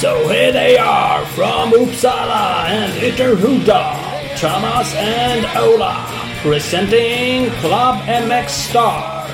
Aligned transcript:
So 0.00 0.28
here 0.28 0.52
they 0.52 0.78
are 0.78 1.26
from 1.34 1.72
Uppsala 1.72 2.68
and 2.70 2.92
Ytterhuda, 3.02 4.38
Thomas 4.38 4.94
and 4.94 5.44
Ola, 5.56 6.06
presenting 6.40 7.50
Club 7.58 8.04
MX 8.06 8.48
Star. 8.48 9.26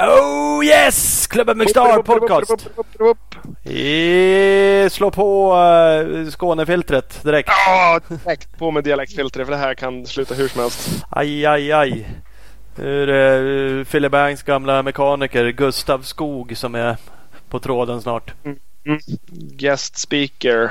Oh 0.00 0.60
yes! 0.62 1.26
Club 1.26 1.48
MX 1.48 1.68
Star 1.68 2.02
podcast. 2.02 3.33
I, 3.64 4.88
slå 4.90 5.10
på 5.10 5.54
uh, 5.54 6.30
Skånefiltret 6.30 7.22
direkt. 7.22 7.48
Ja, 7.66 8.00
direkt 8.08 8.58
på 8.58 8.70
med 8.70 8.84
dialektfiltret 8.84 9.46
för 9.46 9.52
det 9.52 9.58
här 9.58 9.74
kan 9.74 10.06
sluta 10.06 10.34
hur 10.34 10.48
som 10.48 10.60
helst. 10.60 11.04
Aj, 11.10 11.46
aj, 11.46 11.72
aj. 11.72 12.08
Nu 12.76 13.02
är 13.02 13.06
det 13.06 13.38
uh, 13.38 13.84
Philip 13.84 14.12
Bangs 14.12 14.42
gamla 14.42 14.82
mekaniker 14.82 15.48
Gustav 15.48 16.02
Skog 16.02 16.56
som 16.56 16.74
är 16.74 16.96
på 17.48 17.58
tråden 17.58 18.02
snart. 18.02 18.32
Mm. 18.44 18.58
Guest 19.30 19.98
speaker. 19.98 20.70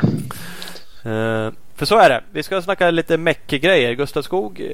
Uh, 1.06 1.52
för 1.84 1.96
så 1.96 2.00
är 2.00 2.10
det. 2.10 2.24
Vi 2.32 2.44
ska 2.44 2.62
snacka 2.62 2.92
lite 2.92 3.18
meck-grejer. 3.18 3.94
Gustav 3.94 4.22
Skog 4.22 4.60
eh, 4.60 4.68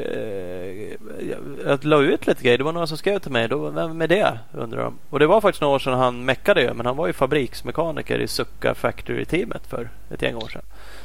jag 1.66 1.85
la 1.85 2.02
ut 2.02 2.27
lite 2.27 2.44
grejer. 2.44 2.58
Det 2.58 2.63
var 2.63 2.73
några 2.73 2.88
som 2.88 2.98
skrev 2.98 3.20
till 3.20 3.32
mig. 3.32 3.48
Då, 3.48 3.70
vem 3.70 4.02
är 4.02 4.08
det? 4.08 4.40
Undrar 4.54 4.84
de. 4.84 4.98
Och 5.09 5.20
det 5.20 5.27
var 5.27 5.41
faktiskt 5.41 5.62
några 5.62 5.76
år 5.76 5.80
sedan 5.80 5.94
han 5.94 6.26
meckade 6.26 6.62
ju. 6.62 6.73
Men 6.73 6.85
han 6.85 6.98
var 6.98 7.08
ju 7.08 7.13
fabriksmekaniker 7.13 8.20
i 8.20 8.27
Succa 8.27 8.73
Factory-teamet 8.73 9.68
för 9.68 9.90
ett 10.09 10.22
gäng 10.22 10.35
år 10.35 10.48
sedan. 10.48 10.62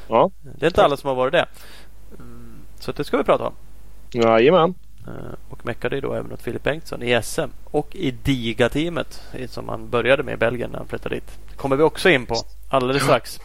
Ja. 0.08 0.30
Det 0.58 0.66
är 0.66 0.70
inte 0.70 0.84
alla 0.84 0.96
som 0.96 1.08
har 1.08 1.14
varit 1.14 1.32
det. 1.32 1.46
Mm, 2.18 2.52
så 2.80 2.92
det 2.92 3.05
ska 3.05 3.16
vi 3.16 3.25
prata 3.25 3.47
om. 3.47 3.55
Jajamän. 4.12 4.75
Eh, 5.06 5.34
och 5.48 5.66
meckade 5.66 5.94
ju 5.94 6.00
då 6.00 6.14
även 6.14 6.32
åt 6.32 6.42
Filip 6.42 6.62
Bengtsson 6.62 7.02
i 7.02 7.22
SM 7.22 7.50
och 7.64 7.97
i 7.97 8.10
Diga-teamet 8.10 9.22
som 9.48 9.69
han 9.69 9.91
började 9.91 10.22
med 10.22 10.34
i 10.34 10.36
Belgien 10.36 10.70
när 10.70 10.78
han 10.78 10.88
flyttade 10.88 11.14
dit. 11.14 11.38
Det 11.50 11.56
kommer 11.56 11.77
vi 11.77 11.82
också 11.82 12.10
in 12.10 12.27
på 12.27 12.34
alldeles 12.69 13.02
strax. 13.02 13.41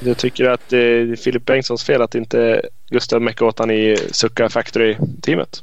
Du 0.00 0.14
tycker 0.14 0.44
att 0.44 0.68
det 0.68 0.78
är 0.78 1.16
Filip 1.16 1.44
Bengtssons 1.44 1.84
fel 1.84 2.02
att 2.02 2.14
inte 2.14 2.62
Gustav 2.90 3.22
meckade 3.22 3.48
åt 3.48 3.58
han 3.58 3.70
i 3.70 3.96
Succa 4.10 4.48
Factory-teamet? 4.48 5.62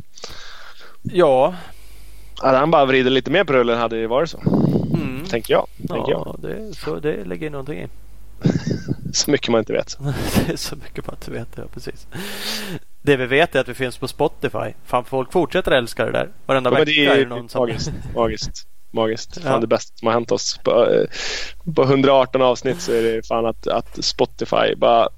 Ja. 1.02 1.56
Hade 2.38 2.58
han 2.58 2.72
bara 2.72 2.86
vridit 2.86 3.12
lite 3.12 3.32
mer 3.32 3.44
på 3.44 3.54
rullen 3.54 3.78
hade 3.78 4.02
det 4.02 4.08
varit 4.08 4.30
så. 4.30 4.40
Mm. 4.94 5.26
Tänker 5.26 5.54
jag. 5.54 5.68
Tänker 5.78 6.12
ja, 6.12 6.36
jag. 6.42 6.50
Det, 6.50 6.74
så 6.74 7.00
det 7.00 7.26
ligger 7.26 7.50
någonting 7.50 7.80
i. 7.80 7.88
så 9.14 9.32
mycket 9.32 9.50
man 9.50 9.60
inte 9.60 9.74
vet. 9.74 9.98
det 10.48 10.54
är 10.54 10.58
så 10.58 10.76
mycket 10.76 11.08
man 11.08 11.16
inte 11.16 11.32
vet. 11.32 11.48
Ja, 11.56 11.64
precis. 11.74 12.08
Det 13.02 13.18
vi 13.18 13.26
vet 13.26 13.56
är 13.56 13.60
att 13.60 13.68
vi 13.68 13.74
finns 13.74 13.98
på 13.98 14.08
Spotify. 14.08 14.74
Fan, 14.86 15.06
folk 15.06 15.32
fortsätter 15.32 15.72
älska 15.72 16.06
det 16.06 16.12
där. 16.12 16.30
Varenda 16.46 16.70
ja, 16.70 16.80
vecka 16.80 16.92
är 16.92 17.20
det 17.20 17.26
någon 17.26 17.50
som... 17.50 17.60
magiskt. 17.60 17.92
magiskt. 18.16 18.68
Magiskt. 18.92 19.38
Ja. 19.38 19.42
Fan 19.50 19.62
det 19.62 19.68
bästa 19.68 19.98
som 19.98 20.06
har 20.06 20.14
hänt 20.14 20.32
oss. 20.32 20.60
På, 20.64 20.86
eh, 20.92 21.06
på 21.76 21.84
118 21.84 22.42
avsnitt 22.42 22.82
så 22.82 22.92
är 22.92 23.02
det 23.04 23.28
fan 23.28 23.46
att, 23.46 23.68
att 23.68 24.04
Spotify 24.04 24.76
bara... 24.78 25.10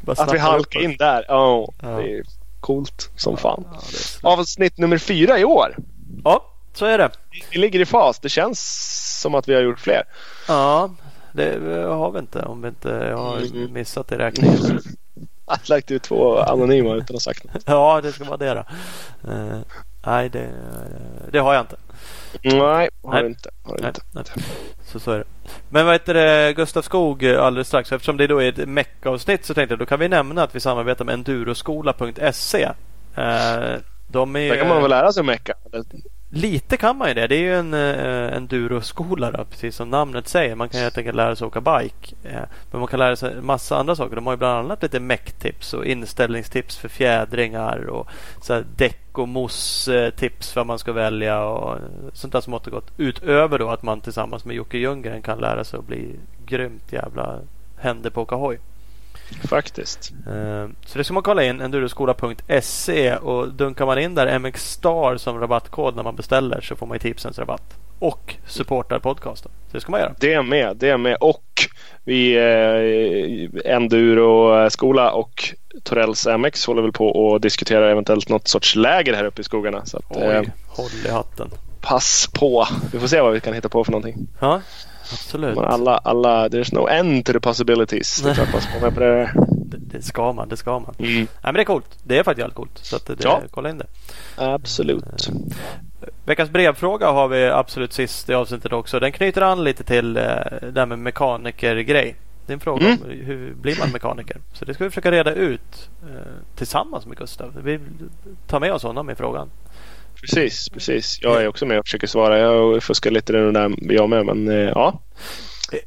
Bara 0.00 0.22
att 0.22 0.34
vi 0.34 0.38
halkar 0.38 0.80
in 0.80 0.96
där. 0.98 1.22
Oh, 1.28 1.68
Ja. 1.82 1.88
Det 1.88 2.12
är 2.18 2.22
coolt 2.60 3.10
som 3.16 3.36
fan. 3.36 3.64
Ja, 4.22 4.32
Avsnitt 4.32 4.78
nummer 4.78 4.98
fyra 4.98 5.38
i 5.38 5.44
år. 5.44 5.76
ja, 6.24 6.44
så 6.74 6.86
är 6.86 6.98
det. 6.98 7.10
Vi 7.50 7.58
ligger 7.58 7.80
i 7.80 7.86
fas. 7.86 8.18
Det 8.18 8.28
känns 8.28 8.60
som 9.20 9.34
att 9.34 9.48
vi 9.48 9.54
har 9.54 9.62
gjort 9.62 9.80
fler. 9.80 10.02
Ja, 10.48 10.90
det 11.32 11.58
har 11.88 12.10
vi 12.10 12.18
inte 12.18 12.42
om 12.42 12.62
vi 12.62 12.68
inte 12.68 12.88
har 13.16 13.36
Mm. 13.56 13.72
missat 13.72 14.12
i 14.12 14.14
räkningen. 14.14 14.58
Har 15.46 15.58
lagt 15.68 15.90
ut 15.90 16.02
två 16.02 16.38
anonyma 16.38 16.88
utan 16.94 17.02
att 17.02 17.10
ha 17.10 17.20
sagt 17.20 17.44
något. 17.44 17.62
Ja, 17.66 18.00
det 18.02 18.12
ska 18.12 18.24
vara 18.24 18.36
det 18.36 18.54
då. 18.54 18.64
Eh, 19.32 19.58
nej, 20.06 20.28
det, 20.28 20.50
det 21.32 21.38
har 21.38 21.54
jag 21.54 21.62
inte. 21.62 21.76
Nej, 22.42 22.88
har 23.02 23.12
Nej. 23.12 23.26
inte. 23.26 23.50
Har 23.62 23.76
Nej, 23.78 23.88
inte. 23.88 24.00
nej. 24.12 24.24
Så, 24.84 25.00
så 25.00 25.10
är 25.12 25.18
det. 25.18 25.24
Men 25.68 25.86
vad 25.86 25.94
heter 25.94 26.14
det, 26.14 26.52
Gustav 26.56 26.82
Skog 26.82 27.22
eh, 27.22 27.44
alldeles 27.44 27.68
strax. 27.68 27.92
Eftersom 27.92 28.16
det 28.16 28.26
då 28.26 28.42
är 28.42 28.48
ett 28.48 28.68
meck-avsnitt 28.68 29.44
så 29.44 29.54
tänkte 29.54 29.72
jag 29.72 29.78
då 29.78 29.86
kan 29.86 30.00
vi 30.00 30.08
nämna 30.08 30.42
att 30.42 30.54
vi 30.54 30.60
samarbetar 30.60 31.04
med 31.04 31.12
enduroskola.se. 31.12 32.62
Eh, 32.62 33.78
de 34.06 34.36
är 34.36 34.48
Där 34.48 34.56
kan 34.56 34.68
man 34.68 34.82
väl 34.82 34.90
lära 34.90 35.12
sig 35.12 35.22
mecka? 35.22 35.54
Lite 36.34 36.76
kan 36.76 36.96
man 36.96 37.08
ju 37.08 37.14
det. 37.14 37.26
Det 37.26 37.34
är 37.34 37.40
ju 37.40 37.54
en 37.54 37.74
eh, 37.74 38.36
enduroskola 38.36 39.30
då, 39.30 39.44
precis 39.44 39.76
som 39.76 39.90
namnet 39.90 40.28
säger. 40.28 40.54
Man 40.54 40.68
kan 40.68 40.80
helt 40.80 40.98
enkelt 40.98 41.16
lära 41.16 41.36
sig 41.36 41.46
åka 41.46 41.60
bike. 41.60 42.14
Eh, 42.24 42.42
men 42.70 42.80
man 42.80 42.86
kan 42.86 42.98
lära 42.98 43.16
sig 43.16 43.32
en 43.32 43.46
massa 43.46 43.76
andra 43.76 43.96
saker. 43.96 44.16
De 44.16 44.26
har 44.26 44.32
ju 44.32 44.36
bland 44.36 44.58
annat 44.58 44.82
lite 44.82 45.00
mecktips 45.00 45.74
och 45.74 45.86
inställningstips 45.86 46.76
för 46.76 46.88
fjädringar 46.88 47.86
och 47.86 48.08
så 48.40 48.54
här 48.54 48.64
däck 48.76 49.18
och 49.18 49.28
mos-tips 49.28 50.48
eh, 50.48 50.52
för 50.52 50.60
vad 50.60 50.66
man 50.66 50.78
ska 50.78 50.92
välja 50.92 51.44
och 51.44 51.78
sånt 52.12 52.32
där 52.32 52.40
smått 52.40 52.66
och 52.66 52.72
gott. 52.72 52.92
Utöver 52.96 53.58
då 53.58 53.68
att 53.68 53.82
man 53.82 54.00
tillsammans 54.00 54.44
med 54.44 54.56
Jocke 54.56 54.78
Ljunggren 54.78 55.22
kan 55.22 55.38
lära 55.38 55.64
sig 55.64 55.78
att 55.78 55.86
bli 55.86 56.16
grymt 56.46 56.92
jävla 56.92 57.38
händer 57.76 58.10
på 58.10 58.20
att 58.20 58.26
åka 58.26 58.36
hoj. 58.36 58.58
Faktiskt. 59.48 60.12
Eh, 60.26 60.68
Så 60.86 60.98
det 60.98 61.04
ska 61.04 61.14
man 61.14 61.22
kolla 61.22 61.42
in, 61.44 61.60
enduroskola.se 61.60 63.14
och 63.16 63.48
dunkar 63.52 63.86
man 63.86 63.98
in 63.98 64.14
där 64.14 64.38
MX 64.38 64.70
Star 64.72 65.16
som 65.16 65.40
rabattkod 65.40 65.96
när 65.96 66.02
man 66.02 66.16
beställer 66.16 66.60
så 66.60 66.76
får 66.76 66.86
man 66.86 66.94
ju 66.94 66.98
tipsens 66.98 67.38
rabatt. 67.38 67.74
Och 67.98 68.34
supportar 68.46 68.98
podcasten. 68.98 69.52
Så 69.68 69.76
det 69.76 69.80
ska 69.80 69.90
man 69.90 70.00
göra. 70.00 70.14
Det 70.20 70.42
med. 70.42 70.76
Det 70.76 70.96
med. 70.96 71.16
Och 71.20 71.44
vi 72.04 72.36
eh, 73.64 73.72
Enduro-skola 73.74 75.12
och 75.12 75.44
Torells 75.82 76.26
MX 76.38 76.66
håller 76.66 76.82
väl 76.82 76.92
på 76.92 77.08
och 77.08 77.40
diskuterar 77.40 77.88
eventuellt 77.90 78.28
något 78.28 78.48
sorts 78.48 78.76
läger 78.76 79.14
här 79.14 79.24
uppe 79.24 79.40
i 79.40 79.44
skogarna. 79.44 79.86
Så 79.86 79.96
att, 79.96 80.16
eh, 80.16 80.40
Oj, 80.40 80.50
håll 80.68 80.90
i 81.06 81.10
hatten. 81.10 81.50
pass 81.80 82.28
på. 82.34 82.66
Vi 82.92 82.98
får 82.98 83.06
se 83.06 83.20
vad 83.20 83.32
vi 83.32 83.40
kan 83.40 83.54
hitta 83.54 83.68
på 83.68 83.84
för 83.84 83.92
någonting. 83.92 84.28
Ja, 84.40 84.60
absolut. 85.12 85.56
Men 85.56 85.64
alla, 85.64 85.96
alla, 85.98 86.48
there's 86.48 86.74
no 86.74 86.88
end 86.88 87.26
to 87.26 87.32
the 87.32 87.40
possibilities. 87.40 88.22
Det 88.22 88.30
är 88.30 88.34
klart 88.34 88.52
man 88.52 88.60
ska 88.62 88.80
med 88.80 88.94
på 88.94 89.00
det. 89.00 89.32
Det, 89.66 89.76
det 89.98 90.02
ska 90.02 90.32
man, 90.32 90.48
det 90.48 90.56
ska 90.56 90.78
man. 90.78 90.94
Mm. 90.98 91.14
Nej 91.16 91.26
men 91.42 91.54
det 91.54 91.60
är 91.60 91.64
coolt. 91.64 91.98
Det 92.04 92.18
är 92.18 92.22
faktiskt 92.22 92.38
jävligt 92.38 92.56
coolt. 92.56 92.78
Så 92.78 92.96
att 92.96 93.06
det, 93.06 93.16
Ja. 93.24 93.42
kolla 93.50 93.70
in 93.70 93.78
det. 93.78 93.86
Absolut. 94.36 95.04
Veckans 96.24 96.50
brevfråga 96.50 97.10
har 97.10 97.28
vi 97.28 97.46
absolut 97.48 97.92
sist 97.92 98.30
i 98.30 98.34
avsnittet 98.34 98.72
också. 98.72 99.00
Den 99.00 99.12
knyter 99.12 99.42
an 99.42 99.64
lite 99.64 99.84
till 99.84 100.16
eh, 100.16 100.22
det 100.72 100.72
här 100.80 100.86
med 100.86 100.98
mekanikergrej. 100.98 102.16
Det 102.46 102.52
är 102.52 102.54
en 102.54 102.60
fråga 102.60 102.86
Mm. 102.86 102.98
om 103.02 103.08
hur 103.10 103.54
blir 103.54 103.78
man 103.78 103.90
mekaniker. 103.90 104.36
Så 104.52 104.64
det 104.64 104.74
ska 104.74 104.84
vi 104.84 104.90
försöka 104.90 105.10
reda 105.10 105.32
ut 105.32 105.90
eh, 106.02 106.32
tillsammans 106.56 107.06
med 107.06 107.18
Gustav. 107.18 107.52
Vi 107.64 107.80
tar 108.46 108.60
med 108.60 108.72
oss 108.72 108.82
honom 108.82 109.10
i 109.10 109.14
frågan. 109.14 109.50
Precis, 110.22 110.68
precis. 110.68 111.18
Jag 111.22 111.42
är 111.42 111.48
också 111.48 111.66
med 111.66 111.78
och 111.78 111.84
försöker 111.86 112.06
svara. 112.06 112.38
Jag 112.38 112.82
fuskar 112.82 113.10
lite 113.10 113.32
den 113.32 113.52
där 113.54 113.74
jag 113.92 114.08
med. 114.08 114.26
Men 114.26 114.48
eh, 114.48 114.54
ja, 114.74 115.00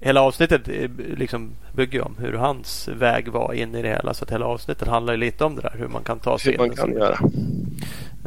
Hela 0.01 0.21
avsnittet 0.21 0.67
eh, 0.67 0.89
liksom 1.17 1.51
bygger 1.73 2.01
om 2.01 2.15
hur 2.19 2.33
hans 2.33 2.87
väg 2.87 3.27
var 3.27 3.53
in 3.53 3.75
i 3.75 3.81
det 3.81 3.87
hela. 3.87 4.13
Så 4.13 4.23
att 4.23 4.31
hela 4.31 4.45
avsnittet 4.45 4.87
handlar 4.87 5.13
ju 5.13 5.17
lite 5.19 5.43
om 5.45 5.55
det 5.55 5.61
där. 5.61 5.75
Hur 5.77 5.87
man 5.87 6.03
kan 6.03 6.19
ta 6.19 6.37
sig 6.39 6.51
hur 6.51 6.63
in. 6.63 6.67
man 6.67 6.75
kan 6.75 6.93
göra. 6.93 7.17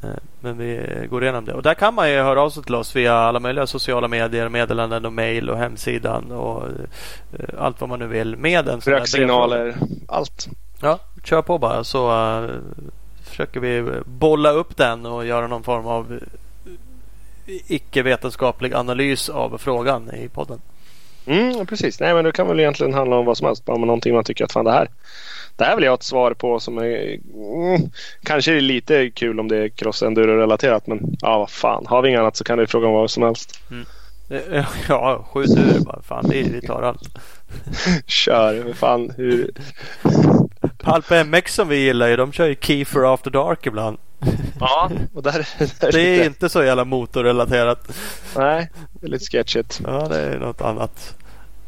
Eh, 0.03 0.09
Men 0.41 0.59
vi 0.59 0.87
går 1.11 1.23
igenom 1.23 1.45
det. 1.45 1.53
Och 1.53 1.63
där 1.63 1.75
kan 1.75 1.95
man 1.95 2.11
ju 2.11 2.17
höra 2.17 2.43
av 2.43 2.51
sig 2.51 2.63
till 2.63 2.75
oss 2.75 2.97
via 2.97 3.15
alla 3.15 3.41
möjliga 3.41 3.67
sociala 3.67 4.09
medier, 4.09 4.49
meddelanden 4.49 5.05
och 5.07 5.13
mejl 5.13 5.51
och 5.51 5.59
hemsidan 5.59 6.33
och 6.33 6.63
allt 7.59 7.81
vad 7.81 7.91
man 7.91 7.99
nu 7.99 8.07
vill 8.07 8.37
med 8.37 8.69
en 8.69 8.81
sån. 8.81 8.93
Röksignaler, 8.93 9.77
allt. 10.09 10.49
Ja, 10.83 10.99
kör 11.25 11.43
på 11.43 11.59
bara 11.59 11.85
så 11.85 12.11
försöker 13.39 13.61
vi 13.61 14.01
bolla 14.05 14.51
upp 14.51 14.77
den 14.77 15.07
och 15.07 15.27
göra 15.27 15.47
någon 15.47 15.63
form 15.63 15.87
av 15.87 16.21
icke-vetenskaplig 17.47 18.75
analys 18.75 19.29
av 19.29 19.59
frågan 19.59 20.15
i 20.15 20.29
podden. 20.29 20.61
Mm, 21.27 21.67
precis. 21.67 22.01
Nej, 22.01 22.15
men 22.15 22.25
det 22.25 22.33
kan 22.33 22.49
väl 22.49 22.61
egentligen 22.61 22.95
handla 22.95 23.17
om 23.17 23.27
vad 23.27 23.37
som 23.37 23.47
helst. 23.47 23.65
Bara 23.65 23.77
om 23.77 23.81
någonting 23.81 24.15
man 24.15 24.25
tycker 24.25 24.45
att 24.45 24.53
fan 24.53 24.65
det 24.65 24.73
här. 24.73 24.89
Det 25.57 25.65
här 25.65 25.77
vill 25.77 25.85
jag 25.85 25.91
ha 25.91 25.97
ett 25.97 26.03
svar 26.03 26.35
på 26.35 26.61
som 26.61 26.79
är 26.79 27.19
mm, 27.35 27.91
kanske 28.23 28.57
är 28.57 28.61
lite 28.61 29.11
kul 29.11 29.41
om 29.41 29.49
det 29.49 29.57
är 29.57 29.69
cross 29.69 30.03
relaterat. 30.03 30.87
Men 30.87 31.17
ja, 31.21 31.39
vad 31.39 31.51
fan. 31.51 31.87
Har 31.87 32.03
vi 32.03 32.09
inget 32.09 32.21
annat 32.21 32.37
så 32.37 32.45
kan 32.45 32.59
du 32.59 32.67
fråga 32.67 32.87
om 32.87 32.93
vad 32.93 33.11
som 33.11 33.23
helst. 33.23 33.61
Eh, 34.31 34.65
Ja, 34.89 35.29
skjut 35.33 35.59
ur 35.59 35.85
bara. 35.85 36.03
Fan, 36.03 36.27
vi, 36.31 36.43
vi 36.43 36.61
tar 36.61 36.83
allt. 36.83 37.09
Kör. 38.07 38.73
Fan 38.73 39.13
hur. 39.17 39.51
Palp 40.91 41.27
MX 41.27 41.55
som 41.55 41.69
vi 41.69 41.77
gillar 41.77 42.09
ju, 42.09 42.17
de 42.17 42.33
kör 42.33 42.47
ju 42.47 42.57
Kiefer 42.61 43.15
After 43.15 43.31
Dark 43.31 43.67
ibland. 43.67 43.99
Ja, 44.61 44.91
och 45.15 45.23
där, 45.23 45.49
där 45.81 45.93
Det 45.93 46.01
är 46.01 46.13
lite- 46.13 46.27
inte 46.27 46.49
så 46.49 46.63
jävla 46.65 46.85
motorrelaterat. 46.85 47.89
Nej, 48.37 48.71
det 48.93 49.07
är 49.07 49.11
lite 49.11 49.25
sketchigt. 49.25 49.81
Ja, 49.85 50.09
det 50.09 50.21
är 50.21 50.39
något 50.39 50.61
annat. 50.61 51.15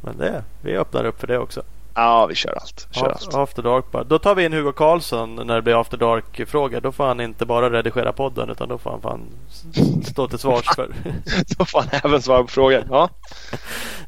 Men 0.00 0.19
det, 0.19 0.44
vi 0.62 0.76
öppnar 0.76 1.05
upp 1.05 1.20
för 1.20 1.26
det 1.26 1.38
också. 1.38 1.62
Ja, 1.94 2.26
vi 2.26 2.34
kör 2.34 2.58
allt. 2.61 2.88
Kör 2.90 3.06
Ja, 3.06 3.12
allt. 3.12 3.34
After 3.34 3.62
Dark 3.62 3.90
bara. 3.90 4.05
Då 4.05 4.19
tar 4.19 4.34
vi 4.34 4.44
in 4.44 4.52
Hugo 4.52 4.72
Karlsson 4.72 5.34
när 5.46 5.55
det 5.55 5.62
blir 5.62 5.81
After 5.81 5.96
Dark-frågor. 5.96 6.81
Då 6.81 6.93
får 6.93 7.05
han 7.06 7.20
inte 7.20 7.46
bara 7.46 7.70
redigera 7.70 8.12
podden 8.12 8.50
utan 8.50 8.69
då 8.69 8.78
får 8.78 8.90
han 8.90 9.00
fan 9.00 9.20
stå 10.05 10.28
till 10.28 10.38
svars 10.38 10.64
för. 10.76 10.90
Då 11.58 11.64
får 11.64 11.78
han 11.81 12.00
även 12.05 12.23
svara 12.23 12.43
på 12.43 12.49
frågor. 12.49 12.84
Ja, 12.90 13.08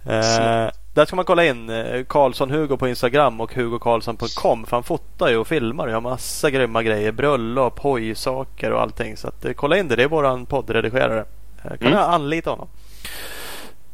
eh, 0.12 0.70
där 0.94 1.04
ska 1.04 1.16
man 1.16 1.24
kolla 1.24 1.44
in 1.44 1.70
eh, 1.70 2.04
Karlsson 2.04 2.50
Hugo 2.50 2.76
på 2.76 2.88
Instagram 2.88 3.40
och 3.40 3.54
hugokarlsson.com. 3.54 4.66
För 4.66 4.76
han 4.76 4.82
fotar 4.84 5.28
ju 5.28 5.36
och 5.36 5.46
filmar 5.46 5.86
och 5.86 5.92
har 5.92 6.00
massa 6.00 6.50
grymma 6.50 6.82
grejer. 6.82 7.12
Bröllop, 7.12 7.78
hojsaker 7.78 8.72
och 8.72 8.80
allting. 8.82 9.16
Så 9.16 9.28
att, 9.28 9.44
eh, 9.44 9.52
kolla 9.52 9.78
in 9.78 9.88
det. 9.88 9.96
Det 9.96 10.02
är 10.02 10.08
våran 10.08 10.46
poddredigerare. 10.46 11.24
Eh, 11.64 11.70
kan 11.70 11.78
Mm. 11.80 11.92
jag 11.92 12.10
anlita 12.10 12.50
honom. 12.50 12.68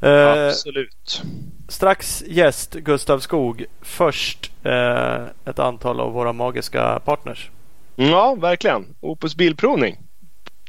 Eh, 0.01 0.47
Absolut. 0.49 1.23
strax 1.69 2.23
gäst 2.27 2.75
Gustav 2.75 3.19
Skog. 3.19 3.65
Först 3.83 4.53
eh, 4.63 5.23
ett 5.45 5.59
antal 5.59 6.01
av 6.01 6.13
våra 6.13 6.33
magiska 6.33 7.01
partners. 7.05 7.51
Ja, 7.97 8.35
verkligen. 8.35 8.87
Opus 9.01 9.37
Bilprovning. 9.37 9.99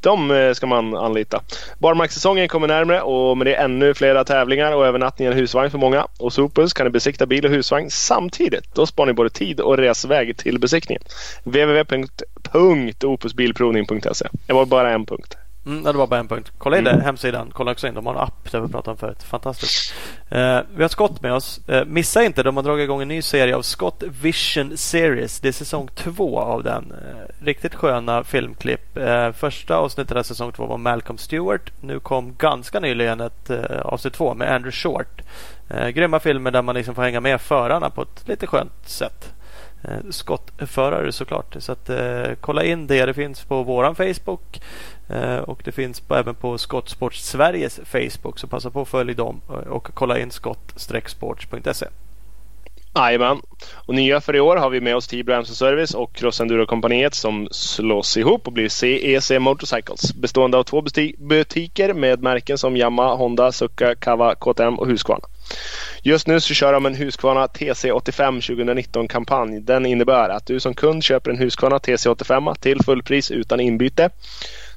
De 0.01 0.31
eh, 0.31 0.54
ska 0.54 0.68
man 0.68 0.96
anlita. 0.96 1.42
Barmarkssäsongen 1.78 2.48
kommer 2.48 2.68
närmare 2.68 3.01
och 3.01 3.38
med 3.38 3.48
det 3.48 3.56
ännu 3.56 3.94
flera 3.94 4.24
tävlingar 4.24 4.72
och 4.72 4.86
övernattningar 4.86 5.31
i 5.31 5.36
husvagn 5.36 5.72
för 5.72 5.78
många. 5.78 6.04
Och 6.04 6.10
hos 6.19 6.38
Opus 6.38 6.74
kan 6.74 6.86
du 6.86 6.92
besikta 6.92 7.25
bil 7.25 7.46
och 7.46 7.51
husvagn 7.51 7.90
samtidigt. 7.90 8.75
Då 8.75 8.86
sparar 8.86 9.07
ni 9.07 9.13
både 9.13 9.30
tid 9.30 9.60
och 9.60 9.78
resväg 9.78 10.38
till 10.38 10.60
besiktningen. 10.60 11.04
www.opusbilprovning.se 11.44 14.28
Det 14.48 14.54
var 14.54 14.66
bara 14.66 14.92
en 14.92 15.06
punkt. 15.06 15.38
Mm, 15.66 15.84
det 15.84 15.92
var 15.94 16.08
bara 16.08 16.20
en 16.20 16.28
punkt. 16.28 16.52
Kolla 16.58 16.78
in 16.78 16.84
det, 16.84 16.92
Mm. 16.92 17.06
hemsidan. 17.06 17.52
Kolla 17.54 17.72
också 17.72 17.88
in. 17.88 17.94
De 17.94 18.06
har 18.06 18.14
en 18.14 18.20
app 18.20 18.52
där 18.52 18.60
vi 18.60 18.68
pratade 18.68 18.92
om 18.92 18.98
förut. 18.98 19.24
Fantastiskt. 19.24 19.94
Eh, 20.30 20.60
vi 20.76 20.82
har 20.82 20.88
Scott 20.90 21.22
med 21.22 21.34
oss. 21.34 21.60
Eh, 21.68 21.86
missa 21.86 22.24
inte, 22.24 22.44
de 22.44 22.56
har 22.56 22.64
dragit 22.64 22.84
igång 22.84 23.02
en 23.02 23.08
ny 23.08 23.22
serie 23.22 23.56
av 23.56 23.62
Scott 23.62 24.04
Vision 24.22 24.78
Series. 24.78 25.40
Det 25.40 25.48
är 25.48 25.52
säsong 25.52 25.90
två 25.96 26.40
av 26.40 26.64
den. 26.64 26.92
Eh, 26.92 27.46
riktigt 27.46 27.76
sköna 27.76 28.24
filmklipp. 28.24 28.98
Eh, 28.98 29.32
första 29.32 29.76
avsnittet 29.78 30.18
av 30.18 30.24
säsong 30.24 30.52
två 30.52 30.66
var 30.66 30.78
Malcolm 30.78 31.18
Stewart. 31.18 31.72
Nu 31.82 32.00
kom 32.00 32.36
ganska 32.38 32.80
nyligen 32.80 33.20
ett 33.22 33.50
eh, 33.50 33.80
avsnitt 33.82 34.14
två 34.14 34.34
med 34.34 34.48
Andrew 34.54 34.72
Short. 34.72 35.22
Eh, 35.70 35.88
grymma 35.88 36.20
filmer 36.20 36.52
där 36.52 36.62
man 36.62 36.76
liksom 36.76 36.96
får 36.96 37.02
hänga 37.02 37.20
med 37.22 37.42
förarna 37.42 37.90
på 37.90 38.02
ett 38.02 38.28
lite 38.28 38.48
skönt 38.48 38.90
sätt. 38.90 39.34
Eh, 39.84 40.10
skottförare 40.10 41.12
såklart. 41.12 41.56
Så 41.60 41.72
att, 41.72 41.90
eh, 41.90 42.24
kolla 42.42 42.64
in 42.64 42.88
det. 42.88 43.06
Det 43.06 43.14
finns 43.14 43.44
på 43.44 43.64
våran 43.64 43.96
Facebook. 43.96 44.62
Eh, 45.10 45.38
och 45.38 45.62
det 45.66 45.72
finns 45.72 46.00
på, 46.00 46.16
även 46.16 46.36
på 46.36 46.58
Skottsport 46.58 47.16
Sveriges 47.16 47.80
Facebook. 47.86 48.40
Så 48.40 48.48
passa 48.48 48.72
på 48.72 48.82
att 48.82 48.88
följa 48.88 49.16
dem 49.16 49.42
eh, 49.50 49.56
och 49.56 49.90
kolla 49.94 50.20
in 50.20 50.32
skott-sports.se. 50.32 51.88
Jajamän. 52.96 53.42
Och 53.76 53.96
nya 53.96 54.22
för 54.22 54.36
i 54.36 54.40
år 54.40 54.58
har 54.58 54.70
vi 54.70 54.82
med 54.82 54.96
oss 54.96 55.08
Tibro 55.08 55.34
MC 55.34 55.56
Service 55.56 55.94
och 55.94 56.14
Cross 56.14 56.42
Enduro-kompaniet 56.42 57.14
som 57.14 57.48
slås 57.52 58.18
ihop 58.18 58.48
och 58.48 58.54
blir 58.54 58.70
CEC 58.70 59.40
Motorcycles. 59.40 60.14
Bestående 60.14 60.58
av 60.58 60.64
två 60.64 60.84
butiker 61.18 61.94
med 61.94 62.24
märken 62.24 62.58
som 62.58 62.78
Yamaha, 62.78 63.16
Honda, 63.16 63.52
Succa, 63.52 63.96
Kawa, 63.96 64.36
KTM 64.36 64.80
och 64.80 64.88
Husqvarna. 64.88 65.26
Just 66.04 66.28
nu 66.28 66.40
så 66.40 66.54
kör 66.54 66.74
de 66.74 66.86
en 66.86 66.96
Husqvarna 66.96 67.48
TC85 67.48 68.42
2019-kampanj. 68.42 69.60
Den 69.60 69.86
innebär 69.86 70.30
att 70.30 70.46
du 70.46 70.60
som 70.60 70.74
kund 70.74 71.04
köper 71.04 71.32
en 71.32 71.38
Husqvarna 71.38 71.78
TC85 71.78 72.56
till 72.60 72.84
fullpris 72.84 73.32
utan 73.32 73.60
inbyte. 73.60 74.10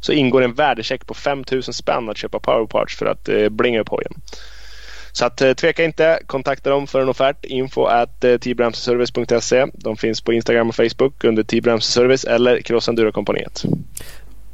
Så 0.03 0.13
ingår 0.13 0.43
en 0.43 0.55
värdecheck 0.55 1.07
på 1.07 1.15
5000 1.15 1.75
spänn 1.75 2.09
att 2.09 2.17
köpa 2.17 2.39
powerparts 2.39 2.97
för 2.97 3.07
att 3.07 3.29
eh, 3.29 3.49
blinga 3.49 3.81
upp 3.81 3.89
hojen. 3.89 4.13
Så 5.13 5.25
att, 5.25 5.41
eh, 5.41 5.53
tveka 5.53 5.85
inte. 5.85 6.21
Kontakta 6.27 6.71
dem 6.71 6.87
för 6.87 7.01
en 7.01 7.09
offert. 7.09 7.45
Info 7.45 7.85
at 7.85 8.25
eh, 8.25 8.37
tbramseservice.se. 8.39 9.67
De 9.75 9.97
finns 9.97 10.21
på 10.21 10.33
Instagram 10.33 10.69
och 10.69 10.75
Facebook 10.75 11.25
under 11.25 11.43
tbramseservice 11.43 12.25
eller 12.25 12.61
Cross 12.61 12.89
Enduro-kompaniet. 12.89 13.65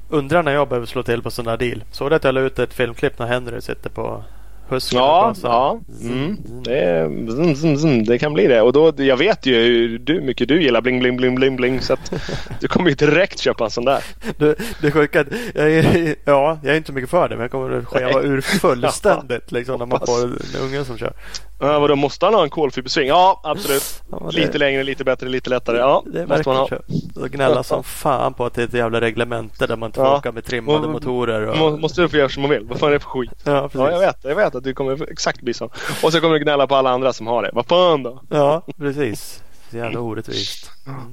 Undrar 0.09 0.43
när 0.43 0.53
jag 0.53 0.69
behöver 0.69 0.87
slå 0.87 1.03
till 1.03 1.23
på 1.23 1.31
sådana 1.31 1.57
deal. 1.57 1.85
Såg 1.93 2.11
du 2.11 2.17
att 2.17 2.25
jag 2.25 2.35
la 2.35 2.41
ut 2.41 2.59
ett 2.59 2.75
filmklipp 2.75 3.19
när 3.19 3.27
Henry 3.27 3.61
sitter 3.61 3.91
på 3.91 4.25
Husqvarna? 4.69 5.35
Ja, 5.43 5.81
ja. 6.01 6.09
Mm. 6.09 6.37
Det, 6.65 6.79
är, 6.79 7.05
mm, 7.05 7.29
mm, 7.29 7.75
mm, 7.75 8.05
det 8.05 8.19
kan 8.19 8.33
bli 8.33 8.47
det. 8.47 8.61
Och 8.63 8.73
då, 8.73 8.93
jag 8.97 9.17
vet 9.17 9.47
ju 9.47 9.55
hur 9.55 9.99
du, 9.99 10.21
mycket 10.21 10.49
du 10.49 10.63
gillar 10.63 10.81
bling, 10.81 10.99
bling, 10.99 11.17
bling, 11.17 11.35
bling, 11.35 11.57
bling. 11.57 11.81
Så 11.81 11.93
att 11.93 12.13
du 12.61 12.69
kommer 12.69 12.89
ju 12.89 12.95
direkt 12.95 13.39
köpa 13.39 13.65
en 13.65 13.71
sån 13.71 13.85
där. 13.85 14.05
Du, 14.39 14.55
det 14.81 14.91
sjuka, 14.91 15.25
jag 15.55 15.71
är, 15.71 16.15
ja, 16.25 16.59
jag 16.63 16.73
är 16.73 16.77
inte 16.77 16.87
så 16.87 16.93
mycket 16.93 17.11
för 17.11 17.29
det 17.29 17.35
men 17.35 17.43
jag 17.43 17.51
kommer 17.51 17.79
att 17.79 17.87
skeva 17.87 18.23
ur 18.23 18.41
fullständigt 18.41 19.53
liksom, 19.53 19.79
när 19.79 19.87
man 19.87 20.01
får 20.07 20.25
en 20.25 20.39
unge 20.63 20.85
som 20.85 20.99
kör. 20.99 21.13
Ja, 21.61 21.79
vadå, 21.79 21.97
måste 21.97 22.27
han 22.27 22.35
ha 22.35 22.43
en 22.43 22.51
kolfibersving? 22.51 23.09
Ja, 23.09 23.41
absolut. 23.45 24.03
Ja, 24.11 24.19
det- 24.33 24.37
Lite 24.41 24.59
längre, 24.59 24.83
lite 24.85 25.05
bättre, 25.05 25.29
lite 25.29 25.51
lättare. 25.51 25.79
Ja, 25.79 26.03
Det 26.07 26.21
är 26.23 26.27
måste 26.27 26.49
man 26.49 26.57
ha. 26.57 26.69
Och 27.17 27.31
gnälla 27.31 27.63
som 27.63 27.85
fan 27.85 28.35
på 28.35 28.45
att 28.47 28.55
det 28.55 28.63
är 28.63 28.67
ett 28.67 28.73
jävla 28.75 29.01
reglemente 29.01 29.67
där 29.67 29.77
man 29.77 29.87
inte 29.89 29.97
får 29.97 30.07
Ja. 30.07 30.17
åka 30.17 30.33
med 30.33 30.45
trimmade 30.45 30.79
Och- 30.79 30.91
motorer. 30.93 31.47
Och, 31.47 31.57
Må, 31.59 31.77
måste 31.77 32.01
du 32.03 32.09
få 32.09 32.17
göra 32.17 32.29
som 32.29 32.43
man 32.43 32.51
vill. 32.51 32.65
Vad 32.65 32.79
fan 32.79 32.89
är 32.89 32.93
det 32.93 33.01
för 33.01 33.09
skit? 33.09 33.31
ja, 33.45 33.63
precis. 33.63 33.79
Ja, 33.81 33.91
jag 33.91 33.99
vet. 33.99 34.17
Jag 34.25 34.35
vet 34.37 34.55
att 34.55 34.65
du 34.65 34.75
kommer 34.75 35.11
exakt 35.13 35.41
bli 35.41 35.55
så. 35.55 35.71
Och 36.03 36.13
så 36.13 36.21
kommer 36.21 36.35
du 36.39 36.45
gnälla 36.45 36.67
på 36.67 36.77
alla 36.77 36.91
andra 36.91 37.13
som 37.13 37.27
har 37.27 37.43
det. 37.43 37.51
Vad 37.53 37.67
fan 37.67 38.03
då? 38.03 38.23
Ja, 38.31 38.63
precis. 38.79 39.43
Så 39.71 39.77
jävla 39.77 40.01
orättvist. 40.01 40.71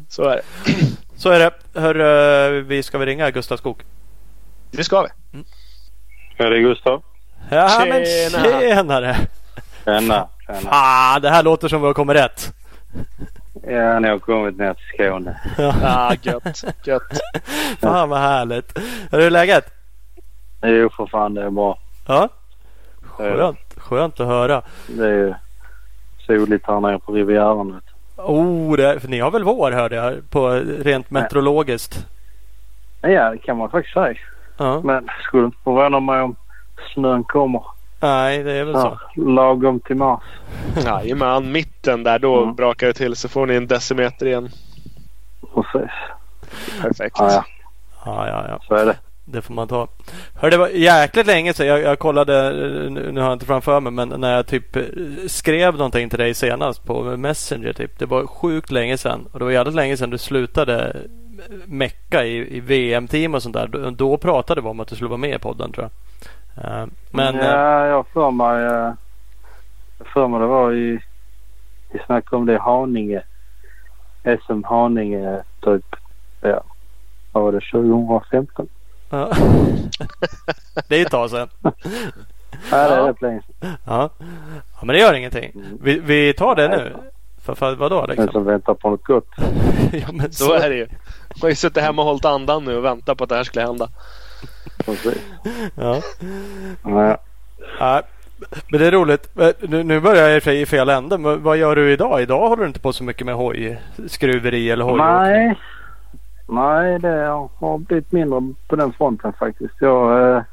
Så 0.10 0.24
är 0.24 0.36
det. 0.36 0.42
Så 1.18 1.30
är 1.30 1.40
det. 1.40 1.52
Hör, 1.80 1.96
eh, 2.56 2.62
vi 2.64 2.84
ska 2.84 2.98
vi 2.98 3.06
ringa 3.06 3.32
Gustav 3.32 3.58
Skog? 3.58 3.82
Det 4.72 4.84
ska 4.84 5.02
vi. 5.02 5.08
Är 6.44 6.50
det 6.52 6.60
Gustav? 6.60 7.02
Ja, 7.50 7.86
men 7.90 8.06
Tjena. 8.06 8.60
tjenare! 8.60 9.18
Tjena. 9.86 10.28
Ah, 10.66 11.20
det 11.20 11.30
här 11.30 11.44
låter 11.44 11.68
som 11.68 11.82
vi 11.82 11.88
har 11.88 11.94
kommit 11.94 12.16
rätt. 12.16 12.54
Ja, 13.68 14.00
ni 14.00 14.08
har 14.08 14.20
kommit 14.20 14.58
ner 14.58 14.74
till 14.74 14.86
Skåne. 14.94 15.40
Ah, 15.84 16.16
gött. 16.22 16.64
Gött. 16.84 17.20
Fan 17.80 18.10
vad 18.10 18.20
härligt. 18.20 18.80
Hur 19.12 19.20
är 19.20 19.30
läget? 19.30 19.74
Jo, 20.62 20.90
för 20.90 21.06
fan 21.06 21.34
det 21.34 21.44
är 21.44 21.50
bra. 21.50 21.78
Ja. 22.08 22.30
Skönt, 23.02 23.60
skönt 23.78 24.20
att 24.20 24.28
höra. 24.28 24.62
Det 24.88 25.08
är 25.08 25.14
ju 25.14 25.34
soligt 26.26 26.68
här 26.68 26.80
nere 26.80 27.00
på 27.00 27.12
Rivieran. 27.12 27.82
Oh, 28.16 28.76
det, 28.78 29.00
för 29.00 29.08
ni 29.08 29.20
har 29.20 29.32
väl 29.32 29.44
vår 29.44 29.72
hörde 29.72 29.96
jag 29.96 30.30
på 30.30 30.50
rent 30.80 31.10
meteorologiskt. 31.10 32.06
Ja, 33.02 33.32
det 33.32 33.38
kan 33.38 33.58
man 33.58 33.70
faktiskt 33.70 33.94
säga. 33.94 34.18
Ja. 34.58 34.82
Men 34.84 35.10
skulle 35.28 35.46
inte 35.46 35.58
förvåna 35.64 36.00
mig 36.00 36.22
om 36.22 36.36
snön 36.94 37.24
kommer 37.24 37.64
Nej, 38.00 38.44
det 38.44 38.52
är 38.54 38.64
väl 38.64 38.74
så. 38.74 39.00
ja, 39.16 39.24
lagom 39.24 39.80
till 39.80 39.96
mars. 39.96 40.24
Jajamän, 40.86 41.52
mitten 41.52 42.04
där. 42.04 42.20
Då 42.20 42.44
Mm. 42.44 42.56
brakar 42.56 42.88
det 42.88 42.94
till 42.94 43.16
så 43.16 43.30
får 43.30 43.46
ni 43.46 43.56
en 43.56 43.68
decimeter 43.68 44.26
igen. 44.26 44.50
Precis. 45.54 45.92
Perfekt. 46.82 47.16
Ja, 47.20 47.32
ja. 47.34 47.46
Ja, 48.06 48.28
ja, 48.28 48.46
ja. 48.50 48.60
Så 48.68 48.76
är 48.76 48.86
det. 48.86 48.98
Det 49.26 49.42
får 49.42 49.54
man 49.54 49.68
ta. 49.68 49.88
Hör, 50.36 50.52
det 50.52 50.58
var 50.58 50.68
jäkligt 50.68 51.28
länge 51.28 51.54
sedan. 51.54 51.68
Jag, 51.68 51.82
jag 51.82 52.00
kollade, 52.00 52.52
nu 52.90 53.12
nu 53.12 53.20
har 53.22 53.28
jag 53.28 53.34
inte 53.36 53.46
framför 53.46 53.80
mig, 53.80 53.92
men 53.92 54.10
när 54.22 54.36
jag 54.36 54.48
typ 54.48 54.76
eh, 54.76 54.84
skrev 55.28 55.74
någonting 55.78 56.10
till 56.10 56.20
dig 56.20 56.34
senast 56.34 56.86
på 56.86 57.04
Messenger. 57.04 57.74
Typ. 57.74 58.00
Det 58.00 58.06
var 58.06 58.28
sjukt 58.28 58.72
länge 58.72 58.98
sedan. 58.98 59.28
Och 59.32 59.40
det 59.40 59.46
var 59.46 59.52
jävligt 59.52 59.76
länge 59.76 59.98
sedan 59.98 60.10
du 60.10 60.18
slutade 60.18 60.96
mecka 61.66 62.25
i, 62.25 62.58
i 62.58 62.60
VM-team 62.60 63.36
och 63.36 63.44
sånt 63.44 63.56
där. 63.56 63.68
Då, 63.68 63.90
då 63.90 64.18
pratade 64.18 64.62
vi 64.62 64.68
om 64.68 64.80
att 64.80 64.88
du 64.88 64.96
skulle 64.96 65.10
vara 65.10 65.18
med 65.18 65.36
i 65.36 65.40
podden 65.40 65.72
tror 65.72 65.84
jag. 65.84 65.92
Eh, 66.64 66.86
Men 67.12 67.36
eh, 67.36 67.46
ja, 67.46 67.86
jag 67.88 67.96
har 67.96 68.04
för 68.14 68.32
mig, 68.32 68.66
eh, 68.66 68.94
jag 69.98 70.08
för 70.14 70.28
mig 70.28 70.40
det 70.40 70.46
var 70.46 70.74
i, 70.74 71.00
vi 71.92 72.00
snackade 72.06 72.36
om 72.36 72.46
det 72.46 72.54
i 72.54 72.58
Haninge. 72.58 73.22
SM 74.46 74.64
Haninge 74.64 75.44
typ, 75.62 75.86
ja, 76.42 76.64
vad 77.32 77.44
var 77.44 77.52
det, 77.52 77.62
2015? 77.72 78.68
ja. 79.10 79.32
det 80.88 80.96
är 81.02 81.06
ett 81.06 81.12
tag 81.12 81.30
sedan. 81.30 81.50
Ja, 82.72 82.78
det 82.88 82.96
är 82.96 83.04
rätt 83.08 83.22
länge 83.22 83.42
sedan. 83.42 83.78
Ja. 83.86 84.10
ja, 84.20 84.80
men 84.82 84.88
det 84.88 85.00
gör 85.00 85.14
ingenting. 85.14 85.52
Vi, 85.82 86.00
vi 86.00 86.34
tar 86.34 86.56
det 86.56 86.68
nu. 86.68 86.96
För, 87.42 87.56
för 87.56 87.76
vadå 87.76 88.02
Den 88.02 88.10
liksom? 88.10 88.32
som 88.32 88.44
väntar 88.44 88.74
på 88.74 88.90
något 88.90 89.04
gott. 89.08 89.28
ja, 89.92 90.08
men 90.14 90.32
Så 90.32 90.54
är 90.54 90.70
det 90.70 90.76
ju. 90.76 90.88
Man 91.30 91.42
har 91.42 91.50
ju 91.50 91.56
suttit 91.56 91.84
hemma 91.84 92.02
och 92.02 92.08
hållit 92.08 92.26
andan 92.26 92.64
nu 92.66 92.78
och 92.78 92.86
väntat 92.86 93.18
på 93.18 93.24
att 93.24 93.30
det 93.30 93.36
här 93.36 93.44
skulle 93.44 93.66
hända. 93.66 93.88
Precis. 94.86 95.22
Ja. 95.75 96.01
Ja. 96.84 97.18
Ja, 97.80 98.01
men 98.68 98.80
det 98.80 98.88
är 98.88 98.92
roligt. 98.92 99.30
Nu, 99.62 100.00
börjar 100.00 100.30
jag 100.30 100.56
i 100.56 100.65
fel 100.65 100.89
ände. 100.89 101.18
Men 101.18 101.44
vad 101.44 101.58
gör 101.58 101.75
du 101.75 101.92
idag? 101.92 102.22
Idag 102.22 102.50
håller 102.50 102.62
du 102.62 102.68
inte 102.68 102.80
på 102.80 102.94
så 102.94 103.04
mycket 103.04 103.25
med 103.25 103.36
hojskruveri 103.36 104.70
eller 104.70 104.86
hojåkning? 104.86 105.08
Nej. 105.08 105.56
Nej, 106.48 107.00
det 107.00 107.25
har 107.60 107.77
blivit 107.77 108.12
mindre 108.12 108.54
på 108.68 108.75
den 108.75 108.94
fronten 108.94 109.34
faktiskt. 109.34 109.74
Jag 109.80 110.36
eh, 110.36 110.44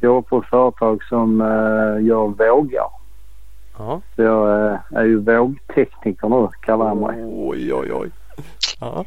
jobbar 0.00 0.22
på 0.22 0.38
ett 0.38 0.46
företag 0.46 1.04
som 1.04 1.40
eh, 1.40 2.06
gör 2.06 2.26
vågar. 2.26 2.88
Ja. 3.78 4.00
Så 4.16 4.22
jag 4.22 4.72
eh, 4.72 4.78
är 4.94 5.04
ju 5.04 5.18
vågtekniker 5.18 6.28
nu 6.28 6.48
kallar 6.60 6.86
jag 6.86 6.96
mig. 6.96 7.24
Oj, 7.24 7.74
oj, 7.74 7.92
oj. 7.92 8.10
Ja. 8.80 9.04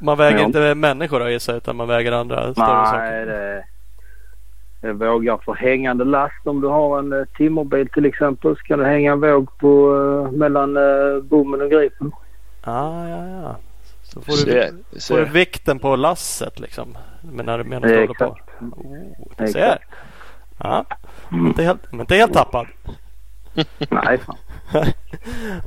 Man 0.00 0.18
väger 0.18 0.38
Ja. 0.38 0.44
inte 0.44 0.74
människor 0.74 1.20
då 1.20 1.28
gissar 1.30 1.52
jag, 1.52 1.58
utan 1.58 1.76
man 1.76 1.88
väger 1.88 2.12
andra 2.12 2.52
större 2.52 2.66
Nej, 2.66 2.86
saker. 2.86 3.26
det, 3.26 3.64
det 4.80 4.92
vågar 4.92 5.36
för 5.44 5.52
hängande 5.54 6.04
last. 6.04 6.46
Om 6.46 6.60
du 6.60 6.68
har 6.68 6.98
en 6.98 7.12
eh, 7.12 7.24
timmerbil 7.36 7.88
till 7.88 8.04
exempel 8.06 8.56
så 8.56 8.62
kan 8.62 8.78
du 8.78 8.84
hänga 8.84 9.12
en 9.12 9.20
våg 9.20 9.58
på, 9.58 9.96
eh, 10.26 10.32
mellan 10.32 10.76
eh, 10.76 11.22
bommen 11.22 11.60
och 11.62 11.70
gripen. 11.70 12.12
Ah, 12.64 13.08
ja, 13.08 13.26
ja. 13.42 13.56
Så 14.02 14.20
får 14.20 14.32
Se, 14.32 14.50
du, 14.50 15.00
får 15.00 15.16
du 15.18 15.26
se. 15.26 15.32
vikten 15.32 15.78
på 15.78 15.96
lasset 15.96 16.60
liksom. 16.60 16.96
Men 17.32 17.46
när, 17.46 17.58
du 17.58 17.74
Eh, 17.74 17.80
håller 17.80 18.06
på. 18.14 18.24
Oh, 18.60 19.32
Exakt. 19.38 19.52
ser. 19.52 19.78
Ja. 20.58 20.84
Inte 21.32 21.62
helt, 21.62 21.92
men 21.92 22.00
inte 22.00 22.14
helt 22.14 22.32
tappad. 22.32 22.66
Nej, 23.90 24.18
fan. 24.18 24.36
ja, 24.72 24.84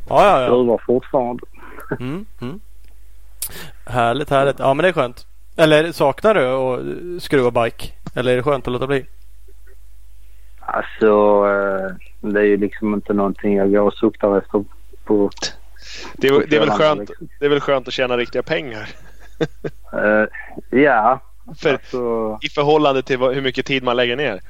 ja, 0.09 0.41
ja. 0.41 0.45
Skruvar 0.47 0.81
fortfarande. 0.85 1.43
Mm, 1.99 2.25
mm. 2.41 2.59
Härligt, 3.85 4.29
härligt. 4.29 4.59
Ja, 4.59 4.73
men 4.73 4.83
det 4.83 4.89
är 4.89 4.93
skönt. 4.93 5.27
Eller 5.57 5.91
saknar 5.91 6.33
du 6.33 6.47
att 6.47 7.23
skruva 7.23 7.63
bike? 7.63 7.87
Eller 8.15 8.31
är 8.31 8.35
det 8.35 8.43
skönt 8.43 8.67
att 8.67 8.73
låta 8.73 8.87
bli? 8.87 9.05
Alltså, 10.59 11.07
eh, 11.49 11.95
det 12.31 12.39
är 12.39 12.45
ju 12.45 12.57
liksom 12.57 12.93
inte 12.93 13.13
någonting 13.13 13.55
jag 13.55 13.71
går 13.71 13.81
och 13.81 13.93
suktar 13.93 14.37
efter 14.37 14.63
på... 15.03 15.29
Det 16.13 16.27
är, 16.27 16.47
det, 16.47 16.55
är 16.55 16.59
väl 16.59 16.69
skönt, 16.69 17.11
det 17.39 17.45
är 17.45 17.49
väl 17.49 17.59
skönt 17.59 17.87
att 17.87 17.93
tjäna 17.93 18.17
riktiga 18.17 18.43
pengar. 18.43 18.89
Eh, 19.93 20.25
ja, 20.79 21.19
För 21.57 21.73
alltså, 21.73 22.37
i 22.41 22.49
förhållande 22.49 23.03
till 23.03 23.19
hur 23.19 23.41
mycket 23.41 23.65
tid 23.65 23.83
man 23.83 23.95
lägger 23.95 24.15
ner. 24.15 24.41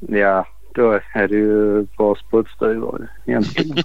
ja, 0.00 0.46
då 0.74 1.00
är 1.12 1.28
det 1.28 1.34
ju 1.34 1.86
bara 1.96 2.14
spottstyver 2.14 3.08
egentligen. 3.26 3.84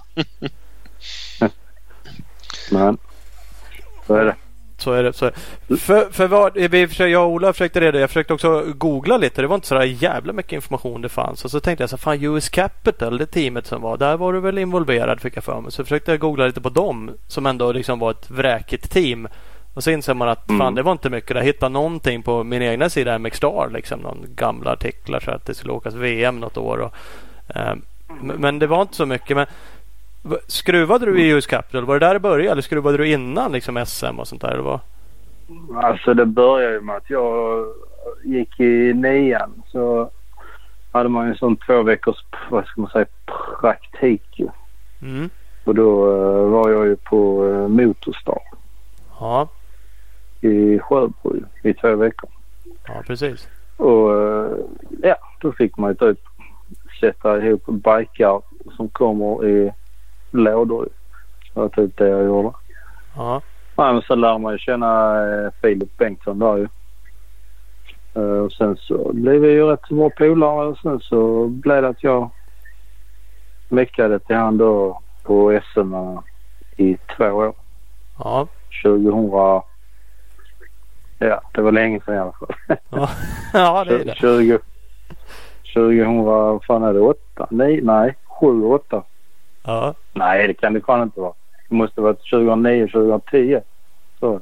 Men, 2.72 2.98
så 4.10 4.16
är 4.16 4.24
det. 4.24 4.34
Så 4.78 4.92
är 4.92 5.02
det. 5.02 5.12
Så 5.12 5.26
är 5.26 5.32
det. 5.68 5.76
För, 5.76 6.10
för 6.12 6.26
vad, 6.26 6.54
vi 6.54 6.88
jag 6.98 7.22
och 7.24 7.30
Ola 7.32 7.52
försökte 7.52 7.80
det. 7.80 8.00
Jag 8.00 8.10
försökte 8.10 8.34
också 8.34 8.64
googla 8.74 9.16
lite. 9.16 9.42
Det 9.42 9.48
var 9.48 9.54
inte 9.54 9.66
så 9.66 9.82
jävla 9.84 10.32
mycket 10.32 10.52
information 10.52 11.02
det 11.02 11.08
fanns. 11.08 11.44
Och 11.44 11.50
så 11.50 11.60
tänkte 11.60 11.82
jag 11.82 11.90
så 11.90 11.96
fan 11.96 12.24
US 12.24 12.48
Capital, 12.48 13.18
det 13.18 13.26
teamet 13.26 13.66
som 13.66 13.82
var. 13.82 13.96
Där 13.96 14.16
var 14.16 14.32
du 14.32 14.40
väl 14.40 14.58
involverad 14.58 15.20
fick 15.20 15.36
jag 15.36 15.44
för 15.44 15.60
mig. 15.60 15.72
Så 15.72 15.84
försökte 15.84 16.10
jag 16.10 16.20
googla 16.20 16.46
lite 16.46 16.60
på 16.60 16.68
dem. 16.68 17.10
Som 17.26 17.46
ändå 17.46 17.72
liksom 17.72 17.98
var 17.98 18.10
ett 18.10 18.30
vräkigt 18.30 18.90
team. 18.90 19.28
Och 19.74 19.84
så 19.84 19.90
inser 19.90 20.14
man 20.14 20.28
att 20.28 20.46
fan 20.46 20.60
Mm. 20.60 20.74
det 20.74 20.82
var 20.82 20.92
inte 20.92 21.10
mycket. 21.10 21.36
Jag 21.36 21.44
hittade 21.44 21.72
någonting 21.72 22.22
på 22.22 22.44
min 22.44 22.62
egna 22.62 22.88
sida 22.90 23.18
MX 23.18 23.36
Star. 23.36 23.70
Liksom, 23.72 24.00
någon 24.00 24.26
gamla 24.34 24.72
artiklar 24.72 25.20
så 25.20 25.30
att 25.30 25.46
det 25.46 25.54
skulle 25.54 25.72
åkas 25.72 25.94
VM 25.94 26.40
något 26.40 26.56
år. 26.56 26.78
Och, 26.78 26.94
eh, 27.56 27.74
men- 28.22 28.58
det 28.58 28.66
var 28.66 28.82
inte 28.82 28.94
så 28.96 29.06
mycket. 29.06 29.36
Men 29.36 29.46
Skruvade 30.46 31.06
du 31.06 31.20
i 31.22 31.28
US 31.30 31.46
Capital? 31.46 31.84
Var 31.84 31.98
det 31.98 32.06
där 32.06 32.14
det 32.14 32.20
började? 32.20 32.50
Eller 32.52 32.62
skruvade 32.62 32.96
du 32.96 33.08
innan 33.08 33.52
liksom 33.52 33.84
SM 33.86 34.18
och 34.18 34.28
sånt 34.28 34.42
där? 34.42 34.50
Eller 34.50 34.62
vad? 34.62 34.80
Alltså 35.84 36.14
det 36.14 36.26
började 36.26 36.74
ju 36.74 36.80
med 36.80 36.96
att 36.96 37.10
jag 37.10 37.66
gick 38.24 38.60
i 38.60 38.92
nian. 38.94 39.62
Så 39.66 40.10
hade 40.92 41.08
man 41.08 41.26
en 41.26 41.34
sån 41.36 41.56
två 41.56 41.82
veckors, 41.82 42.16
vad 42.50 42.66
ska 42.66 42.80
man 42.80 42.90
säga, 42.90 43.06
praktik. 43.60 44.40
Mm. 45.02 45.30
Och 45.64 45.74
då 45.74 46.06
eh, 46.06 46.50
var 46.50 46.70
jag 46.70 46.86
ju 46.86 46.96
på 46.96 47.44
uh, 47.44 47.68
Motorstar 47.68 48.38
Ja, 49.20 49.48
i 50.40 50.78
Sjöbo 50.78 51.34
ju, 51.34 51.70
i 51.70 51.74
två 51.74 51.96
veckor. 51.96 52.30
ja 52.86 53.02
precis. 53.06 53.48
Och 53.76 54.14
eh, 54.22 54.50
ja, 55.02 55.16
då 55.40 55.52
fick 55.52 55.76
man 55.76 55.90
ju 55.90 55.94
typ 55.96 56.18
sätta 57.00 57.38
ihop 57.46 57.66
bikar 57.66 58.42
som 58.76 58.88
kommer 58.88 59.46
i 59.48 59.72
lådor. 60.30 60.88
Det 61.54 61.60
var 61.60 61.68
typ 61.68 61.96
det 61.96 62.08
jag 62.08 62.24
gjorde. 62.24 62.52
Ja, 63.16 63.40
Ja, 63.80 63.92
men 63.92 64.02
sen 64.02 64.20
lär 64.20 64.38
man 64.38 64.52
ju 64.52 64.58
känna 64.58 65.22
eh, 65.24 65.50
Filip 65.62 65.98
Bengtsson 65.98 66.38
där 66.38 66.56
ju. 66.56 66.68
Eh, 68.14 68.38
och 68.44 68.52
sen 68.52 68.76
så 68.76 69.12
blev 69.12 69.40
vi 69.40 69.50
ju 69.50 69.64
rätt 69.64 69.88
bra 69.88 70.10
polare 70.10 70.66
och 70.68 70.78
sen 70.78 71.00
så 71.00 71.46
blev 71.46 71.82
det 71.82 71.88
att 71.88 72.02
jag 72.04 72.30
meckade 73.68 74.18
till 74.18 74.36
han 74.36 74.58
då 74.58 75.00
på 75.22 75.60
SM 75.72 75.94
i 76.76 76.96
två 77.16 77.24
år. 77.24 77.54
ja, 78.18 78.46
2000... 78.82 79.30
Ja, 81.18 81.40
det 81.52 81.62
var 81.62 81.72
länge 81.72 82.00
sedan 82.00 82.14
i 82.14 82.18
alla 82.18 82.32
fall. 82.32 82.54
ja, 82.90 83.10
ja 83.52 83.84
det 83.84 83.94
är 83.94 84.04
det. 84.04 84.14
20... 84.14 84.58
2000... 85.74 86.24
Vad 86.24 86.64
fan 86.64 86.82
är 86.82 86.92
det? 86.92 87.00
8? 87.00 87.46
Nej, 87.50 87.80
nej. 87.82 88.16
7, 88.40 88.64
8. 88.64 89.02
Ja, 89.64 89.94
Nej, 90.12 90.46
det 90.46 90.54
kan 90.54 90.74
det 90.74 90.80
fan 90.80 91.02
inte 91.02 91.20
vara. 91.20 91.32
Det 91.68 91.74
måste 91.74 92.00
vara 92.00 92.14
2009, 92.14 92.86
2010. 92.86 93.60
Så. 94.20 94.40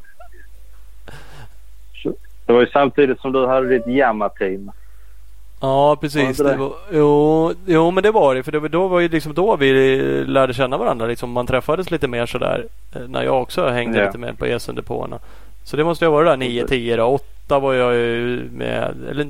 Det 2.46 2.52
var 2.52 2.60
ju 2.60 2.66
samtidigt 2.66 3.20
som 3.20 3.32
du 3.32 3.46
hade 3.46 3.68
ditt 3.68 3.86
Yamaha-team. 3.86 4.70
ja 5.60 5.86
Var 5.88 5.96
precis. 5.96 6.28
inte 6.28 6.42
Det 6.42 6.50
det? 6.50 6.56
var, 6.56 6.72
jo, 6.92 7.52
jo, 7.66 7.90
men 7.90 8.02
det 8.02 8.10
var 8.10 8.34
det. 8.34 8.42
För 8.42 8.52
det 8.52 8.58
var, 8.58 8.68
då 8.68 8.88
var 8.88 9.00
ju 9.00 9.08
liksom 9.08 9.34
då 9.34 9.56
vi 9.56 9.72
lärde 10.26 10.54
känna 10.54 10.76
varandra. 10.78 11.06
Liksom 11.06 11.30
man 11.32 11.46
träffades 11.46 11.90
lite 11.90 12.08
mer 12.08 12.26
sådär. 12.26 12.66
eh, 12.94 13.02
När 13.08 13.22
jag 13.22 13.42
också 13.42 13.68
hängde 13.68 13.98
Ja. 13.98 14.06
lite 14.06 14.18
mer 14.18 14.32
på 14.32 14.46
Esendepåerna. 14.46 15.18
Så 15.64 15.76
det 15.76 15.84
måste 15.84 16.04
ju 16.04 16.08
ha 16.08 16.16
varit 16.16 16.28
där 16.28 16.36
9, 16.36 16.66
10 16.66 16.96
då. 16.96 17.04
8 17.04 17.58
var 17.58 17.72
jag 17.74 17.94
ju 17.94 18.48
med. 18.52 18.94
Eller 19.10 19.24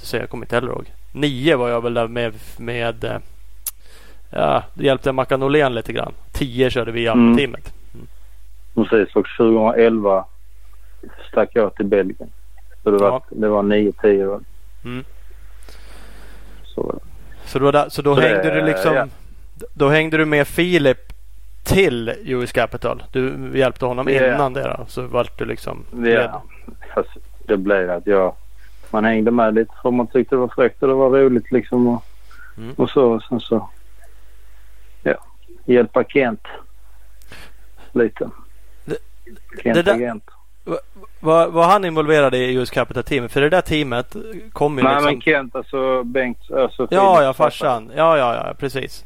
det 0.00 0.06
säger 0.06 0.22
jag 0.22 0.30
kommer 0.30 0.44
inte 0.46 0.54
heller 0.56 0.68
ihåg. 0.68 0.92
9 1.12 1.56
var 1.56 1.68
jag 1.68 1.80
väl 1.80 1.94
där 1.94 2.08
med. 2.08 2.32
med 2.58 3.04
eh, 3.04 3.16
ja, 4.34 4.62
det 4.74 4.84
hjälpte 4.84 5.12
Mackan 5.12 5.42
Åhlén 5.42 5.74
lite 5.74 5.92
grann. 5.92 6.12
10 6.32 6.70
körde 6.70 6.92
vi 6.92 7.00
i 7.02 7.06
Mm. 7.06 7.36
teamet. 7.36 7.72
Precis. 8.74 9.16
Och 9.16 9.26
2011 9.38 10.24
stack 11.28 11.50
jag 11.52 11.74
till 11.74 11.86
Belgien. 11.86 12.30
Så 12.82 12.90
det 12.90 12.96
var, 12.98 13.08
Ja. 13.08 13.22
det 13.30 13.48
var 13.48 13.62
9-10. 13.62 14.26
va? 14.26 14.40
Mm. 14.84 15.04
Så. 16.64 17.00
Så 17.44 17.58
då, 17.58 17.84
så 17.90 18.02
då 18.02 18.14
Så 18.14 18.20
det- 18.20 18.28
hängde 18.28 18.54
du 18.54 18.62
liksom 18.66 18.94
ja. 18.94 19.06
Då 19.74 19.88
hängde 19.88 20.16
du 20.16 20.24
med 20.24 20.46
Filip 20.48 20.98
till 21.64 22.12
US 22.24 22.52
Capital. 22.52 23.02
Du 23.12 23.50
hjälpte 23.54 23.86
honom 23.86 24.08
Ja. 24.08 24.34
innan 24.34 24.52
det 24.52 24.62
då. 24.78 24.84
Så 24.88 25.02
vart 25.02 25.38
du 25.38 25.44
liksom 25.44 25.84
Ja. 26.04 26.42
Det 27.46 27.56
blev 27.56 27.90
att 27.90 28.06
jag... 28.06 28.34
Man 28.90 29.04
hängde 29.04 29.30
med 29.30 29.54
lite 29.54 29.72
för 29.82 29.90
man 29.90 30.06
tyckte 30.06 30.34
det 30.34 30.40
var 30.40 30.48
fräckt 30.48 30.82
och 30.82 30.88
det 30.88 30.94
var 30.94 31.10
roligt 31.10 31.52
liksom. 31.52 31.86
Och, 31.88 32.04
Mm. 32.58 32.74
och 32.76 32.90
så. 32.90 33.04
Och 33.12 33.22
sen 33.22 33.40
så... 33.40 33.68
Hjälpa 35.64 36.04
Kent. 36.04 36.42
Lite. 37.92 38.30
Det- 38.84 38.98
Kent 39.62 39.74
det 39.74 39.82
där-. 39.82 40.20
Var, 41.20 41.48
var 41.48 41.64
han 41.66 41.84
involverad 41.84 42.34
i 42.34 42.54
US 42.54 42.70
Capital-teamet? 42.70 43.32
För 43.32 43.40
det 43.40 43.48
där 43.48 43.60
teamet 43.60 44.16
kom 44.52 44.78
ju 44.78 44.84
Nej 44.84 44.92
liksom... 44.94 45.12
men 45.12 45.20
Kent 45.20 45.56
alltså 45.56 46.04
Bengt. 46.04 46.50
Alltså 46.50 46.88
Ja, 46.90 47.22
ja, 47.22 47.32
farsan. 47.32 47.90
Ja, 47.96 48.18
ja, 48.18 48.34
ja, 48.34 48.54
precis. 48.58 49.04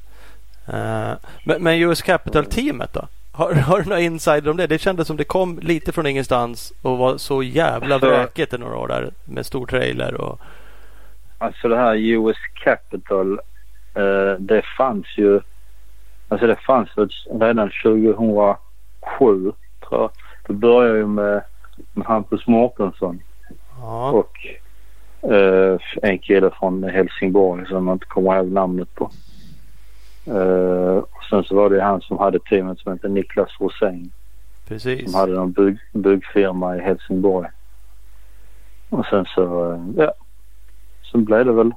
Eh, 0.66 1.12
men, 1.44 1.62
men 1.62 1.74
US 1.82 2.02
Capital-teamet 2.02 2.92
då? 2.92 3.08
Har, 3.32 3.52
har 3.54 3.78
du 3.78 3.84
några 3.84 4.00
insider 4.00 4.50
om 4.50 4.56
det? 4.56 4.66
Det 4.66 4.78
kändes 4.78 5.06
som 5.06 5.16
det 5.16 5.24
kom 5.24 5.58
lite 5.62 5.92
från 5.92 6.06
ingenstans 6.06 6.72
och 6.82 6.98
var 6.98 7.16
så 7.18 7.42
jävla 7.42 7.94
Alltså- 7.94 8.08
vräkigt 8.10 8.54
i 8.54 8.58
några 8.58 8.76
år 8.76 8.88
där 8.88 9.10
med 9.24 9.46
stor 9.46 9.66
trailer 9.66 10.14
och... 10.14 10.40
Alltså 11.38 11.68
det 11.68 11.76
här 11.76 11.94
US 11.96 12.36
Capital. 12.64 13.32
Eh, 13.94 14.32
det 14.38 14.62
fanns 14.78 15.06
ju. 15.16 15.40
Alltså 16.28 16.46
det 16.46 16.56
fanns 16.56 16.98
väl 16.98 17.08
redan 17.40 17.70
2007 17.82 18.58
tror 19.18 20.00
jag. 20.00 20.10
Det 20.46 20.52
började 20.52 20.98
ju 20.98 21.06
med, 21.06 21.42
med 21.92 22.06
Hampus 22.06 22.46
Mårtensson 22.46 23.20
Ja, 23.80 24.10
och 24.10 24.46
eh, 25.32 25.78
en 26.02 26.18
kille 26.18 26.50
från 26.50 26.84
Helsingborg 26.84 27.66
som 27.66 27.86
jag 27.86 27.94
inte 27.94 28.06
kommer 28.06 28.36
ihåg 28.36 28.52
namnet 28.52 28.94
på. 28.94 29.10
Eh, 30.26 30.96
och 30.96 31.24
sen 31.30 31.44
så 31.44 31.54
var 31.54 31.70
det 31.70 31.82
han 31.82 32.00
som 32.00 32.18
hade 32.18 32.38
teamet 32.38 32.78
som 32.78 32.92
hette 32.92 33.08
Niklas 33.08 33.60
Rosén. 33.60 34.10
precis. 34.68 35.10
Som 35.10 35.20
hade 35.20 35.32
någon 35.32 35.52
bygg, 35.52 35.78
byggfirma 35.92 36.76
i 36.76 36.80
Helsingborg. 36.80 37.48
Och 38.88 39.06
sen 39.06 39.24
så, 39.24 39.72
eh, 39.72 39.80
ja. 39.96 40.12
Sen 41.12 41.24
blev 41.24 41.46
det 41.46 41.52
väl, 41.52 41.72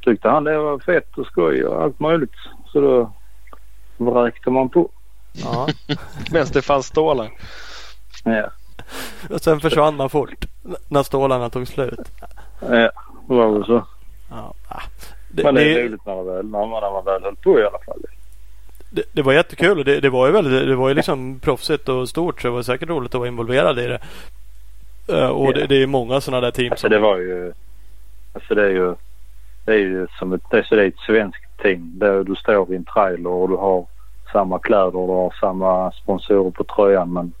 tyckte 0.00 0.28
han 0.28 0.44
det 0.44 0.58
var 0.58 0.78
fett 0.78 1.18
och 1.18 1.26
skoj 1.26 1.64
och 1.64 1.82
allt 1.82 2.00
möjligt. 2.00 2.34
Så 2.72 2.80
då 2.80 3.12
vräkte 4.00 4.50
man 4.50 4.68
på. 4.68 4.90
Ja. 5.32 5.68
Medan 6.32 6.46
det 6.52 6.62
fanns 6.62 6.86
stålar. 6.86 7.30
Ja, 8.24 8.50
Och 9.30 9.40
sen 9.40 9.60
försvann 9.60 9.96
man 9.96 10.10
fort 10.10 10.44
när 10.88 11.02
stålarna 11.02 11.50
tog 11.50 11.68
slut. 11.68 12.00
ja 12.60 12.90
det 13.28 13.34
var 13.34 13.52
väl 13.52 13.64
så. 13.64 13.86
Ja. 14.30 14.54
Det, 15.32 15.42
Men 15.42 15.54
det 15.54 15.62
är 15.62 15.74
det, 15.74 15.88
roligt 15.88 16.06
när, 16.06 16.16
det 16.16 16.22
väl, 16.32 16.44
när, 16.46 16.66
man, 16.66 16.70
när 16.82 16.92
man 16.92 17.04
väl 17.04 17.22
höll 17.22 17.36
på 17.36 17.60
i 17.60 17.62
alla 17.66 17.78
fall. 17.78 18.00
det, 18.90 19.02
det 19.12 19.22
var 19.22 19.32
jättekul 19.32 19.78
och 19.78 19.84
det, 19.84 20.00
det 20.00 20.10
var 20.10 20.26
ju 20.26 20.32
väldigt, 20.32 20.68
det 20.68 20.76
var 20.76 20.88
ju 20.88 20.94
liksom 20.94 21.40
proffsigt 21.40 21.88
och 21.88 22.08
stort 22.08 22.42
så 22.42 22.48
det 22.48 22.54
var 22.54 22.62
säkert 22.62 22.88
roligt 22.88 23.14
att 23.14 23.18
vara 23.18 23.28
involverad 23.28 23.78
i 23.78 23.86
det. 23.86 24.00
Eh, 25.08 25.28
och 25.28 25.54
det, 25.54 25.66
det 25.66 25.82
är 25.82 25.86
många 25.86 26.20
sådana 26.20 26.40
där 26.40 26.50
team 26.50 26.70
Alltså 26.72 26.84
som... 26.84 26.90
det 26.90 26.98
var 26.98 27.16
ju, 27.18 27.52
alltså 28.34 28.54
det 28.54 28.62
är 28.62 28.70
ju, 28.70 28.94
det 29.64 29.72
är 29.72 29.78
ju 29.78 30.06
som 30.18 30.32
ett, 30.32 30.42
det 30.50 30.58
är, 30.58 30.62
så 30.62 30.74
det 30.74 30.82
är 30.82 30.88
ett 30.88 30.98
svenskt 31.06 31.49
team. 31.62 31.98
Där 31.98 32.24
du 32.24 32.34
står 32.36 32.72
i 32.72 32.76
en 32.76 32.84
trailer 32.84 33.30
och 33.30 33.48
du 33.48 33.56
har 33.56 33.86
samma 34.32 34.58
kläder 34.58 34.96
och 34.96 35.08
du 35.08 35.12
har 35.12 35.34
samma 35.40 35.92
sponsorer 35.92 36.50
på 36.50 36.64
tröjan 36.64 37.12
men 37.12 37.32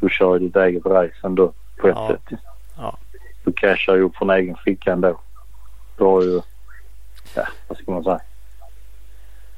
du 0.00 0.08
kör 0.08 0.32
ju 0.38 0.38
ditt 0.46 0.56
eget 0.56 0.86
race 0.86 1.14
ändå 1.24 1.52
på 1.80 1.88
ett 1.88 1.94
Ja. 1.96 2.08
sätt. 2.08 2.38
Ja. 2.76 2.98
Du 3.44 3.52
cashar 3.52 3.94
ju 3.94 4.02
upp 4.02 4.16
från 4.16 4.30
egen 4.30 4.56
ficka 4.64 4.92
ändå. 4.92 5.20
Du 5.98 6.04
har 6.04 6.22
ju, 6.22 6.40
ja 7.34 7.46
vad 7.68 7.78
ska 7.78 7.90
man 7.92 8.04
säga. 8.04 8.20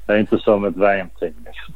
Det 0.05 0.13
är 0.13 0.17
inte 0.17 0.37
som 0.39 0.65
ett 0.65 0.75
VM-team 0.77 1.33
liksom. 1.45 1.73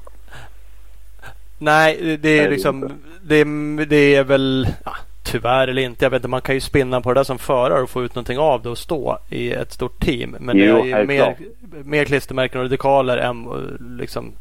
Nej, 1.57 1.97
det- 2.01 2.17
det 2.17 2.39
är 2.39 2.49
liksom... 2.49 2.91
Det, 3.21 3.43
det 3.85 4.15
är 4.15 4.23
väl 4.23 4.67
ja, 4.85 4.95
tyvärr 5.31 5.67
eller 5.67 5.81
inte. 5.81 6.05
Jag 6.05 6.09
vet 6.09 6.19
inte, 6.19 6.27
man 6.27 6.41
kan 6.41 6.55
ju 6.55 6.61
spinna 6.61 7.01
på 7.01 7.13
det 7.13 7.19
där 7.19 7.23
som 7.23 7.39
förare 7.39 7.81
och 7.81 7.89
få 7.89 8.03
ut 8.03 8.15
någonting 8.15 8.37
av 8.37 8.61
det 8.61 8.69
och 8.69 8.77
stå 8.77 9.17
i 9.29 9.51
ett 9.51 9.71
stort 9.71 9.99
team. 9.99 10.35
Men 10.39 10.57
Jo, 10.57 10.83
det 10.83 10.91
är 10.91 10.99
ju 10.99 11.07
mer, 11.07 11.35
mer 11.83 12.05
klistermärken 12.05 12.61
och 12.61 12.69
dekaler 12.69 13.17
än, 13.17 13.47
liksom, 13.99 14.31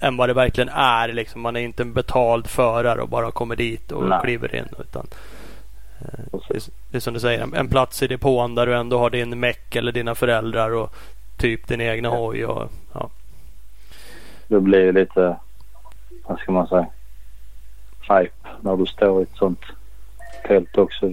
än 0.00 0.16
vad 0.16 0.28
det 0.28 0.34
verkligen 0.34 0.68
är. 0.74 1.08
Liksom. 1.08 1.40
Man 1.40 1.56
är 1.56 1.60
inte 1.60 1.82
en 1.82 1.92
betald 1.92 2.46
förare 2.46 3.02
och 3.02 3.08
bara 3.08 3.30
kommer 3.30 3.56
dit 3.56 3.92
och 3.92 4.08
Nej. 4.08 4.20
kliver 4.24 4.54
in. 4.56 4.68
Utan, 4.80 5.06
det, 5.98 6.38
Precis. 6.38 6.68
är, 6.68 6.74
det 6.90 6.96
är 6.96 7.00
som 7.00 7.14
du 7.14 7.20
säger, 7.20 7.56
en, 7.56 7.68
plats 7.68 8.02
i 8.02 8.06
depån 8.06 8.54
där 8.54 8.66
du 8.66 8.74
ändå 8.74 8.98
har 8.98 9.10
din 9.10 9.40
meck 9.40 9.76
eller 9.76 9.92
dina 9.92 10.14
föräldrar 10.14 10.70
och 10.74 10.94
typ 11.38 11.68
din 11.68 11.80
egna 11.80 12.08
Ja. 12.08 12.16
hoj. 12.16 12.46
Och, 12.46 12.70
ja. 12.92 13.10
Det 14.48 14.60
blir 14.60 14.92
lite, 14.92 15.36
vad 16.24 16.38
ska 16.38 16.52
man 16.52 16.66
säga, 16.66 16.86
hype 18.00 18.48
när 18.60 18.76
du 18.76 18.86
står 18.86 19.20
i 19.20 19.22
ett 19.22 19.36
sånt 19.36 19.60
tält 20.48 20.78
också. 20.78 21.12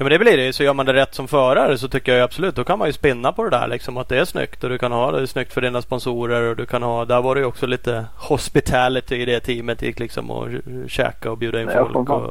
Ja 0.00 0.04
men 0.04 0.10
det 0.12 0.18
blir 0.18 0.36
det 0.36 0.44
ju. 0.44 0.52
Så 0.52 0.62
gör 0.62 0.74
man 0.74 0.86
det 0.86 0.92
rätt 0.92 1.14
som 1.14 1.28
förare 1.28 1.78
så 1.78 1.88
tycker 1.88 2.14
jag 2.14 2.22
absolut. 2.24 2.54
Då 2.56 2.64
kan 2.64 2.78
man 2.78 2.88
ju 2.88 2.92
spinna 2.92 3.32
på 3.32 3.44
det 3.44 3.50
där 3.50 3.68
liksom. 3.68 3.96
Att 3.96 4.08
det 4.08 4.18
är 4.18 4.24
snyggt. 4.24 4.64
Och 4.64 4.70
du 4.70 4.78
kan 4.78 4.92
ha 4.92 5.10
det 5.12 5.26
snyggt 5.26 5.52
för 5.52 5.60
dina 5.60 5.82
sponsorer. 5.82 6.42
Och 6.50 6.56
du 6.56 6.66
kan 6.66 6.82
ha. 6.82 7.04
Där 7.04 7.22
var 7.22 7.34
det 7.34 7.40
ju 7.40 7.46
också 7.46 7.66
lite 7.66 8.04
hospitality 8.16 9.16
i 9.16 9.24
det 9.24 9.40
teamet. 9.40 9.82
Gick 9.82 9.98
liksom 9.98 10.30
och 10.30 10.48
käka 10.88 11.30
och 11.30 11.38
bjuda 11.38 11.62
in 11.62 11.68
Ja, 11.74 11.88
folk. 11.92 12.10
Och, 12.10 12.24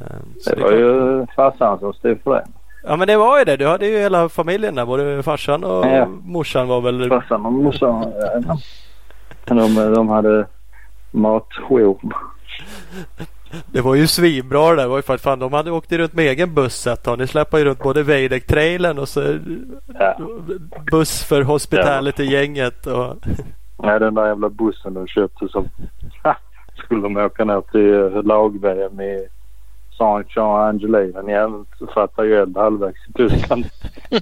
eh, 0.00 0.06
så 0.40 0.50
Det 0.50 0.56
det 0.56 0.62
var 0.62 0.68
klart. 0.68 0.80
ju 0.80 1.26
farsan 1.36 1.78
som 1.78 1.92
stod 1.92 2.22
för 2.22 2.34
det. 2.34 2.44
Ja 2.84 2.96
men 2.96 3.08
det 3.08 3.16
var 3.16 3.38
ju 3.38 3.44
det. 3.44 3.56
Du 3.56 3.66
hade 3.66 3.86
ju 3.86 3.98
hela 3.98 4.28
familjen 4.28 4.74
där. 4.74 4.86
Både 4.86 5.22
farsan 5.22 5.64
och 5.64 5.86
Ja. 5.86 6.06
morsan 6.06 6.68
var 6.68 6.80
väl. 6.80 7.08
Farsan 7.08 7.46
och 7.46 7.52
morsan, 7.52 8.12
ja, 8.44 8.56
de, 9.44 9.74
de 9.94 10.08
hade 10.08 10.46
matshow. 11.10 12.00
Det 13.66 13.80
var 13.80 13.94
ju 13.94 14.06
svinbra 14.06 14.70
det 14.70 14.76
där. 14.76 14.82
Det 14.82 14.88
var 14.88 14.96
ju 14.96 15.02
för 15.02 15.14
att 15.14 15.20
fan 15.20 15.38
de 15.38 15.52
hade 15.52 15.70
åkt 15.70 15.92
runt 15.92 16.12
med 16.12 16.24
egen 16.24 16.54
buss 16.54 16.86
ett 16.86 17.02
tag. 17.02 17.18
Ni 17.18 17.26
släpper 17.26 17.58
ju 17.58 17.64
runt 17.64 17.82
både 17.82 18.02
Veideck-trailern 18.02 18.98
och 18.98 19.08
så 19.08 19.38
Ja. 19.98 20.18
buss 20.90 21.24
för 21.24 21.42
hospitality-gänget. 21.42 22.86
Och, 22.86 23.16
Ja, 23.84 23.98
den 23.98 24.14
där 24.14 24.26
jävla 24.26 24.48
bussen 24.48 24.94
de 24.94 25.06
köpte 25.06 25.48
som 25.48 25.68
skulle 26.84 27.02
de 27.02 27.16
åka 27.16 27.44
ner 27.44 27.60
till 27.60 28.16
eh, 28.16 28.22
lag-VM 28.22 29.00
i 29.00 29.28
Saint-Jean-Angeli. 29.98 31.12
Den 31.12 31.28
jäveln 31.28 31.66
fattade 31.94 32.28
ju 32.28 32.34
eld 32.34 32.56
halvvägs 32.56 33.08
i 33.08 33.12
Tyskland. 33.12 33.64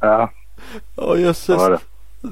ja, 0.00 0.30
oh, 0.96 1.14
det 1.14 1.20
jösses. 1.20 1.80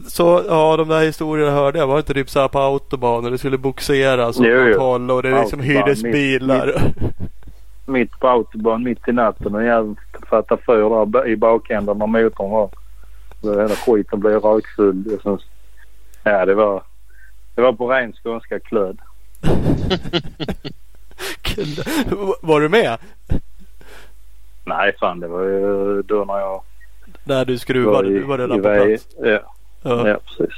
Så 0.08 0.44
ja, 0.48 0.76
de 0.76 0.88
där 0.88 1.00
historierna 1.00 1.50
hörde 1.50 1.78
jag. 1.78 1.86
Var 1.86 1.94
det 1.94 2.00
inte 2.00 2.14
typ 2.14 2.30
så 2.30 2.40
här 2.40 2.48
på 2.48 2.58
autobahn 2.58 3.24
och 3.24 3.30
det 3.30 3.38
skulle 3.38 3.58
boxeras 3.58 4.36
Jo, 4.38 4.44
jo. 4.44 4.64
kontroll 4.64 5.10
och 5.10 5.22
det 5.22 5.40
liksom 5.40 5.60
hyrdes 5.60 6.02
mitt- 6.02 6.12
bilar. 6.12 6.92
Mitt 7.86 8.20
på 8.20 8.28
autobahn 8.28 8.84
mitt 8.84 9.08
i 9.08 9.12
natten 9.12 9.54
och 9.54 9.64
jäveln 9.64 9.96
fattade 10.30 10.62
fyr 10.66 11.06
där 11.06 11.28
i 11.28 11.36
bakänden 11.36 11.98
när 11.98 12.06
motorn 12.06 12.50
var. 12.50 12.70
Så 13.40 13.60
hela 13.60 13.74
skiten 13.74 14.20
blev 14.20 14.40
sen, 15.22 15.38
ja, 16.24 16.46
det 16.46 16.54
var, 16.54 16.82
det 17.54 17.62
var 17.62 17.72
på 17.72 17.90
ren 17.90 18.12
skånska 18.12 18.60
klöd. 18.60 18.98
Var 22.40 22.60
du 22.60 22.68
med? 22.68 22.98
Nej, 24.64 24.92
fan 25.00 25.20
det 25.20 25.28
var 25.28 25.42
ju 25.42 26.02
då 26.02 26.24
när 26.24 26.38
jag 26.38 26.62
När 27.24 27.44
du 27.44 27.58
skruvade? 27.58 28.08
Du 28.08 28.22
var 28.22 28.38
redan 28.38 28.56
på 28.62 28.62
plats. 28.62 29.08
Ja, 29.22 29.40
Ja. 29.82 30.08
ja, 30.08 30.18
precis. 30.26 30.54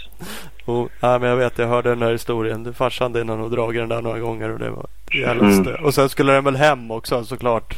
Och, 0.65 0.89
ja, 1.01 1.19
men 1.19 1.29
jag 1.29 1.37
vet, 1.37 1.59
jag 1.59 1.67
hörde 1.69 1.89
den 1.89 2.03
här 2.03 2.13
historien. 2.13 2.75
Farsan 2.75 3.13
din 3.13 3.29
har 3.29 3.37
nog 3.37 3.51
dragit 3.51 3.83
den 3.83 3.89
där 3.89 4.03
några 4.03 4.19
gånger 4.19 4.51
och 4.53 4.59
det 4.59 4.71
var 4.71 4.87
jävla 5.21 5.45
Mm. 5.47 5.85
Och 5.85 5.95
sen 5.95 6.09
skulle 6.09 6.33
den 6.33 6.45
väl 6.45 6.57
hem 6.57 6.91
också 6.91 7.25
såklart. 7.25 7.77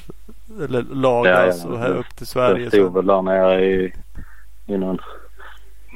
Eller 0.65 0.83
lagas 0.83 1.65
Ja, 1.65 1.69
ja, 1.69 1.73
och 1.75 1.79
här 1.79 1.89
det- 1.89 1.95
upp 1.99 2.17
till 2.17 2.27
Sverige. 2.27 2.63
Jag 2.65 2.73
stod 2.73 2.95
väl 2.95 3.07
där 3.07 3.23
nere 3.23 3.65
i, 3.65 3.93
i 4.67 4.77
någon 4.79 4.99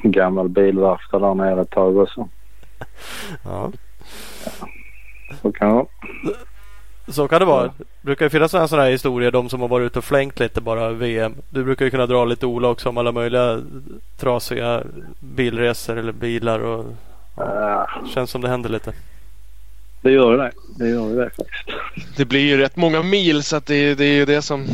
gammal 0.03 0.49
bilverkstad 0.49 1.19
där 1.19 1.33
nere 1.33 1.61
ett 1.61 1.69
tag 1.69 1.97
också. 1.97 2.29
Ja. 3.43 3.71
Så 5.41 5.51
kan 5.51 5.69
jag. 5.69 5.87
Så 7.11 7.27
kan 7.27 7.39
det 7.39 7.45
vara. 7.45 7.65
Ja. 7.65 7.73
Det 7.77 8.05
brukar 8.05 8.25
ju 8.25 8.29
finnas 8.29 8.51
sådana 8.51 8.83
här 8.83 8.91
historier. 8.91 9.31
De 9.31 9.49
som 9.49 9.61
har 9.61 9.67
varit 9.67 9.85
ute 9.85 9.99
och 9.99 10.05
flängt 10.05 10.39
lite 10.39 10.61
bara 10.61 10.89
VM. 10.89 11.35
Du 11.49 11.63
brukar 11.63 11.85
ju 11.85 11.91
kunna 11.91 12.05
dra 12.05 12.25
lite 12.25 12.45
Ola 12.45 12.67
också 12.67 12.89
om 12.89 12.97
alla 12.97 13.11
möjliga 13.11 13.61
trasiga 14.17 14.83
bilresor 15.19 15.97
eller 15.97 16.11
bilar. 16.11 16.59
Och, 16.59 16.85
ja, 17.37 17.89
känns 18.13 18.31
som 18.31 18.41
det 18.41 18.49
händer 18.49 18.69
lite. 18.69 18.93
det 20.01 20.11
gör 20.11 20.37
det. 20.37 20.51
Det 20.77 20.89
gör 20.89 21.15
det 21.15 21.29
faktiskt. 21.29 21.77
Det 22.17 22.25
blir 22.25 22.45
ju 22.45 22.57
rätt 22.57 22.75
många 22.75 23.03
mil 23.03 23.43
så 23.43 23.55
att 23.55 23.65
det, 23.65 23.95
det 23.95 24.05
är 24.05 24.13
ju 24.13 24.25
det 24.25 24.41
som, 24.41 24.65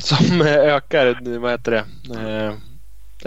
som 0.00 0.40
ökar 0.46 1.38
vad 1.38 1.50
heter 1.50 1.70
det? 1.72 1.84
Eh, 2.20 2.52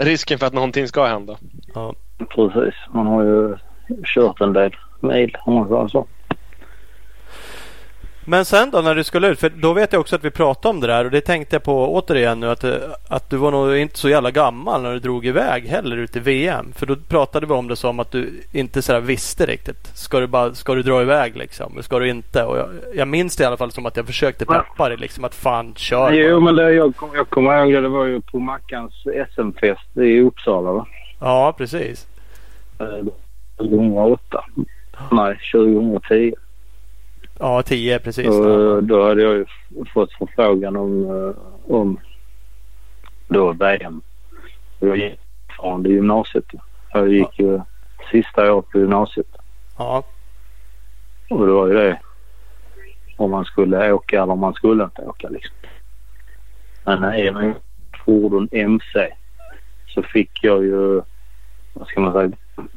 risken 0.04 0.38
för 0.38 0.46
att 0.46 0.52
någonting 0.52 0.88
ska 0.88 1.06
hända. 1.06 1.36
Ja. 1.74 1.94
Precis. 2.28 2.74
Man 2.92 3.06
har 3.06 3.22
ju 3.22 3.56
kört 4.04 4.40
en 4.40 4.52
del 4.52 4.76
mil 5.00 5.36
om 5.46 5.54
man 5.54 5.68
säger 5.68 5.88
så. 5.88 6.06
Men 8.30 8.44
sen 8.44 8.70
då 8.70 8.80
när 8.80 8.94
du 8.94 9.04
skulle 9.04 9.28
ut. 9.28 9.40
För 9.40 9.48
då 9.48 9.72
vet 9.72 9.92
jag 9.92 10.00
också 10.00 10.16
att 10.16 10.24
vi 10.24 10.30
pratade 10.30 10.74
om 10.74 10.80
det 10.80 10.86
där. 10.86 11.04
Och 11.04 11.10
det 11.10 11.20
tänkte 11.20 11.56
jag 11.56 11.62
på 11.62 11.94
återigen 11.94 12.40
nu. 12.40 12.50
Att, 12.50 12.64
eh, 12.64 12.74
att 13.08 13.30
du 13.30 13.36
var 13.36 13.50
nog 13.50 13.76
inte 13.76 13.98
så 13.98 14.08
jävla 14.08 14.30
gammal 14.30 14.82
när 14.82 14.92
du 14.92 14.98
drog 14.98 15.26
iväg 15.26 15.66
heller 15.66 15.96
ut 15.96 16.16
i 16.16 16.20
VM. 16.20 16.72
För 16.74 16.86
då 16.86 16.96
pratade 16.96 17.46
vi 17.46 17.52
om 17.52 17.68
det 17.68 17.76
som 17.76 18.00
att 18.00 18.10
du 18.10 18.42
inte 18.52 18.82
sådär 18.82 19.00
visste 19.00 19.46
riktigt. 19.46 19.86
Ska 19.96 20.20
du, 20.20 20.26
bara, 20.26 20.54
ska 20.54 20.74
du 20.74 20.82
dra 20.82 21.02
iväg 21.02 21.36
liksom? 21.36 21.82
Ska 21.82 21.98
du 21.98 22.08
inte? 22.08 22.44
Och 22.44 22.58
jag, 22.58 22.68
jag 22.94 23.08
minns 23.08 23.36
det 23.36 23.42
i 23.42 23.46
alla 23.46 23.56
fall 23.56 23.70
som 23.72 23.86
att 23.86 23.96
jag 23.96 24.06
försökte 24.06 24.46
peppa 24.46 24.88
dig 24.88 24.98
liksom. 24.98 25.24
Att 25.24 25.34
fan 25.34 25.74
kör 25.76 26.12
Jo 26.12 26.40
bara. 26.40 26.44
men 26.44 26.56
det, 26.56 26.72
jag, 26.72 26.96
kom- 26.96 27.14
jag 27.14 27.28
kommer 27.28 27.58
ihåg 27.62 27.72
det. 27.72 27.80
Det 27.80 27.88
var 27.88 28.04
ju 28.04 28.20
på 28.20 28.38
Mackans 28.38 28.92
SM-fest 29.34 29.96
i 29.96 30.20
Uppsala 30.20 30.72
va? 30.72 30.86
Ja 31.20 31.54
precis. 31.58 32.06
Eh, 32.80 32.86
2008. 33.56 34.44
Nej 35.10 35.38
2010. 35.52 36.34
Ja 37.42 37.62
10 37.62 37.98
precis. 37.98 38.28
Och 38.28 38.84
då 38.84 39.08
hade 39.08 39.22
jag 39.22 39.34
ju 39.34 39.46
fått 39.92 40.12
förfrågan 40.12 40.76
om, 40.76 41.04
eh, 41.04 41.34
om 41.74 42.00
då 43.28 43.52
VM. 43.52 44.00
Jag 44.80 44.96
gick 44.96 45.20
från 45.56 45.82
det 45.82 45.88
gymnasiet. 45.88 46.44
Jag 46.92 47.08
gick 47.08 47.38
ju 47.38 47.60
sista 48.10 48.54
året 48.54 48.68
på 48.68 48.78
gymnasiet. 48.78 49.26
Ja. 49.78 50.02
Och 51.30 51.46
det 51.46 51.52
var 51.52 51.66
ju 51.66 51.74
det 51.74 52.00
om 53.16 53.30
man 53.30 53.44
skulle 53.44 53.92
åka 53.92 54.22
eller 54.22 54.32
om 54.32 54.40
man 54.40 54.54
skulle 54.54 54.84
inte 54.84 55.02
åka 55.02 55.28
liksom. 55.28 55.56
Men 56.84 57.04
är 57.04 57.32
man 57.32 57.54
fordon 58.04 58.48
MC 58.52 59.08
så 59.86 60.02
fick 60.02 60.44
jag 60.44 60.64
ju, 60.64 61.02
vad 61.74 61.88
ska 61.88 62.00
man 62.00 62.12
säga, 62.12 62.30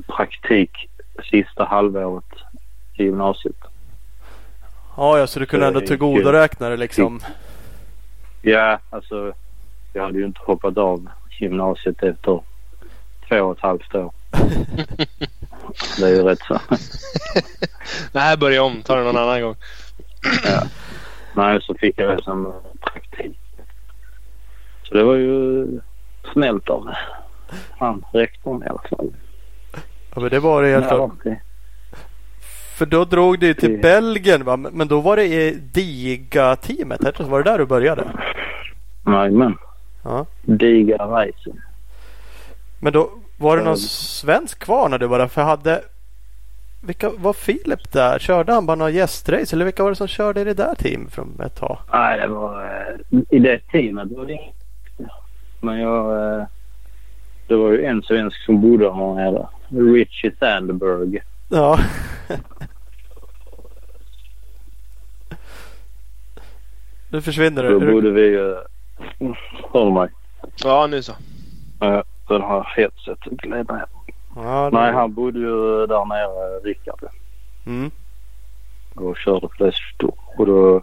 praktik 0.07 0.71
sista 1.31 1.65
halvåret 1.65 2.25
i 2.93 3.03
gymnasiet. 3.03 3.72
Ja, 4.97 5.19
ja 5.19 5.27
så 5.27 5.39
du 5.39 5.45
kunde 5.45 5.67
ändå 5.67 5.79
är 5.79 5.85
tillgodoräkna 5.85 6.69
det 6.69 6.77
liksom. 6.77 7.19
Ja, 8.41 8.79
alltså 8.89 9.33
jag 9.93 10.03
hade 10.03 10.17
ju 10.17 10.25
inte 10.25 10.39
hoppat 10.43 10.77
av 10.77 11.09
gymnasiet 11.39 12.03
efter 12.03 12.41
två 13.29 13.35
och 13.35 13.57
ett 13.57 13.63
halvt 13.63 13.95
år. 13.95 14.13
Det 15.99 16.05
är 16.05 16.09
ju 16.09 16.23
rätt 16.23 16.39
så. 16.39 16.59
Nej, 18.11 18.37
börja 18.37 18.63
om. 18.63 18.81
Ta 18.81 18.95
det 18.95 19.03
någon 19.03 19.17
annan 19.17 19.41
gång. 19.41 19.55
Nej, 21.35 21.61
så 21.61 21.75
fick 21.75 21.99
jag 21.99 22.17
det 22.17 22.23
som 22.23 22.53
praktik. 22.81 23.39
Så 24.83 24.93
det 24.93 25.03
var 25.03 25.15
ju 25.15 25.67
snällt 26.33 26.69
av 26.69 26.93
han 27.77 28.05
rektorn 28.13 28.63
i 28.63 28.69
alla 28.69 28.81
fall. 28.89 29.13
Ja, 30.15 30.21
men 30.21 30.29
det 30.29 30.39
var 30.39 30.63
det 30.63 30.69
helt 30.69 30.87
klart. 30.87 31.11
För 32.83 32.87
då 32.89 33.05
drog 33.05 33.39
du 33.39 33.53
till 33.53 33.79
Belgien 33.81 34.43
va? 34.43 34.57
Men 34.57 34.87
då 34.87 35.01
var 35.01 35.15
det 35.15 35.25
i 35.25 35.59
Diga-teamet. 35.73 37.03
hette? 37.03 37.23
Var 37.23 37.43
det 37.43 37.51
där 37.51 37.57
du 37.57 37.65
började? 37.65 38.03
men 39.03 39.57
Ja. 40.03 40.25
diga 40.41 40.97
racing. 40.97 41.59
Men 42.79 42.93
då 42.93 43.09
var 43.37 43.57
det 43.57 43.63
någon 43.63 43.77
svensk 43.77 44.59
kvar 44.59 44.89
när 44.89 44.97
du 44.97 45.07
var 45.07 45.19
där? 45.19 45.27
För 45.27 45.41
hade... 45.41 45.81
Vilka 46.81 47.09
var 47.09 47.33
Filip 47.33 47.91
där? 47.91 48.19
Körde 48.19 48.53
han 48.53 48.65
bara 48.65 48.75
några 48.75 48.91
gästrace? 48.91 49.55
Eller 49.55 49.65
vilka 49.65 49.83
var 49.83 49.89
det 49.89 49.95
som 49.95 50.07
körde 50.07 50.41
i 50.41 50.43
det 50.43 50.53
där 50.53 50.75
teamet 50.75 51.13
från 51.13 51.39
ett 51.45 51.55
tag? 51.55 51.77
Nej, 51.93 52.19
det 52.19 52.27
var 52.27 52.63
eh, 52.63 53.19
i 53.29 53.39
det 53.39 53.59
teamet 53.71 54.11
var 54.11 54.25
det. 54.25 54.39
Men 55.61 55.79
jag... 55.79 56.35
Eh, 56.39 56.45
det 57.47 57.55
var 57.55 57.71
ju 57.71 57.85
en 57.85 58.01
svensk 58.01 58.45
som 58.45 58.61
bodde 58.61 58.93
här 58.93 59.13
nere. 59.13 59.47
Richie 59.93 60.31
Sandberg. 60.39 61.19
Ja. 61.49 61.79
nu 67.13 67.21
försvinner 67.21 67.63
Då 67.63 67.79
du. 67.79 67.91
bodde 67.91 68.11
vi 68.11 68.21
ju... 68.21 68.55
Hör 69.73 69.85
du 69.85 69.91
mig? 69.91 70.09
Ja, 70.63 70.87
nu 70.87 71.01
så. 71.03 71.13
Ja, 71.79 72.03
den 72.27 72.41
här 72.41 72.63
headsetet 72.75 73.33
gled 73.33 73.67
ner. 73.71 73.85
Ja, 74.35 74.69
det- 74.71 74.77
Nej, 74.77 74.93
han 74.93 75.13
bodde 75.13 75.39
ju 75.39 75.87
där 75.87 76.05
nere, 76.05 76.59
Rickard. 76.59 76.99
Mm. 77.65 77.91
och 78.95 79.17
körde 79.17 79.47
på 79.47 79.53
det 79.63 79.71
då. 79.97 80.13
Och 80.37 80.45
då, 80.45 80.81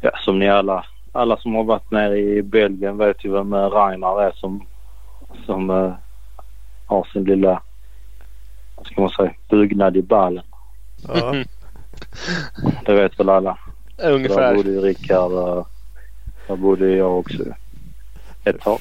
ja 0.00 0.10
som 0.24 0.38
ni 0.38 0.48
alla, 0.48 0.84
alla 1.12 1.36
som 1.36 1.54
har 1.54 1.64
varit 1.64 1.90
nere 1.90 2.18
i 2.18 2.42
Belgien 2.42 2.98
vet 2.98 3.24
ju 3.24 3.32
vem 3.32 3.52
eh, 3.52 3.70
Reinar 3.70 4.22
är 4.22 4.32
som, 4.32 4.66
som 5.46 5.70
uh, 5.70 5.92
har 6.86 7.04
sin 7.12 7.24
lilla, 7.24 7.62
vad 8.76 8.86
ska 8.86 9.00
man 9.00 9.10
säga, 9.10 9.32
byggnad 9.50 9.96
i 9.96 10.02
ballen. 10.02 10.44
Ja. 11.08 11.34
Det 12.84 12.94
vet 12.94 13.20
väl 13.20 13.28
alla. 13.28 13.58
Där 14.00 14.12
Ungefär. 14.12 14.54
bodde 14.54 14.70
ju 14.70 14.80
Rickard 14.80 15.32
och 15.32 15.68
där 16.46 16.56
bodde 16.56 16.96
jag 16.96 17.18
också 17.18 17.42
ett 18.44 18.60
tag. 18.60 18.80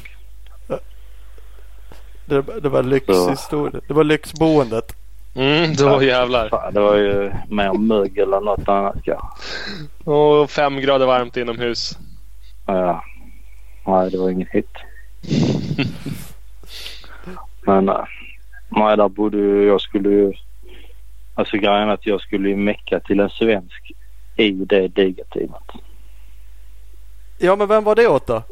Det, 2.25 2.41
det 2.61 2.69
var 2.69 2.83
lyxhistoria. 2.83 3.81
Det 3.87 3.93
var 3.93 4.03
lyxboendet. 4.03 4.95
Mm, 5.35 5.73
då 5.75 6.03
jävlar. 6.03 6.49
Fan, 6.49 6.73
det 6.73 6.79
var 6.79 6.95
ju 6.95 7.31
mer 7.49 7.73
mögel 7.73 8.33
än 8.33 8.43
något 8.43 8.69
annat. 8.69 8.97
Ja. 9.03 9.35
Och 10.03 10.49
fem 10.49 10.79
grader 10.81 11.05
varmt 11.05 11.37
inomhus. 11.37 11.97
Ja. 12.65 13.03
Nej, 13.87 14.11
det 14.11 14.17
var 14.17 14.29
ingen 14.29 14.47
hit. 14.51 14.73
Men 17.61 17.89
eh, 17.89 18.03
nej, 18.69 18.97
där 18.97 19.09
bodde 19.09 19.37
ju, 19.37 19.67
jag 19.67 19.81
skulle 19.81 20.09
ju, 20.09 20.33
alltså 21.35 21.57
grejen 21.57 21.89
att 21.89 22.05
jag 22.05 22.21
skulle 22.21 22.49
ju 22.49 22.55
mecka 22.55 22.99
till 22.99 23.19
en 23.19 23.29
svensk 23.29 23.91
i 24.39 24.51
det 24.51 24.87
digateamet. 24.87 25.63
Ja 27.37 27.55
men 27.55 27.67
vem 27.67 27.83
var 27.83 27.95
det 27.95 28.07
åt 28.07 28.27
då? 28.27 28.43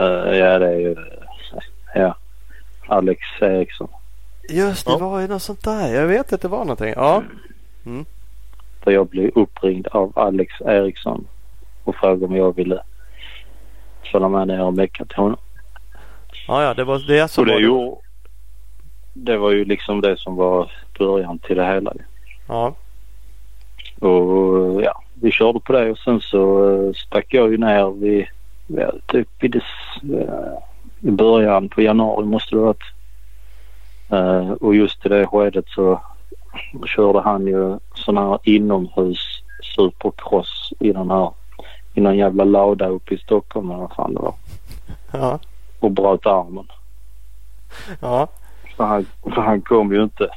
Uh, 0.00 0.36
ja, 0.36 0.58
det 0.58 0.66
är 0.68 0.78
ju, 0.78 0.96
ja, 1.94 2.16
Alex 2.86 3.20
Eriksson. 3.40 3.88
Just 4.50 4.86
det 4.86 4.92
Ja. 4.92 4.98
var 4.98 5.20
ju 5.20 5.26
något 5.28 5.42
sånt 5.42 5.64
där. 5.64 5.94
Jag 5.94 6.06
vet 6.06 6.32
att 6.32 6.40
det 6.42 6.48
var 6.48 6.58
någonting. 6.58 6.92
Ja. 6.96 7.22
Där 8.84 8.92
jag 8.92 9.06
blev 9.08 9.30
uppringd 9.34 9.86
av 9.86 10.12
Alex 10.18 10.52
Eriksson 10.60 11.26
och 11.84 11.96
frågade 11.96 12.24
om 12.26 12.36
jag 12.36 12.56
ville 12.56 12.82
följa 14.12 14.28
med 14.28 14.48
ner 14.48 14.62
och 14.62 14.74
mecka 14.74 15.04
till 15.04 15.16
honom. 15.16 15.38
Ja, 16.48 16.62
ja 16.62 16.74
det 16.74 16.84
var 16.84 16.98
det 16.98 17.28
som 17.28 17.42
Och 17.42 17.46
det, 17.46 17.52
var 17.52 17.60
ju, 17.60 17.94
det 19.12 19.36
var 19.38 19.50
ju 19.50 19.64
liksom 19.64 20.00
det 20.00 20.16
som 20.16 20.36
var 20.36 20.72
början 20.98 21.38
till 21.38 21.56
det 21.56 21.66
hela. 21.66 21.92
Ja. 22.48 22.74
Och 24.00 24.82
ja, 24.82 25.02
vi 25.14 25.30
körde 25.32 25.60
på 25.60 25.72
det 25.72 25.90
och 25.90 25.98
sen 25.98 26.20
så 26.20 26.70
eh, 26.70 26.92
stack 26.94 27.26
jag 27.28 27.50
ju 27.50 27.58
ner 27.58 27.90
vid, 28.00 28.26
ja, 28.66 28.92
typ 29.06 29.28
vid 29.40 29.50
det, 29.50 29.58
s- 29.58 30.02
eh, 30.12 31.08
i 31.08 31.10
början 31.10 31.68
på 31.68 31.82
januari 31.82 32.24
måste 32.26 32.54
det 32.56 32.60
varit. 32.60 32.82
Eh, 34.10 34.50
och 34.50 34.74
just 34.74 35.06
i 35.06 35.08
det 35.08 35.26
skedet 35.26 35.64
så 35.68 36.00
körde 36.86 37.20
han 37.20 37.46
ju 37.46 37.78
sån 37.94 38.16
här 38.18 38.38
inomhus 38.42 39.18
supercross 39.76 40.72
i 40.80 40.92
den 40.92 41.10
här 41.10 41.30
i 41.94 42.00
någon 42.00 42.16
jävla 42.16 42.44
lada 42.44 42.86
uppe 42.88 43.14
i 43.14 43.18
Stockholm 43.18 43.70
eller 43.70 43.80
vad 43.80 43.92
fan 43.92 44.14
det 44.14 44.20
var. 44.20 44.34
Ja. 45.12 45.38
Och 45.80 45.90
bröt 45.90 46.26
armen. 46.26 46.66
Ja. 48.00 48.28
Så 48.76 48.84
han, 48.84 49.06
han 49.30 49.60
kom 49.60 49.92
ju 49.92 50.02
inte. 50.02 50.28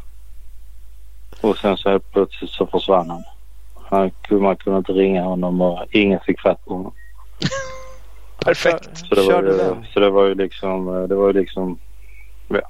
Och 1.41 1.57
sen 1.57 1.77
så 1.77 1.89
helt 1.89 2.11
plötsligt 2.11 2.51
så 2.51 2.65
försvann 2.65 3.09
han. 3.09 3.23
Han 3.93 4.11
kunde- 4.21 4.43
man 4.43 4.55
kunde 4.55 4.77
inte 4.77 4.91
ringa 4.91 5.23
honom 5.23 5.61
och 5.61 5.85
ingen 5.91 6.19
fick 6.19 6.41
fatt 6.41 6.65
på 6.65 6.73
honom. 6.73 6.93
Perfekt. 8.45 8.97
Så 8.97 9.15
det, 9.15 9.21
var 9.21 9.43
ju, 9.43 9.75
så 9.93 9.99
det 9.99 10.09
var 10.09 10.25
ju 10.25 10.35
liksom, 10.35 10.87
eh, 10.97 11.03
det 11.03 11.15
var 11.15 11.27
ju 11.27 11.33
liksom, 11.33 11.79
ja. 12.47 12.61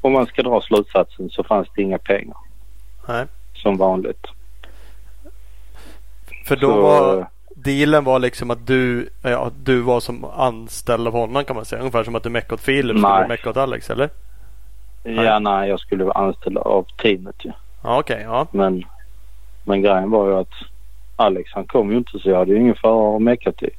Om 0.00 0.12
man 0.12 0.26
ska 0.26 0.42
dra 0.42 0.60
slutsatsen 0.60 1.30
så 1.30 1.44
fanns 1.44 1.68
det 1.76 1.82
inga 1.82 1.98
pengar 1.98 2.36
Nej. 3.08 3.26
som 3.54 3.76
vanligt. 3.76 4.26
För 6.46 6.56
då 6.56 6.72
så, 6.72 6.80
var 6.82 7.26
dealen 7.56 8.04
var 8.04 8.18
liksom 8.18 8.50
att 8.50 8.66
du, 8.66 9.08
ja, 9.22 9.50
du 9.62 9.80
var 9.80 10.00
som 10.00 10.24
anställd 10.24 11.06
av 11.06 11.12
honom 11.12 11.44
kan 11.44 11.56
man 11.56 11.64
säga. 11.64 11.80
Ungefär 11.80 12.04
som 12.04 12.14
att 12.14 12.22
du 12.22 12.30
meckade 12.30 12.54
åt 12.54 12.60
Filip 12.60 12.96
skulle 12.96 13.08
Nej. 13.08 13.22
du 13.22 13.28
mecka 13.28 13.50
åt 13.50 13.56
Alex 13.56 13.90
eller? 13.90 14.10
Ja, 15.02 15.38
nej, 15.38 15.68
jag 15.68 15.80
skulle 15.80 16.04
vara 16.04 16.18
anställd 16.26 16.58
av 16.58 16.86
teamet 17.02 17.44
ju. 17.44 17.52
Ja 17.82 17.98
okej. 17.98 18.22
ja. 18.24 18.46
Men, 18.52 18.84
men 19.64 19.82
grejen 19.82 20.10
var 20.10 20.28
ju 20.28 20.34
att 20.34 20.52
Alex 21.16 21.50
han 21.54 21.66
kom 21.66 21.90
ju 21.90 21.98
inte 21.98 22.18
så 22.18 22.30
jag 22.30 22.38
hade 22.38 22.50
ju 22.50 22.60
ingen 22.60 22.74
förare 22.74 23.16
att 23.16 23.22
mecka 23.22 23.52
till. 23.52 23.72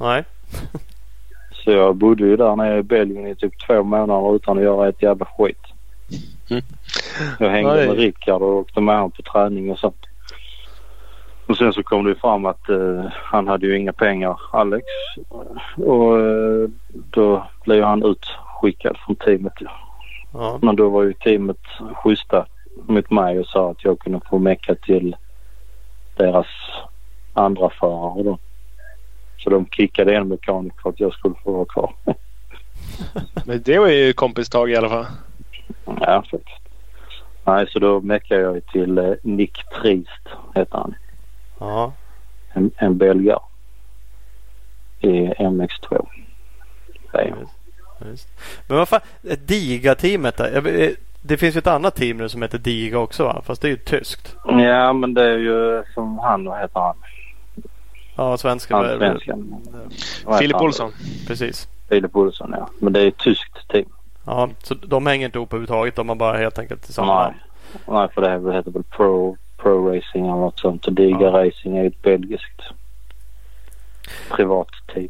Nej. 0.00 0.24
Så 1.64 1.70
jag 1.70 1.96
bodde 1.96 2.24
ju 2.24 2.36
där 2.36 2.56
nere 2.56 2.78
i 2.78 2.82
Belgien 2.82 3.26
i 3.26 3.34
typ 3.34 3.52
två 3.66 3.82
månader 3.82 4.36
utan 4.36 4.58
att 4.58 4.64
göra 4.64 4.88
ett 4.88 5.02
jävla 5.02 5.26
skit. 5.26 5.62
Mm. 6.50 6.62
Jag 7.38 7.50
hängde 7.50 7.80
Oj. 7.80 7.86
med 7.86 7.96
Rickard 7.96 8.42
och 8.42 8.56
åkte 8.56 8.80
med 8.80 8.94
honom 8.94 9.10
på 9.10 9.22
träning 9.22 9.70
och 9.70 9.78
sånt. 9.78 10.06
Och 11.46 11.56
sen 11.56 11.72
så 11.72 11.82
kom 11.82 12.04
det 12.04 12.10
ju 12.10 12.16
fram 12.16 12.46
att 12.46 12.68
eh, 12.68 13.04
han 13.12 13.48
hade 13.48 13.66
ju 13.66 13.78
inga 13.78 13.92
pengar, 13.92 14.40
Alex. 14.52 14.86
Och 15.76 16.20
eh, 16.20 16.68
då 16.92 17.46
blev 17.64 17.84
han 17.84 18.02
utskickad 18.04 18.96
från 19.06 19.16
teamet. 19.16 19.52
Ja. 20.32 20.58
Men 20.62 20.76
då 20.76 20.88
var 20.88 21.02
ju 21.02 21.12
teamet 21.12 21.60
schyssta 21.94 22.46
mot 22.86 23.10
mig 23.10 23.38
och 23.38 23.46
sa 23.46 23.70
att 23.70 23.84
jag 23.84 23.98
kunde 23.98 24.20
få 24.30 24.38
mecka 24.38 24.74
till 24.74 25.16
deras 26.16 26.46
andra 27.32 27.70
förare 27.70 28.22
då. 28.22 28.38
Så 29.38 29.50
de 29.50 29.66
kickade 29.66 30.16
en 30.16 30.28
mekaniker 30.28 30.82
för 30.82 30.90
att 30.90 31.00
jag 31.00 31.12
skulle 31.12 31.34
få 31.44 31.52
vara 31.52 31.64
kvar. 31.64 31.94
Men 33.46 33.62
det 33.62 33.78
var 33.78 33.88
ju 33.88 34.12
kompistag 34.12 34.70
i 34.70 34.76
alla 34.76 34.88
fall. 34.88 35.06
Ja, 35.84 36.24
faktiskt. 36.30 36.62
Nej, 37.44 37.66
så 37.70 37.78
då 37.78 38.00
meckade 38.00 38.40
jag 38.40 38.66
till 38.66 38.98
eh, 38.98 39.12
Nick 39.22 39.58
Trist, 39.82 40.28
heter 40.54 40.78
han. 40.78 40.94
Ja. 41.58 41.92
En, 42.52 42.70
en 42.76 42.98
belgare. 42.98 43.40
I 45.00 45.08
MX2. 45.28 46.06
VM. 47.12 47.38
Just. 48.04 48.28
Men 48.66 48.78
vad 48.78 48.88
fan, 48.88 49.00
Diga-teamet 49.22 50.36
där. 50.36 50.96
Det 51.24 51.36
finns 51.36 51.56
ju 51.56 51.58
ett 51.58 51.66
annat 51.66 51.94
team 51.94 52.16
nu 52.16 52.28
som 52.28 52.42
heter 52.42 52.58
Diga 52.58 52.98
också 52.98 53.24
va? 53.24 53.42
Fast 53.46 53.62
det 53.62 53.68
är 53.68 53.70
ju 53.70 53.76
tyskt. 53.76 54.36
Ja, 54.44 54.92
men 54.92 55.14
det 55.14 55.22
är 55.22 55.38
ju 55.38 55.82
som 55.94 56.18
han, 56.18 56.44
vad 56.44 56.60
heter 56.60 56.80
han? 56.80 56.96
Ja, 58.16 58.36
svenska. 58.36 58.76
Han 58.76 58.98
svensken. 58.98 59.54
Filip? 60.38 60.56
Olsson. 60.56 60.92
Precis. 61.26 61.68
Filip 61.88 62.16
Olsson, 62.16 62.54
ja. 62.58 62.68
Men 62.78 62.92
det 62.92 63.00
är 63.00 63.08
ett 63.08 63.18
tyskt 63.18 63.68
team. 63.68 63.88
Ja, 64.26 64.48
så 64.62 64.74
de 64.74 65.06
hänger 65.06 65.26
inte 65.26 65.38
ihop 65.38 65.52
överhuvudtaget. 65.52 65.96
De 65.96 66.08
har 66.08 66.16
bara 66.16 66.36
helt 66.36 66.58
enkelt 66.58 66.82
tillsammans. 66.82 67.34
Nej. 67.34 67.42
Nej, 67.86 68.08
för 68.14 68.20
det 68.22 68.28
här 68.28 68.52
heter 68.52 68.70
väl 68.70 68.82
Pro, 68.82 69.36
Pro 69.56 69.88
Racing 69.88 70.26
eller 70.26 70.36
något 70.40 70.58
sånt. 70.58 70.86
Och 70.86 70.92
Diga 70.92 71.18
Ja. 71.20 71.44
Racing 71.46 71.78
är 71.78 71.86
ett 71.86 72.02
belgiskt 72.02 72.62
privat 74.30 74.68
team. 74.94 75.08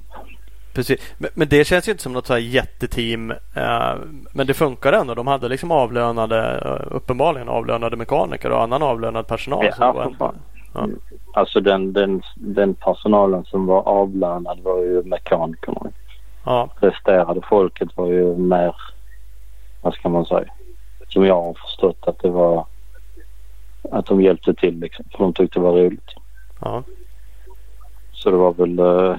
Precis. 0.74 1.14
Men, 1.34 1.48
det 1.48 1.64
känns 1.64 1.88
ju 1.88 1.92
inte 1.92 2.02
som 2.02 2.12
något 2.12 2.26
så 2.26 2.32
här 2.32 2.40
jätteteam. 2.40 3.30
Eh, 3.30 3.94
men 4.32 4.46
det 4.46 4.54
funkar 4.54 4.92
ändå. 4.92 5.14
De 5.14 5.26
hade 5.26 5.48
liksom 5.48 5.70
avlönade, 5.70 6.60
eh, 6.64 6.96
uppenbarligen 6.96 7.48
avlönade 7.48 7.96
mekaniker 7.96 8.50
och 8.50 8.62
annan 8.62 8.82
avlönad 8.82 9.26
personal. 9.26 9.66
Ja. 9.78 10.32
Ja. 10.74 10.88
Alltså 11.34 11.60
den, 11.60 11.92
den, 11.92 12.22
den 12.34 12.74
personalen 12.74 13.44
som 13.44 13.66
var 13.66 13.82
avlönad 13.88 14.60
var 14.60 14.78
ju 14.78 15.02
mekanikerna. 15.02 15.80
ja, 16.44 16.68
Resterade 16.80 17.40
folket 17.48 17.88
var 17.96 18.06
ju 18.06 18.36
mer, 18.36 18.74
vad 19.82 19.94
ska 19.94 20.08
man 20.08 20.26
säga, 20.26 20.44
som 21.08 21.26
jag 21.26 21.42
har 21.42 21.54
förstått 21.54 21.98
att 22.06 22.18
det 22.18 22.30
var 22.30 22.66
att 23.90 24.06
de 24.06 24.20
hjälpte 24.20 24.54
till 24.54 24.78
liksom. 24.78 25.04
För 25.10 25.18
de 25.18 25.32
tyckte 25.32 25.58
det 25.58 25.62
var 25.62 25.72
roligt. 25.72 26.10
ja, 26.60 26.82
Så 28.12 28.30
det 28.30 28.36
var 28.36 28.52
väl 28.52 28.78
eh, 28.78 29.16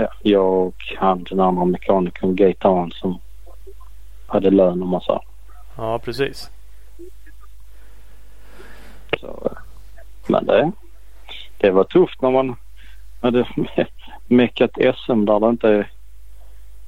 ja, 0.00 0.08
jag 0.22 0.66
och 0.66 0.94
han 0.98 1.24
den 1.24 1.40
andra 1.40 1.64
mekanikern 1.64 2.36
Gaetan 2.36 2.90
som 2.90 3.18
hade 4.26 4.50
lön 4.50 4.82
om 4.82 4.88
man 4.88 5.00
sa. 5.00 5.22
ja, 5.76 5.98
precis. 5.98 6.50
Så, 9.20 9.52
men 10.26 10.46
det, 10.46 10.72
det 11.58 11.70
var 11.70 11.84
tufft 11.84 12.22
när 12.22 12.30
man 12.30 12.56
hade 13.20 13.48
meckat 14.26 14.70
SM 14.74 15.24
där 15.24 15.40
det 15.40 15.48
inte 15.48 15.68
är 15.68 15.90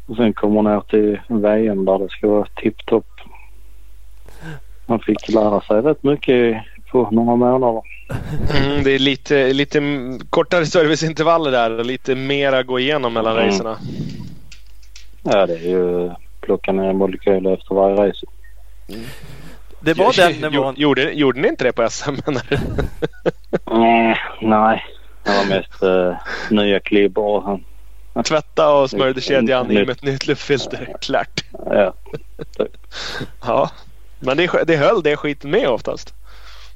och 0.06 0.16
sen 0.16 0.32
kommer 0.32 0.62
ner 0.62 0.80
till 0.80 1.20
VM 1.28 1.84
där 1.84 1.98
det 1.98 2.08
ska 2.08 2.28
vara 2.28 2.46
tipptopp. 2.54 3.20
Man 4.86 5.00
fick 5.00 5.28
lära 5.28 5.60
sig 5.60 5.80
rätt 5.80 6.02
mycket 6.02 6.62
på 6.92 7.08
några 7.12 7.36
månader. 7.36 7.82
Mm, 8.56 8.84
det 8.84 8.90
är 8.90 8.98
lite, 8.98 9.52
lite 9.52 9.82
kortare 10.30 10.66
serviceintervaller 10.66 11.50
där 11.50 11.78
och 11.78 11.86
lite 11.86 12.14
mer 12.14 12.52
att 12.52 12.66
gå 12.66 12.78
igenom 12.78 13.12
mellan 13.12 13.36
Mm. 13.36 13.46
racerna. 13.48 13.76
Ja 15.22 15.46
det 15.46 15.54
är 15.54 15.68
ju 15.68 16.10
plocka 16.40 16.72
ner 16.72 16.92
molekyler 16.92 17.54
efter 17.54 17.74
varje 17.74 17.96
race. 17.96 18.26
Det 19.80 19.94
var 19.94 20.16
den 20.16 20.50
nivån. 20.52 20.74
Gjorde, 20.76 21.12
gjorde 21.12 21.40
ni 21.40 21.48
inte 21.48 21.64
det 21.64 21.72
på 21.72 21.90
SM 21.90 22.10
menar 22.26 22.42
du? 22.48 22.56
Mm, 23.70 24.16
nej, 24.40 24.84
det 25.24 25.30
var 25.30 25.44
mest 25.48 25.82
uh, 25.82 26.16
nya 26.50 26.80
klibbor 26.80 27.60
Tvätta 28.24 28.74
och 28.74 28.90
smörjde 28.90 29.20
kedjan 29.20 29.70
i 29.70 29.74
med 29.74 29.90
ett 29.90 30.02
nytt 30.02 30.26
luftfilter. 30.26 30.96
Klart. 31.00 31.44
ja, 31.66 31.94
Ja. 33.46 33.70
Men 34.20 34.36
det, 34.36 34.64
det 34.66 34.76
höll 34.76 35.02
det 35.02 35.16
skiten 35.16 35.50
med 35.50 35.68
oftast. 35.68 36.14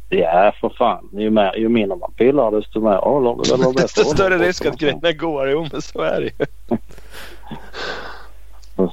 Ja, 0.09 0.53
för 0.61 0.69
fan. 0.69 1.09
Ju, 1.13 1.31
mer, 1.31 1.57
ju 1.57 1.69
mindre 1.69 1.99
man 1.99 2.13
pillar 2.13 2.51
desto 2.51 2.81
mer 2.81 2.97
håller 2.97 3.45
det 3.45 3.65
väl 3.65 3.75
Desto 3.75 4.05
större 4.05 4.39
risk 4.39 4.67
att 4.67 4.79
grejerna 4.79 5.13
går. 5.13 5.51
Jo, 5.51 5.67
men 5.73 5.83
så 5.83 6.01
är 6.01 6.21
det 6.21 6.27
ju. 6.27 6.47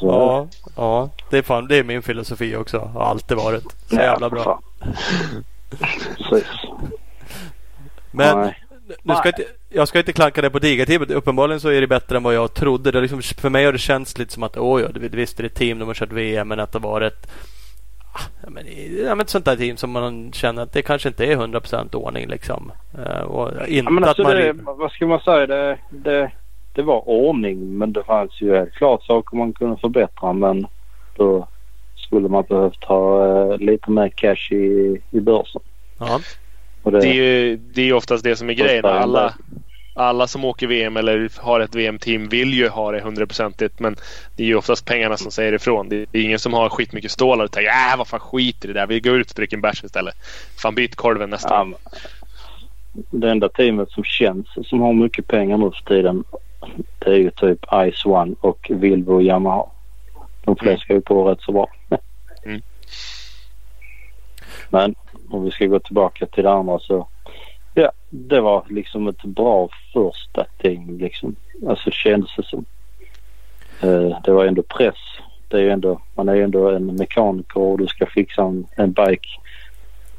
Ja, 0.01 0.47
ja. 0.75 1.09
Det, 1.29 1.37
är 1.37 1.41
fan, 1.41 1.67
det 1.67 1.77
är 1.77 1.83
min 1.83 2.01
filosofi 2.01 2.55
också. 2.55 2.79
Har 2.79 3.01
alltid 3.01 3.37
varit. 3.37 3.63
Så 3.89 3.95
jävla 3.95 4.29
för 4.29 4.35
bra. 4.35 4.43
fan. 4.43 4.93
Precis. 6.17 6.47
Men 8.11 8.39
Nej. 8.39 8.63
nu 9.03 9.15
ska 9.15 9.27
jag, 9.27 9.39
inte, 9.39 9.51
jag 9.69 9.87
ska 9.87 9.99
inte 9.99 10.13
klanka 10.13 10.41
det 10.41 10.49
på 10.49 10.59
digateamet. 10.59 11.11
Uppenbarligen 11.11 11.59
så 11.59 11.69
är 11.69 11.81
det 11.81 11.87
bättre 11.87 12.17
än 12.17 12.23
vad 12.23 12.33
jag 12.33 12.53
trodde. 12.53 12.91
Det 12.91 12.99
är 12.99 13.01
liksom, 13.01 13.21
för 13.21 13.49
mig 13.49 13.65
har 13.65 13.71
det 13.71 13.77
känts 13.79 14.17
lite 14.17 14.33
som 14.33 14.43
att 14.43 14.57
åh 14.57 14.81
ja, 14.81 14.87
visst 14.93 15.39
är 15.39 15.43
det 15.43 15.49
team, 15.49 15.79
de 15.79 15.87
har 15.87 15.93
kört 15.95 16.11
VM, 16.11 16.47
men 16.47 16.59
att 16.59 16.71
det 16.71 16.79
var 16.79 17.01
ett 17.01 17.27
Ja, 17.27 17.52
men, 18.47 18.65
ja, 18.97 19.15
men 19.15 19.19
ett 19.19 19.29
sånt 19.29 19.45
där 19.45 19.55
team 19.55 19.77
som 19.77 19.91
man 19.91 20.31
känner 20.33 20.63
att 20.63 20.73
det 20.73 20.81
kanske 20.81 21.07
inte 21.07 21.25
är 21.25 21.35
100% 21.35 21.95
ordning 21.95 22.27
liksom. 22.27 22.71
Eh, 23.05 23.21
och 23.21 23.67
inte 23.67 23.75
Ja, 23.75 23.89
men 23.89 24.03
alltså 24.03 24.21
att 24.21 24.27
man 24.27 24.37
det, 24.37 24.53
vad 24.63 24.91
ska 24.91 25.07
man 25.07 25.19
säga? 25.19 25.47
Det, 25.47 25.77
det, 25.89 26.31
det 26.73 26.81
var 26.81 27.09
ordning 27.09 27.77
men 27.77 27.93
det 27.93 28.03
fanns 28.03 28.41
ju 28.41 28.55
helt 28.55 28.73
klart 28.73 29.03
saker 29.03 29.37
man 29.37 29.53
kunde 29.53 29.77
förbättra 29.77 30.33
men 30.33 30.67
då 31.15 31.47
skulle 31.95 32.29
man 32.29 32.43
behövt 32.49 32.83
ha 32.83 33.25
eh, 33.27 33.57
lite 33.57 33.91
mer 33.91 34.09
cash 34.09 34.51
i, 34.51 35.01
i 35.11 35.19
börsen. 35.19 35.61
Ja. 35.99 36.19
Det, 36.83 36.91
Det 36.91 37.07
är 37.07 37.13
ju 37.13 37.57
det 37.57 37.81
är 37.81 37.85
ju 37.85 37.93
oftast 37.93 38.23
det 38.23 38.35
som 38.35 38.49
är 38.49 38.53
grejen. 38.53 38.85
Alla, 38.85 39.33
alla 39.93 40.27
som 40.27 40.45
åker 40.45 40.67
VM 40.67 40.97
eller 40.97 41.29
har 41.41 41.59
ett 41.59 41.75
VM-team 41.75 42.29
vill 42.29 42.53
ju 42.53 42.69
ha 42.69 42.91
det 42.91 43.01
hundraprocentigt. 43.01 43.79
Men 43.79 43.95
det 44.35 44.43
är 44.43 44.47
ju 44.47 44.55
oftast 44.55 44.85
pengarna 44.85 45.17
som 45.17 45.31
säger 45.31 45.53
ifrån. 45.53 45.89
Det 45.89 45.95
är 45.95 46.21
ingen 46.21 46.39
som 46.39 46.53
har 46.53 46.69
skitmycket 46.69 47.11
stålar 47.11 47.45
och 47.45 47.51
tänker 47.51 47.69
äh, 47.69 47.97
vad 47.97 48.07
fan 48.07 48.19
skit 48.19 48.65
i 48.65 48.67
det 48.67 48.73
där. 48.73 48.87
Vi 48.87 48.99
går 48.99 49.15
ut 49.15 49.29
och 49.29 49.35
dricker 49.35 49.57
en 49.57 49.61
bärs 49.61 49.83
istället. 49.83 50.15
Fan 50.61 50.75
byt 50.75 50.95
korven 50.95 51.29
nästa 51.29 51.53
ja, 51.53 51.63
men 51.63 51.75
det 53.09 53.31
enda 53.31 53.49
teamet 53.49 53.91
som 53.91 54.03
känns 54.03 54.47
som 54.63 54.81
har 54.81 54.93
mycket 54.93 55.27
pengar 55.27 55.57
nu 55.57 55.71
för 55.71 55.95
tiden 55.95 56.23
det 56.99 57.11
är 57.11 57.17
ju 57.17 57.31
typ 57.31 57.65
Ice 57.65 58.05
One 58.05 58.35
och 58.41 58.67
Vilvo 58.69 59.13
och 59.13 59.23
Yamaha. 59.23 59.65
De 60.45 60.55
fläskar 60.55 60.93
ju 60.93 61.01
på 61.01 61.29
rätt 61.29 61.41
så 61.41 61.51
bra. 61.51 61.67
Mm. 62.45 62.61
Men 64.69 64.95
om 65.29 65.45
vi 65.45 65.51
ska 65.51 65.65
gå 65.65 65.79
tillbaka 65.79 66.25
till 66.25 66.43
det 66.43 66.51
andra 66.51 66.79
så 66.79 67.07
ja, 67.73 67.91
det 68.09 68.41
var 68.41 68.65
liksom 68.69 69.07
ett 69.07 69.23
bra 69.23 69.69
första 69.93 70.45
team 70.61 70.97
liksom. 70.99 71.35
Alltså 71.69 71.91
kändes 71.91 72.35
det 72.35 72.43
som. 72.43 72.65
Eh, 73.81 74.21
det 74.23 74.31
var 74.31 74.45
ändå 74.45 74.61
press. 74.61 74.95
Det 75.47 75.57
är 75.57 75.61
ju 75.61 75.69
ändå, 75.69 76.01
man 76.15 76.29
är 76.29 76.33
ju 76.35 76.43
ändå 76.43 76.69
en 76.69 76.85
mekaniker 76.95 77.57
och 77.59 77.77
du 77.77 77.87
ska 77.87 78.05
fixa 78.05 78.41
en, 78.41 78.67
en 78.75 78.91
bike 78.91 79.27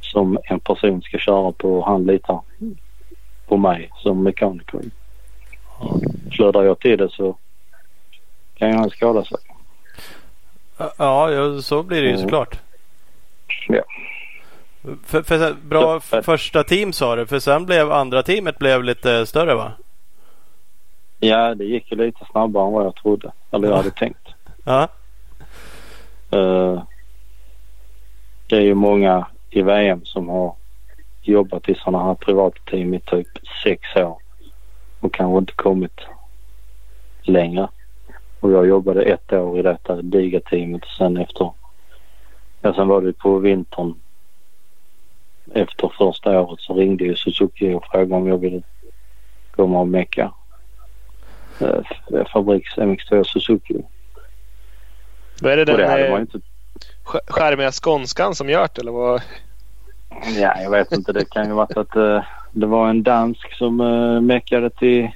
som 0.00 0.38
en 0.44 0.60
person 0.60 1.02
ska 1.02 1.18
köra 1.18 1.52
på. 1.52 1.84
Han 1.84 2.04
litar 2.06 2.40
på 3.46 3.56
mig 3.56 3.90
som 3.96 4.22
mekaniker. 4.22 4.80
Flödar 6.32 6.62
jag 6.62 6.80
till 6.80 6.98
det 6.98 7.08
så 7.10 7.36
kan 8.54 8.72
han 8.74 8.90
skada 8.90 9.24
sig. 9.24 9.38
Ja, 10.78 11.30
ja, 11.30 11.62
så 11.62 11.82
blir 11.82 12.00
det 12.02 12.06
ju 12.08 12.12
Mm. 12.14 12.22
såklart. 12.22 12.58
Ja. 13.68 13.82
För, 15.04 15.22
för, 15.22 15.52
bra 15.54 16.00
Så- 16.00 16.22
första 16.22 16.64
team 16.64 16.92
sa 16.92 17.16
du. 17.16 17.26
För 17.26 17.38
sen 17.38 17.66
blev 17.66 17.92
andra 17.92 18.22
teamet 18.22 18.58
blev 18.58 18.84
lite 18.84 19.26
större 19.26 19.54
va? 19.54 19.72
Ja, 21.20 21.54
det 21.54 21.64
gick 21.64 21.92
ju 21.92 21.96
lite 21.98 22.24
snabbare 22.30 22.66
än 22.66 22.72
vad 22.72 22.84
jag 22.86 22.94
trodde. 22.96 23.32
Eller 23.50 23.68
jag 23.68 23.76
hade 23.76 23.90
tänkt. 23.96 24.28
Ja. 24.64 24.88
Eh, 26.30 26.82
det 28.46 28.56
är 28.56 28.60
ju 28.60 28.74
många 28.74 29.26
i 29.50 29.62
VM 29.62 30.04
som 30.04 30.28
har 30.28 30.54
jobbat 31.22 31.68
i 31.68 31.74
sådana 31.74 32.04
här 32.04 32.14
privata 32.14 32.58
team 32.70 32.94
i 32.94 33.00
typ 33.00 33.28
sex 33.64 33.96
år 33.96 34.18
och 35.00 35.14
kanske 35.14 35.38
inte 35.38 35.52
kommit 35.52 36.00
längre. 37.22 37.68
Och 38.40 38.52
jag 38.52 38.66
jobbade 38.66 39.02
ett 39.02 39.32
år 39.32 39.58
i 39.58 39.62
detta 39.62 40.02
diga 40.02 40.40
teamet 40.40 40.82
och 40.82 40.90
sen 40.98 41.16
efter, 41.16 41.50
ja 42.60 42.74
sen 42.74 42.88
var 42.88 43.00
det 43.02 43.12
på 43.12 43.38
vintern 43.38 43.94
efter 45.54 45.92
första 45.98 46.40
året 46.40 46.60
så 46.60 46.74
ringde 46.74 47.04
ju 47.04 47.16
Suzuki 47.16 47.74
och 47.74 47.84
frågade 47.86 48.14
om 48.14 48.28
jag 48.28 48.38
ville 48.38 48.62
komma 49.50 49.80
och 49.80 49.88
mecka 49.88 50.32
eh, 51.60 52.24
Fabriks 52.32 52.76
MX2 52.76 53.24
Suzuki. 53.24 53.82
Vad 55.42 55.52
är 55.52 55.56
det 55.56 55.64
den 55.64 55.76
det 55.76 56.06
eh, 56.06 56.20
inte 56.20 56.40
skärmiga 57.04 57.72
skånskan 57.72 58.34
som 58.34 58.48
gör 58.48 58.68
det? 58.74 58.80
Eller 58.80 58.92
vad? 58.92 59.22
Ja, 60.36 60.60
jag 60.62 60.70
vet 60.70 60.92
inte. 60.92 61.12
Det 61.12 61.30
kan 61.30 61.46
ju 61.46 61.52
varit 61.52 61.76
att 61.76 61.96
eh, 61.96 62.22
det 62.52 62.66
var 62.66 62.88
en 62.88 63.02
dansk 63.02 63.54
som 63.54 63.80
uh, 63.80 64.20
meckade 64.20 64.70
till 64.70 65.10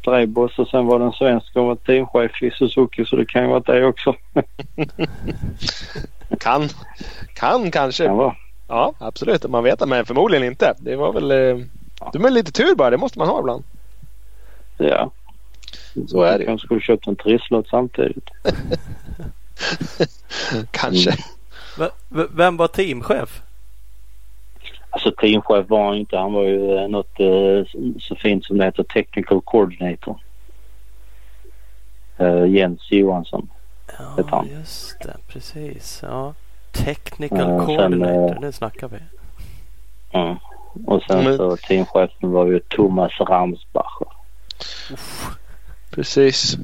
Strebos 0.00 0.58
och 0.58 0.68
sen 0.68 0.86
var 0.86 0.98
det 0.98 1.04
en 1.04 1.12
svensk 1.12 1.52
som 1.52 1.66
var 1.66 1.76
teamchef 1.76 2.42
i 2.42 2.50
Suzuki 2.50 3.04
så 3.04 3.16
det 3.16 3.26
kan 3.26 3.42
ju 3.42 3.48
vara 3.48 3.60
det 3.60 3.86
också. 3.86 4.14
Kan. 6.40 6.68
Kan 7.34 7.70
kanske. 7.70 8.06
Kan 8.06 8.16
vara. 8.16 8.34
Ja, 8.70 8.92
absolut. 8.98 9.50
Man 9.50 9.64
vet 9.64 9.78
det, 9.78 9.86
men 9.86 10.06
förmodligen 10.06 10.46
inte. 10.46 10.74
Det 10.78 10.96
var 10.96 11.12
väl... 11.12 11.30
Eh, 11.30 11.66
det 12.12 12.18
lite 12.30 12.52
tur 12.52 12.74
bara. 12.74 12.90
Det 12.90 12.96
måste 12.96 13.18
man 13.18 13.28
ha 13.28 13.40
ibland. 13.40 13.64
Ja. 14.78 15.10
Så 16.08 16.22
är 16.22 16.38
det 16.38 16.44
kanske 16.44 16.64
skulle 16.66 16.80
köpt 16.80 17.06
en 17.06 17.16
trisslott 17.16 17.68
samtidigt. 17.68 18.28
Kanske. 20.70 21.10
V- 21.78 21.90
v- 22.08 22.26
vem 22.30 22.56
var 22.56 22.68
teamchef? 22.68 23.42
Alltså 24.90 25.12
teamchef 25.12 25.68
var 25.70 25.86
han 25.86 25.96
inte. 25.96 26.16
Han 26.16 26.32
var 26.32 26.44
ju 26.44 26.76
eh, 26.78 26.88
något 26.88 27.20
eh, 27.20 27.64
så 28.00 28.14
fint 28.14 28.44
som 28.44 28.58
det 28.58 28.64
heter 28.64 28.82
technical 28.82 29.40
coordinator. 29.40 30.18
Jens 32.48 32.92
Johansson. 32.92 33.48
Ja, 33.98 34.24
han. 34.30 34.48
just 34.48 35.00
det. 35.02 35.16
Precis. 35.28 36.00
Ja. 36.02 36.34
Technical 36.72 37.38
Ja, 37.38 37.46
sen, 37.58 37.66
coordinator. 37.66 38.30
eh, 38.34 38.40
Nu 38.40 38.52
snackar 38.52 38.88
vi. 38.88 38.96
Mm. 40.18 40.36
Och 40.86 41.02
sen 41.02 41.24
Men- 41.24 41.36
så 41.36 41.56
teamchefen 41.56 42.30
var 42.32 42.46
ju 42.46 42.58
Thomas 42.60 43.12
Ramsbacher. 43.20 44.06
Precis. 45.90 46.56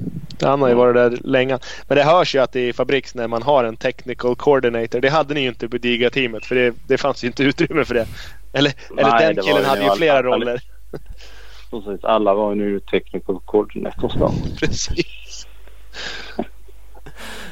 Han 0.43 0.63
har 0.63 0.69
ju 0.69 0.75
varit 0.75 0.95
där 0.95 1.19
länge. 1.25 1.59
Men 1.89 1.97
det 1.99 2.05
hörs 2.05 2.35
ju 2.35 2.39
att 2.39 2.53
det 2.53 2.61
är 2.61 2.69
i 2.69 2.73
Fabriks 2.73 3.15
när 3.15 3.29
man 3.29 3.43
har 3.43 3.65
en 3.65 3.77
technical 3.77 4.37
coordinator. 4.37 5.01
Det 5.01 5.09
hade 5.09 5.35
ni 5.35 5.41
ju 5.41 5.49
inte 5.49 5.69
på 5.69 5.77
Diga-teamet 5.79 6.47
för 6.47 6.55
det, 6.55 6.75
det 6.87 6.99
fanns 6.99 7.25
ju 7.25 7.27
inte 7.27 7.43
utrymme 7.43 7.85
för 7.85 7.95
det. 7.95 8.07
Eller, 8.53 8.73
eller 8.99 9.11
Nej, 9.11 9.27
den 9.27 9.35
det 9.35 9.41
var 9.43 9.49
killen 9.49 9.63
ju 9.63 9.69
hade 9.69 9.81
ju 9.81 9.87
alla- 9.87 9.97
flera 9.97 10.19
alla- 10.19 10.23
roller. 10.37 10.61
Precis. 11.71 12.05
Alla 12.05 12.35
var 12.35 12.55
ju 12.55 12.57
nu 12.61 12.81
technical 12.81 13.41
coordinators 13.45 14.15
då. 14.15 14.33
Precis. 14.61 15.47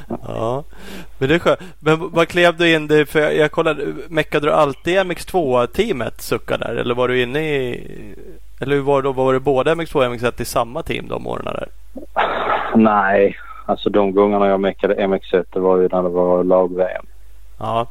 Ja. 0.07 0.63
Men 1.17 1.29
det 1.29 1.35
är 1.35 1.39
skönt. 1.39 1.59
Men 1.79 2.09
vad 2.11 2.27
klev 2.27 2.57
du 2.57 2.75
in 2.75 2.87
det? 2.87 3.05
För 3.05 3.19
jag, 3.19 3.51
kollade. 3.51 3.93
Meckade 4.09 4.47
du 4.47 4.53
alltid 4.53 4.97
MX2-teamet 4.97 6.21
sucka 6.21 6.57
där? 6.57 6.75
Eller 6.75 6.95
var 6.95 7.07
du 7.07 7.21
inne 7.21 7.39
i... 7.39 7.87
Eller 8.59 8.75
hur 8.75 8.81
var 8.81 9.01
det, 9.01 9.11
var 9.11 9.33
det 9.33 9.39
båda 9.39 9.75
MX2 9.75 9.95
och 9.95 10.15
MX1 10.15 10.41
i 10.41 10.45
samma 10.45 10.83
team 10.83 11.07
de 11.07 11.27
åren 11.27 11.45
där? 11.45 11.69
Nej, 12.75 13.37
alltså 13.65 13.89
de 13.89 14.11
gångerna 14.11 14.47
jag 14.47 14.59
meckade 14.59 14.95
MX1 14.95 15.45
det 15.53 15.59
var 15.59 15.77
ju 15.77 15.87
när 15.91 16.03
det 16.03 16.09
var 16.09 16.43
lag-VM. 16.43 17.05
Ja. 17.59 17.87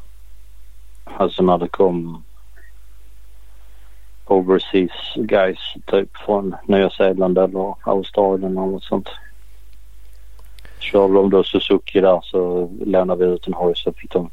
Alltså 1.05 1.43
när 1.43 1.59
det 1.59 1.69
kom 1.69 2.23
overseas 4.27 5.15
guys 5.15 5.75
typ 5.87 6.17
från 6.17 6.57
Nya 6.67 6.91
Zeeland 6.91 7.39
eller 7.39 7.75
Australien 7.83 8.59
eller 8.59 8.67
något 8.67 8.85
sånt. 8.85 9.09
Körde 10.85 11.15
de 11.15 11.31
då 11.31 11.45
Suzuki 11.45 12.01
där 12.01 12.21
så 12.23 12.71
lämnade 12.87 13.27
vi 13.27 13.33
ut 13.33 13.47
en 13.47 13.55
hoj 13.55 13.73
så 13.77 13.93
fick 13.93 14.13
de, 14.13 14.31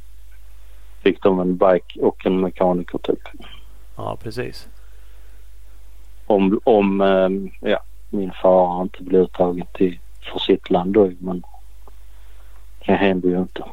fick 1.04 1.24
de 1.24 1.40
en 1.40 1.58
bike 1.58 2.00
och 2.00 2.26
en 2.26 2.42
mekaniker 2.42 2.98
typ. 2.98 3.20
Ja, 3.96 4.18
precis. 4.24 4.68
Om, 6.26 6.60
om 6.64 7.02
ehm, 7.02 7.52
ja, 7.62 7.80
min 8.10 8.32
far 8.42 8.82
inte 8.82 9.04
blir 9.04 9.20
uttagen 9.20 9.66
till 9.74 10.00
för 10.22 10.40
sitt 10.40 10.70
land 10.70 10.94
då 10.94 11.12
men 11.20 11.44
det 12.86 12.94
händer 12.94 13.30
ju 13.30 13.40
inte. 13.40 13.64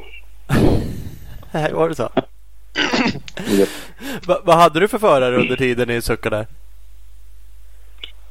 Var 1.73 1.89
det 1.89 1.95
så? 1.95 2.09
Japp. 3.59 3.69
Va, 4.27 4.41
vad 4.45 4.57
hade 4.57 4.81
du 4.81 4.89
för 4.89 4.99
förare 4.99 5.37
under 5.37 5.57
tiden 5.57 5.91
i 5.91 6.03
Sucka 6.03 6.31
där? 6.31 6.47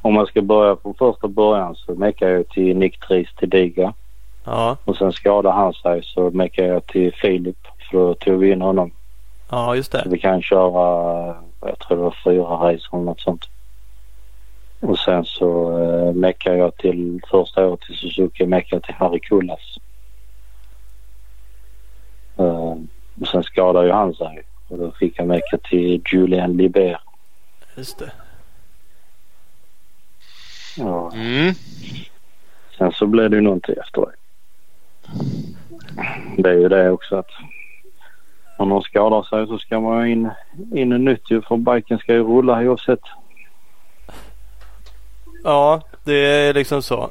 Om 0.02 0.14
man 0.14 0.26
ska 0.26 0.42
börja 0.42 0.76
från 0.76 0.94
första 0.94 1.28
början 1.28 1.74
så 1.74 1.94
meckade 1.94 2.32
jag 2.32 2.48
till 2.48 2.76
Nick 2.76 3.00
Tries 3.00 3.34
till 3.34 3.50
Diga. 3.50 3.94
Ja, 4.50 4.76
Och 4.84 4.96
sen 4.96 5.12
skadade 5.12 5.54
han 5.54 5.72
sig 5.74 6.02
så 6.04 6.30
meckade 6.30 6.68
jag 6.68 6.86
till 6.86 7.14
Filip 7.14 7.56
för 7.90 7.98
då 7.98 8.14
tog 8.14 8.40
vi 8.40 8.50
in 8.52 8.62
honom. 8.62 8.90
ja 9.50 9.76
just 9.76 9.92
Så 9.92 9.98
det. 9.98 10.04
vi 10.10 10.18
kan 10.18 10.42
köra, 10.42 11.36
jag 11.60 11.78
tror 11.78 11.96
det 11.96 12.02
var 12.02 12.16
fyra 12.24 12.42
racer 12.44 12.88
eller 12.96 13.04
något 13.04 13.20
sånt. 13.20 13.48
Och 14.80 14.98
sen 14.98 15.24
så 15.24 15.78
eh, 15.82 16.12
meckade 16.12 16.56
jag 16.56 16.76
till 16.76 17.20
första 17.30 17.66
året 17.66 17.80
till 17.80 17.96
Suzuki 17.96 18.46
meckade 18.46 18.76
jag 18.76 18.82
till 18.82 18.94
Harry 18.94 19.20
Kullas. 19.20 19.76
Eh, 22.36 22.74
och 23.20 23.28
sen 23.32 23.42
skadade 23.42 23.86
ju 23.86 23.92
han 23.92 24.14
sig 24.14 24.42
Och 24.68 24.78
då 24.78 24.90
fick 24.90 25.18
jag 25.18 25.26
meka 25.26 25.58
till 25.58 26.02
Julian 26.12 26.56
Liber. 26.56 27.00
Just 27.76 27.98
det. 27.98 28.12
Ja. 30.76 31.12
Mm. 31.14 31.54
Sen 32.78 32.92
så 32.92 33.06
blev 33.06 33.30
det 33.30 33.36
ju 33.36 33.42
någonting 33.42 33.74
efter 33.80 34.00
det. 34.00 34.12
Det 36.36 36.50
är 36.50 36.54
ju 36.54 36.68
det 36.68 36.90
också 36.90 37.16
att 37.16 37.30
om 38.58 38.68
någon 38.68 38.82
skadar 38.82 39.22
sig 39.22 39.46
så 39.46 39.58
ska 39.58 39.80
man 39.80 40.06
ju 40.06 40.12
in, 40.12 40.30
in 40.74 40.92
i 40.92 40.98
nytt 40.98 41.30
ju 41.30 41.42
för 41.42 41.56
biken 41.56 41.98
ska 41.98 42.12
ju 42.12 42.22
rulla 42.22 42.60
oavsett. 42.60 43.00
Ja, 45.44 45.82
det 46.04 46.14
är 46.14 46.54
liksom 46.54 46.82
så. 46.82 47.10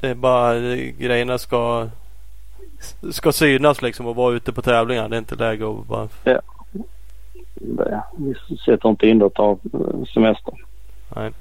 Det 0.00 0.08
är 0.08 0.14
bara 0.14 0.60
grejerna 0.98 1.38
ska 1.38 1.88
ska 3.10 3.32
synas 3.32 3.82
liksom 3.82 4.06
och 4.06 4.16
vara 4.16 4.34
ute 4.34 4.52
på 4.52 4.62
tävlingar. 4.62 5.08
Det 5.08 5.16
är 5.16 5.18
inte 5.18 5.34
läge 5.34 5.70
att 5.70 5.86
bara... 5.86 6.08
Det, 6.24 6.40
vi 8.16 8.34
sätter 8.64 8.88
inte 8.88 9.08
in 9.08 9.18
det 9.18 9.30
eh, 9.38 10.04
semester. 10.14 10.54
Nej. 11.16 11.32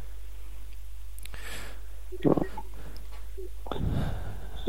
Så, 2.24 2.46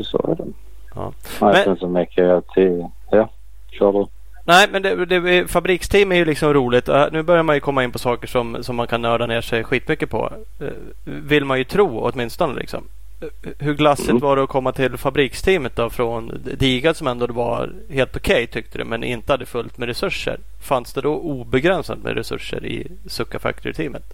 så 0.03 0.17
är 0.31 0.35
det. 0.35 0.62
Ja. 0.95 1.13
Nej, 1.41 1.53
Men- 1.53 1.63
sen 1.63 1.77
så 1.77 1.87
jag 2.21 2.47
till... 2.47 2.87
Ja, 3.11 3.29
kör 3.71 3.91
du. 3.93 4.05
Nej, 4.45 4.67
men 4.71 4.81
det, 4.81 5.05
det, 5.05 5.51
fabriksteam 5.51 6.11
är 6.11 6.15
ju 6.15 6.25
liksom 6.25 6.53
roligt. 6.53 6.89
Nu 7.11 7.23
börjar 7.23 7.43
man 7.43 7.55
ju 7.55 7.59
komma 7.59 7.83
in 7.83 7.91
på 7.91 7.99
saker 7.99 8.27
som, 8.27 8.63
som 8.63 8.75
man 8.75 8.87
kan 8.87 9.01
nörda 9.01 9.25
ner 9.25 9.41
sig 9.41 9.63
skitmycket 9.63 10.09
på. 10.09 10.31
Eh, 10.59 10.67
Vill 11.03 11.45
man 11.45 11.57
ju 11.57 11.63
tro 11.63 11.99
åtminstone. 11.99 12.53
Liksom. 12.59 12.83
Eh, 13.21 13.27
Hur 13.59 13.73
glassigt 13.73 14.09
Mm. 14.09 14.19
var 14.21 14.35
det 14.35 14.43
att 14.43 14.49
komma 14.49 14.71
till 14.71 14.97
fabriksteamet 14.97 15.75
då 15.75 15.89
från 15.89 16.41
Digat 16.57 16.97
som 16.97 17.07
ändå 17.07 17.27
var 17.27 17.69
helt 17.89 18.15
okej 18.15 18.47
tyckte 18.47 18.77
du 18.77 18.83
men 18.85 19.03
inte 19.03 19.33
hade 19.33 19.45
fullt 19.45 19.77
med 19.77 19.87
resurser. 19.87 20.37
Fanns 20.61 20.93
det 20.93 21.01
då 21.01 21.15
obegränsat 21.15 22.03
med 22.03 22.13
resurser 22.15 22.65
i 22.65 22.87
Succa 23.07 23.39
Factory-teamet? 23.39 24.13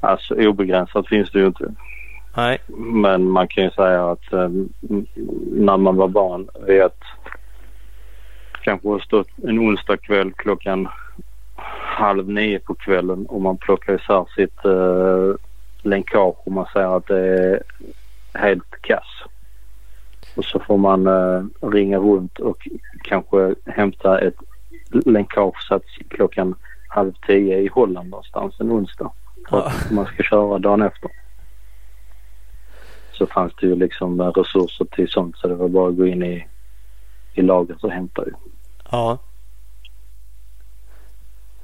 Alltså 0.00 0.34
obegränsat 0.34 1.08
finns 1.08 1.30
det 1.30 1.38
ju 1.38 1.46
inte. 1.46 1.74
Nej. 2.38 2.58
Men 2.76 3.30
man 3.30 3.48
kan 3.48 3.64
ju 3.64 3.70
säga 3.70 4.10
att 4.10 4.32
eh, 4.32 4.48
när 5.52 5.76
man 5.76 5.96
var 5.96 6.08
barn 6.08 6.48
att 6.84 7.02
kanske 8.62 8.88
har 8.88 8.98
stått 8.98 9.28
en 9.44 9.58
onsdag 9.58 9.96
kväll 9.96 10.32
klockan 10.32 10.88
halv 11.96 12.28
nio 12.28 12.58
på 12.58 12.74
kvällen 12.74 13.26
och 13.26 13.40
man 13.40 13.56
plockar 13.56 13.94
isär 13.94 14.26
sitt 14.36 14.64
eh, 14.64 15.34
länkage 15.82 16.36
och 16.46 16.52
man 16.52 16.66
säger 16.72 16.96
att 16.96 17.06
det 17.06 17.18
är 17.18 17.62
helt 18.34 18.80
kass. 18.80 19.22
Och 20.36 20.44
så 20.44 20.60
får 20.60 20.78
man 20.78 21.06
eh, 21.06 21.44
ringa 21.60 21.98
runt 21.98 22.38
och 22.38 22.68
kanske 23.04 23.54
hämta 23.66 24.18
ett 24.18 24.36
länkage 24.90 25.80
klockan 26.08 26.54
halv 26.88 27.12
tio 27.26 27.58
i 27.58 27.68
Holland 27.68 28.10
någonstans 28.10 28.60
en 28.60 28.72
onsdag. 28.72 29.10
För 29.50 29.66
att 29.66 29.90
man 29.90 30.06
ska 30.06 30.22
köra 30.22 30.58
dagen 30.58 30.82
efter 30.82 31.10
så 33.18 33.26
fanns 33.26 33.52
det 33.60 33.66
ju 33.66 33.76
liksom 33.76 34.20
eh, 34.20 34.26
resurser 34.26 34.84
till 34.84 35.08
sånt 35.08 35.36
så 35.36 35.48
det 35.48 35.54
var 35.54 35.68
bara 35.68 35.88
att 35.88 35.96
gå 35.96 36.06
in 36.06 36.22
i, 36.22 36.46
i 37.34 37.42
lagret 37.42 37.84
och 37.84 37.90
hämta 37.90 38.24
ju. 38.26 38.32
Ja. 38.90 39.18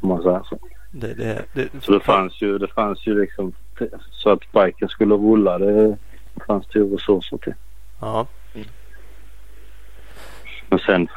Om 0.01 0.09
man 0.09 0.23
säger 0.23 0.43
så. 0.49 0.59
Det, 0.90 1.14
det, 1.14 1.45
det, 1.53 1.69
Så 1.83 1.93
det 1.93 2.01
fanns 2.01 2.43
ju, 2.43 2.59
det 2.59 2.69
fanns 2.69 3.07
ju 3.07 3.21
liksom 3.21 3.53
så 4.11 4.31
att 4.31 4.53
biken 4.53 4.88
skulle 4.88 5.14
rulla 5.14 5.59
det 5.59 5.97
fanns 6.47 6.67
det 6.67 6.79
ju 6.79 6.95
resurser 6.95 7.37
till. 7.37 7.55
Ja. 8.01 8.27
Men 10.69 10.79
sen 10.79 11.09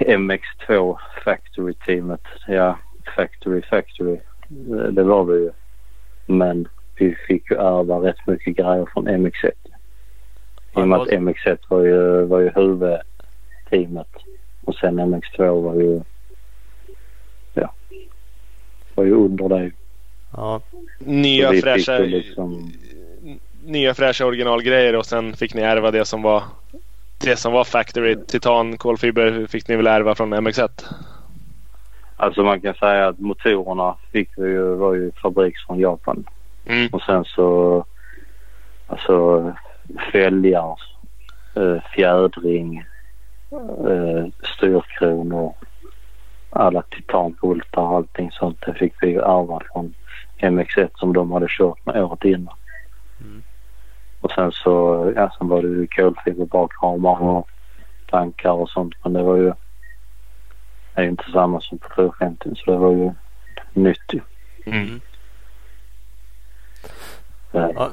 MX2 0.00 0.98
Factory-teamet. 1.24 2.20
Ja, 2.48 2.78
Factory 3.16 3.62
Factory. 3.62 4.20
Det, 4.48 4.90
det 4.90 5.02
var 5.02 5.24
vi 5.24 5.34
ju. 5.34 5.50
Men 6.26 6.68
vi 6.98 7.14
fick 7.14 7.50
ju 7.50 7.56
ärva 7.56 7.96
rätt 7.96 8.26
mycket 8.26 8.56
grejer 8.56 8.86
från 8.92 9.08
MX1. 9.08 9.50
I 10.78 10.82
och 10.82 10.88
med 10.88 11.00
att 11.00 11.08
MX1 11.08 11.58
var 11.68 11.82
ju, 11.82 12.24
var 12.24 12.40
ju 12.40 12.50
huvudteamet. 12.54 14.08
Och 14.64 14.74
sen 14.74 15.00
MX2 15.00 15.62
var 15.62 15.74
ju... 15.74 16.00
Ja. 17.54 17.72
Var 18.94 19.04
ju 19.04 19.12
under 19.12 19.48
det. 19.48 19.70
Ja. 20.32 20.60
Nya 20.98 21.52
fräscha, 21.52 21.98
liksom... 21.98 22.72
nya 23.64 23.94
fräscha 23.94 24.26
originalgrejer 24.26 24.96
och 24.96 25.06
sen 25.06 25.32
fick 25.32 25.54
ni 25.54 25.62
ärva 25.62 25.90
det 25.90 26.04
som 26.04 26.22
var 26.22 26.42
det 27.24 27.36
som 27.36 27.52
var 27.52 27.64
Factory. 27.64 28.16
Titan, 28.26 28.76
kolfiber 28.76 29.46
fick 29.46 29.68
ni 29.68 29.76
väl 29.76 29.86
ärva 29.86 30.14
från 30.14 30.34
MX1? 30.34 30.84
Alltså 32.16 32.42
man 32.42 32.60
kan 32.60 32.74
säga 32.74 33.08
att 33.08 33.18
motorerna 33.18 33.96
fick 34.12 34.28
vi 34.36 34.48
ju, 34.48 34.74
var 34.74 34.94
ju 34.94 35.12
fabriks 35.22 35.66
från 35.66 35.78
Japan. 35.78 36.24
Mm. 36.66 36.88
Och 36.92 37.02
sen 37.02 37.24
så 37.24 37.84
alltså 38.86 39.52
fälgar, 40.12 40.80
eh, 41.54 41.82
fjädring, 41.94 42.84
eh, 43.50 44.26
styrkronor, 44.56 45.54
alla 46.50 46.82
titanbultar 46.82 47.96
allting 47.96 48.30
sånt. 48.32 48.62
Det 48.66 48.74
fick 48.74 49.02
vi 49.02 49.14
ärva 49.14 49.60
från 49.72 49.94
MX1 50.38 50.90
som 50.94 51.12
de 51.12 51.32
hade 51.32 51.46
kört 51.48 51.86
med 51.86 52.04
året 52.04 52.24
innan. 52.24 52.54
Mm. 53.20 53.42
Och 54.20 54.30
sen 54.30 54.52
så, 54.52 54.72
ja 55.16 55.30
sen 55.38 55.48
var 55.48 55.62
det 55.62 55.68
ju 55.68 55.86
kolfiberbakramar 55.86 57.22
och 57.22 57.48
tankar 58.10 58.52
och 58.52 58.70
sånt 58.70 58.94
men 59.04 59.12
det 59.12 59.22
var 59.22 59.36
ju 59.36 59.52
det 60.94 61.02
är 61.02 61.02
ju 61.02 61.10
inte 61.10 61.30
samma 61.32 61.60
som 61.60 61.78
på 61.78 61.88
450 61.96 62.50
så 62.56 62.70
det 62.70 62.76
var 62.76 62.92
ju 62.92 63.10
nytt 63.72 64.12
ju. 64.12 64.20
Mm. 64.66 65.00
Ja. 67.52 67.90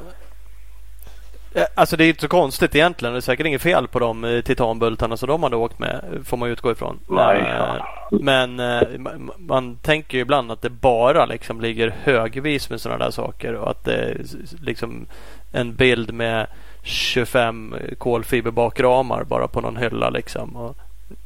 Eh, 1.55 1.63
Alltså 1.75 1.97
det 1.97 2.05
är 2.05 2.09
inte 2.09 2.21
så 2.21 2.27
konstigt 2.27 2.75
egentligen. 2.75 3.13
Det 3.13 3.19
är 3.19 3.21
säkert 3.21 3.45
inget 3.45 3.61
fel 3.61 3.87
på 3.87 3.99
de 3.99 4.23
eh, 4.23 4.41
titanbultarna 4.41 5.17
som 5.17 5.27
de 5.27 5.43
hade 5.43 5.55
åkt 5.55 5.79
med. 5.79 6.05
Får 6.25 6.37
man 6.37 6.49
utgå 6.49 6.71
ifrån. 6.71 6.99
Nej. 7.07 7.39
Eh, 7.41 7.75
Men 8.11 8.59
eh, 8.59 8.81
ma- 8.81 9.31
man 9.37 9.75
tänker 9.75 10.17
ju 10.17 10.21
ibland 10.21 10.51
att 10.51 10.61
det 10.61 10.69
bara 10.69 11.25
liksom 11.25 11.61
ligger 11.61 11.89
högvis 12.03 12.69
med 12.69 12.81
sådana 12.81 13.03
där 13.05 13.11
saker. 13.11 13.53
Och 13.55 13.69
att 13.69 13.83
det 13.85 13.95
är 13.95 14.21
liksom 14.61 15.05
en 15.51 15.75
bild 15.75 16.13
med 16.13 16.47
25 16.83 17.75
kolfiberbakramar 17.97 19.23
bara 19.23 19.47
på 19.47 19.61
någon 19.61 19.77
hylla 19.77 20.09
liksom. 20.09 20.55
Och 20.55 20.75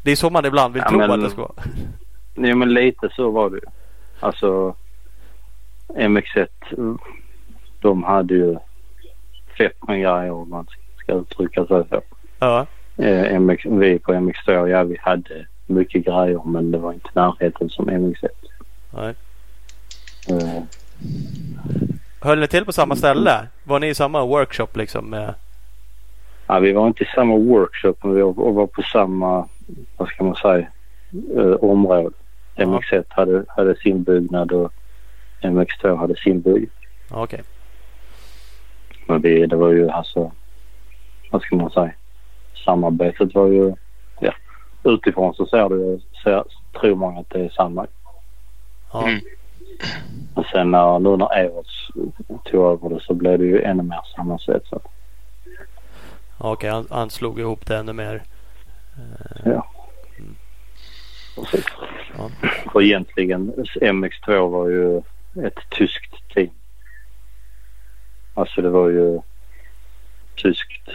det 0.04 0.12
är 0.12 0.16
så 0.16 0.30
man 0.30 0.46
ibland 0.46 0.74
vill 0.74 0.84
Ja, 0.86 0.90
tro 0.90 0.98
men- 0.98 1.12
att 1.12 1.22
det 1.22 1.30
ska 1.30 1.42
vara. 1.42 1.52
Nej 2.36 2.56
men 2.56 2.74
lite 2.74 3.10
så 3.16 3.32
var 3.32 3.50
det 3.50 3.56
ju. 3.56 3.62
Alltså 4.20 4.76
MX1 5.88 6.48
de 7.82 8.04
hade 8.04 8.34
ju 8.34 8.58
grejer 9.88 10.32
om 10.32 10.50
man 10.50 10.68
ska 10.98 11.14
uttrycka 11.14 11.66
sig 11.66 11.84
så. 11.90 12.02
Ja. 12.40 12.66
Eh, 12.98 13.40
MX, 13.40 13.66
vi 13.66 14.00
på 14.00 14.14
MX2, 14.14 14.68
ja 14.68 14.84
vi 14.84 14.98
hade 15.02 15.46
mycket 15.68 16.06
grejer 16.06 16.42
men 16.46 16.72
det 16.72 16.78
var 16.78 16.94
inte 16.94 17.10
närheten 17.14 17.70
som 17.70 17.90
MX1. 17.90 18.28
Nej. 18.94 19.14
Eh, 20.30 20.64
Höll 22.22 22.40
ni 22.40 22.48
till 22.48 22.66
på 22.66 22.72
samma 22.72 22.96
ställe? 22.96 23.48
Var 23.64 23.80
ni 23.80 23.88
i 23.88 23.96
samma 23.96 24.26
workshop 24.26 24.68
liksom? 24.74 25.10
Med... 25.10 25.34
ja, 26.48 26.60
vi 26.60 26.72
var 26.74 26.88
inte 26.88 27.04
i 27.04 27.08
samma 27.16 27.38
workshop 27.38 27.96
men 28.04 28.16
vi 28.16 28.22
var, 28.22 28.68
på 28.68 28.82
samma, 28.82 29.48
vad 29.98 30.08
ska 30.10 30.24
man 30.24 30.36
säga, 30.36 30.68
eh, 31.36 31.52
område. 31.52 32.16
Ja. 32.56 32.66
MX1 32.66 33.04
hade, 33.10 33.44
hade 33.48 33.76
sin 33.76 34.04
byggnad 34.04 34.52
och 34.52 34.74
MX2 35.42 35.96
hade 35.98 36.16
sin 36.16 36.42
byggnad. 36.42 36.70
Okej. 37.10 37.42
Men 39.10 39.22
vi, 39.22 39.46
det 39.46 39.56
var 39.56 39.70
ju 39.70 39.90
alltså, 39.90 40.32
vad 41.32 41.42
ska 41.42 41.56
man 41.56 41.70
säga, 41.70 41.92
samarbetet 42.66 43.36
var 43.36 43.48
ju, 43.48 43.74
ja, 44.20 44.34
utifrån 44.84 45.34
så 45.34 45.46
ser 45.46 45.70
det, 45.70 46.00
ser, 46.24 46.44
tror 46.80 46.96
många 46.96 47.20
att 47.20 47.30
det 47.30 47.46
är 47.46 47.50
samma. 47.50 47.88
Ja. 48.94 49.08
Mm. 49.08 49.20
Men 50.36 50.44
sen 50.52 50.72
när, 50.72 51.00
nu 51.00 51.18
när 51.18 51.38
Everts 51.38 51.92
tog 52.44 52.72
över 52.72 52.90
det 52.90 53.02
så 53.02 53.14
blev 53.14 53.40
det 53.40 53.46
ju 53.46 53.62
ännu 53.62 53.84
mer 53.84 54.02
sammansvetsat. 54.16 54.84
Ja, 56.40 56.52
Okej, 56.52 56.70
han, 56.70 56.88
han 56.90 57.10
slog 57.10 57.40
ihop 57.40 57.66
det 57.66 57.78
ännu 57.78 57.94
mer. 57.94 58.24
Ja. 59.46 59.68
Precis. 61.36 61.66
Ja. 62.18 62.30
För 62.72 62.82
egentligen 62.82 63.54
MX2 63.82 64.50
var 64.50 64.70
ju 64.70 64.98
ett 65.46 65.70
tyskt 65.70 66.30
team. 66.34 66.50
Alltså 68.40 68.62
det 68.62 68.70
var 68.70 68.90
ju 68.90 69.22
tyskt 70.36 70.90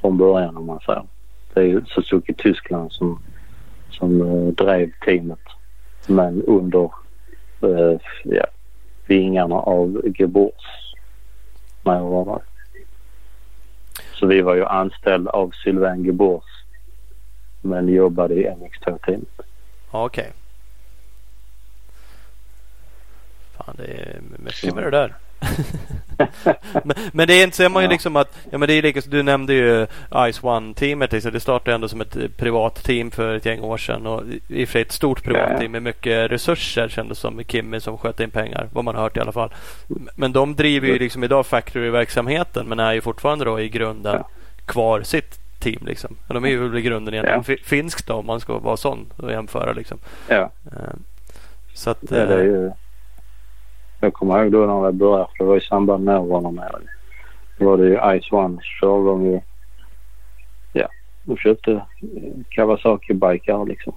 från 0.00 0.18
början 0.18 0.56
om 0.56 0.66
man 0.66 0.80
säger. 0.80 1.04
Det 1.54 1.60
är 1.60 1.64
ju 1.64 1.84
Suzuki 1.84 2.34
Tyskland 2.34 2.92
som, 2.92 3.22
som 3.90 4.20
eh, 4.22 4.54
drev 4.54 4.90
teamet. 5.04 5.40
Men 6.06 6.42
under 6.42 6.90
eh, 7.62 8.00
ja, 8.24 8.46
vingarna 9.06 9.54
av 9.54 10.02
Gebors 10.18 10.94
när 11.82 11.94
jag 11.94 12.04
var 12.04 12.24
där. 12.24 12.42
Så 14.14 14.26
vi 14.26 14.40
var 14.40 14.54
ju 14.54 14.64
anställda 14.64 15.30
av 15.30 15.50
Sylvain 15.64 16.04
Gebors 16.04 16.64
men 17.60 17.88
jobbade 17.88 18.34
i 18.34 18.46
MX2-teamet. 18.46 19.40
Ja, 19.92 20.04
Okej. 20.04 20.32
Fan, 23.56 23.74
det 23.78 23.86
är 23.86 24.20
mycket 24.38 24.74
med 24.74 24.84
det 24.84 24.90
där. 24.90 25.14
Men, 26.84 26.96
men 27.12 27.26
det 27.26 27.42
inser 27.42 27.68
man 27.68 27.82
ju 27.82 27.86
Ja. 27.86 27.90
liksom 27.92 28.16
att, 28.16 28.38
ja 28.50 28.58
men 28.58 28.68
det 28.68 28.74
är 28.74 28.82
lika, 28.82 29.00
du 29.06 29.22
nämnde 29.22 29.54
ju 29.54 29.86
Ice 30.32 30.40
One-teamet. 30.42 31.12
Liksom. 31.12 31.32
Det 31.32 31.40
startade 31.40 31.74
ändå 31.74 31.88
som 31.88 32.00
ett 32.00 32.16
eh, 32.16 32.22
privat 32.36 32.74
team 32.84 33.10
för 33.10 33.34
ett 33.36 33.46
gäng 33.46 33.60
år 33.60 33.76
sedan. 33.78 34.06
Och 34.06 34.22
i 34.48 34.64
och 34.64 34.68
för 34.68 34.72
sig 34.72 34.82
ett 34.82 34.92
stort 34.92 35.24
privat 35.24 35.42
Ja, 35.46 35.52
ja. 35.52 35.58
team 35.58 35.72
med 35.72 35.82
mycket 35.82 36.30
resurser 36.30 36.88
kändes 36.88 37.18
som. 37.18 37.44
Kimmy 37.44 37.80
som 37.80 37.98
sköt 37.98 38.20
in 38.20 38.30
pengar. 38.30 38.68
Vad 38.72 38.84
man 38.84 38.94
har 38.94 39.02
hört 39.02 39.16
i 39.16 39.20
alla 39.20 39.32
fall. 39.32 39.52
Men 40.16 40.32
de 40.32 40.54
driver 40.56 40.88
ju 40.88 40.98
liksom 40.98 41.24
idag 41.24 41.46
factory-verksamheten. 41.46 42.66
Men 42.68 42.80
är 42.80 42.92
ju 42.92 43.00
fortfarande 43.00 43.44
då 43.44 43.60
i 43.60 43.68
grunden 43.68 44.14
Ja. 44.14 44.28
kvar 44.66 45.02
sitt 45.02 45.38
team 45.60 45.82
liksom. 45.86 46.16
De 46.28 46.44
är 46.44 46.48
ju 46.48 46.68
väl 46.68 46.78
i 46.78 46.82
grunden 46.82 47.14
egentligen 47.14 47.38
Ja. 47.38 47.42
fi- 47.42 47.62
finskt 47.64 48.06
då 48.06 48.14
om 48.14 48.26
man 48.26 48.40
ska 48.40 48.58
vara 48.58 48.76
sån 48.76 49.12
och 49.16 49.30
jämföra 49.30 49.72
liksom. 49.72 49.98
Ja, 50.28 50.50
Eh, 50.72 50.94
Så 51.74 51.90
att... 51.90 51.98
det, 52.00 52.26
det 52.26 52.34
är 52.34 52.38
eh, 52.38 52.44
ju... 52.44 52.70
Jag 54.00 54.12
kommer 54.12 54.42
ihåg 54.42 54.52
då 54.52 54.58
när 54.58 54.84
jag 54.84 54.94
började, 54.94 55.26
för 55.36 55.44
det 55.44 55.48
var 55.48 55.56
i 55.56 55.60
samband 55.60 56.04
med 56.04 56.24
med 56.24 56.72
Då 57.58 57.64
var 57.64 57.76
det 57.76 57.84
ju 57.84 58.20
Ice 58.20 58.32
One 58.32 58.58
körde 58.80 59.04
de 59.04 59.26
ju... 59.26 59.40
Ja, 60.72 60.88
de 61.22 61.36
köpte 61.36 61.82
Kawasaki-bikar 62.50 63.68
liksom. 63.68 63.92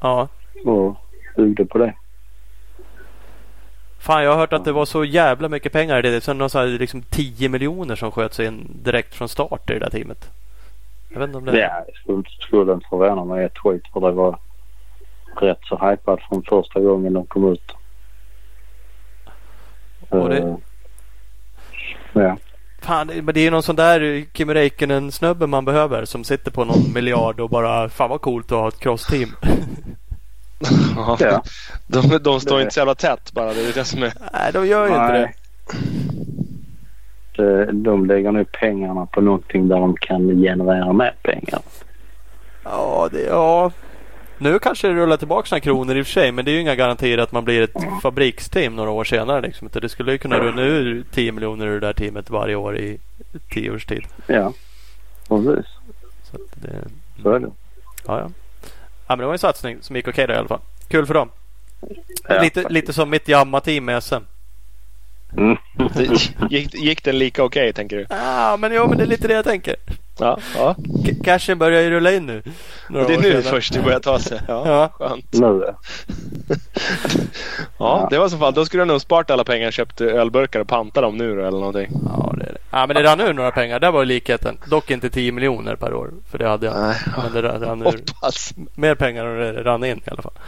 Ja. 0.00 0.28
Och 0.64 0.96
byggde 1.36 1.64
på 1.64 1.78
det. 1.78 1.94
Fan, 3.98 4.24
jag 4.24 4.30
har 4.30 4.38
hört 4.38 4.52
att 4.52 4.64
det 4.64 4.72
var 4.72 4.84
så 4.84 5.04
jävla 5.04 5.48
mycket 5.48 5.72
pengar 5.72 5.98
i 5.98 6.10
det. 6.10 6.20
Sen 6.20 6.38
någon 6.38 6.50
så 6.50 6.58
här, 6.58 6.66
liksom 6.66 7.02
10 7.02 7.48
miljoner 7.48 7.96
som 7.96 8.10
sköts 8.10 8.40
in 8.40 8.70
direkt 8.82 9.14
från 9.14 9.28
start 9.28 9.70
i 9.70 9.72
det 9.72 9.78
där 9.78 9.90
teamet. 9.90 10.30
Jag 11.08 11.18
vet 11.18 11.26
inte 11.26 11.38
om 11.38 11.44
det... 11.44 11.58
Ja, 11.58 11.84
det 11.86 11.92
skulle, 11.94 12.22
skulle 12.40 12.72
inte 12.72 12.86
förvåna 12.88 13.24
mig 13.24 13.44
ett 13.44 13.58
skit 13.58 13.82
för 13.92 14.00
det 14.00 14.10
var 14.10 14.38
rätt 15.40 15.58
så 15.62 15.88
hypat 15.88 16.20
från 16.28 16.42
första 16.42 16.80
gången 16.80 17.12
de 17.12 17.26
kom 17.26 17.52
ut. 17.52 17.72
Och 20.12 20.28
det- 20.28 20.38
Eh, 20.38 20.56
Ja, 22.14 22.36
Fan, 22.80 23.06
det- 23.06 23.22
men 23.22 23.34
det 23.34 23.40
är 23.40 23.44
ju 23.44 23.50
någon 23.50 23.62
sån 23.62 23.76
där 23.76 24.24
Kimi 24.32 24.54
Räikkönen 24.54 25.12
snubbe 25.12 25.46
man 25.46 25.64
behöver 25.64 26.04
som 26.04 26.24
sitter 26.24 26.50
på 26.50 26.64
någon 26.64 26.92
miljard 26.94 27.40
och 27.40 27.50
bara 27.50 27.88
fan 27.88 28.10
vad 28.10 28.20
coolt 28.20 28.52
att 28.52 28.58
ha 28.58 28.68
ett 28.68 28.80
crossteam. 28.80 29.30
Ja. 31.20 31.42
De, 31.86 32.18
de 32.18 32.40
står 32.40 32.56
Det- 32.56 32.62
inte 32.62 32.74
så 32.74 32.80
jävla 32.80 32.94
tätt 32.94 33.32
bara. 33.32 33.54
Det 33.54 33.60
är 33.68 33.72
det 33.74 33.84
som 33.84 34.02
är... 34.02 34.12
Nej, 34.32 34.52
de 34.52 34.66
gör 34.66 34.86
ju 34.86 34.92
inte 34.92 35.12
det. 35.12 35.18
Nej. 35.18 35.34
Det- 37.36 37.72
De 37.72 38.06
lägger 38.06 38.32
nu 38.32 38.44
pengarna 38.44 39.06
på 39.06 39.20
någonting 39.20 39.68
där 39.68 39.76
de 39.76 39.96
kan 39.96 40.28
generera 40.42 40.92
mer 40.92 41.14
pengar. 41.22 41.60
Ja, 42.64 43.08
det, 43.12 43.22
ja. 43.22 43.70
Nu 44.42 44.58
kanske 44.58 44.88
det 44.88 44.94
rullar 44.94 45.16
tillbaka 45.16 45.48
några 45.50 45.60
kronor 45.60 45.96
i 45.96 46.02
och 46.02 46.06
för 46.06 46.12
sig. 46.12 46.32
Men 46.32 46.44
det 46.44 46.50
är 46.50 46.52
ju 46.52 46.60
inga 46.60 46.74
garantier 46.74 47.18
att 47.18 47.32
man 47.32 47.44
blir 47.44 47.62
ett 47.62 47.74
fabriksteam 48.02 48.76
några 48.76 48.90
år 48.90 49.04
senare. 49.04 49.40
Liksom. 49.40 49.68
Det 49.72 49.88
skulle 49.88 50.12
ju 50.12 50.18
kunna 50.18 50.38
rulla 50.38 50.62
ur 50.62 51.04
10 51.10 51.32
miljoner 51.32 51.66
ur 51.66 51.80
det 51.80 51.86
där 51.86 51.92
teamet 51.92 52.30
varje 52.30 52.54
år 52.54 52.78
i 52.78 52.98
10 53.50 53.70
års 53.70 53.86
tid. 53.86 54.04
Ja, 54.26 54.52
precis. 55.28 55.66
Så 56.30 56.36
att 56.36 56.62
det, 56.62 56.84
Så 57.22 57.30
är 57.32 57.38
det. 57.40 57.50
ja, 58.06 58.18
ja. 58.18 58.30
ja, 59.06 59.16
men 59.16 59.18
det 59.18 59.24
var 59.24 59.32
en 59.32 59.38
satsning 59.38 59.78
som 59.80 59.96
gick 59.96 60.08
okej 60.08 60.26
då 60.26 60.32
i 60.32 60.36
alla 60.36 60.48
fall. 60.48 60.60
Kul 60.88 61.06
för 61.06 61.14
dem. 61.14 61.28
Ja, 62.28 62.42
lite, 62.42 62.42
faktiskt. 62.42 62.70
lite 62.70 62.92
som 62.92 63.10
mitt 63.10 63.28
jamma-team 63.28 63.84
med 63.84 64.02
SM. 64.02 64.14
Mm. 65.36 65.56
Gick, 66.50 66.74
gick 66.74 67.04
den 67.04 67.18
lika 67.18 67.44
okej 67.44 67.72
tänker 67.72 67.96
du? 67.96 68.06
Ja, 68.10 68.56
men, 68.58 68.72
jo, 68.74 68.88
men 68.88 68.98
det 68.98 69.04
är 69.04 69.08
lite 69.08 69.28
det 69.28 69.34
jag 69.34 69.44
tänker. 69.44 69.76
Ja. 70.18 70.38
ja. 70.56 70.74
Cashen 71.24 71.58
börjar 71.58 71.82
ju 71.82 71.90
rulla 71.90 72.12
in 72.12 72.26
nu. 72.26 72.42
Några 72.88 73.06
Det 73.06 73.14
är 73.14 73.18
nu 73.18 73.22
senare. 73.24 73.42
först 73.42 73.72
det 73.72 73.82
börjar 73.82 74.00
ta 74.00 74.18
sig. 74.18 74.40
Ja. 74.48 74.62
Ja. 74.68 74.88
Skönt. 74.88 75.32
Nu 75.32 75.64
ja. 75.66 75.74
Ja, 77.78 78.06
det 78.10 78.18
var 78.18 78.28
så 78.28 78.38
fall. 78.38 78.54
Då 78.54 78.64
skulle 78.64 78.82
du 78.82 78.86
nog 78.86 79.00
sparat 79.00 79.30
alla 79.30 79.44
pengar 79.44 79.66
och 79.66 79.72
köpt 79.72 80.00
ölburkar 80.00 80.60
och 80.60 80.68
pantat 80.68 81.02
dem 81.02 81.16
nu 81.16 81.36
då, 81.36 81.40
eller 81.40 81.58
någonting. 81.58 81.90
Ja, 82.04 82.34
det 82.38 82.42
är 82.44 82.52
det. 82.52 82.58
Ja, 82.70 82.86
men 82.86 82.96
det 82.96 83.02
rann 83.02 83.20
ur 83.20 83.32
några 83.32 83.50
pengar. 83.50 83.80
Där 83.80 83.90
var 83.92 84.04
likheten. 84.04 84.58
Dock 84.66 84.90
inte 84.90 85.10
10 85.10 85.32
miljoner 85.32 85.76
per 85.76 85.94
år. 85.94 86.10
För 86.30 86.38
det 86.38 86.48
hade 86.48 86.66
jag. 86.66 86.80
Nej, 86.80 86.96
Men 87.32 87.42
det 87.42 87.48
rann 87.48 87.80
ur 87.82 87.84
hoppas. 87.84 88.54
mer 88.74 88.94
pengar 88.94 89.24
än 89.26 89.54
det 89.54 89.62
rann 89.62 89.84
in 89.84 89.98
i 90.06 90.10
alla 90.10 90.22
fall. 90.22 90.32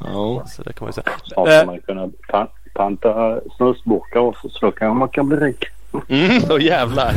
Ja. 0.00 0.44
Så 0.46 0.62
det 0.62 0.72
kan 0.72 0.84
man 0.86 0.88
ju 0.88 0.92
säga. 0.92 1.16
Snart 1.24 1.48
Eh, 1.48 1.66
man 1.66 1.80
kunna 1.80 2.06
pan- 2.28 2.48
panta 2.74 3.40
snusburkar 3.56 4.20
också 4.20 4.48
så 4.48 4.66
då 4.66 4.72
kanske 4.72 4.98
man 4.98 5.08
kan 5.08 5.28
bli 5.28 5.36
rik. 5.38 5.64
Mm, 6.08 6.42
då 6.48 6.60
jävlar. 6.60 7.12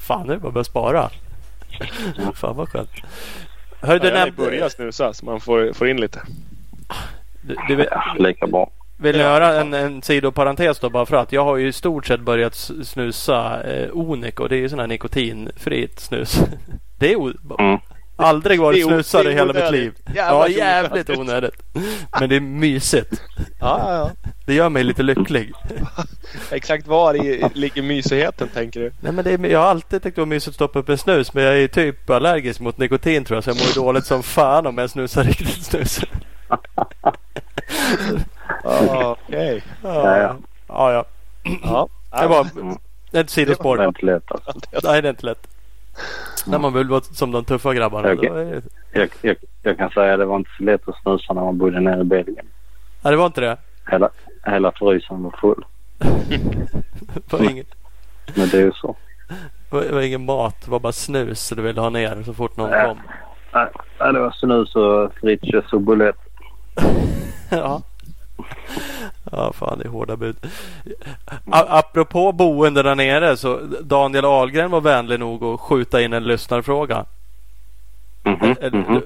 fan, 0.00 0.26
nu 0.26 0.36
bara 0.38 0.52
börja 0.52 0.64
spara. 0.64 1.10
fan 2.34 2.56
vad 2.56 2.68
skönt. 2.68 2.90
Hör, 3.80 3.98
du 3.98 4.06
Jag 4.06 4.14
nämnde, 4.14 4.42
börja 4.42 4.70
snusa 4.70 5.12
så 5.12 5.24
man 5.26 5.40
får, 5.40 5.72
får 5.72 5.88
in 5.88 6.00
lite. 6.00 6.22
du, 7.42 7.56
du, 7.68 7.74
vill, 7.74 7.86
Ja, 7.90 8.14
lika 8.18 8.46
bra. 8.46 8.70
vill 8.96 9.16
ni 9.16 9.22
göra 9.22 9.60
en, 9.60 9.74
en 9.74 10.02
sidoparentes 10.02 10.78
då 10.78 10.90
bara 10.90 11.06
för 11.06 11.16
att 11.16 11.32
jag 11.32 11.44
har 11.44 11.56
ju 11.56 11.68
i 11.68 11.72
stort 11.72 12.06
sett 12.06 12.20
börjat 12.20 12.54
snusa 12.84 13.62
eh, 13.62 13.88
Onic 13.92 14.34
och 14.34 14.48
det 14.48 14.56
är 14.56 14.60
ju 14.60 14.68
sån 14.68 14.78
här 14.78 14.86
nikotinfritt 14.86 16.00
snus. 16.00 16.40
Det 16.98 17.12
är 17.12 17.16
o- 17.16 17.32
Mm. 17.58 17.78
Aldrig 18.16 18.60
varit 18.60 18.84
snusare 18.84 19.30
i 19.30 19.34
hela 19.34 19.52
mitt 19.52 19.70
liv. 19.70 19.92
Jävlar, 20.14 20.40
Ja, 20.40 20.48
jävligt 20.48 21.10
onödigt. 21.10 21.18
onödigt. 21.18 21.62
Men 22.20 22.28
det 22.28 22.36
är 22.36 22.40
mysigt. 22.40 23.22
Ja, 23.60 23.78
ja, 23.78 23.94
ja. 23.94 24.30
Det 24.46 24.54
gör 24.54 24.68
mig 24.68 24.84
lite 24.84 25.02
lycklig. 25.02 25.52
Exakt 26.50 26.86
var 26.86 27.14
i, 27.26 27.44
ligger 27.54 27.82
mysigheten 27.82 28.48
tänker 28.48 28.80
du? 28.80 28.92
Nej, 29.00 29.12
men 29.12 29.24
det 29.24 29.32
är, 29.32 29.46
jag 29.46 29.58
har 29.58 29.66
alltid 29.66 30.02
tyckt 30.02 30.14
det 30.14 30.20
var 30.20 30.26
mysigt 30.26 30.48
att 30.48 30.54
stoppa 30.54 30.78
upp 30.78 30.88
en 30.88 30.98
snus 30.98 31.34
men 31.34 31.44
jag 31.44 31.58
är 31.58 31.68
typ 31.68 32.10
allergisk 32.10 32.60
mot 32.60 32.78
nikotin 32.78 33.24
tror 33.24 33.36
jag 33.36 33.44
så 33.44 33.50
jag 33.50 33.56
mår 33.56 33.66
ju 33.66 33.72
dåligt 33.72 34.06
som 34.06 34.22
fan 34.22 34.66
om 34.66 34.78
jag 34.78 34.90
snusar 34.90 35.24
riktigt 35.24 35.64
snus. 35.64 36.00
Ja, 38.64 39.16
okej. 39.28 39.62
Ja, 39.82 40.18
ja. 40.18 40.36
ja, 40.68 40.92
ja. 40.92 41.04
Ja. 41.62 41.88
Det 42.20 42.26
var 42.26 42.46
ett 43.12 43.30
sidospår. 43.30 43.76
Det 43.76 43.82
är 43.82 43.88
inte 43.88 44.06
lätt 44.06 44.32
alltså. 44.32 44.52
Nej, 44.84 45.02
det 45.02 45.08
är 45.08 45.10
inte 45.10 45.26
lätt. 45.26 45.48
När 46.46 46.58
man 46.58 46.72
vill 46.74 46.88
vara 46.88 47.00
som 47.00 47.30
de 47.32 47.44
tuffa 47.44 47.74
grabbarna. 47.74 48.08
Är 48.08 48.16
det... 48.16 48.62
Jag, 48.92 49.08
jag, 49.22 49.36
jag 49.62 49.78
kan 49.78 49.90
säga 49.90 50.12
att 50.12 50.18
det 50.20 50.24
var 50.24 50.36
inte 50.36 50.50
så 50.58 50.64
lätt 50.64 50.88
att 50.88 51.02
snusa 51.02 51.32
när 51.32 51.42
man 51.44 51.58
bodde 51.58 51.80
nere 51.80 52.00
i 52.00 52.04
Belgien. 52.04 52.46
Nej, 53.02 53.10
det 53.10 53.16
var 53.16 53.26
inte 53.26 53.40
det. 53.40 53.56
Hela, 53.90 54.08
hela 54.46 54.72
frysen 54.72 55.22
var 55.22 55.36
full. 55.40 55.64
Var 57.30 57.50
ingen, 57.50 57.66
Men 58.34 58.48
det 58.48 58.56
är 58.58 58.62
ju 58.62 58.72
så. 58.72 58.96
det 59.70 59.92
var 59.92 60.00
ingen 60.00 60.24
mat. 60.24 60.56
Det 60.64 60.70
var 60.70 60.80
bara 60.80 60.92
snus 60.92 61.48
du 61.56 61.62
ville 61.62 61.80
ha 61.80 61.90
ner 61.90 62.22
så 62.22 62.34
fort 62.34 62.56
någon 62.56 62.70
Ja. 62.70 62.86
kom. 62.88 62.98
Nej, 63.54 63.66
nej, 64.00 64.12
det 64.12 64.20
var 64.20 64.30
snus 64.30 64.74
och 64.74 65.14
Fritzes 65.20 65.72
och 65.72 65.80
Boulett. 65.80 66.16
Ja. 67.50 67.82
Ja, 69.32 69.52
fan 69.52 69.78
det 69.78 69.84
är 69.84 69.88
hårda 69.88 70.16
bud. 70.16 70.36
A- 71.50 71.66
apropå 71.68 72.32
boende 72.32 72.82
där 72.82 72.94
nere 72.94 73.36
så 73.36 73.60
Daniel 73.82 74.24
Ahlgren 74.24 74.70
var 74.70 74.80
vänlig 74.80 75.20
nog 75.20 75.44
att 75.44 75.60
skjuta 75.60 76.02
in 76.02 76.12
en 76.12 76.24
lyssnarfråga. 76.24 77.04
Eh, 78.24 78.72
mhm. 78.72 79.02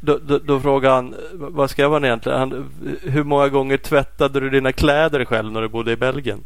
Då, 0.00 0.18
då, 0.22 0.38
då 0.38 0.60
frågade 0.60 0.94
han, 0.94 1.14
vad 1.32 1.70
skrev 1.70 1.92
han 1.92 2.04
egentligen? 2.04 2.38
Han, 2.38 2.70
hur 3.02 3.24
många 3.24 3.48
gånger 3.48 3.76
tvättade 3.76 4.40
du 4.40 4.50
dina 4.50 4.72
kläder 4.72 5.24
själv 5.24 5.52
när 5.52 5.60
du 5.62 5.68
bodde 5.68 5.92
i 5.92 5.96
Belgien? 5.96 6.44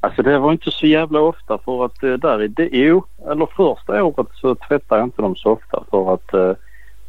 Alltså 0.00 0.22
det 0.22 0.38
var 0.38 0.52
inte 0.52 0.70
så 0.70 0.86
jävla 0.86 1.20
ofta 1.20 1.58
för 1.58 1.84
att 1.84 2.02
eh, 2.02 2.12
där 2.12 2.42
i 2.42 2.48
det, 2.48 2.68
jo, 2.72 3.04
eller 3.30 3.46
första 3.46 4.04
året 4.04 4.26
så 4.34 4.54
tvättade 4.54 5.00
jag 5.00 5.06
inte 5.06 5.22
dem 5.22 5.36
så 5.36 5.50
ofta 5.50 5.84
för 5.90 6.14
att 6.14 6.34
eh, 6.34 6.52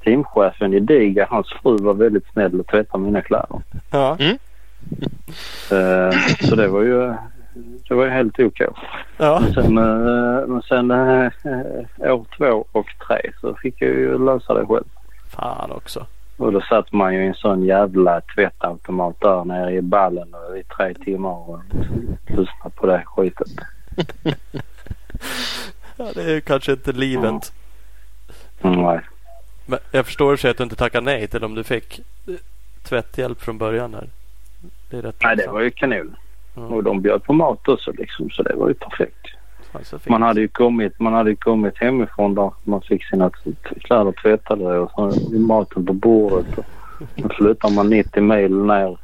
teamchefen 0.06 0.74
i 0.74 0.80
Diga, 0.80 1.28
hans 1.30 1.48
fru 1.62 1.78
var 1.78 1.94
väldigt 1.94 2.28
snäll 2.34 2.60
och 2.60 2.68
tvättade 2.68 3.04
mina 3.04 3.22
kläder. 3.22 3.62
Ja, 3.92 4.18
Eh, 5.72 6.12
så 6.50 6.56
det 6.56 6.68
var 6.68 6.82
ju 6.82 7.14
det 7.88 7.94
var 7.96 8.04
ju 8.06 8.10
helt 8.10 8.40
okej. 8.40 8.68
ja. 9.18 9.42
Sen, 9.54 9.78
eh, 9.78 10.48
men 10.48 10.62
sen 10.62 10.92
eh, 10.92 12.14
år 12.14 12.26
två 12.38 12.66
och 12.72 12.88
tre 13.08 13.32
så 13.42 13.56
fick 13.56 13.82
jag 13.82 13.90
ju 13.90 14.26
lösa 14.26 14.54
det 14.54 14.66
själv. 14.66 14.84
Fan 15.30 15.72
också. 15.72 16.06
Och 16.38 16.52
då 16.52 16.62
satt 16.62 16.92
man 16.92 17.14
ju 17.14 17.24
i 17.24 17.28
en 17.28 17.34
sån 17.34 17.64
jävla 17.64 18.22
tvättautomat 18.22 19.16
där 19.22 19.46
nere 19.46 19.72
i 19.74 19.82
ballen 19.82 20.34
och 20.34 20.58
i 20.58 20.64
tre 20.64 20.94
timmar 20.94 21.50
och 21.50 21.60
lyssnade 22.28 22.76
på 22.76 22.86
det 22.88 23.04
skitet. 23.06 23.48
Ja, 25.98 26.06
det 26.16 26.24
är 26.36 26.40
kanske 26.40 26.72
inte 26.72 26.92
livet. 26.92 27.54
Mm, 28.62 28.82
nej. 28.82 29.00
Men 29.66 29.80
jag 29.92 30.06
förstår 30.06 30.34
i 30.34 30.38
sig 30.38 30.52
att 30.52 30.58
du 30.58 30.64
inte 30.64 30.76
tackade 30.76 31.06
nej 31.06 31.28
till 31.28 31.44
om 31.44 31.56
du 31.56 31.64
fick 31.64 32.00
eh, 32.28 32.34
tvätthjälp 32.84 33.42
från 33.42 33.58
början. 33.58 33.94
Här. 33.94 34.10
Det 34.90 34.98
är 34.98 35.02
rätt 35.02 35.16
nej, 35.24 35.36
det 35.36 35.48
var 35.48 35.62
ju 35.62 35.72
kanon. 35.72 36.16
Ja. 36.56 36.62
Och 36.62 36.84
de 36.84 37.02
bjöd 37.02 37.24
på 37.24 37.34
mat 37.34 37.68
också 37.68 37.92
liksom 37.92 38.30
så 38.30 38.44
det 38.44 38.56
var 38.56 38.68
ju 38.68 38.74
perfekt. 38.74 39.28
Man 40.08 40.22
hade 40.22 40.42
ju 40.42 40.48
kommit, 40.48 41.00
man 41.00 41.14
hade 41.14 41.30
ju 41.30 41.36
kommit 41.36 41.78
hemifrån 41.78 42.36
där 42.36 42.52
man 42.64 42.82
fick 42.82 43.06
sina 43.06 43.32
kläder 43.80 44.12
tvättade 44.12 44.80
och 44.80 44.92
så 44.92 45.30
maten 45.40 45.86
på 45.86 45.94
bordet. 45.94 46.58
Och 46.58 46.66
då 47.16 47.30
flyttar 47.30 47.70
man 47.70 47.90
90 47.90 48.24
mil 48.24 48.56
ner 48.56 48.98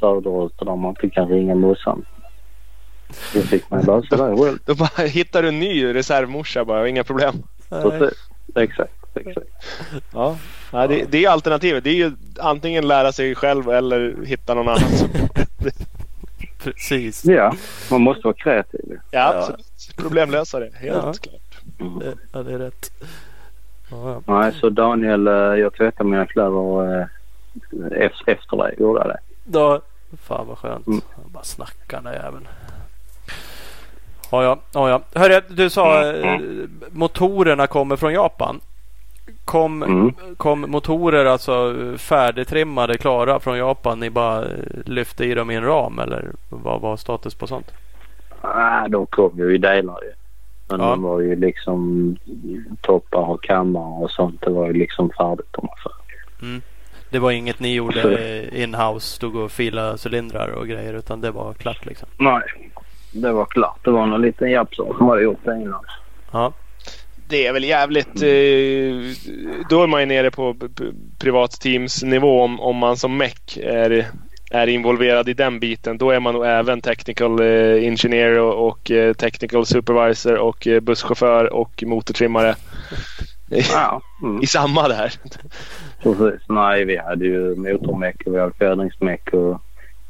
söderut 0.00 0.58
där 0.58 0.76
man 0.76 0.90
inte 0.90 1.10
kan 1.10 1.28
ringa 1.28 1.54
morsan. 1.54 2.04
Då 3.34 3.40
fick 3.40 3.70
man 3.70 3.80
lösa 3.80 4.16
det 4.16 4.36
själv. 4.36 4.58
Då 4.64 4.74
bara 4.74 5.06
hittar 5.06 5.42
du 5.42 5.48
en 5.48 5.58
ny 5.58 5.94
reservmorsa 5.94 6.64
bara, 6.64 6.88
inga 6.88 7.04
problem. 7.04 7.34
Nej. 7.68 7.82
Precis. 7.82 8.18
Exakt. 8.54 8.99
Exakt. 9.14 9.46
Ja. 10.12 10.36
Nej, 10.72 10.88
det, 10.88 11.04
det 11.10 11.24
är 11.24 11.30
alternativet. 11.30 11.84
Det 11.84 11.90
är 11.90 11.94
ju 11.94 12.12
antingen 12.38 12.88
lära 12.88 13.12
sig 13.12 13.34
själv 13.34 13.70
eller 13.70 14.16
hitta 14.26 14.54
någon 14.54 14.68
annan. 14.68 14.82
Precis. 16.64 17.24
Ja, 17.24 17.54
man 17.90 18.00
måste 18.00 18.22
vara 18.26 18.34
kreativ. 18.34 18.98
Ja, 19.10 19.34
absolut. 19.38 19.66
Problemlösare, 19.96 20.70
helt 20.74 20.96
Ja. 20.96 21.12
klart. 21.12 21.60
Det, 22.00 22.14
ja, 22.32 22.42
det 22.42 22.54
är 22.54 22.58
rätt. 22.58 22.90
Ja, 23.90 24.22
ja. 24.26 24.40
Nej, 24.40 24.52
så 24.60 24.70
Daniel, 24.70 25.26
eh, 25.26 25.32
jag 25.34 25.74
tvättade 25.74 26.10
mina 26.10 26.26
kläder 26.26 27.00
eh, 27.00 27.06
ef- 27.72 28.22
efter 28.26 28.56
dig. 28.56 28.74
Gjorde 28.78 29.00
jag 29.00 29.08
det? 29.08 29.18
Då, 29.44 29.80
fan 30.22 30.46
vad 30.46 30.58
skönt. 30.58 30.86
Mm. 30.86 31.00
Bara 31.26 31.44
snackar 31.44 31.96
den 31.96 32.04
där 32.04 32.12
jäveln. 32.24 32.48
Ja, 34.30 34.42
ja, 34.44 34.58
ja, 34.72 34.88
ja. 34.90 35.20
Hörru, 35.20 35.40
du 35.48 35.70
sa 35.70 36.12
eh, 36.12 36.40
motorerna 36.90 37.66
kommer 37.66 37.96
från 37.96 38.12
Japan. 38.12 38.60
Kom, 39.50 39.82
Mm. 39.82 40.14
kom 40.36 40.60
motorer 40.60 41.24
alltså 41.24 41.74
färdigtrimmade, 41.98 42.98
klara 42.98 43.40
från 43.40 43.58
Japan? 43.58 44.00
Ni 44.00 44.10
bara 44.10 44.44
lyfte 44.86 45.24
i 45.24 45.34
dem 45.34 45.50
i 45.50 45.54
en 45.54 45.64
ram 45.64 45.98
eller 45.98 46.24
vad 46.48 46.80
var 46.80 46.96
status 46.96 47.34
på 47.34 47.46
sånt? 47.46 47.70
Ah, 48.40 48.88
de 48.88 49.06
kom 49.06 49.38
ju 49.38 49.54
i 49.54 49.58
delar 49.58 49.98
ju. 50.02 50.12
Men 50.68 50.80
Ja. 50.80 50.86
de 50.86 51.02
var 51.02 51.20
ju 51.20 51.36
liksom 51.36 52.16
toppar 52.80 53.30
och 53.30 53.42
kammare 53.42 54.02
och 54.04 54.10
sånt. 54.10 54.40
Det 54.40 54.50
var 54.50 54.66
ju 54.66 54.72
liksom 54.72 55.10
färdigt 55.18 55.54
om 55.56 55.66
man 55.66 55.76
säger. 55.82 56.60
Det 57.10 57.18
var 57.18 57.30
inget 57.30 57.60
ni 57.60 57.74
gjorde 57.74 58.18
eh, 58.18 58.62
in-house, 58.62 59.06
stod 59.16 59.36
och 59.36 59.50
filade 59.50 59.98
cylindrar 60.06 60.48
och 60.48 60.66
grejer 60.68 60.94
utan 60.94 61.20
det 61.20 61.30
var 61.30 61.52
klart 61.54 61.86
liksom. 61.86 62.08
Nej, 62.18 62.42
det 63.12 63.32
var 63.32 63.44
klart. 63.44 63.78
Det 63.84 63.90
var 63.90 64.06
någon 64.06 64.22
liten 64.22 64.50
japsare 64.50 64.94
som 64.96 65.08
hade 65.08 65.22
gjort 65.22 65.44
det 65.44 65.54
innan. 65.62 65.84
Ja, 66.32 66.52
Det 67.30 67.46
är 67.46 67.52
väl 67.52 67.64
jävligt... 67.64 68.22
Eh, 68.22 69.26
då 69.70 69.82
är 69.82 69.86
man 69.86 70.00
ju 70.00 70.06
nere 70.06 70.30
på 70.30 70.56
privatteamsnivå 71.18 72.42
om, 72.42 72.60
om 72.60 72.76
man 72.76 72.96
som 72.96 73.16
meck 73.16 73.58
är, 73.62 74.06
är 74.50 74.66
involverad 74.66 75.28
i 75.28 75.34
den 75.34 75.60
biten. 75.60 75.98
Då 75.98 76.10
är 76.10 76.20
man 76.20 76.34
nog 76.34 76.46
även 76.46 76.80
technical 76.80 77.40
eh, 77.40 77.86
engineer 77.86 78.38
och, 78.38 78.68
och 78.68 78.90
eh, 78.90 79.12
technical 79.12 79.66
supervisor 79.66 80.36
och 80.38 80.66
eh, 80.66 80.80
busschaufför 80.80 81.52
och 81.52 81.84
motortrimmare 81.86 82.54
Ja, 83.50 84.00
mm. 84.22 84.42
i 84.42 84.46
samma 84.46 84.88
där. 84.88 85.12
precis. 86.02 86.40
Nej, 86.48 86.84
vi 86.84 86.96
hade 86.96 87.24
ju 87.24 87.56
motormeck 87.56 88.22
och 88.26 88.34
vi 88.34 88.40
hade 88.40 88.52
fjädringsmeck 88.52 89.28
och 89.32 89.60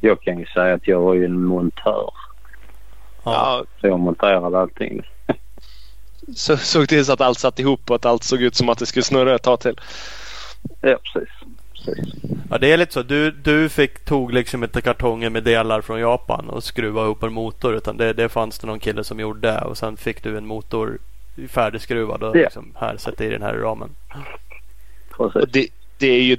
jag 0.00 0.22
kan 0.22 0.38
ju 0.38 0.46
säga 0.46 0.74
att 0.74 0.88
jag 0.88 1.00
var 1.00 1.14
ju 1.14 1.24
en 1.24 1.44
montör. 1.44 2.10
Ja, 3.24 3.64
Så 3.80 3.86
jag 3.86 4.00
monterade 4.00 4.58
allting. 4.58 5.02
Så, 6.34 6.56
såg 6.56 6.88
till 6.88 7.04
så 7.04 7.12
att 7.12 7.20
allt 7.20 7.38
satt 7.38 7.58
ihop 7.58 7.90
och 7.90 7.96
att 7.96 8.06
allt 8.06 8.24
såg 8.24 8.42
ut 8.42 8.54
som 8.54 8.68
att 8.68 8.78
det 8.78 8.86
skulle 8.86 9.02
snurra 9.02 9.34
ett 9.34 9.42
tag 9.42 9.60
till. 9.60 9.80
Ja, 10.80 10.98
precis. 11.02 11.28
precis. 11.72 12.14
Ja 12.50 12.58
det 12.58 12.72
är 12.72 12.76
lite 12.76 12.92
så. 12.92 13.02
Du, 13.02 13.30
du 13.30 13.68
fick, 13.68 14.04
tog 14.04 14.32
liksom 14.32 14.64
inte 14.64 14.80
kartonger 14.80 15.30
med 15.30 15.44
delar 15.44 15.80
från 15.80 16.00
Japan 16.00 16.50
och 16.50 16.64
skruvade 16.64 17.06
ihop 17.06 17.22
en 17.22 17.32
motor. 17.32 17.74
Utan 17.74 17.96
det, 17.96 18.12
det 18.12 18.28
fanns 18.28 18.58
det 18.58 18.66
någon 18.66 18.80
kille 18.80 19.04
som 19.04 19.20
gjorde 19.20 19.40
det. 19.48 19.60
Och 19.60 19.78
sen 19.78 19.96
fick 19.96 20.22
du 20.22 20.38
en 20.38 20.46
motor 20.46 20.98
färdigskruvad. 21.48 22.22
Och 22.22 22.36
Ja. 22.36 22.42
liksom, 22.42 22.72
här, 22.76 22.96
sätt 22.96 23.20
i 23.20 23.28
den 23.28 23.42
här 23.42 23.54
ramen. 23.54 23.90
Och 25.16 25.48
det, 25.48 25.68
det 25.98 26.06
är 26.08 26.22
ju 26.22 26.36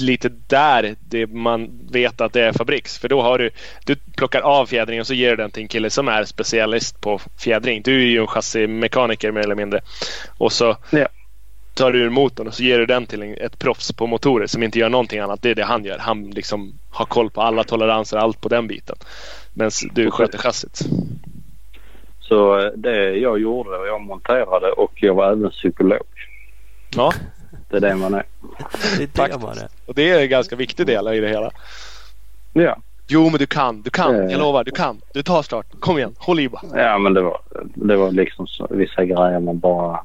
lite 0.00 0.28
där 0.28 0.96
det 1.00 1.26
man 1.26 1.88
vet 1.92 2.20
att 2.20 2.32
det 2.32 2.42
är 2.42 2.52
fabriks. 2.52 2.98
För 2.98 3.08
då 3.08 3.22
har 3.22 3.38
du, 3.38 3.50
du 3.84 3.96
plockar 4.16 4.40
av 4.40 4.66
fjädringen 4.66 5.00
och 5.00 5.06
så 5.06 5.14
ger 5.14 5.30
du 5.30 5.36
den 5.36 5.50
till 5.50 5.62
en 5.62 5.68
kille 5.68 5.90
som 5.90 6.08
är 6.08 6.24
specialist 6.24 7.00
på 7.00 7.20
fjädring. 7.38 7.82
Du 7.82 7.94
är 8.02 8.06
ju 8.06 8.20
en 8.20 8.26
chassimekaniker 8.26 9.32
mer 9.32 9.40
eller 9.40 9.54
mindre. 9.54 9.80
Och 10.38 10.52
så 10.52 10.76
Ja. 10.90 11.08
tar 11.74 11.92
du 11.92 11.98
ur 12.00 12.10
motorn 12.10 12.46
och 12.46 12.54
så 12.54 12.62
ger 12.62 12.78
du 12.78 12.86
den 12.86 13.06
till 13.06 13.22
en, 13.22 13.34
ett 13.34 13.58
proffs 13.58 13.92
på 13.92 14.06
motorer 14.06 14.46
som 14.46 14.62
inte 14.62 14.78
gör 14.78 14.88
någonting 14.88 15.18
annat. 15.20 15.42
Det 15.42 15.50
är 15.50 15.54
det 15.54 15.64
han 15.64 15.84
gör. 15.84 15.98
Han 15.98 16.30
liksom 16.30 16.72
har 16.90 17.04
koll 17.06 17.30
på 17.30 17.40
alla 17.42 17.64
toleranser, 17.64 18.16
allt 18.16 18.40
på 18.40 18.48
den 18.48 18.66
biten. 18.66 18.96
Men 19.54 19.70
du 19.92 20.10
sköter 20.10 20.38
chassit. 20.38 20.80
Så 22.20 22.58
eh, 22.58 22.72
det 22.76 23.10
jag 23.16 23.40
gjorde, 23.40 23.70
och 23.70 23.86
jag 23.86 24.00
monterade 24.00 24.72
och 24.72 24.92
jag 24.94 25.14
var 25.14 25.32
även 25.32 25.50
psykolog. 25.50 26.06
Ja, 26.96 27.12
Det 27.70 27.76
är 27.76 27.80
det 27.80 27.94
man 27.94 28.14
är. 28.14 28.24
Det 28.96 29.02
är 29.02 29.06
det 29.06 29.16
Faktiskt. 29.16 29.42
man 29.42 29.58
är. 29.58 29.68
och 29.86 29.94
det 29.94 30.10
är 30.10 30.22
en 30.22 30.28
ganska 30.28 30.56
viktig 30.56 30.86
del 30.86 31.08
i 31.08 31.20
det 31.20 31.28
hela. 31.28 31.50
Ja, 32.52 32.76
Jo, 33.12 33.22
men 33.22 33.38
du 33.38 33.46
kan. 33.46 33.82
Du 33.82 33.90
kan. 33.90 34.14
Eh. 34.14 34.30
Jag 34.30 34.40
lovar. 34.40 34.64
Du 34.64 34.70
kan. 34.70 35.00
Du 35.14 35.22
tar 35.22 35.42
starten. 35.42 35.80
Kom 35.80 35.98
igen. 35.98 36.14
Håll 36.18 36.40
i 36.40 36.48
bara. 36.48 36.82
ja 36.82 36.98
men 36.98 37.14
det 37.14 37.22
var, 37.22 37.40
det 37.74 37.96
var 37.96 38.10
liksom 38.10 38.46
så, 38.46 38.66
vissa 38.70 39.04
grejer 39.04 39.40
man 39.40 39.58
bara 39.58 40.00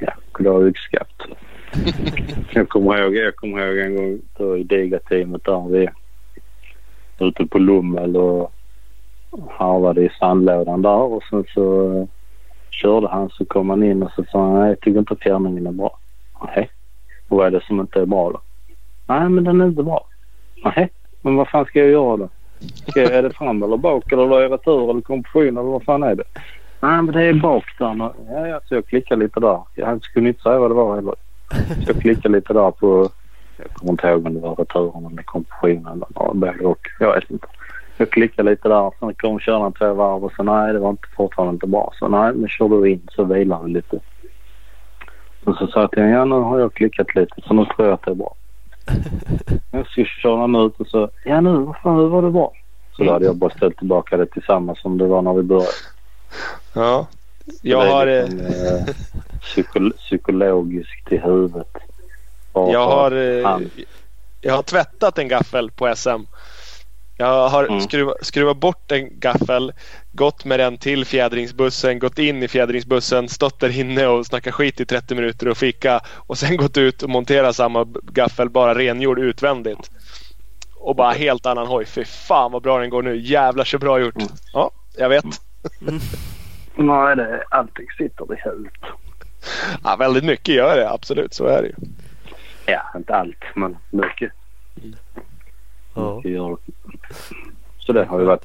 ja, 0.00 0.12
kunde 0.32 0.50
ha 0.50 0.58
uppskatt. 0.58 1.14
jag, 2.52 2.68
kommer 2.68 2.98
ihåg, 2.98 3.16
jag 3.16 3.36
kommer 3.36 3.66
ihåg 3.66 3.78
en 3.78 3.96
gång 3.96 4.20
då 4.38 4.56
i 4.56 4.62
Diga-teamet 4.62 5.44
där 5.44 5.68
vi 5.68 5.88
ute 7.18 7.46
på 7.46 7.58
Lummel 7.58 8.16
och 8.16 8.52
harvade 9.50 10.04
i 10.04 10.10
sandlådan 10.18 10.82
där 10.82 11.12
och 11.12 11.22
sen 11.30 11.44
så 11.54 11.96
eh, 11.98 12.06
körde 12.70 13.08
han 13.08 13.30
så 13.30 13.44
kom 13.44 13.70
han 13.70 13.82
in 13.82 14.02
och 14.02 14.12
så 14.16 14.24
sa 14.32 14.42
han 14.42 14.60
nej 14.60 14.68
jag 14.68 14.80
tycker 14.80 14.98
inte 14.98 15.16
fjärrningen 15.16 15.66
är 15.66 15.72
bra. 15.72 15.98
Nej. 16.46 16.70
Och 17.28 17.36
vad 17.36 17.46
är 17.46 17.50
det 17.50 17.64
som 17.64 17.80
inte 17.80 18.00
är 18.00 18.06
bra 18.06 18.30
då? 18.30 18.40
Nej 19.06 19.28
men 19.28 19.44
den 19.44 19.60
är 19.60 19.66
inte 19.66 19.82
bra. 19.82 20.06
Nej. 20.64 20.90
Men 21.22 21.36
vad 21.36 21.48
fan 21.48 21.64
ska 21.64 21.78
jag 21.78 21.90
göra 21.90 22.16
då? 22.16 22.28
Ska 22.88 23.02
jag, 23.02 23.12
är 23.12 23.22
det 23.22 23.30
fram 23.30 23.62
eller 23.62 23.76
bak 23.76 24.12
eller 24.12 24.40
är 24.40 24.48
det 24.48 24.54
retur 24.54 24.90
eller 24.90 25.00
kompression 25.00 25.48
eller 25.48 25.62
vad 25.62 25.82
fan 25.82 26.02
är 26.02 26.14
det? 26.14 26.24
Nej 26.80 27.02
men 27.02 27.06
det 27.06 27.22
är 27.22 27.34
bak 27.34 27.64
där. 27.78 28.12
Ja, 28.28 28.46
ja, 28.46 28.60
så 28.64 28.74
jag 28.74 28.86
klickar 28.86 29.16
lite 29.16 29.40
där. 29.40 29.60
Jag 29.74 30.02
skulle 30.02 30.28
inte 30.28 30.42
säga 30.42 30.58
vad 30.58 30.70
det 30.70 30.74
var 30.74 30.94
heller. 30.94 31.14
Så 31.84 31.90
jag 31.90 32.00
klickar 32.00 32.30
lite 32.30 32.52
där 32.52 32.70
på, 32.70 33.08
jag 33.56 33.70
kommer 33.70 33.90
inte 33.92 34.08
ihåg 34.08 34.26
om 34.26 34.34
det 34.34 34.40
var 34.40 34.54
returen 34.54 35.06
eller 35.06 35.22
kompressionen 35.22 35.86
eller 35.86 36.06
både 36.10 36.50
och. 36.50 36.88
Jag 37.00 37.14
vet 37.14 37.30
inte. 37.30 37.46
Jag 37.96 38.10
klickar 38.10 38.42
lite 38.42 38.68
där. 38.68 38.92
Sen 38.98 39.14
kom 39.14 39.38
köraren 39.38 39.72
två 39.72 39.94
varv 39.94 40.24
och 40.24 40.32
så 40.36 40.42
nej 40.42 40.72
det 40.72 40.78
var 40.78 40.90
inte, 40.90 41.08
fortfarande 41.16 41.54
inte 41.54 41.66
bra. 41.66 41.92
Så 41.98 42.08
nej 42.08 42.32
men 42.34 42.48
kör 42.48 42.68
du 42.68 42.90
in 42.90 43.08
så 43.12 43.24
vilar 43.24 43.62
vi 43.62 43.70
lite. 43.70 44.00
Och 45.44 45.56
så 45.56 45.66
sa 45.66 45.80
jag 45.80 45.90
till 45.90 46.02
honom, 46.02 46.14
ja 46.18 46.24
nu 46.24 46.34
har 46.44 46.58
jag 46.58 46.74
klickat 46.74 47.14
lite 47.14 47.34
så 47.46 47.54
nu 47.54 47.64
tror 47.64 47.88
jag 47.88 47.94
att 47.94 48.02
det 48.02 48.10
är 48.10 48.14
bra. 48.14 48.34
Jag 49.70 49.86
ska 49.86 50.04
köra 50.04 50.40
den 50.40 50.54
ut 50.56 50.80
och 50.80 50.86
så, 50.86 51.10
ja 51.24 51.40
nu, 51.40 51.50
vad 51.58 51.76
fan, 51.76 51.96
hur 51.96 52.08
var 52.08 52.22
det 52.22 52.30
bra? 52.30 52.52
Så 52.96 53.04
då 53.04 53.12
hade 53.12 53.24
jag 53.24 53.36
bara 53.36 53.50
ställt 53.50 53.76
tillbaka 53.76 54.16
det 54.16 54.26
till 54.26 54.42
samma 54.42 54.74
som 54.74 54.98
det 54.98 55.06
var 55.06 55.22
när 55.22 55.32
vi 55.34 55.42
började. 55.42 55.72
Ja. 56.72 57.06
Jag 57.62 57.80
har... 57.80 58.06
eh, 58.06 58.22
liksom, 58.28 58.46
eh, 58.46 58.94
psyko- 59.40 59.92
psykologiskt 59.96 61.12
i 61.12 61.16
huvudet. 61.16 61.76
Bara 62.52 62.72
Jag 62.72 62.86
har, 62.86 63.10
eh, 63.12 63.44
han- 63.44 63.70
jag 64.40 64.54
har 64.54 64.62
tvättat 64.62 65.18
en 65.18 65.28
gaffel 65.28 65.70
på 65.70 65.86
SM. 65.96 66.20
Jag 67.20 67.48
har 67.48 67.64
Mm. 67.64 67.80
skruvat, 67.80 68.16
skruvat 68.22 68.56
bort 68.56 68.92
en 68.92 69.20
gaffel, 69.20 69.72
gått 70.12 70.44
med 70.44 70.60
den 70.60 70.78
till 70.78 71.04
fjädringsbussen, 71.04 71.98
gått 71.98 72.18
in 72.18 72.42
i 72.42 72.48
fjädringsbussen, 72.48 73.28
stått 73.28 73.60
där 73.60 73.78
inne 73.80 74.06
och 74.06 74.26
snackat 74.26 74.54
skit 74.54 74.80
i 74.80 74.86
30 74.86 75.14
minuter 75.14 75.48
och 75.48 75.56
fika 75.56 76.00
och 76.08 76.38
sen 76.38 76.56
gått 76.64 76.76
ut 76.76 77.02
och 77.02 77.10
monterat 77.10 77.56
samma 77.56 77.84
gaffel 78.02 78.50
bara 78.50 78.74
rengjord 78.74 79.18
utvändigt. 79.18 79.90
Och 80.76 80.96
bara 80.96 81.10
helt 81.10 81.46
annan 81.46 81.66
hoj. 81.66 81.86
Fy 81.86 82.04
fan 82.04 82.52
vad 82.52 82.62
bra 82.62 82.78
den 82.78 82.90
går 82.90 83.02
nu. 83.02 83.16
Jävlar 83.16 83.64
så 83.64 83.78
bra 83.78 84.00
gjort. 84.00 84.16
Mm. 84.16 84.28
Ja, 84.52 84.70
jag 84.96 85.08
vet. 85.08 85.24
Nej, 86.74 87.16
det, 87.16 87.42
allting 87.50 87.86
sitter 87.98 88.34
i 88.34 88.36
huvudet. 88.44 88.72
Ja, 89.84 89.96
väldigt 89.96 90.24
mycket 90.24 90.54
gör 90.54 90.76
det. 90.76 90.90
Absolut, 90.90 91.34
så 91.34 91.46
är 91.46 91.62
det 91.62 91.68
ju. 91.68 91.74
Ja, 92.66 92.82
inte 92.96 93.14
allt, 93.14 93.44
men 93.54 93.76
mycket. 93.90 94.32
Ja. 95.94 96.16
mycket 96.16 96.30
gör 96.30 96.50
det. 96.50 96.56
Så 97.78 97.92
det 97.92 98.04
har 98.04 98.20
ju 98.20 98.24
varit. 98.26 98.44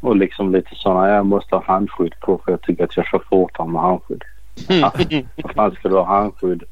Och 0.00 0.16
liksom 0.16 0.52
lite 0.52 0.74
sådana, 0.74 1.08
jag 1.08 1.26
måste 1.26 1.54
ha 1.54 1.64
handskydd 1.66 2.14
på 2.20 2.40
för 2.44 2.52
jag 2.52 2.62
tycker 2.62 2.84
att 2.84 2.96
jag 2.96 3.06
kör 3.06 3.22
fortare 3.30 3.68
med 3.68 3.82
handskydd. 3.82 4.24
Ja, 4.68 4.92
vad 5.42 5.54
fan 5.54 5.74
ska 5.74 5.88
du 5.88 5.94
ha 5.94 6.04
handskydd 6.04 6.62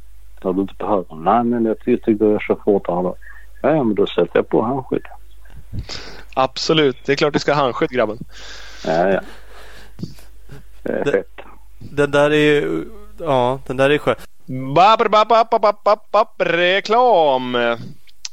när 0.45 0.53
du 0.53 0.61
inte 0.61 0.75
behöver? 0.79 1.15
Nej, 1.17 1.45
men 1.45 1.65
jag 1.65 1.77
ty- 1.85 1.97
tycker 1.99 2.25
jag 2.25 2.43
kör 2.43 2.59
fortare 2.65 3.03
då. 3.03 3.17
Ja, 3.63 3.71
ja, 3.71 3.85
men 3.85 3.95
då 3.95 4.07
sätter 4.07 4.31
jag 4.33 4.49
på 4.49 4.63
handskydd. 4.63 5.07
Absolut. 6.35 6.97
Det 7.07 7.13
är 7.13 7.17
klart 7.17 7.33
du 7.33 7.39
ska 7.39 7.55
ha 7.55 7.63
handskydd 7.63 7.91
grabben. 7.91 8.19
Ja, 8.87 9.09
ja. 9.09 9.21
Det 10.83 10.93
är 10.93 11.05
fett. 11.05 11.41
Den 11.79 12.11
där 12.11 12.31
är 12.31 12.35
ju... 12.37 12.85
Ja, 13.19 13.59
den 13.67 13.77
där 13.77 13.91
är 13.91 13.99
skön. 13.99 14.15
Reklam! 16.39 17.57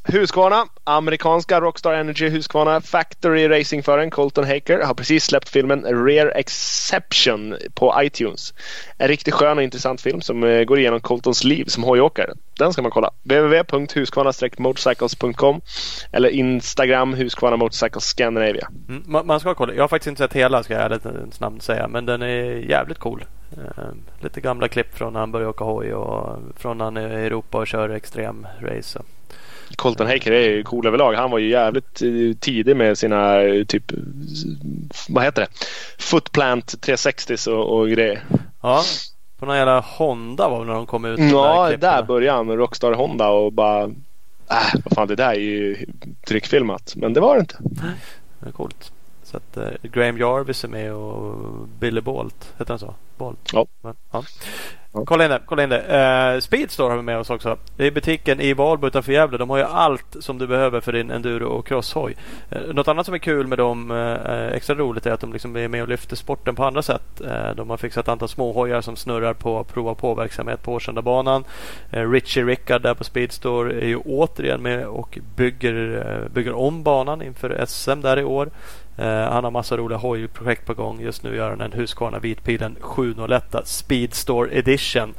Husqvarna, 0.06 0.66
amerikanska 0.84 1.62
Rockstar 1.62 1.94
Energy 1.94 2.30
Husqvarna 2.30 2.82
Factory 2.82 3.48
racingföraren 3.48 4.10
Colton 4.10 4.44
Haker 4.44 4.80
har 4.80 4.94
precis 4.94 5.26
släppt 5.26 5.50
filmen 5.50 5.84
Rare 5.84 6.32
Exception 6.32 7.56
på 7.74 7.96
iTunes. 8.04 8.54
En 8.98 9.08
riktigt 9.08 9.34
skön 9.34 9.58
och 9.58 9.64
intressant 9.64 10.02
film 10.02 10.22
som 10.22 10.44
eh, 10.44 10.64
går 10.64 10.80
igenom 10.80 11.00
Coltons 11.00 11.44
liv 11.44 11.66
som 11.66 11.84
hojåkare. 11.84 12.34
Den 12.58 12.74
ska 12.74 12.82
man 12.82 12.92
kolla. 12.92 13.12
www.husqvarna-motorcycles.com 13.24 15.62
eller 16.12 16.30
Instagram 16.30 17.14
Husqvarna 17.14 17.58
Motorcycles 17.58 18.06
Scandinavia. 18.06 18.68
Mm, 18.90 19.04
man, 19.06 19.28
man 19.28 19.40
ska 19.40 19.54
kolla. 19.54 19.74
Jag 19.74 19.84
har 19.84 19.88
faktiskt 19.88 20.08
inte 20.08 20.24
sett 20.24 20.34
hela 20.34 20.64
ska 20.64 20.74
jag 20.74 20.84
ärligt 20.84 21.34
snabbt 21.34 21.64
säga. 21.64 21.88
Men 21.88 22.06
den 22.06 22.22
är 22.22 22.70
jävligt 22.70 23.00
cool. 23.00 23.26
Ehm, 23.58 24.02
lite 24.20 24.42
gamla 24.42 24.68
klipp 24.68 24.98
från 24.98 25.14
när 25.14 25.20
han 25.20 25.32
började 25.32 25.50
åka 25.50 25.64
hoj 25.64 25.94
och 25.94 26.40
från 26.58 26.78
när 26.78 26.86
han 26.86 26.98
är 26.98 27.20
i 27.20 27.26
Europa 27.26 27.58
och 27.58 27.68
kör 27.68 27.90
extrem 27.90 28.48
race. 28.62 29.00
Colton 29.76 30.08
Haker 30.08 30.32
är 30.32 30.50
ju 30.50 30.64
cool 30.64 30.88
överlag. 30.88 31.14
Han 31.14 31.32
var 31.32 31.40
ju 31.40 31.50
jävligt 31.50 32.02
eh, 32.02 32.38
tidig 32.40 32.76
med 32.76 32.98
sina 32.98 33.42
eh, 33.42 33.66
typ 33.66 33.92
vad 35.10 35.24
heter 35.24 35.42
det? 35.42 35.48
Footplant 36.04 36.82
360 36.82 37.52
och, 37.52 37.80
och 37.80 37.90
grejer. 37.90 38.24
Ja, 38.62 38.84
på 39.40 39.46
någon 39.46 39.58
jävla 39.58 39.80
Honda 39.80 40.50
var 40.50 40.60
det 40.60 40.66
när 40.66 40.74
de 40.74 40.86
kom 40.86 41.06
ut. 41.06 41.20
Ja, 41.20 41.70
där, 41.70 41.78
där 41.78 42.04
började 42.04 42.38
han 42.38 42.48
med 42.48 42.58
Rockstar 42.58 42.94
Honda 42.94 43.30
och 43.30 43.54
bara 43.54 43.84
äh, 43.84 44.74
vad 44.86 44.94
fan 44.96 45.08
det 45.08 45.16
där 45.16 45.32
är 45.32 45.40
ju 45.40 45.86
tryckfilmat. 46.28 46.94
Men 46.96 47.14
det 47.14 47.20
var 47.20 47.36
det 47.36 47.40
inte. 47.40 47.58
Det 48.40 48.48
är 48.48 48.52
coolt. 48.52 48.92
Så 49.34 49.38
att, 49.38 49.58
uh, 49.58 49.90
Graham 49.92 50.18
Jarvis 50.18 50.64
är 50.64 50.68
med 50.68 50.94
och 50.94 51.68
Billy 51.80 52.02
Bolt. 52.02 52.54
Heter 52.58 52.72
han 52.72 52.80
så? 52.80 52.96
Bolt? 53.18 53.40
Ja. 53.54 53.66
Men, 53.82 53.96
ja. 54.12 54.24
Kolla 55.06 55.24
in 55.24 55.32
det. 55.32 55.42
Kolla 55.46 55.64
in 55.64 55.70
det. 55.70 56.34
Uh, 56.36 56.40
Speedstore 56.40 56.90
har 56.90 56.98
vi 56.98 57.04
med 57.04 57.18
oss 57.18 57.30
också. 57.30 57.58
Det 57.78 57.88
är 57.88 57.92
butiken 57.92 58.42
i 58.42 58.54
Valbo 58.54 58.88
utanför 58.88 59.12
Gävle. 59.12 59.38
De 59.38 59.50
har 59.50 59.58
ju 59.58 59.64
allt 59.64 60.16
som 60.20 60.38
du 60.38 60.48
behöver 60.48 60.80
för 60.80 60.92
din 60.92 61.12
enduro 61.12 61.48
och 61.48 61.68
crosshoj. 61.68 62.16
Uh, 62.52 62.74
något 62.74 62.88
annat 62.88 63.06
som 63.06 63.16
är 63.16 63.20
kul 63.20 63.48
med 63.48 63.58
dem, 63.58 63.92
uh, 63.92 64.54
extra 64.54 64.76
roligt, 64.76 65.06
är 65.06 65.12
att 65.12 65.20
de 65.20 65.34
liksom 65.34 65.58
är 65.58 65.68
med 65.68 65.82
och 65.82 65.88
lyfter 65.88 66.16
sporten 66.16 66.56
på 66.56 66.66
andra 66.66 66.82
sätt. 66.82 67.22
Uh, 67.22 67.56
de 67.56 67.70
har 67.70 67.78
fixat 67.78 68.06
ett 68.06 68.10
antal 68.10 68.30
småhojar 68.30 68.82
som 68.82 68.96
snurrar 68.96 69.34
på 69.34 69.64
prova 69.64 69.96
på-verksamhet 69.96 70.64
på 70.64 70.74
Årsundabanan. 70.74 71.44
Uh, 71.94 72.12
Richie 72.12 72.44
Rickard 72.44 72.82
där 72.82 72.94
på 72.94 73.04
Speedstore 73.04 73.82
är 73.82 73.88
ju 73.88 73.98
återigen 73.98 74.62
med 74.62 74.88
och 74.88 75.20
bygger, 75.36 76.30
bygger 76.34 76.54
om 76.54 76.84
banan 76.84 77.22
inför 77.22 77.66
SM 77.66 78.02
där 78.02 78.20
i 78.20 78.24
år. 78.24 78.50
Eh, 78.98 79.06
han 79.06 79.44
har 79.44 79.52
massa 79.52 79.78
roliga 79.78 79.98
hojprojekt 79.98 80.66
på 80.66 80.74
gång. 80.74 81.02
Just 81.02 81.24
nu 81.24 81.36
gör 81.36 81.50
han 81.50 81.62
en 81.62 81.74
Husqvarna 81.74 82.20
Vitpilen 82.20 82.76
701 82.80 83.56
Speedstore 83.64 84.58
Edition. 84.58 85.14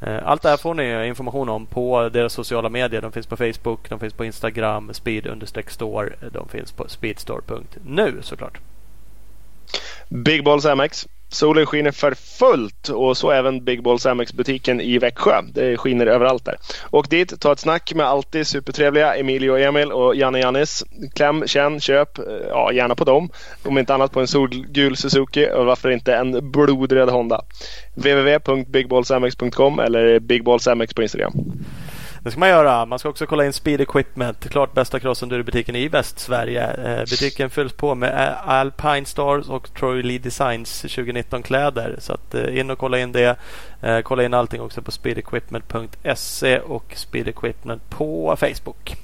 Eh, 0.00 0.18
allt 0.24 0.42
det 0.42 0.48
här 0.48 0.56
får 0.56 0.74
ni 0.74 1.06
information 1.06 1.48
om 1.48 1.66
på 1.66 2.08
deras 2.08 2.32
sociala 2.32 2.68
medier. 2.68 3.02
De 3.02 3.12
finns 3.12 3.26
på 3.26 3.36
Facebook, 3.36 3.88
de 3.88 4.00
finns 4.00 4.14
på 4.14 4.24
Instagram, 4.24 4.90
speed-store. 4.92 6.12
De 6.32 6.48
finns 6.48 6.72
på 6.72 6.88
speedstore.nu 6.88 8.18
såklart. 8.22 8.58
Big 10.08 10.44
Balls 10.44 10.64
MX 10.64 11.06
Solen 11.30 11.66
skiner 11.66 11.90
för 11.90 12.14
fullt 12.14 12.88
och 12.88 13.16
så 13.16 13.30
även 13.30 13.64
Big 13.64 13.82
Balls 13.82 14.06
MX-butiken 14.06 14.80
i 14.80 14.98
Växjö. 14.98 15.42
Det 15.54 15.76
skiner 15.76 16.06
överallt 16.06 16.44
där. 16.44 16.56
Åk 16.90 17.10
dit, 17.10 17.40
ta 17.40 17.52
ett 17.52 17.58
snack 17.58 17.94
med 17.94 18.06
alltid 18.06 18.46
supertrevliga 18.46 19.14
Emilio 19.14 19.50
och 19.50 19.60
Emil 19.60 19.92
och 19.92 20.16
Janne 20.16 20.38
Jannis. 20.38 20.84
Kläm, 21.14 21.46
känn, 21.46 21.80
köp. 21.80 22.18
Eh, 22.18 22.24
ja, 22.48 22.72
gärna 22.72 22.94
på 22.94 23.04
dem. 23.04 23.30
Om 23.62 23.78
inte 23.78 23.94
annat 23.94 24.12
på 24.12 24.20
en 24.20 24.26
solgul 24.26 24.96
Suzuki 24.96 25.48
och 25.54 25.66
varför 25.66 25.90
inte 25.90 26.14
en 26.14 26.50
blodröd 26.50 27.08
Honda. 27.08 27.42
www.bigballsmx.com 27.94 29.78
eller 29.78 30.18
bigballsmx 30.20 30.94
på 30.94 31.02
Instagram. 31.02 31.32
Det 32.28 32.32
ska 32.32 32.40
man 32.40 32.48
göra. 32.48 32.86
Man 32.86 32.98
ska 32.98 33.08
också 33.08 33.26
kolla 33.26 33.46
in 33.46 33.52
Speed 33.52 33.80
Equipment. 33.80 34.50
Klart 34.50 34.72
bästa 34.72 34.98
crossenduro-butiken 34.98 35.76
i 35.76 35.88
Västsverige. 35.88 36.70
Eh, 36.72 37.00
butiken 37.00 37.50
fylls 37.50 37.72
på 37.72 37.94
med 37.94 38.36
Alpine 38.44 39.04
Stars 39.04 39.48
och 39.48 39.74
Troy 39.74 40.02
Lee 40.02 40.18
Designs 40.18 40.84
2019-kläder. 40.84 41.96
Så 41.98 42.12
att, 42.12 42.34
eh, 42.34 42.58
in 42.58 42.70
och 42.70 42.78
kolla 42.78 42.98
in 42.98 43.12
det. 43.12 43.36
Eh, 43.82 44.00
kolla 44.00 44.24
in 44.24 44.34
allting 44.34 44.60
också 44.60 44.82
på 44.82 44.90
speedequipment.se 44.90 46.58
och 46.58 46.92
Speed 46.94 47.28
Equipment 47.28 47.90
på 47.90 48.36
Facebook. 48.38 48.96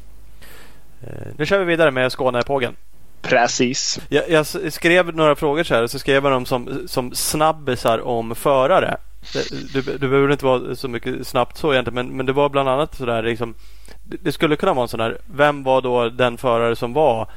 Nu 1.36 1.46
kör 1.46 1.58
vi 1.58 1.64
vidare 1.64 1.90
med 1.90 2.12
Skånepågen. 2.12 2.76
Precis. 3.22 4.00
Jag, 4.08 4.30
jag, 4.30 4.46
skrev 4.72 5.16
några 5.16 5.36
frågor 5.36 5.64
så 5.64 5.74
här. 5.74 5.86
Så 5.86 5.98
skrev 5.98 6.24
jag 6.24 6.32
dem 6.32 6.46
som, 6.46 6.88
som 6.88 7.14
snabbisar 7.14 7.98
om 8.06 8.34
förare. 8.34 8.96
Du, 9.72 9.82
du 9.82 10.08
behöver 10.08 10.32
inte 10.32 10.44
vara 10.44 10.74
så 10.74 10.88
mycket 10.88 11.26
snabbt 11.26 11.56
så 11.56 11.72
egentligen. 11.72 11.94
Men, 11.94 12.16
men 12.16 12.26
det 12.26 12.32
var 12.32 12.48
bland 12.48 12.68
annat 12.68 12.94
sådär 12.94 13.22
liksom. 13.22 13.54
Det 14.04 14.32
skulle 14.32 14.56
kunna 14.56 14.74
vara 14.74 14.82
en 14.82 14.88
sån 14.88 15.00
där. 15.00 15.18
Vem 15.26 15.62
var 15.62 15.82
då 15.82 16.08
den 16.08 16.36
förare 16.36 16.76
som 16.76 16.92
var 16.92 17.28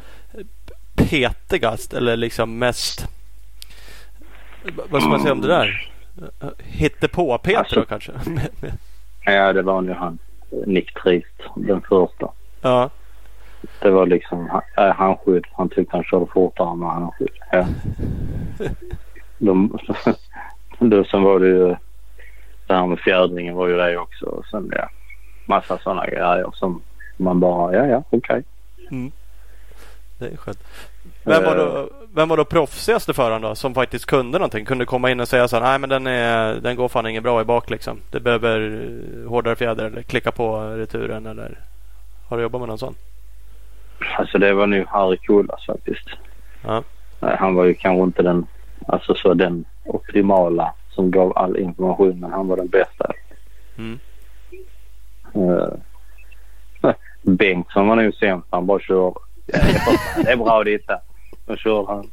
petigast 0.96 1.94
eller 1.94 2.18
liksom 2.18 2.60
mest. 2.60 3.08
Vad 4.90 5.02
ska 5.02 5.10
man 5.10 5.20
säga 5.20 5.32
om 5.32 5.42
det 5.42 5.48
där? 5.48 5.92
Hittepå 6.58 7.38
Peter 7.38 7.60
alltså, 7.60 7.86
kanske? 7.86 8.12
ja 9.26 9.54
det 9.54 9.62
var 9.62 9.84
ju 9.84 9.94
han. 9.94 10.18
Nick 10.66 10.94
Trist. 10.94 11.42
Den 11.56 11.82
första. 11.82 12.32
Ja. 12.62 12.90
Det 13.80 13.90
var 13.90 14.06
liksom 14.06 14.62
äh, 14.78 14.96
handskydd. 14.96 15.46
Han 15.52 15.70
tyckte 15.70 15.96
han 15.96 16.04
körde 16.04 16.26
fortare 16.26 16.76
med 16.76 16.90
handskydd. 16.90 17.30
Ja. 17.52 17.66
De, 19.38 19.80
då, 20.80 21.04
sen 21.04 21.24
var 21.24 21.40
det 21.40 21.48
ju 21.48 21.76
det 22.68 22.74
här 22.74 22.86
med 22.86 23.00
fjädringen 23.00 23.56
var 23.56 23.68
ju 23.68 23.78
det 23.78 23.98
också. 23.98 24.26
Och 24.26 24.46
sen 24.46 24.72
ja, 24.76 24.90
massa 25.46 25.78
sådana 25.78 26.06
grejer 26.06 26.50
som 26.54 26.82
man 27.18 27.40
bara, 27.40 27.76
ja 27.76 27.86
ja 27.86 28.04
okej. 28.10 28.18
Okay. 28.18 28.44
Mm. 28.92 29.12
Det 30.20 30.26
är 30.26 30.38
skönt. 30.38 30.64
Vem 31.24 31.44
var, 31.44 31.56
då, 31.56 31.78
eh. 31.78 31.86
vem 32.14 32.30
var 32.30 32.38
då 32.38 32.46
proffsigaste 32.46 33.14
föraren 33.14 33.42
då 33.42 33.56
som 33.56 33.74
faktiskt 33.74 34.06
kunde 34.06 34.38
någonting? 34.38 34.66
Kunde 34.66 34.86
komma 34.86 35.12
in 35.12 35.20
och 35.20 35.28
säga 35.28 35.48
så 35.48 35.56
här, 35.56 35.64
nej 35.64 35.80
men 35.80 35.90
den, 35.90 36.08
är, 36.08 36.56
den 36.56 36.76
går 36.76 36.88
fan 36.88 37.08
inget 37.08 37.24
bra 37.24 37.42
i 37.42 37.44
bak 37.44 37.70
liksom. 37.70 38.00
Det 38.12 38.20
behöver 38.20 38.82
hårdare 39.28 39.56
fjäder 39.56 39.86
eller 39.86 40.02
klicka 40.02 40.32
på 40.32 40.60
returen 40.60 41.26
eller 41.26 41.58
har 42.30 42.38
du 42.38 42.44
jobbat 42.44 42.62
med 42.62 42.68
någon 42.68 42.78
sån? 42.78 42.96
Alltså 44.18 44.38
det 44.38 44.54
var 44.54 44.68
nog 44.68 44.86
Harry 44.88 45.18
Kulas 45.18 45.66
faktiskt. 45.66 46.10
Ja. 46.64 46.84
Han 47.20 47.56
var 47.56 47.66
ju 47.66 47.74
kanske 47.74 48.04
inte 48.04 48.24
den, 48.24 48.46
alltså 48.88 49.16
så 49.16 49.34
den 49.34 49.66
optimala 49.86 50.74
som 50.90 51.12
gav 51.12 51.38
all 51.38 51.58
information 51.58 52.20
men 52.20 52.32
han 52.32 52.48
var 52.48 52.58
den 52.58 52.68
bästa. 52.68 53.12
Mm. 53.78 54.00
Uh, 55.36 55.74
Bengtsson 57.22 57.88
var 57.88 57.96
nog 57.96 58.14
sämst. 58.14 58.48
Han 58.50 58.66
bara 58.66 58.80
körde. 58.80 59.20
det 60.24 60.32
är 60.32 60.38
bra 60.38 60.64
detta. 60.64 61.00
Då 61.46 61.56
körde 61.56 61.88
han. 61.88 62.10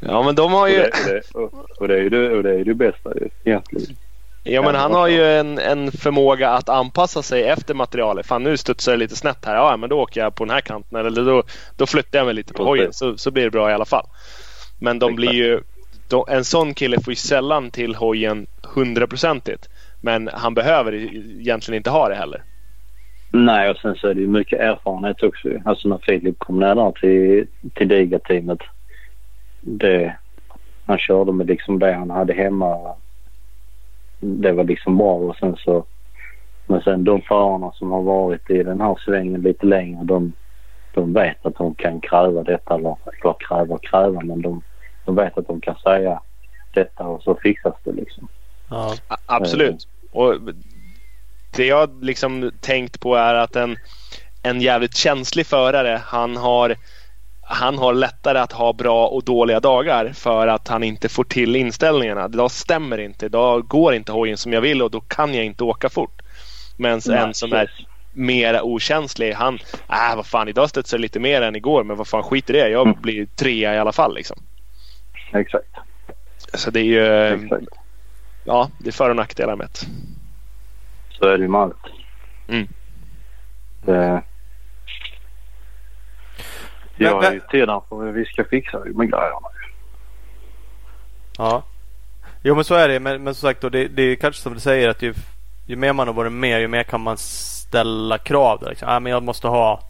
ja 0.00 0.22
men 0.22 0.34
de 0.34 0.52
har 0.52 0.68
ju... 0.68 0.80
Och 0.80 0.88
det, 1.06 1.22
och 1.34 1.50
det, 1.50 1.80
och 1.80 1.88
det 1.88 1.94
är 1.94 2.02
ju 2.02 2.08
det, 2.08 2.36
och 2.36 2.42
det, 2.42 2.60
är 2.60 2.64
det 2.64 2.74
bästa 2.74 3.10
egentligen. 3.44 3.96
Ja 4.44 4.62
men 4.62 4.74
han 4.74 4.92
har 4.92 5.08
ju 5.08 5.24
en, 5.24 5.58
en 5.58 5.92
förmåga 5.92 6.50
att 6.50 6.68
anpassa 6.68 7.22
sig 7.22 7.42
efter 7.42 7.74
materialet. 7.74 8.26
Fan 8.26 8.42
nu 8.42 8.56
studsar 8.56 8.92
det 8.92 8.98
lite 8.98 9.16
snett 9.16 9.44
här. 9.44 9.54
Ja 9.54 9.76
men 9.76 9.90
då 9.90 10.00
åker 10.00 10.20
jag 10.20 10.34
på 10.34 10.44
den 10.44 10.54
här 10.54 10.60
kanten. 10.60 11.06
Eller 11.06 11.22
då, 11.22 11.42
då 11.76 11.86
flyttar 11.86 12.18
jag 12.18 12.26
mig 12.26 12.34
lite 12.34 12.52
på 12.52 12.64
hojen 12.64 12.92
så, 12.92 13.16
så 13.16 13.30
blir 13.30 13.44
det 13.44 13.50
bra 13.50 13.70
i 13.70 13.74
alla 13.74 13.84
fall. 13.84 14.06
Men 14.82 14.98
de 14.98 15.14
blir 15.14 15.32
ju 15.32 15.60
då, 16.08 16.26
en 16.28 16.44
sån 16.44 16.74
kille 16.74 17.00
får 17.00 17.10
ju 17.10 17.16
sällan 17.16 17.70
till 17.70 17.94
hojen 17.94 18.46
hundraprocentigt. 18.74 19.68
Men 20.00 20.30
han 20.32 20.54
behöver 20.54 20.92
egentligen 20.92 21.76
inte 21.76 21.90
ha 21.90 22.08
det 22.08 22.14
heller. 22.14 22.42
Nej, 23.30 23.70
och 23.70 23.76
sen 23.76 23.94
så 23.94 24.08
är 24.08 24.14
det 24.14 24.20
ju 24.20 24.28
mycket 24.28 24.60
erfarenhet 24.60 25.22
också. 25.22 25.48
Alltså 25.64 25.88
när 25.88 25.98
Filip 25.98 26.38
kom 26.38 26.60
ner 26.60 26.74
där 26.74 26.92
till, 26.92 27.46
till 27.74 27.88
Diga-teamet. 27.88 28.58
Det, 29.60 30.16
han 30.86 30.98
körde 30.98 31.32
med 31.32 31.46
liksom 31.46 31.78
det 31.78 31.92
han 31.92 32.10
hade 32.10 32.32
hemma. 32.32 32.94
Det 34.20 34.52
var 34.52 34.64
liksom 34.64 34.98
bra 34.98 35.14
och 35.14 35.36
sen 35.36 35.56
så... 35.56 35.84
Men 36.66 36.82
sen 36.82 37.04
de 37.04 37.22
förarna 37.22 37.72
som 37.72 37.90
har 37.90 38.02
varit 38.02 38.50
i 38.50 38.62
den 38.62 38.80
här 38.80 38.96
svängen 39.04 39.42
lite 39.42 39.66
längre 39.66 40.04
de, 40.04 40.32
de 40.94 41.12
vet 41.12 41.46
att 41.46 41.56
de 41.56 41.74
kan 41.74 42.00
kräva 42.00 42.42
detta. 42.42 42.74
Eller, 42.74 42.96
eller 43.22 43.34
kräva 43.48 43.74
och 43.74 43.84
kräva 43.84 44.20
men 44.20 44.42
de, 44.42 44.62
de 45.04 45.14
vet 45.14 45.38
att 45.38 45.46
de 45.46 45.60
kan 45.60 45.76
säga 45.76 46.20
detta 46.74 47.04
och 47.04 47.22
så 47.22 47.34
fixas 47.42 47.74
det 47.84 47.92
liksom. 47.92 48.28
Ja. 48.68 48.94
Absolut. 49.26 49.88
Och 50.12 50.34
det 51.56 51.66
jag 51.66 52.04
liksom 52.04 52.50
tänkt 52.60 53.00
på 53.00 53.14
är 53.14 53.34
att 53.34 53.56
en, 53.56 53.76
en 54.42 54.60
jävligt 54.60 54.96
känslig 54.96 55.46
förare 55.46 56.00
han 56.04 56.36
har 56.36 56.76
han 57.44 57.78
har 57.78 57.94
lättare 57.94 58.38
att 58.38 58.52
ha 58.52 58.72
bra 58.72 59.06
och 59.06 59.24
dåliga 59.24 59.60
dagar 59.60 60.12
för 60.12 60.46
att 60.46 60.68
han 60.68 60.82
inte 60.82 61.08
får 61.08 61.24
till 61.24 61.56
inställningarna. 61.56 62.24
Idag 62.24 62.50
stämmer 62.50 62.98
inte. 62.98 63.26
Idag 63.26 63.68
går 63.68 63.94
inte 63.94 64.12
hojen 64.12 64.36
som 64.36 64.52
jag 64.52 64.60
vill 64.60 64.82
och 64.82 64.90
då 64.90 65.00
kan 65.00 65.34
jag 65.34 65.44
inte 65.44 65.64
åka 65.64 65.88
fort. 65.88 66.22
Men 66.76 67.00
en 67.10 67.34
som 67.34 67.52
är 67.52 67.70
mera 68.12 68.62
okänslig. 68.62 69.32
Han, 69.32 69.54
äh 69.88 70.16
vad 70.16 70.26
fan 70.26 70.48
idag 70.48 70.70
studsar 70.70 70.98
det 70.98 71.02
lite 71.02 71.20
mer 71.20 71.42
än 71.42 71.56
igår 71.56 71.84
men 71.84 71.96
vad 71.96 72.08
fan 72.08 72.22
skit 72.22 72.50
i 72.50 72.52
det. 72.52 72.68
Jag 72.68 72.86
mm. 72.86 73.00
blir 73.00 73.26
trea 73.26 73.74
i 73.74 73.78
alla 73.78 73.92
fall 73.92 74.14
liksom. 74.14 74.36
Exakt. 75.32 75.68
Så 76.54 76.70
det 76.70 76.80
är 76.80 76.84
ju... 76.84 77.34
Exakt. 77.44 77.66
Ja, 78.44 78.70
det 78.78 78.88
är 78.88 78.92
för 78.92 79.10
och 79.10 79.16
nackdelar 79.16 79.56
med 79.56 79.68
det. 79.72 79.86
Så 81.10 81.28
är 81.28 81.38
det 81.38 81.42
ju 81.42 81.48
med 81.48 81.60
allt. 81.60 81.86
Mm. 82.48 82.68
Det, 83.84 84.22
jag 86.96 87.22
men- 87.22 87.32
är 87.32 87.56
ju 87.56 87.66
där 87.66 87.82
för 87.88 88.12
vi 88.12 88.24
ska 88.24 88.44
fixa 88.44 88.78
med 88.78 89.10
grejerna. 89.10 89.48
Ja. 91.38 91.62
Jo 92.42 92.54
men 92.54 92.64
så 92.64 92.74
är 92.74 92.88
det. 92.88 93.00
Men, 93.00 93.24
men 93.24 93.34
som 93.34 93.48
sagt 93.48 93.60
då, 93.60 93.68
det, 93.68 93.88
det 93.88 94.02
är 94.02 94.16
kanske 94.16 94.42
som 94.42 94.54
du 94.54 94.60
säger 94.60 94.88
att 94.88 95.02
ju, 95.02 95.14
ju 95.66 95.76
mer 95.76 95.92
man 95.92 96.06
har 96.06 96.14
varit 96.14 96.32
med 96.32 96.60
ju 96.60 96.68
mer 96.68 96.82
kan 96.82 97.00
man 97.00 97.16
ställa 97.16 98.18
krav. 98.18 98.58
Där, 98.60 98.68
liksom. 98.68 98.88
ah, 98.88 99.00
men 99.00 99.12
jag 99.12 99.22
måste 99.22 99.48
ha 99.48 99.80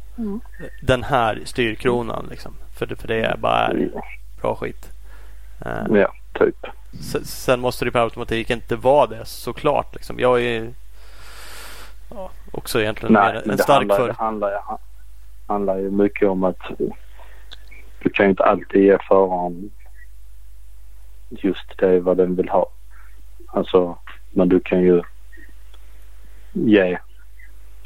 den 0.83 1.03
här 1.03 1.41
styrkronan. 1.45 2.27
Liksom. 2.31 2.55
För, 2.79 2.87
det, 2.87 2.97
för 2.97 3.09
det 3.09 3.25
är 3.25 3.37
bara 3.37 3.67
är 3.67 3.91
bra 4.41 4.55
skit. 4.55 4.92
Eh, 5.67 6.01
Ja, 6.01 6.13
typ. 6.33 6.67
sen, 7.25 7.61
måste 7.61 7.85
det 7.85 7.91
per 7.91 8.01
automatik 8.01 8.51
inte 8.51 8.77
vara 8.77 9.07
det 9.07 9.25
såklart. 9.25 9.95
Liksom. 9.95 10.19
Jag 10.19 10.43
är 10.43 10.75
ja, 12.11 12.31
också 12.53 12.81
egentligen 12.81 13.13
Nej, 13.13 13.43
en 13.47 13.59
stark 13.59 13.79
handlar, 13.79 13.97
för... 13.97 14.07
det 14.07 14.15
handlar, 14.15 14.63
handlar 15.47 15.79
ju 15.79 15.91
mycket 15.91 16.29
om 16.29 16.45
att 16.45 16.61
du 18.03 18.11
kan 18.11 18.27
ju 18.27 18.31
inte 18.31 18.45
alltid 18.45 18.83
ge 18.83 18.99
föraren 19.09 19.71
just 21.31 21.79
det 21.79 22.01
vad 22.01 22.17
den 22.17 22.37
vill 22.37 22.49
ha. 22.49 22.67
Alltså, 23.47 23.99
men 24.31 24.49
du 24.49 24.61
kan 24.61 24.81
ju 24.83 25.03
ge, 26.53 26.99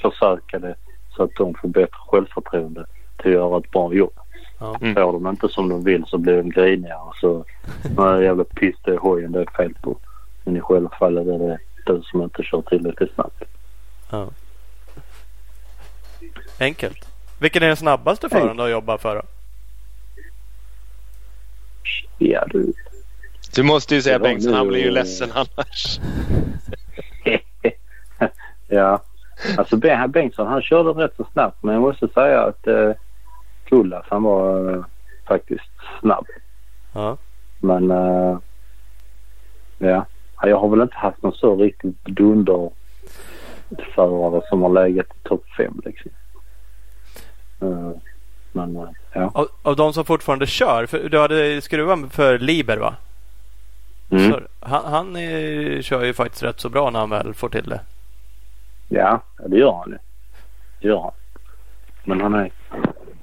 försöka 0.02 0.58
det 0.58 0.74
så 1.16 1.22
att 1.22 1.34
de 1.36 1.54
får 1.54 1.68
bättre 1.68 1.98
självförtroende 2.08 2.86
till 3.16 3.30
att 3.30 3.34
göra 3.34 3.58
ett 3.58 3.70
bra 3.70 3.94
jobb. 3.94 4.18
Ja. 4.58 4.76
Mm. 4.80 4.94
Får 4.94 5.12
de 5.12 5.26
inte 5.26 5.48
som 5.48 5.68
de 5.68 5.84
vill 5.84 6.04
så 6.06 6.18
blir 6.18 6.36
de 6.36 6.50
griniga 6.50 6.98
och 6.98 7.16
så 7.16 7.44
nej 7.96 8.22
jävla 8.22 8.44
det 8.84 8.90
är 8.90 8.96
hojen 8.98 9.32
det 9.32 9.40
är 9.40 9.56
fel 9.56 9.74
på. 9.80 9.96
Men 10.44 10.56
i 10.56 10.60
själva 10.60 10.90
fallet 10.98 11.26
är 11.26 11.38
det 11.38 11.58
du 11.86 12.02
som 12.02 12.22
inte 12.22 12.42
kör 12.42 12.62
tillräckligt 12.62 13.14
snabbt. 13.14 13.42
Ja. 14.10 14.28
Enkelt. 16.60 17.08
Vilken 17.38 17.62
är 17.62 17.66
den 17.66 17.76
snabbaste 17.76 18.28
föraren 18.28 18.56
du 18.56 18.62
har 18.62 18.68
jobbat 18.68 19.02
för? 19.02 19.14
Då? 19.16 19.22
Ja 22.18 22.44
du, 22.46 22.72
Du 23.54 23.62
måste 23.62 23.94
ju 23.94 24.02
säga 24.02 24.18
Bengtsson. 24.18 24.54
Han 24.54 24.68
blir 24.68 24.80
ju 24.84 24.90
ledsen 24.90 25.32
annars. 25.34 26.00
ja, 28.68 29.02
alltså 29.58 29.76
Ben- 29.76 30.08
Bengtsson 30.08 30.46
han 30.46 30.62
körde 30.62 31.04
rätt 31.04 31.16
så 31.16 31.26
snabbt 31.32 31.62
men 31.62 31.74
jag 31.74 31.82
måste 31.82 32.08
säga 32.08 32.42
att 32.42 32.66
eh, 32.66 32.90
Kullas 33.76 34.06
han 34.08 34.22
var 34.22 34.72
eh, 34.72 34.84
faktiskt 35.28 35.70
snabb. 36.00 36.26
Ja. 36.92 37.16
Men 37.60 37.90
eh, 37.90 38.38
ja, 39.78 40.06
jag 40.42 40.58
har 40.58 40.68
väl 40.68 40.80
inte 40.80 40.96
haft 40.96 41.22
någon 41.22 41.32
så 41.32 41.56
riktigt 41.56 42.04
dunder 42.04 42.70
förare 43.94 44.42
som 44.48 44.62
har 44.62 44.68
legat 44.68 45.06
i 45.06 45.28
topp 45.28 45.44
fem 45.56 45.80
liksom. 45.84 46.10
Eh, 47.60 47.90
men 48.52 48.76
eh, 48.76 48.88
ja. 49.12 49.30
Av, 49.34 49.48
av 49.62 49.76
de 49.76 49.92
som 49.92 50.04
fortfarande 50.04 50.46
kör. 50.46 50.86
För 50.86 51.08
du 51.08 51.18
hade 51.18 51.60
skruvat 51.60 52.12
för 52.12 52.38
Liber 52.38 52.76
va? 52.76 52.94
Mm. 54.10 54.32
Så, 54.32 54.40
han 54.60 54.84
han 54.84 55.16
eh, 55.16 55.80
kör 55.82 56.04
ju 56.04 56.14
faktiskt 56.14 56.42
rätt 56.42 56.60
så 56.60 56.68
bra 56.68 56.90
när 56.90 57.00
han 57.00 57.10
väl 57.10 57.34
får 57.34 57.48
till 57.48 57.68
det. 57.68 57.80
Ja, 58.88 59.22
det 59.46 59.56
gör 59.56 59.72
han 59.72 59.90
ju. 59.90 59.98
Det 60.80 60.88
gör 60.88 61.00
han. 61.00 61.12
Men 62.04 62.20
han 62.20 62.34
är... 62.34 62.50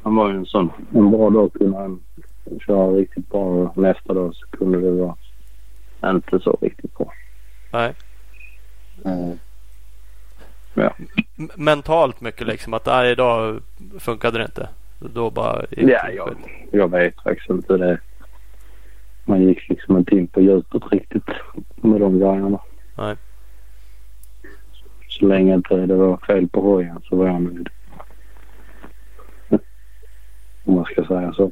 Han 0.03 0.15
var 0.15 0.29
ju 0.29 0.35
en 0.37 0.45
sån... 0.45 0.69
En 0.93 1.11
bra 1.11 1.29
dag 1.29 1.53
kunde 1.53 1.77
han 1.77 1.99
köra 2.65 2.87
riktigt 2.91 3.29
bra 3.29 3.41
och 3.45 3.77
nästa 3.77 4.13
dag 4.13 4.35
så 4.35 4.47
kunde 4.47 4.81
det 4.81 4.91
vara 4.91 5.15
inte 6.05 6.39
så 6.39 6.57
riktigt 6.61 6.97
bra. 6.97 7.13
Nej. 7.73 7.93
Mm. 9.05 9.37
M- 11.37 11.49
mentalt 11.55 12.21
mycket 12.21 12.47
liksom. 12.47 12.73
Att 12.73 12.85
nej, 12.85 13.11
idag 13.11 13.59
funkade 13.99 14.37
det 14.37 14.45
inte. 14.45 14.69
Då 14.99 15.29
bara 15.29 15.65
Ja, 15.69 16.09
jag, 16.09 16.35
jag 16.71 16.91
vet 16.91 17.21
faktiskt 17.21 17.49
inte 17.49 17.77
det. 17.77 17.99
Man 19.25 19.41
gick 19.43 19.69
liksom 19.69 19.97
inte 19.97 20.15
in 20.15 20.27
på 20.27 20.41
djupet 20.41 20.83
riktigt 20.91 21.27
med 21.75 22.01
de 22.01 22.19
grejerna. 22.19 22.59
Nej. 22.97 23.15
Så 25.09 25.25
länge 25.25 25.53
inte 25.53 25.75
det 25.85 25.95
var 25.95 26.17
fel 26.17 26.47
på 26.47 26.61
hojen 26.61 27.01
så 27.09 27.15
var 27.15 27.27
jag 27.27 27.41
nöjd. 27.41 27.69
Om 30.65 30.75
man 30.75 30.85
ska 30.85 31.05
säga 31.05 31.33
så. 31.33 31.51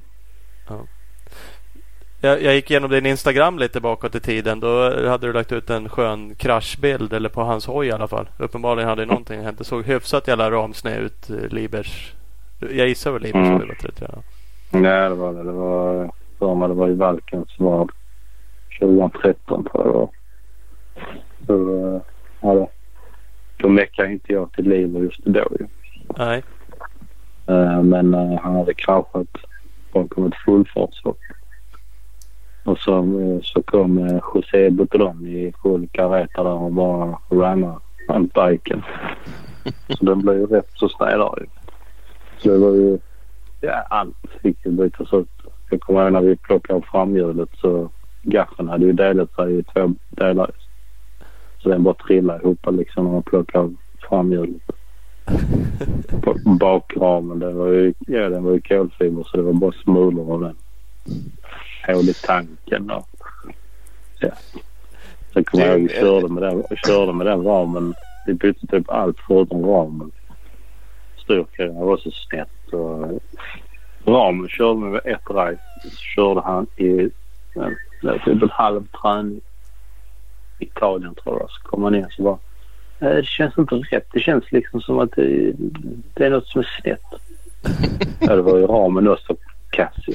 Jag, 2.22 2.42
jag 2.44 2.54
gick 2.56 2.72
igenom 2.72 2.92
din 2.92 3.06
Instagram 3.06 3.60
lite 3.60 3.82
bakåt 3.82 4.16
i 4.16 4.20
tiden. 4.20 4.60
Då 4.60 4.84
hade 5.10 5.28
du 5.28 5.34
lagt 5.34 5.52
ut 5.52 5.70
en 5.70 5.90
skön 5.90 6.36
kraschbild. 6.36 7.14
Eller 7.14 7.30
på 7.30 7.42
hans 7.42 7.68
hoj 7.68 7.88
i 7.88 7.92
alla 7.92 8.08
fall. 8.08 8.30
Uppenbarligen 8.38 8.90
hade 8.90 9.06
någonting 9.06 9.42
hänt. 9.42 9.58
Det 9.58 9.64
såg 9.64 9.84
hyfsat 9.86 10.28
jävla 10.28 10.52
ramsned 10.52 11.00
ut. 11.02 11.30
eh, 11.30 11.36
Libers. 11.50 12.14
Jag 12.60 12.88
gissar 12.88 13.12
väl 13.12 13.22
Libers 13.22 13.48
Mm. 13.48 13.60
33. 13.60 14.08
Ja. 14.14 14.22
Nej, 14.72 15.10
det 15.10 15.16
var 15.16 15.34
det. 15.34 15.44
Det 15.44 15.52
var 15.52 16.12
för 16.40 16.68
det 16.68 16.74
var 16.74 16.90
i 16.90 16.94
Valkens 16.94 17.50
var 17.58 17.90
2013 18.80 19.64
tror 19.64 19.86
jag 19.86 19.86
det 19.86 19.98
var. 19.98 20.10
Så, 21.48 21.96
eh, 21.96 22.02
ja, 22.42 22.70
då, 23.58 23.70
meckade 23.70 24.12
inte 24.12 24.34
jag 24.34 24.52
till 24.52 24.70
liv 24.70 24.96
just 25.04 25.26
då 25.26 25.48
ju. 25.60 25.68
Nej. 26.18 26.44
Eh, 27.52 27.84
Men 27.84 28.14
eh, 28.14 28.40
han 28.42 28.56
hade 28.56 28.74
kraschat 28.74 29.38
bakom 29.94 30.26
ett 30.26 30.36
fullfartshopp. 30.46 31.20
Och 32.64 32.78
så, 32.78 32.98
eh, 32.98 33.42
så 33.44 33.62
kom 33.62 34.20
José 34.34 34.70
Butolon 34.70 35.28
i 35.28 35.54
full 35.64 35.88
kareta 35.92 36.44
där 36.44 36.52
och 36.52 36.72
bara 36.72 37.18
rammade 37.30 37.80
han 38.08 38.28
biken. 38.28 38.84
Så 39.90 40.06
den 40.06 40.20
blev 40.22 40.38
ju 40.38 40.46
rätt 40.46 40.70
så 40.74 40.90
sned 40.90 41.20
där 41.20 41.40
ju. 41.42 41.48
Så 42.38 42.50
det 42.50 42.58
var 42.58 42.72
ju... 42.72 43.00
Ja, 43.62 43.86
allt 43.90 44.16
fick 44.42 44.66
ju 44.66 44.72
bytas 44.72 45.14
ut. 45.14 45.30
Jag 45.70 45.82
kommer 45.82 46.04
ihåg 46.04 46.14
när 46.14 46.22
vi 46.22 46.36
plockade 46.36 46.82
framhjulet 46.82 47.50
så 47.62 47.90
gaffeln 48.22 48.70
hade 48.70 48.86
ju 48.86 48.94
delat 48.94 49.36
sig 49.36 49.60
i 49.60 49.64
två 49.64 49.94
delar. 50.10 50.52
Så 51.58 51.70
den 51.70 51.84
bara 51.84 51.94
trillade 51.94 52.40
ihop 52.44 52.68
liksom 52.72 53.06
när 53.06 53.12
man 53.12 53.24
plockade 53.24 53.74
framhjulet 54.10 54.62
bakramen. 56.60 57.40
Den 57.40 57.58
var 57.58 57.68
ju, 57.68 57.94
ja, 58.08 58.30
den 58.30 58.44
var 58.44 58.52
ju 58.52 58.62
kolfiber 58.62 59.24
så 59.24 59.38
det 59.38 59.44
var 59.44 59.54
bara 59.54 59.72
smulor 59.72 60.34
av 60.34 60.42
den. 60.42 60.56
Hål 61.88 62.10
i 62.10 62.14
tanken 62.14 62.92
och 62.92 63.08
ja. 64.20 64.32
Sen 65.34 65.44
kommer 65.44 65.66
jag 65.66 65.80
ihåg 65.80 65.90
vi 65.90 65.96
körde 65.96 66.28
med 66.28 66.44
den, 66.44 66.64
körde 66.86 67.14
med 67.14 67.28
den 67.28 67.44
ramen. 67.44 67.94
Vi 68.28 68.34
bytte 68.34 68.68
typ 68.68 68.90
allt 68.90 69.18
förutom 69.28 69.66
ramen. 69.66 70.12
Styrkan 71.24 71.76
var 71.76 71.98
så 71.98 72.12
snett 72.12 72.74
och 72.74 73.22
ramen 74.06 74.48
körde 74.50 74.80
med 74.80 75.02
ett 75.06 75.30
race. 75.30 75.62
Så 75.84 75.90
körde 75.90 76.42
han 76.42 76.68
i 76.78 77.10
ja, 78.02 78.18
typ 78.26 78.42
en 78.42 78.50
halv 78.50 78.88
träning. 79.02 79.42
i 80.60 80.64
Italien 80.66 81.16
tror 81.16 81.40
jag. 81.40 81.50
Så 81.52 81.62
kom 81.64 81.84
han 81.84 81.96
in 81.96 82.08
så 82.10 82.24
bara 82.24 82.38
"Nej, 83.02 83.16
det 83.16 83.26
känns 83.26 83.58
inte 83.58 83.76
rätt. 83.76 84.08
Det 84.14 84.20
känns 84.20 84.52
liksom 84.52 84.82
som 84.82 85.00
att 85.00 85.12
det, 85.16 85.54
det 86.14 86.26
är 86.26 86.30
något 86.30 86.48
som 86.48 86.62
är 86.62 86.82
snett. 86.82 87.02
ja, 88.20 88.36
det 88.36 88.42
var 88.42 88.58
ju 88.58 88.68
ramen 88.68 89.08
också 89.08 89.36
kass 89.70 89.96
ju. 90.08 90.14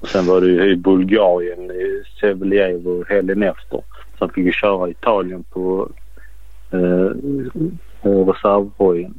Och 0.00 0.08
sen 0.08 0.26
var 0.26 0.40
det 0.40 0.46
ju 0.46 0.72
i 0.72 0.76
Bulgarien, 0.76 1.70
i 1.70 2.02
Sevljevo 2.20 3.04
helgen 3.08 3.42
efter. 3.42 3.82
Han 4.18 4.28
fick 4.28 4.44
ju 4.44 4.52
köra 4.52 4.90
Italien 4.90 5.42
på 5.42 5.88
eh, 6.70 7.10
reservhojen. 8.02 9.14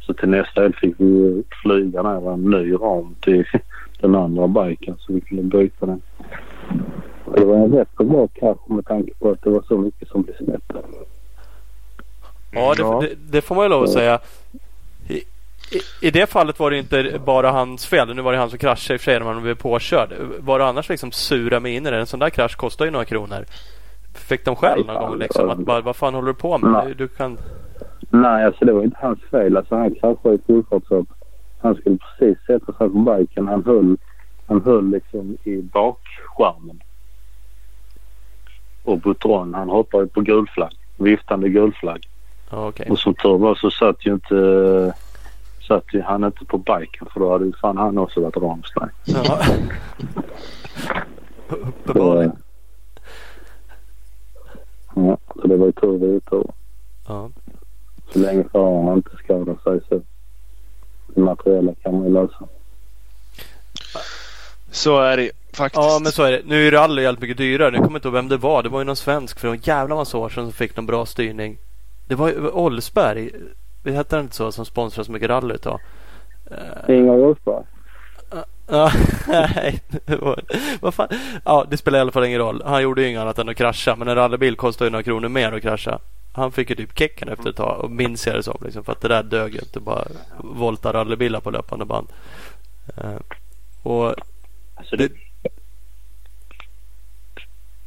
Så 0.00 0.14
till 0.14 0.28
nästa 0.28 0.60
helg 0.60 0.74
fick 0.74 0.94
vi 0.98 1.42
flyga 1.62 2.02
ner 2.02 2.32
en 2.32 2.50
ny 2.50 2.72
ram 2.72 3.14
till 3.20 3.44
den 4.00 4.14
andra 4.14 4.48
biken 4.48 4.96
så 4.98 5.12
vi 5.12 5.20
kunde 5.20 5.42
byta 5.42 5.86
den. 5.86 6.02
Och 7.24 7.36
Det 7.36 7.44
var 7.44 7.56
en 7.56 7.72
rätt 7.72 7.88
så 7.96 8.04
bra 8.04 8.28
krasch 8.28 8.70
med 8.70 8.86
tanke 8.86 9.12
på 9.18 9.30
att 9.30 9.42
det 9.42 9.50
var 9.50 9.64
så 9.68 9.78
mycket 9.78 10.08
som 10.08 10.22
blev 10.22 10.36
snett. 10.36 10.72
Ja, 12.54 12.74
det, 12.74 13.06
det, 13.06 13.14
det 13.30 13.42
får 13.42 13.54
man 13.54 13.64
ju 13.64 13.68
lov 13.68 13.82
att 13.82 13.90
säga. 13.90 14.18
I, 15.08 15.14
i, 15.14 15.80
I 16.00 16.10
det 16.10 16.30
fallet 16.30 16.58
var 16.58 16.70
det 16.70 16.78
inte 16.78 17.20
bara 17.24 17.50
hans 17.50 17.86
fel. 17.86 18.14
Nu 18.14 18.22
var 18.22 18.32
det 18.32 18.38
han 18.38 18.50
som 18.50 18.58
kraschade 18.58 18.94
i 18.94 18.96
och 18.96 19.00
för 19.00 19.04
sig 19.04 19.18
när 19.18 19.26
man 19.26 19.42
blev 19.42 19.54
påkörd. 19.54 20.12
Var 20.38 20.58
det 20.58 20.66
annars 20.66 20.88
liksom 20.88 21.12
sura 21.12 21.60
det? 21.60 21.96
En 21.96 22.06
sån 22.06 22.20
där 22.20 22.30
krasch 22.30 22.56
kostar 22.56 22.84
ju 22.84 22.90
några 22.90 23.04
kronor. 23.04 23.44
Fick 24.14 24.44
de 24.44 24.56
skäll 24.56 24.86
någon 24.86 25.08
gång 25.08 25.18
liksom? 25.18 25.50
Att 25.50 25.58
bara, 25.58 25.80
vad 25.80 25.96
fan 25.96 26.14
håller 26.14 26.28
du 26.28 26.34
på 26.34 26.58
med? 26.58 26.84
Nej. 26.84 26.94
Du, 26.94 27.08
kan... 27.08 27.38
Nej, 28.10 28.44
alltså 28.44 28.64
det 28.64 28.72
var 28.72 28.82
inte 28.82 28.98
hans 29.00 29.20
fel. 29.30 29.56
Alltså 29.56 29.76
han 29.76 29.94
kraschade 29.94 30.34
i 30.34 30.38
fullfartshopp. 30.46 31.08
Han 31.62 31.74
skulle 31.74 31.98
precis 31.98 32.38
sätta 32.46 32.72
sig 32.72 32.88
på 32.90 33.16
biken. 33.18 33.48
Han 33.48 33.64
höll, 33.64 33.96
han 34.46 34.62
höll 34.62 34.90
liksom 34.90 35.36
i 35.44 35.62
bakskärmen. 35.62 36.82
Och 38.84 38.98
Butron 38.98 39.54
han 39.54 39.68
hoppade 39.68 40.06
på 40.06 40.20
gulflagg. 40.20 40.72
Viftande 40.96 41.48
gulflagg. 41.48 42.06
Ja, 42.06 42.13
okej. 42.56 42.86
Och 42.90 42.98
som 42.98 43.14
tur 43.14 43.38
var 43.38 43.54
så 43.54 43.70
satt 43.70 44.06
ju 44.06 44.12
inte 44.14 44.94
satt 45.68 45.84
ju 45.94 46.02
han 46.02 46.24
inte 46.24 46.44
på 46.44 46.58
biken 46.58 47.08
för 47.12 47.20
då 47.20 47.32
hade 47.32 47.44
ju 47.44 47.52
fan 47.52 47.76
han 47.76 47.98
också 47.98 48.20
varit. 48.20 48.34
Ja. 49.04 49.24
Så, 51.48 51.54
Uppenbarligen. 51.56 52.36
ja, 54.94 55.18
så 55.34 55.46
det 55.46 55.56
var 55.56 55.66
ju 55.66 55.72
tur 55.72 56.16
i 56.16 56.20
tur. 56.20 56.44
Ja. 57.08 57.30
Så 58.12 58.18
länge 58.18 58.44
föraren 58.52 58.96
inte 58.96 59.16
skadar 59.24 59.56
sig 59.64 59.80
så 59.88 60.00
Det 61.14 61.20
materiella 61.20 61.74
kan 61.82 61.94
man 61.94 62.04
ju 62.04 62.12
lösa. 62.12 62.48
Så 64.70 65.00
är 65.00 65.16
det 65.16 65.22
ju 65.22 65.30
faktiskt. 65.52 65.82
Ja 65.82 65.98
men 66.02 66.12
så 66.12 66.22
är 66.22 66.32
det. 66.32 66.42
Nu 66.44 66.66
är 66.66 66.70
rally 66.70 67.02
jävligt 67.02 67.20
mycket 67.20 67.36
dyrare. 67.36 67.70
Nu 67.70 67.76
kommer 67.76 67.90
jag 67.90 67.96
inte 67.98 68.08
ihåg 68.08 68.14
vem 68.14 68.28
det 68.28 68.36
var. 68.36 68.62
Det 68.62 68.68
var 68.68 68.78
ju 68.80 68.84
någon 68.84 68.96
svensk 68.96 69.40
för 69.40 69.48
en 69.48 69.60
jävla 69.62 69.94
massa 69.94 70.18
år 70.18 70.28
sedan 70.28 70.44
som 70.44 70.52
fick 70.52 70.76
någon 70.76 70.86
bra 70.86 71.06
styrning. 71.06 71.58
Det 72.06 72.14
var 72.14 72.28
ju 72.28 72.48
Olsberg. 72.50 73.30
Det 73.82 73.92
hette 73.92 74.18
inte 74.18 74.36
så 74.36 74.52
som 74.52 74.64
sponsrar 74.64 75.04
så 75.04 75.12
mycket 75.12 75.28
rally 75.30 75.54
idag. 75.54 75.80
Ingvar 76.88 77.16
Wolfberg. 77.16 77.64
Ja, 78.66 78.90
nej. 79.28 79.80
det 80.06 80.16
var- 80.16 80.40
Vad 80.80 80.94
fan? 80.94 81.08
Ja, 81.44 81.66
det 81.70 81.76
spelar 81.76 81.98
i 81.98 82.00
alla 82.00 82.12
fall 82.12 82.24
ingen 82.24 82.38
roll. 82.38 82.62
Han 82.66 82.82
gjorde 82.82 83.02
ju 83.02 83.08
inget 83.08 83.20
annat 83.20 83.38
än 83.38 83.48
att 83.48 83.56
krascha. 83.56 83.96
Men 83.96 84.08
en 84.08 84.14
rallybil 84.14 84.56
kostar 84.56 84.84
ju 84.84 84.90
några 84.90 85.02
kronor 85.02 85.28
mer 85.28 85.52
att 85.52 85.62
krascha. 85.62 85.98
Han 86.32 86.52
fick 86.52 86.70
ju 86.70 86.76
typ 86.76 86.98
kicken 86.98 87.28
efter 87.28 87.50
ett 87.50 87.56
tag. 87.56 87.80
Och 87.80 87.90
minns 87.90 88.26
jag 88.26 88.36
det 88.36 88.42
som. 88.42 88.58
Liksom, 88.64 88.84
för 88.84 88.92
att 88.92 89.00
det 89.00 89.08
där 89.08 89.22
dög 89.22 89.54
ju 89.54 89.58
inte. 89.60 89.80
Bara 89.80 90.04
volta 90.38 90.92
rallybilar 90.92 91.40
på 91.40 91.50
löpande 91.50 91.84
band. 91.84 92.08
Eh, 92.96 93.16
och 93.82 94.14
Alltså 94.74 94.96
det... 94.96 95.12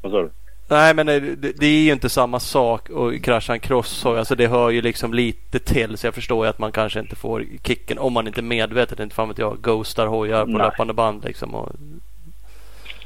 Vad 0.02 0.12
sa 0.12 0.18
du? 0.22 0.30
Nej 0.70 0.94
men 0.94 1.06
det, 1.06 1.36
det 1.36 1.66
är 1.66 1.82
ju 1.82 1.92
inte 1.92 2.10
samma 2.10 2.40
sak 2.40 2.90
att 2.90 3.22
krascha 3.24 3.54
en 3.54 3.60
crosshoj. 3.60 4.20
Alltså 4.20 4.36
det 4.36 4.48
hör 4.48 4.70
ju 4.70 4.82
liksom 4.82 5.14
lite 5.14 5.60
till. 5.60 5.98
Så 5.98 6.08
jag 6.08 6.14
förstår 6.14 6.46
ju 6.46 6.50
att 6.50 6.60
man 6.60 6.72
kanske 6.72 7.00
inte 7.00 7.16
får 7.16 7.46
kicken. 7.64 7.98
Om 8.00 8.14
man 8.14 8.28
inte 8.28 8.42
medvetet, 8.42 9.00
inte 9.00 9.16
fan 9.16 9.28
vet 9.28 9.38
jag, 9.38 9.58
ghostar 9.62 10.08
hojar 10.08 10.46
på 10.46 10.52
Nej. 10.52 10.58
löpande 10.58 10.94
band 10.94 11.24
liksom. 11.24 11.56
Och, 11.56 11.72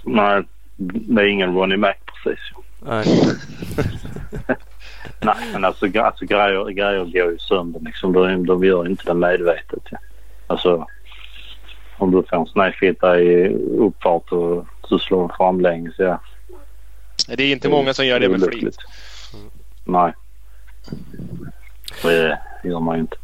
Nej, 0.04 0.44
det 0.78 1.22
är 1.22 1.28
ingen 1.28 1.54
Ronnie 1.56 1.78
Mac 1.78 1.94
precis. 2.24 2.40
nej. 2.80 3.06
Nej, 5.24 5.36
men 5.54 5.66
alltså, 5.66 6.00
alltså 6.00 6.26
grejer, 6.26 6.70
grejer 6.70 7.06
går 7.06 7.32
ju 7.32 7.38
sönder 7.40 7.80
liksom. 7.80 8.14
De, 8.14 8.46
de 8.46 8.64
gör 8.64 8.88
inte 8.88 9.04
det 9.06 9.14
medvetet. 9.14 9.84
Ja. 9.92 9.98
Alltså 10.48 10.88
om 11.98 12.12
du 12.12 12.24
får 12.24 12.38
en 12.38 12.46
snedfitta 12.46 13.20
i 13.20 13.48
uppfart 13.78 14.32
och 14.32 14.66
så 14.84 15.00
slår 15.00 15.28
du 15.28 15.34
framlänges. 15.38 15.94
Ja. 15.98 16.20
Det 17.28 17.44
är 17.44 17.52
inte 17.52 17.70
många 17.70 17.94
som 17.94 18.06
gör 18.06 18.20
det 18.20 18.30
med 18.30 18.40
flit. 18.40 18.50
olyckligt. 18.50 18.78
Nej. 19.86 20.14
Det 22.04 22.38
gör 22.64 22.80
man 22.80 22.96
ju 22.96 23.02
inte. 23.02 23.16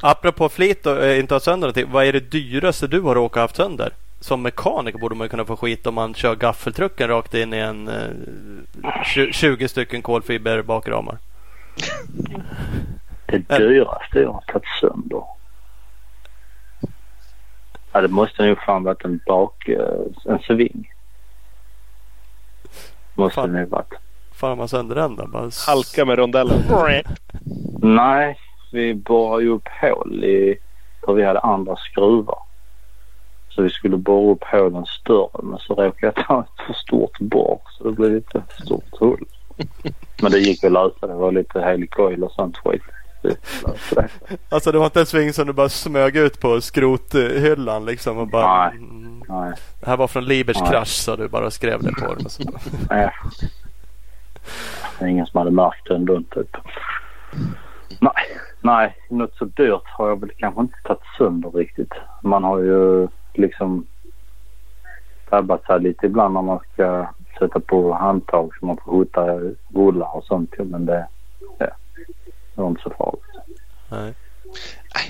Apropå 0.00 0.48
flit 0.48 0.86
och 0.86 1.04
eh, 1.04 1.18
inte 1.20 1.34
ha 1.34 1.40
sönder 1.40 1.66
någonting. 1.68 1.92
Vad 1.92 2.04
är 2.04 2.12
det 2.12 2.20
dyraste 2.30 2.86
du 2.86 3.00
har 3.00 3.14
råkat 3.14 3.40
haft 3.40 3.56
sönder? 3.56 3.92
Som 4.20 4.42
mekaniker 4.42 4.98
borde 4.98 5.14
man 5.14 5.28
kunna 5.28 5.44
få 5.44 5.56
skit 5.56 5.86
om 5.86 5.94
man 5.94 6.14
kör 6.14 6.34
gaffeltrucken 6.36 7.08
rakt 7.08 7.34
in 7.34 7.54
i 7.54 7.56
en 7.58 7.88
eh, 7.88 7.94
tju- 9.04 9.32
20 9.32 9.68
stycken 9.68 10.02
kolfiber 10.02 10.62
bakramar. 10.62 11.18
Det 13.26 13.58
dyraste 13.58 14.18
jag 14.18 14.32
har 14.32 14.40
tagit 14.40 14.68
sönder. 14.80 15.22
Ja, 17.92 18.00
det 18.00 18.08
måste 18.08 18.46
nog 18.46 18.58
fan 18.62 18.82
varit 18.82 19.04
en 19.04 19.20
bak... 19.26 19.68
eh, 19.68 20.32
En 20.32 20.38
sving. 20.38 20.90
Måste 23.20 23.34
Fan. 23.34 23.52
det 23.52 23.60
nog 23.60 23.68
varit. 23.68 23.94
Fan 24.32 24.58
man 24.58 24.68
sönder 24.68 24.94
den 24.94 25.16
då? 25.16 25.26
Bara 25.26 25.50
Halka 25.66 26.04
med 26.04 26.18
rondellen. 26.18 26.62
Nej, 27.82 28.38
vi 28.72 28.94
borrade 28.94 29.42
ju 29.42 29.48
upp 29.48 29.68
hål 29.80 30.24
i... 30.24 30.58
För 31.04 31.14
vi 31.14 31.24
hade 31.24 31.40
andra 31.40 31.76
skruvar. 31.76 32.38
Så 33.48 33.62
vi 33.62 33.70
skulle 33.70 33.96
borra 33.96 34.32
upp 34.32 34.44
hålen 34.44 34.86
större 34.86 35.42
men 35.42 35.58
så 35.58 35.74
råkade 35.74 36.12
jag 36.16 36.26
ta 36.26 36.40
ett 36.40 36.66
för 36.66 36.72
stort 36.72 37.18
borr 37.18 37.60
så 37.70 37.84
det 37.84 37.92
blev 37.92 38.12
lite 38.12 38.42
för 38.48 38.62
stort 38.62 38.98
hål. 39.00 39.24
Men 40.22 40.32
det 40.32 40.38
gick 40.38 40.64
att 40.64 40.72
lösa. 40.72 41.06
Det 41.06 41.14
var 41.14 41.32
lite 41.32 41.60
helikoil 41.60 42.24
och 42.24 42.32
sånt 42.32 42.56
skit. 42.56 42.82
Alltså 44.48 44.72
det 44.72 44.78
var 44.78 44.84
inte 44.84 45.00
en 45.00 45.06
sving 45.06 45.32
som 45.32 45.46
du 45.46 45.52
bara 45.52 45.68
smög 45.68 46.16
ut 46.16 46.40
på 46.40 46.60
skrothyllan 46.60 47.84
liksom 47.84 48.18
och 48.18 48.28
bara... 48.28 48.68
Nej. 48.68 48.78
Mm, 48.78 49.22
Nej. 49.28 49.52
det 49.80 49.86
här 49.86 49.96
var 49.96 50.08
från 50.08 50.24
Libers 50.24 50.60
Nej. 50.60 50.70
krasch 50.70 50.88
så 50.88 51.16
du 51.16 51.28
bara 51.28 51.50
skrev 51.50 51.82
det 51.82 51.92
på 51.92 52.14
den. 52.14 52.26
Nej. 52.90 53.10
Det 54.98 55.04
är 55.04 55.08
ingen 55.08 55.26
som 55.26 55.38
hade 55.38 55.50
märkt 55.50 55.88
det 55.88 55.94
ändå 55.94 56.22
typ. 56.30 56.56
Nej, 58.00 58.12
nej, 58.60 58.96
något 59.10 59.34
så 59.34 59.44
dyrt 59.44 59.86
har 59.86 60.08
jag 60.08 60.20
väl 60.20 60.32
kanske 60.36 60.60
inte 60.60 60.78
tagit 60.84 61.02
sönder 61.18 61.50
riktigt. 61.50 61.92
Man 62.22 62.44
har 62.44 62.58
ju 62.58 63.08
liksom 63.34 63.86
drabbat 65.30 65.64
sig 65.64 65.80
lite 65.80 66.06
ibland 66.06 66.34
när 66.34 66.42
man 66.42 66.60
ska 66.72 67.06
sätta 67.38 67.60
på 67.60 67.92
handtag 67.94 68.50
så 68.60 68.66
man 68.66 68.76
får 68.76 68.92
hota 68.92 69.26
rullar 69.74 70.16
och 70.16 70.24
sånt. 70.24 70.54
Men 70.58 70.86
det, 70.86 71.06
ja, 71.58 71.66
det 72.60 72.62
var 72.64 72.70
inte 72.70 72.82
så 72.82 72.90
farligt. 72.90 73.22
Nej. 73.88 74.12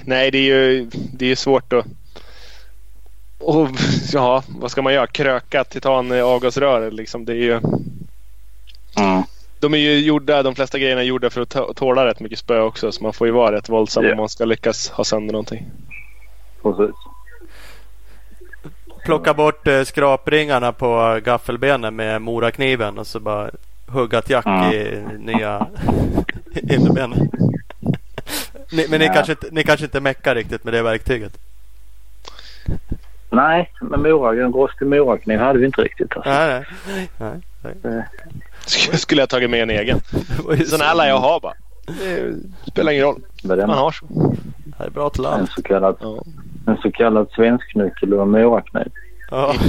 Nej, 0.05 0.31
det 0.31 0.39
är 0.39 0.43
ju 0.43 0.85
det 1.13 1.25
är 1.25 1.29
ju 1.29 1.37
svårt 1.37 1.73
att... 1.73 1.87
Och, 3.39 3.69
ja, 4.13 4.43
vad 4.49 4.71
ska 4.71 4.83
man 4.83 4.93
göra? 4.95 5.07
Kröka 5.07 5.65
titan 5.65 6.13
avgasrör 6.13 6.91
liksom. 6.91 7.25
Det 7.25 7.33
är 7.33 7.37
ju, 7.37 7.61
Mm. 8.99 9.23
de 9.61 9.75
är 9.75 9.79
ju 9.79 9.99
gjorda, 10.01 10.43
de 10.43 10.55
flesta 10.55 10.79
grejerna 10.79 11.01
är 11.01 11.05
gjorda 11.05 11.31
för 11.31 11.41
att 11.41 11.77
tåla 11.77 12.07
rätt 12.07 12.21
mycket 12.21 12.39
spö 12.39 12.61
också. 12.61 12.93
Så 12.93 13.03
man 13.03 13.13
får 13.13 13.27
ju 13.27 13.33
vara 13.33 13.53
rätt 13.57 13.69
våldsam 13.69 14.05
Ja. 14.05 14.11
om 14.11 14.17
man 14.17 14.29
ska 14.29 14.45
lyckas 14.45 14.89
ha 14.91 15.05
sönder 15.05 15.33
någonting. 15.33 15.67
Precis. 16.63 16.95
Plocka 19.05 19.35
bort 19.35 19.67
eh, 19.69 19.83
skrapringarna 19.83 20.73
på 20.73 21.21
gaffelbenen 21.25 21.97
med 21.97 22.23
morakniven 22.23 22.99
och 22.99 23.07
så 23.07 23.21
bara 23.21 23.51
hugga 23.87 24.19
ett 24.19 24.31
jack 24.31 24.47
Mm. 24.47 24.73
i 24.73 25.05
nya 25.19 25.67
innerbenen. 26.75 27.31
Ni, 28.73 28.87
men 28.91 29.01
ni, 29.01 29.07
Ja. 29.07 29.13
kanske 29.15 29.33
inte, 29.33 29.47
ni 29.51 29.63
kanske 29.65 29.85
inte 29.87 30.01
meckar 30.01 30.35
riktigt 30.35 30.65
med 30.65 30.75
det 30.75 30.83
verktyget? 30.83 31.39
Nej, 33.31 33.73
men 33.81 34.03
Mora, 34.03 34.45
en 34.45 34.53
rostig 34.53 34.87
morakniv 34.89 35.39
hade 35.39 35.59
vi 35.59 35.67
inte 35.67 35.83
riktigt. 35.83 36.17
Alltså. 36.17 36.31
Nej, 36.31 36.65
nej. 37.19 37.41
nej, 37.63 37.75
nej. 37.83 38.05
Sk- 38.67 38.97
Skulle 38.97 39.23
jag 39.23 39.29
tagit 39.29 39.51
med 39.51 39.63
en 39.63 39.71
egen. 39.71 40.01
Sån 40.01 40.67
så- 40.67 40.83
här 40.85 40.95
lär 40.95 41.09
jag 41.09 41.19
ha 41.21 41.41
bara. 41.41 41.55
Det 41.87 42.35
spelar 42.71 42.93
ingen 42.93 43.05
roll. 43.05 43.23
Det 43.43 43.57
Man 43.67 43.79
har 43.79 43.91
så. 43.93 44.07
Det 44.65 44.75
här 44.79 44.87
är 44.87 44.91
bra 44.91 45.11
till 45.11 45.25
en 45.25 45.33
allt. 45.33 45.51
så 45.53 45.63
kallad, 45.63 45.97
Ja. 46.01 46.23
en 46.67 46.77
så 46.77 46.91
kallad 46.93 47.29
svensknyckel 47.31 48.15
och 48.15 48.23
en 48.23 48.31
morakniv. 48.31 48.93
Ja. 49.31 49.55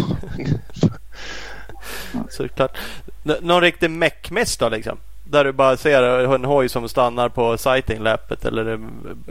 Såklart. 2.29 2.77
N- 3.25 3.35
någon 3.41 3.61
riktig 3.61 3.89
meckmiss 3.89 4.57
då 4.57 4.69
liksom? 4.69 4.97
Där 5.31 5.43
du 5.43 5.51
bara 5.51 5.77
ser 5.77 6.33
en 6.35 6.45
hoj 6.45 6.69
som 6.69 6.89
stannar 6.89 7.29
på 7.29 7.57
sightingläppet 7.57 8.45
eller 8.45 8.65
det 8.65 8.79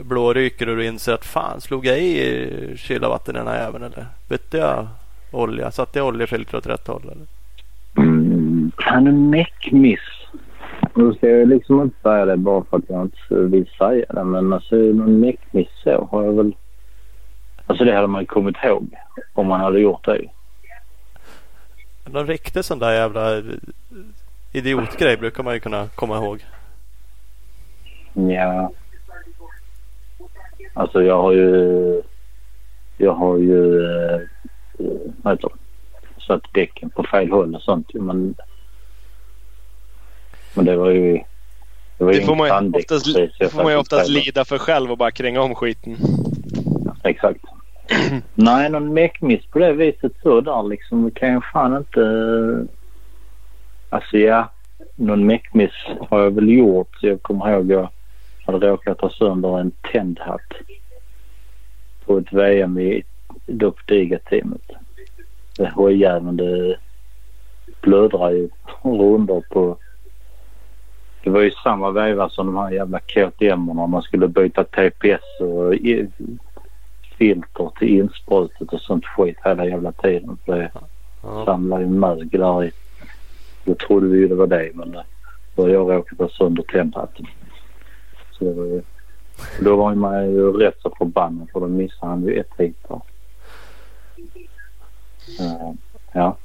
blåryker 0.03 0.69
och 0.69 0.75
du 0.75 0.85
inser 0.85 1.13
att 1.13 1.25
fan 1.25 1.61
slog 1.61 1.85
jag 1.85 1.99
i 1.99 2.73
kyla 2.77 3.09
vatten 3.09 3.35
i 3.35 3.39
den 3.39 3.47
här 3.47 3.63
jäveln 3.65 3.83
eller 3.83 4.05
bytte 4.29 4.57
jag 4.57 4.87
olja? 5.31 5.71
Satte 5.71 5.99
jag 5.99 6.07
oljefilter 6.07 6.57
åt 6.57 6.67
rätt 6.67 6.87
håll 6.87 7.01
eller? 7.01 7.25
Mm. 7.97 8.71
Är 8.85 9.11
meckmiss. 9.11 9.99
Nu 10.95 11.13
ska 11.13 11.29
jag 11.29 11.47
liksom 11.47 11.81
inte 11.81 12.01
säga 12.01 12.25
det 12.25 12.37
bara 12.37 12.63
för 12.63 12.77
att 12.77 12.89
jag 12.89 13.01
inte 13.01 13.35
vill 13.35 13.69
säga 13.77 14.05
det. 14.09 14.23
Men 14.23 14.53
alltså 14.53 14.75
någon 14.75 15.19
meckmiss 15.19 15.69
så 15.83 16.07
har 16.11 16.23
jag 16.23 16.33
väl... 16.33 16.55
Alltså 17.65 17.85
det 17.85 17.95
hade 17.95 18.07
man 18.07 18.21
ju 18.21 18.27
kommit 18.27 18.55
ihåg 18.63 18.95
om 19.33 19.47
man 19.47 19.59
hade 19.59 19.79
gjort 19.79 20.05
det. 20.05 20.21
Någon 22.05 22.27
riktig 22.27 22.65
sån 22.65 22.79
där 22.79 22.91
jävla 22.91 23.41
idiotgrej 24.51 25.17
brukar 25.17 25.43
man 25.43 25.53
ju 25.53 25.59
kunna 25.59 25.87
komma 25.95 26.17
ihåg. 26.17 26.45
Ja. 28.13 28.71
Alltså 30.73 31.03
jag 31.03 31.21
har 31.21 31.31
ju... 31.31 32.01
Jag 32.97 33.13
har 33.13 33.37
ju... 33.37 33.83
eh, 33.85 34.19
Vad 35.21 35.33
heter 35.33 35.49
det? 35.49 35.55
Satt 36.27 36.53
däcken 36.53 36.89
på 36.89 37.03
fel 37.03 37.31
håll 37.31 37.55
och 37.55 37.61
sånt 37.61 37.93
men... 37.93 38.35
Men 40.53 40.65
det 40.65 40.75
var 40.77 40.89
ju... 40.89 41.19
Det, 41.97 42.03
var 42.03 42.13
ju 42.13 42.19
Det 42.19 42.25
får 42.25 42.35
man 42.35 42.75
oftast, 42.75 43.15
precis. 43.15 43.51
Får 43.51 43.63
man 43.63 43.71
ju 43.71 43.77
oftast 43.77 44.09
lida 44.09 44.45
för 44.45 44.57
själv 44.57 44.91
och 44.91 44.97
bara 44.97 45.11
kränga 45.11 45.41
om 45.41 45.55
skiten. 45.55 45.97
Exakt. 47.03 47.39
Nej, 48.33 48.69
någon 48.69 48.93
meckmiss 48.93 49.45
på 49.45 49.59
det 49.59 49.73
viset 49.73 50.11
så 50.23 50.41
där 50.41 50.63
liksom. 50.63 51.05
Det 51.05 51.11
kan 51.19 51.29
jag 51.29 51.43
fan 51.53 51.77
inte... 51.77 52.01
Alltså 53.91 54.17
ja, 54.17 54.49
någon 54.95 55.25
meckmiss 55.25 55.71
har 56.09 56.19
jag 56.19 56.31
väl 56.31 56.49
gjort. 56.49 56.97
Jag 57.01 57.21
kommer 57.21 57.51
ihåg 57.51 57.71
jag 57.71 57.89
hade 58.45 58.67
råkat 58.67 58.97
ta 58.97 59.09
sönder 59.09 59.59
en 59.59 59.71
tändhatt 59.91 60.53
på 62.05 62.17
ett 62.17 62.33
VM 62.33 62.79
i 62.79 63.03
Dopp 63.45 63.87
Diga-teamet. 63.87 64.61
Det 65.57 65.69
hojjäveln 65.69 66.37
det 66.37 66.77
blödrar 67.81 68.31
ju 68.31 68.49
rundor 68.83 69.43
på... 69.49 69.77
Det 71.23 71.29
var 71.29 71.41
ju 71.41 71.51
samma 71.51 71.91
veva 71.91 72.29
som 72.29 72.45
de 72.45 72.57
här 72.57 72.71
jävla 72.71 72.99
KTM-erna. 72.99 73.87
Man 73.87 74.01
skulle 74.01 74.27
byta 74.27 74.63
TPS 74.63 75.39
och 75.39 75.73
filter 77.17 77.71
till 77.79 77.99
insprutet 77.99 78.73
och 78.73 78.81
sånt 78.81 79.05
skit 79.05 79.37
hela 79.43 79.65
jävla 79.65 79.91
tiden. 79.91 80.37
För 80.45 80.57
det 80.57 80.71
samlar 81.45 81.79
ju 81.79 81.87
mög 81.87 82.39
där 82.39 82.63
i. 82.63 82.71
Då 83.63 83.75
trodde 83.75 84.07
vi 84.07 84.17
ju 84.17 84.27
det 84.27 84.35
var 84.35 84.47
det 84.47 84.71
men 84.73 84.91
då 85.55 85.63
har 85.63 85.69
jag 85.69 85.91
råkat 85.91 86.19
ha 86.19 86.29
sönder 86.29 86.63
tändhatten. 86.63 87.27
Så 88.31 88.43
det 88.45 88.51
var 88.51 88.65
ju 88.65 88.81
Då 89.59 89.75
var 89.75 89.95
man 89.95 90.31
ju 90.31 90.51
rätt 90.51 90.81
så 90.81 90.95
förbannad 90.97 91.49
för 91.53 91.59
då 91.59 91.67
missade 91.67 92.11
han 92.11 92.23
ju 92.23 92.39
ett 92.39 92.51
hit. 92.57 92.77
Då. 92.87 93.01
Uh, 95.39 95.73
ja. 96.13 96.37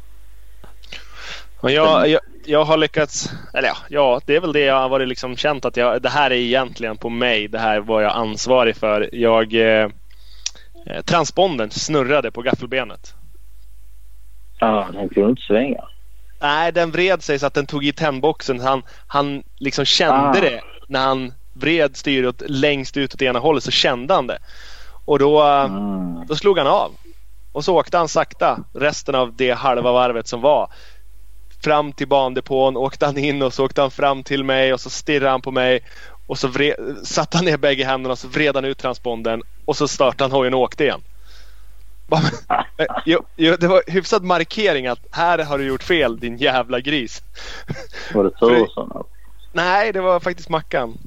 Och 1.60 1.70
jag, 1.70 2.08
jag, 2.08 2.20
jag 2.44 2.64
har 2.64 2.76
lyckats, 2.76 3.30
eller 3.54 3.68
ja, 3.68 3.76
ja, 3.88 4.20
det 4.26 4.36
är 4.36 4.40
väl 4.40 4.52
det 4.52 4.60
jag 4.60 4.80
har 4.80 4.88
varit 4.88 5.08
liksom 5.08 5.36
känt 5.36 5.64
att 5.64 5.76
jag, 5.76 6.02
det 6.02 6.08
här 6.08 6.30
är 6.30 6.34
egentligen 6.34 6.96
på 6.96 7.08
mig. 7.08 7.48
Det 7.48 7.58
här 7.58 7.80
var 7.80 8.00
jag 8.00 8.12
ansvarig 8.12 8.76
för. 8.76 9.14
Jag 9.14 9.54
eh, 9.54 9.88
Transpondern 11.04 11.70
snurrade 11.70 12.30
på 12.30 12.42
gaffelbenet. 12.42 13.14
Ja, 14.58 14.88
den 14.92 15.08
kunde 15.08 15.30
inte 15.30 15.42
svänga. 15.42 15.84
Nej, 16.40 16.72
den 16.72 16.90
vred 16.90 17.22
sig 17.22 17.38
så 17.38 17.46
att 17.46 17.54
den 17.54 17.66
tog 17.66 17.84
i 17.84 17.92
tändboxen. 17.92 18.60
Han, 18.60 18.82
han 19.06 19.42
liksom 19.58 19.84
kände 19.84 20.38
Ah. 20.38 20.40
det 20.40 20.60
när 20.88 21.00
han 21.00 21.32
vred 21.52 21.96
styret 21.96 22.42
längst 22.46 22.96
ut 22.96 23.14
åt 23.14 23.22
ena 23.22 23.38
hållet 23.38 23.64
så 23.64 23.70
kände 23.70 24.14
han 24.14 24.26
det. 24.26 24.38
Och 25.04 25.18
då, 25.18 25.42
Mm. 25.42 26.26
då 26.26 26.36
slog 26.36 26.58
han 26.58 26.66
av. 26.66 26.92
Och 27.52 27.64
så 27.64 27.76
åkte 27.76 27.98
han 27.98 28.08
sakta 28.08 28.58
resten 28.74 29.14
av 29.14 29.36
det 29.36 29.50
halva 29.50 29.92
varvet 29.92 30.28
som 30.28 30.40
var. 30.40 30.68
Fram 31.64 31.92
till 31.92 32.08
bandepån 32.08 32.76
åkte 32.76 33.06
han 33.06 33.18
in 33.18 33.42
och 33.42 33.54
så 33.54 33.64
åkte 33.64 33.80
han 33.80 33.90
fram 33.90 34.22
till 34.22 34.44
mig 34.44 34.72
och 34.72 34.80
så 34.80 34.90
stirrade 34.90 35.30
han 35.30 35.42
på 35.42 35.50
mig. 35.50 35.80
Och 36.26 36.38
så 36.38 36.48
vred, 36.48 36.74
satte 37.02 37.36
han 37.36 37.44
ner 37.44 37.56
bägge 37.56 37.84
händerna 37.84 38.12
och 38.12 38.18
så 38.18 38.28
vred 38.28 38.54
han 38.54 38.64
ut 38.64 38.78
transpondern 38.78 39.42
och 39.64 39.76
så 39.76 39.88
startade 39.88 40.24
han 40.24 40.32
hojen 40.38 40.54
och 40.54 40.60
åkte 40.60 40.84
igen. 40.84 41.00
Jo, 43.04 43.24
jo, 43.36 43.56
det 43.60 43.68
var 43.68 43.82
hyfsad 43.86 44.24
markering 44.24 44.86
att 44.86 45.06
här 45.10 45.38
har 45.38 45.58
du 45.58 45.64
gjort 45.64 45.82
fel 45.82 46.20
din 46.20 46.36
jävla 46.36 46.80
gris. 46.80 47.22
Var 48.14 48.24
det 48.24 48.30
Turesson? 48.30 48.90
eller? 48.90 49.04
Nej, 49.52 49.92
det 49.92 50.00
var 50.00 50.20
faktiskt 50.20 50.48
Mackan. 50.48 50.98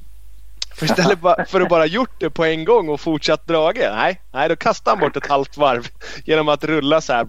För 0.75 0.85
istället 0.85 1.19
för 1.47 1.61
att 1.61 1.69
bara 1.69 1.85
gjort 1.85 2.19
det 2.19 2.29
på 2.29 2.45
en 2.45 2.65
gång 2.65 2.89
och 2.89 3.01
fortsatt 3.01 3.47
dragit. 3.47 3.85
Nej, 3.91 4.21
nej, 4.31 4.49
då 4.49 4.55
kastade 4.55 4.97
han 4.97 4.99
bort 4.99 5.17
ett 5.17 5.29
halvt 5.29 5.57
varv 5.57 5.87
genom 6.25 6.49
att 6.49 6.63
rulla 6.63 7.01
så 7.01 7.13
här 7.13 7.25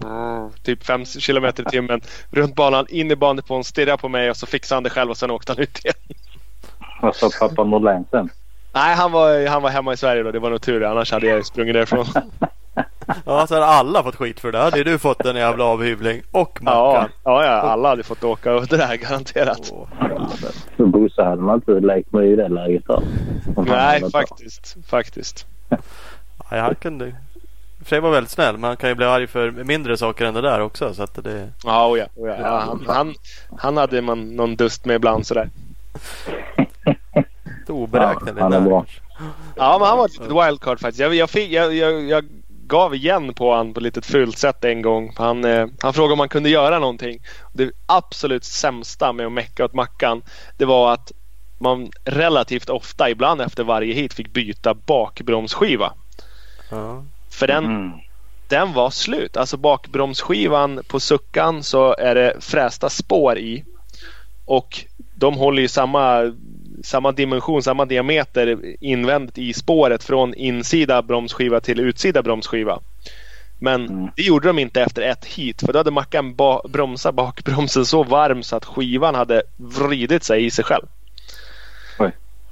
typ 0.63 0.83
5 0.83 1.05
kilometer 1.05 1.63
i 1.63 1.65
timmen 1.65 2.01
runt 2.29 2.55
banan, 2.55 2.85
in 2.89 3.11
i 3.11 3.15
banepån, 3.15 3.63
stirra 3.63 3.97
på 3.97 4.09
mig 4.09 4.29
och 4.29 4.37
så 4.37 4.45
fixade 4.45 4.75
han 4.75 4.83
det 4.83 4.89
själv 4.89 5.11
och 5.11 5.17
sen 5.17 5.31
åkte 5.31 5.51
han 5.51 5.59
ut 5.59 5.85
igen. 5.85 5.95
Vad 7.01 7.15
sa 7.15 7.29
pappa 7.39 7.63
Norlén 7.63 8.05
sen? 8.11 8.29
Nej, 8.73 8.95
han 8.95 9.11
var, 9.11 9.47
han 9.47 9.61
var 9.61 9.69
hemma 9.69 9.93
i 9.93 9.97
Sverige 9.97 10.23
då. 10.23 10.31
Det 10.31 10.39
var 10.39 10.49
nog 10.49 10.61
tur 10.61 10.83
annars 10.83 11.11
hade 11.11 11.27
jag 11.27 11.45
sprungit 11.45 11.73
därifrån. 11.73 12.05
Ja, 13.25 13.47
så 13.47 13.55
har 13.55 13.61
alla 13.61 14.03
fått 14.03 14.15
skit 14.15 14.39
för 14.39 14.51
det. 14.51 14.57
Hade 14.57 14.83
du 14.83 14.97
fått 14.99 15.25
en 15.25 15.35
jävla 15.35 15.63
avhyvling 15.65 16.21
och 16.31 16.63
Mackan. 16.63 17.09
ja, 17.23 17.45
ja, 17.45 17.49
alla 17.49 17.89
hade 17.89 18.03
fått 18.03 18.23
åka 18.23 18.51
över 18.51 18.67
det 18.67 18.85
här 18.85 18.95
garanterat. 18.95 19.73
Bosse 20.77 21.23
hade 21.23 21.41
man 21.41 21.55
inte 21.55 21.71
lekt 21.71 22.13
med 22.13 22.25
i 22.25 22.35
det 22.35 22.47
läget 22.47 22.83
Nej, 23.57 23.99
hade 23.99 24.11
faktiskt. 24.11 24.77
Faktiskt. 24.85 25.45
Nej, 26.51 26.59
han 26.59 26.75
kunde... 26.75 27.07
I 27.07 27.13
och 27.83 27.87
för 27.87 27.89
sig 27.89 27.99
var 27.99 28.11
väldigt 28.11 28.31
snäll 28.31 28.57
men 28.57 28.63
han 28.63 28.77
kan 28.77 28.89
ju 28.89 28.95
bli 28.95 29.05
arg 29.05 29.27
för 29.27 29.51
mindre 29.51 29.97
saker 29.97 30.25
än 30.25 30.33
det 30.33 30.41
där 30.41 30.59
också. 30.59 30.93
Så 30.93 31.03
att 31.03 31.23
det... 31.23 31.49
Ja, 31.63 31.87
oh 31.87 31.99
ja, 31.99 32.05
oh 32.15 32.29
ja. 32.29 32.35
ja 32.39 32.59
han, 32.59 32.85
han, 32.87 33.13
han 33.57 33.77
hade 33.77 34.01
man 34.01 34.35
någon 34.35 34.55
dust 34.55 34.85
med 34.85 34.95
ibland 34.95 35.27
sådär. 35.27 35.49
Lite 37.59 37.71
oberäkneligt. 37.71 38.37
Ja, 38.37 38.43
han 38.43 38.53
är 38.53 38.59
där. 38.59 38.67
bra. 38.67 38.85
Ja, 39.55 39.77
men 39.79 39.87
han 39.87 39.97
var 39.97 40.05
ett 40.05 40.19
litet 40.19 40.47
wildcard 40.47 40.79
faktiskt. 40.79 40.99
Jag, 40.99 41.15
jag, 41.15 41.29
fick, 41.29 41.51
jag, 41.51 41.73
jag, 41.75 42.01
jag 42.03 42.25
gav 42.71 42.95
igen 42.95 43.33
på 43.33 43.53
han 43.53 43.73
på 43.73 43.79
ett 43.79 43.83
litet 43.83 44.05
fult 44.05 44.37
sätt 44.37 44.65
en 44.65 44.81
gång. 44.81 45.13
Han, 45.15 45.45
eh, 45.45 45.67
han 45.81 45.93
frågade 45.93 46.11
om 46.11 46.17
man 46.17 46.29
kunde 46.29 46.49
göra 46.49 46.79
någonting. 46.79 47.19
Det 47.53 47.71
absolut 47.85 48.43
sämsta 48.43 49.13
med 49.13 49.25
att 49.25 49.31
mecka 49.31 49.65
åt 49.65 49.73
Mackan 49.73 50.21
det 50.57 50.65
var 50.65 50.93
att 50.93 51.11
man 51.59 51.91
relativt 52.05 52.69
ofta, 52.69 53.09
ibland 53.09 53.41
efter 53.41 53.63
varje 53.63 53.93
hit, 53.93 54.13
fick 54.13 54.33
byta 54.33 54.73
bakbromsskiva. 54.73 55.93
Ja. 56.69 57.03
För 57.29 57.47
den, 57.47 57.65
Mm. 57.65 57.91
den 58.47 58.73
var 58.73 58.89
slut. 58.89 59.37
Alltså 59.37 59.57
bakbromsskivan 59.57 60.81
på 60.87 60.99
suckan 60.99 61.63
så 61.63 61.95
är 61.95 62.15
det 62.15 62.35
frästa 62.39 62.89
spår 62.89 63.37
i. 63.37 63.63
Och 64.45 64.85
de 65.15 65.35
håller 65.37 65.61
ju 65.61 65.67
samma, 65.67 66.33
samma 66.83 67.11
dimension, 67.11 67.63
samma 67.63 67.85
diameter 67.85 68.59
invändigt 68.79 69.37
i 69.37 69.53
spåret 69.53 70.03
från 70.03 70.33
insida 70.33 71.01
bromsskiva 71.01 71.59
till 71.59 71.79
utsida 71.79 72.21
bromsskiva. 72.23 72.79
Men 73.59 73.85
Mm. 73.89 74.11
det 74.15 74.21
gjorde 74.23 74.47
de 74.47 74.59
inte 74.59 74.81
efter 74.81 75.01
ett 75.01 75.25
hit 75.25 75.61
för 75.61 75.73
då 75.73 75.79
hade 75.79 75.91
Mackan 75.91 76.35
ba- 76.35 76.67
bromsat 76.67 77.15
bakbromsen 77.15 77.85
så 77.85 78.03
varm 78.03 78.43
så 78.43 78.55
att 78.55 78.65
skivan 78.65 79.15
hade 79.15 79.43
vridit 79.57 80.23
sig 80.23 80.45
i 80.45 80.51
sig 80.51 80.65
själv. 80.65 80.85
Oj. 81.99 82.11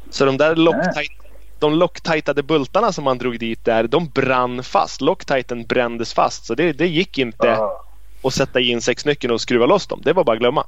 Så 0.10 0.26
de 0.26 0.38
där 0.38 0.56
locktajt, 0.56 1.12
de 1.60 1.74
locktajtade 1.74 2.44
bultarna 2.44 2.92
som 2.92 3.04
man 3.04 3.18
drog 3.18 3.40
dit 3.40 3.66
där, 3.66 3.84
de 3.88 4.08
brann 4.10 4.64
fast. 4.64 5.02
Locktajten 5.02 5.64
brändes 5.66 6.14
fast 6.14 6.46
så 6.46 6.56
det, 6.56 6.72
det 6.74 6.88
gick 6.88 7.18
inte 7.18 7.48
Ja. 7.48 7.86
Att 8.24 8.34
sätta 8.34 8.60
in 8.60 8.82
sexnyckeln 8.82 9.34
och 9.34 9.42
skruva 9.42 9.66
loss 9.66 9.88
dem. 9.88 10.02
Det 10.04 10.14
var 10.14 10.24
bara 10.24 10.34
att 10.34 10.40
glömma. 10.40 10.66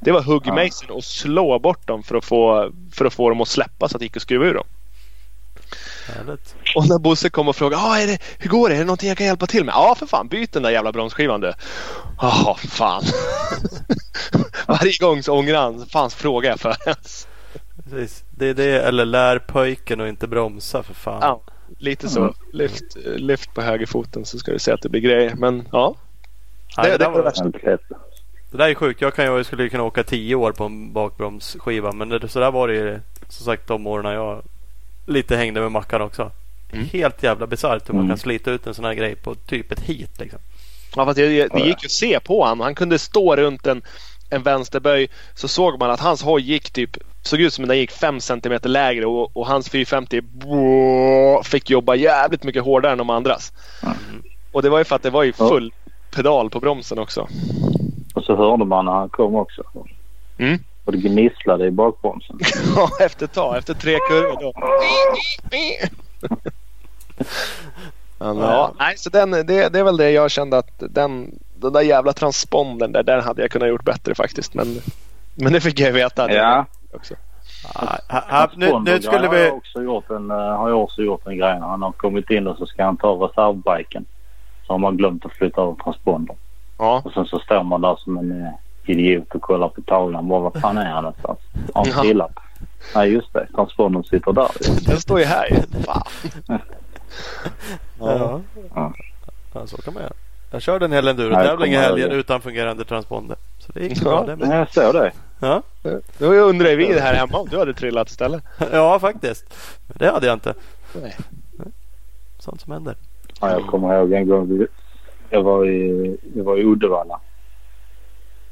Det 0.00 0.12
var 0.12 0.22
huggmejseln 0.22 0.90
och 0.90 1.04
slå 1.04 1.58
bort 1.58 1.86
dem 1.86 2.02
för 2.02 2.14
att, 2.14 2.24
få, 2.24 2.72
för 2.92 3.04
att 3.04 3.14
få 3.14 3.28
dem 3.28 3.40
att 3.40 3.48
släppa 3.48 3.88
så 3.88 3.96
att 3.96 3.98
det 3.98 4.04
gick 4.04 4.16
att 4.16 4.22
skruva 4.22 4.46
ur 4.46 4.54
dem. 4.54 4.66
Härligt. 6.06 6.54
Och 6.76 6.88
när 6.88 6.98
Bosse 6.98 7.30
kom 7.30 7.48
och 7.48 7.56
frågade 7.56 7.82
ah, 7.82 7.98
är 7.98 8.06
det, 8.06 8.18
hur 8.38 8.50
går 8.50 8.68
det? 8.68 8.74
Är 8.74 8.78
det 8.78 8.84
någonting 8.84 9.08
jag 9.08 9.18
kan 9.18 9.26
hjälpa 9.26 9.46
till 9.46 9.64
med? 9.64 9.72
Ja 9.72 9.94
för 9.98 10.06
fan, 10.06 10.28
byt 10.28 10.52
den 10.52 10.62
där 10.62 10.70
jävla 10.70 10.92
bromsskivan 10.92 11.40
du. 11.40 11.52
Jaha, 12.20 12.54
fan. 12.54 13.02
Varje 14.68 14.98
gång 15.00 15.22
så 15.22 15.38
ångrar 15.38 15.62
han. 15.62 15.86
Fan 15.86 16.10
frågar 16.10 16.50
jag 16.50 16.60
för 16.60 16.76
ens. 16.86 17.28
Precis. 17.84 18.24
Det 18.30 18.46
är 18.46 18.54
det 18.54 18.82
eller 18.82 19.04
lär 19.04 19.38
pojken 19.38 20.00
och 20.00 20.08
inte 20.08 20.28
bromsa 20.28 20.82
för 20.82 20.94
fan. 20.94 21.18
Ja, 21.22 21.42
lite 21.78 22.08
så. 22.08 22.34
Lyft, 22.52 22.96
lyft 23.04 23.54
på 23.54 23.62
högerfoten 23.62 24.24
så 24.24 24.38
ska 24.38 24.52
du 24.52 24.58
se 24.58 24.72
att 24.72 24.82
det 24.82 24.88
blir 24.88 25.00
grejer. 25.00 25.34
Men 25.34 25.68
ja, 25.72 25.96
Nej, 26.76 26.86
det- 26.90 26.98
det, 26.98 26.98
det 26.98 27.04
där 27.04 27.10
var 27.10 27.24
lätt. 27.24 27.80
det 28.50 28.56
där 28.58 28.68
är 28.68 28.74
sjukt. 28.74 29.00
Jag, 29.00 29.14
kan, 29.14 29.24
jag 29.24 29.46
skulle 29.46 29.68
kunna 29.68 29.82
åka 29.82 30.02
tio 30.04 30.34
år 30.34 30.52
på 30.52 30.64
en 30.64 30.92
bakbromsskiva. 30.92 31.92
Men 31.92 32.08
det, 32.08 32.28
så 32.28 32.40
där 32.40 32.50
var 32.50 32.68
det 32.68 32.74
ju 32.74 33.00
som 33.28 33.44
sagt 33.44 33.66
de 33.68 33.86
åren 33.86 34.12
jag 34.14 34.42
lite 35.06 35.36
hängde 35.36 35.60
med 35.60 35.72
Mackan 35.72 36.02
också. 36.02 36.30
Mm. 36.72 36.86
Helt 36.92 37.22
jävla 37.22 37.46
bisarrt 37.46 37.88
hur 37.88 37.94
man 37.94 38.00
Mm. 38.04 38.10
kan 38.10 38.18
slita 38.18 38.50
ut 38.50 38.66
en 38.66 38.74
sån 38.74 38.84
här 38.84 38.94
grej 38.94 39.14
på 39.14 39.34
typ 39.34 39.72
ett 39.72 39.80
hit. 39.80 40.10
Liksom. 40.20 40.38
Ja, 40.96 41.04
fast 41.04 41.16
det, 41.16 41.46
det 41.48 41.60
gick 41.60 41.82
ju 41.82 41.86
att 41.86 41.90
se 41.90 42.20
på 42.20 42.42
honom. 42.42 42.60
Han 42.60 42.74
kunde 42.74 42.98
stå 42.98 43.36
runt 43.36 43.66
en, 43.66 43.82
en 44.30 44.42
vänsterböj 44.42 45.08
så 45.34 45.48
såg 45.48 45.78
man 45.78 45.90
att 45.90 46.00
hans 46.00 46.22
hoj 46.22 46.42
gick 46.42 46.70
typ 46.70 46.96
såg 47.22 47.40
ut 47.40 47.52
som 47.54 47.68
den 47.68 47.78
gick 47.78 47.90
5 47.90 48.20
cm 48.20 48.58
lägre 48.62 49.06
och, 49.06 49.36
och 49.36 49.46
hans 49.46 49.68
450 49.68 50.20
brrr, 50.20 51.42
fick 51.42 51.70
jobba 51.70 51.94
jävligt 51.94 52.42
mycket 52.44 52.62
hårdare 52.62 52.92
än 52.92 52.98
de 52.98 53.10
andras. 53.10 53.52
Och 54.52 54.62
det 54.62 54.68
var 54.70 54.78
ju 54.78 54.84
för 54.84 54.96
att 54.96 55.02
det 55.02 55.10
var 55.10 55.22
ju 55.22 55.32
full 55.32 55.72
pedal 56.10 56.50
på 56.50 56.60
bromsen 56.60 56.98
också. 56.98 57.28
Och 58.14 58.24
så 58.24 58.36
hörde 58.36 58.64
man 58.64 58.84
när 58.84 58.92
han 58.92 59.08
kom 59.08 59.34
också. 59.34 59.62
Mm. 60.38 60.58
Och 60.84 60.92
det 60.92 60.98
gnisslade 60.98 61.66
i 61.66 61.70
bakbromsen. 61.70 62.38
Ja, 62.76 62.90
efter 63.00 63.24
ett 63.24 63.32
tag. 63.32 63.58
Efter 63.58 63.74
tre 63.74 63.98
kurvor 64.08 64.40
då. 64.40 64.52
Ja, 68.22 68.72
nej, 68.78 68.96
så 68.96 69.10
den, 69.10 69.30
det, 69.30 69.44
det 69.44 69.78
är 69.78 69.84
väl 69.84 69.96
det 69.96 70.10
jag 70.10 70.30
kände 70.30 70.58
att 70.58 70.70
den, 70.78 71.38
den 71.54 71.72
där 71.72 71.80
jävla 71.80 72.12
transpondern 72.12 72.92
där, 72.92 73.02
den 73.02 73.22
hade 73.22 73.42
jag 73.42 73.50
kunnat 73.50 73.68
gjort 73.68 73.84
bättre 73.84 74.14
faktiskt. 74.14 74.54
Men, 74.54 74.76
men 75.34 75.52
det 75.52 75.60
fick 75.60 75.80
jag 75.80 75.92
veta. 75.92 76.24
att 76.24 76.34
jag 76.34 76.64
Också. 76.92 77.14
Ah, 77.74 77.96
här, 78.08 78.22
här, 78.28 78.50
nu, 78.56 78.78
nu 78.78 79.02
skulle 79.02 79.26
har 79.26 79.36
jag 79.36 79.44
vi... 79.44 79.50
också 79.50 79.82
gjort 79.82 80.10
en, 80.10 80.30
eh, 80.30 80.36
har 80.36 80.68
jag 80.68 80.82
också 80.82 81.02
gjort 81.02 81.26
en 81.26 81.38
grej. 81.38 81.60
När 81.60 81.66
han 81.66 81.82
har 81.82 81.92
kommit 81.92 82.30
in 82.30 82.46
och 82.46 82.56
så 82.56 82.66
ska 82.66 82.84
han 82.84 82.96
ta 82.96 83.08
reservbiken. 83.08 84.06
Så 84.70 84.74
har 84.74 84.78
man 84.78 84.96
glömt 84.96 85.24
att 85.26 85.32
flytta 85.32 85.62
över 85.62 85.74
transpondern. 85.84 86.36
Ja. 86.78 87.02
Och 87.04 87.12
sen 87.12 87.26
så 87.26 87.38
står 87.38 87.62
man 87.62 87.80
där 87.80 87.96
som 87.96 88.18
en 88.18 88.42
eh, 88.46 88.52
idiot 88.86 89.34
och 89.34 89.42
kollar 89.42 89.68
på 89.68 89.80
tavlan. 89.82 90.28
Bara, 90.28 90.40
vad 90.40 90.60
fan 90.60 90.78
är 90.78 90.90
han 90.90 91.02
någonstans? 91.04 91.38
Har 91.74 91.84
han 91.84 91.92
Ja. 91.96 92.02
trillat? 92.02 92.30
Nej 92.94 93.12
just 93.12 93.32
det. 93.32 93.46
Transpondern 93.54 94.04
sitter 94.04 94.32
där. 94.32 94.48
Den 94.86 95.00
står 95.00 95.18
ju 95.18 95.24
här 95.24 95.48
ju. 95.50 95.82
Fan. 95.82 96.02
Ja. 98.00 98.40
Ja. 98.74 98.92
Ja, 99.54 99.66
så 99.66 99.76
kan 99.76 99.94
man 99.94 100.02
göra. 100.02 100.12
Jag 100.50 100.62
körde 100.62 100.84
en 100.84 100.92
hel 100.92 101.08
enduro-tävling 101.08 101.72
i 101.72 101.76
helgen 101.76 102.10
utan 102.10 102.40
fungerande 102.40 102.84
transponder. 102.84 103.36
Så 103.58 103.72
det 103.72 103.80
gick 103.80 103.98
Ja. 103.98 104.04
bra 104.04 104.26
det 104.26 104.36
med. 104.36 104.60
jag 104.60 104.72
såg 104.74 104.94
det. 104.94 105.12
Ja. 105.40 105.62
Då 106.18 106.26
undrar 106.26 106.76
vi 106.76 106.86
det 106.92 107.00
här 107.00 107.14
hemma 107.14 107.38
om 107.38 107.48
du 107.48 107.58
hade 107.58 107.74
trillat 107.74 108.08
istället. 108.08 108.44
ja, 108.72 108.98
faktiskt. 108.98 109.44
Men 109.86 109.96
det 109.98 110.10
hade 110.10 110.26
jag 110.26 110.34
inte. 110.36 110.54
Nej. 111.02 111.16
Sånt 112.38 112.60
som 112.60 112.72
händer. 112.72 112.94
Ja, 113.40 113.50
jag 113.50 113.66
kommer 113.66 113.98
ihåg 113.98 114.12
en 114.12 114.28
gång. 114.28 114.66
Jag 115.30 115.42
var 115.42 115.66
i, 115.66 116.16
jag 116.34 116.44
var 116.44 116.56
i 116.56 116.64
Uddevalla. 116.64 117.20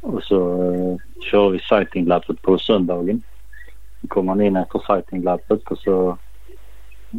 Och 0.01 0.23
så 0.23 0.63
uh, 0.63 0.97
kör 1.21 1.51
vi 1.51 1.59
sightinglappet 1.59 2.43
på 2.43 2.59
söndagen. 2.59 3.23
Då 4.01 4.09
kommer 4.09 4.35
man 4.35 4.41
in 4.41 4.57
efter 4.57 4.79
sightinglappet 4.87 5.71
och 5.71 5.79
så, 5.79 6.19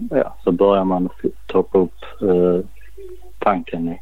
ja, 0.10 0.38
så 0.44 0.52
börjar 0.52 0.84
man 0.84 1.10
toppa 1.46 1.78
upp 1.78 2.22
uh, 2.22 2.60
tanken 3.40 3.90
i. 3.90 4.00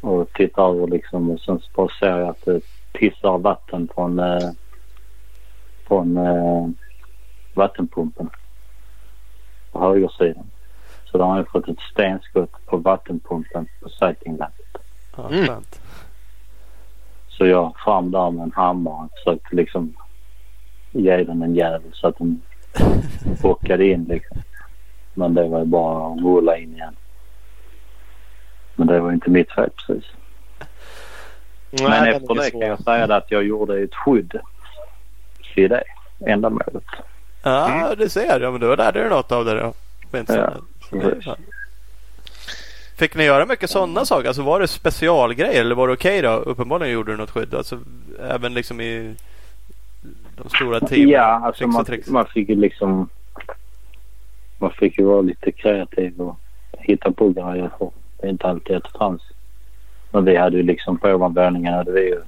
Och 0.00 0.32
titta 0.32 0.62
över 0.62 0.86
liksom 0.86 1.30
och 1.30 1.40
sen 1.40 1.58
så 1.58 1.68
bara 1.74 1.88
ser 1.88 2.18
jag 2.18 2.28
att 2.28 2.44
det 2.44 2.60
pissar 2.92 3.38
vatten 3.38 3.88
från, 3.94 4.18
uh, 4.20 4.50
från 5.86 6.16
uh, 6.16 6.68
vattenpumpen. 7.54 8.30
på 9.72 9.80
högersidan. 9.80 10.50
Så 11.12 11.18
då 11.18 11.24
har 11.24 11.36
jag 11.36 11.48
fått 11.50 11.68
ett 11.68 11.80
stenskott 11.92 12.66
på 12.66 12.76
vattenpumpen 12.76 13.66
på 13.82 13.88
sightinglampet. 13.88 14.66
Ja, 15.16 15.28
Mm. 15.30 15.62
Så 17.28 17.46
jag 17.46 17.74
fram 17.84 18.10
där 18.10 18.30
med 18.30 18.42
en 18.42 18.52
hammare 18.52 18.94
och 19.04 19.10
försökte 19.24 19.56
liksom 19.56 19.94
ge 20.90 21.16
den 21.24 21.42
en 21.42 21.54
jävel 21.54 21.90
så 21.92 22.06
att 22.08 22.18
den 22.18 22.42
bockade 23.42 23.86
in 23.86 24.04
liksom. 24.04 24.38
Men 25.14 25.34
det 25.34 25.48
var 25.48 25.58
ju 25.58 25.64
bara 25.64 26.12
att 26.12 26.18
rulla 26.20 26.56
in 26.58 26.74
igen. 26.74 26.96
Men 28.74 28.86
det 28.86 29.00
var 29.00 29.12
inte 29.12 29.30
mitt 29.30 29.52
fel 29.52 29.70
precis. 29.70 30.04
Nej, 31.70 31.88
Men 31.90 32.04
efter 32.08 32.34
det 32.34 32.42
svår. 32.42 32.60
kan 32.60 32.68
jag 32.68 32.82
säga 32.82 33.06
det 33.06 33.16
att 33.16 33.30
jag 33.30 33.44
gjorde 33.44 33.78
ett 33.82 33.94
skydd 33.94 34.40
till 35.54 35.70
det 35.70 35.82
ändamålet. 36.26 36.84
Ja, 37.42 37.94
du 37.98 38.08
ser. 38.08 38.40
Ja, 38.40 38.50
men 38.50 38.60
då 38.60 38.74
lärde 38.76 39.02
du 39.02 39.08
något 39.08 39.32
av 39.32 39.44
det 39.44 39.54
då. 39.60 39.72
Ja, 40.26 40.50
Det. 40.92 41.36
Fick 42.96 43.14
ni 43.14 43.24
göra 43.24 43.46
mycket 43.46 43.70
sådana 43.70 44.04
saker? 44.04 44.28
Alltså 44.28 44.42
var 44.42 44.60
det 44.60 44.68
specialgrejer 44.68 45.60
eller 45.60 45.74
var 45.74 45.88
det 45.88 45.94
okej 45.94 46.22
då? 46.22 46.30
Uppenbarligen 46.30 46.92
gjorde 46.94 47.12
du 47.12 47.16
något 47.16 47.30
skydd. 47.30 47.54
Alltså 47.54 47.78
även 48.20 48.54
liksom 48.54 48.80
i 48.80 49.14
de 50.36 50.48
stora 50.48 50.80
teamen. 50.80 51.08
Ja, 51.08 51.22
alltså 51.22 51.66
man, 51.66 51.86
man 52.06 52.26
fick 52.26 52.48
ju 52.48 52.54
liksom... 52.54 53.08
Man 54.58 54.70
fick 54.70 54.98
ju 54.98 55.04
vara 55.04 55.20
lite 55.20 55.52
kreativ 55.52 56.20
och 56.20 56.38
hitta 56.78 57.12
på 57.12 57.28
grejer 57.28 57.70
det 58.22 58.28
är 58.28 58.30
inte 58.30 58.46
alltid 58.46 58.76
ett 58.76 58.94
trans. 58.98 59.22
Men 60.10 60.24
vi 60.24 60.36
hade 60.36 60.56
ju 60.56 60.62
liksom 60.62 60.98
på 60.98 61.08
ovanvåningen 61.08 61.74
hade 61.74 61.92
vi 61.92 62.00
ju 62.00 62.20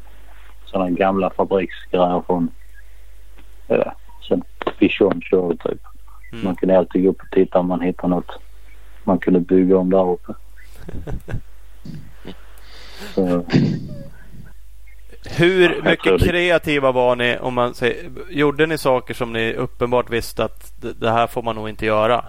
sådana 0.66 0.90
gamla 0.90 1.30
fabriksgrejer 1.30 2.22
från 2.26 2.50
ja, 3.66 3.94
sen 4.28 4.42
körde 5.20 5.56
typ. 5.56 5.80
Mm. 6.32 6.44
Man 6.44 6.56
kunde 6.56 6.78
alltid 6.78 7.02
gå 7.02 7.10
upp 7.10 7.20
och 7.20 7.30
titta 7.30 7.58
om 7.58 7.66
man 7.66 7.80
hittade 7.80 8.08
något 8.08 8.38
man 9.06 9.18
kunde 9.18 9.40
bygga 9.40 9.78
om 9.78 9.90
där 9.90 10.10
uppe. 10.10 10.34
Så, 13.14 13.44
Hur 15.30 15.82
mycket 15.82 16.20
kreativa 16.20 16.92
var 16.92 17.16
ni? 17.16 17.38
Om 17.40 17.54
man 17.54 17.74
säger, 17.74 18.10
gjorde 18.30 18.66
ni 18.66 18.78
saker 18.78 19.14
som 19.14 19.32
ni 19.32 19.54
uppenbart 19.54 20.10
visste 20.10 20.44
att 20.44 20.72
det, 21.00 21.10
här 21.10 21.26
får 21.26 21.42
man 21.42 21.56
nog 21.56 21.68
inte 21.68 21.86
göra? 21.86 22.24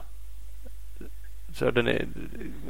Körde 1.53 1.81
ni 1.81 2.05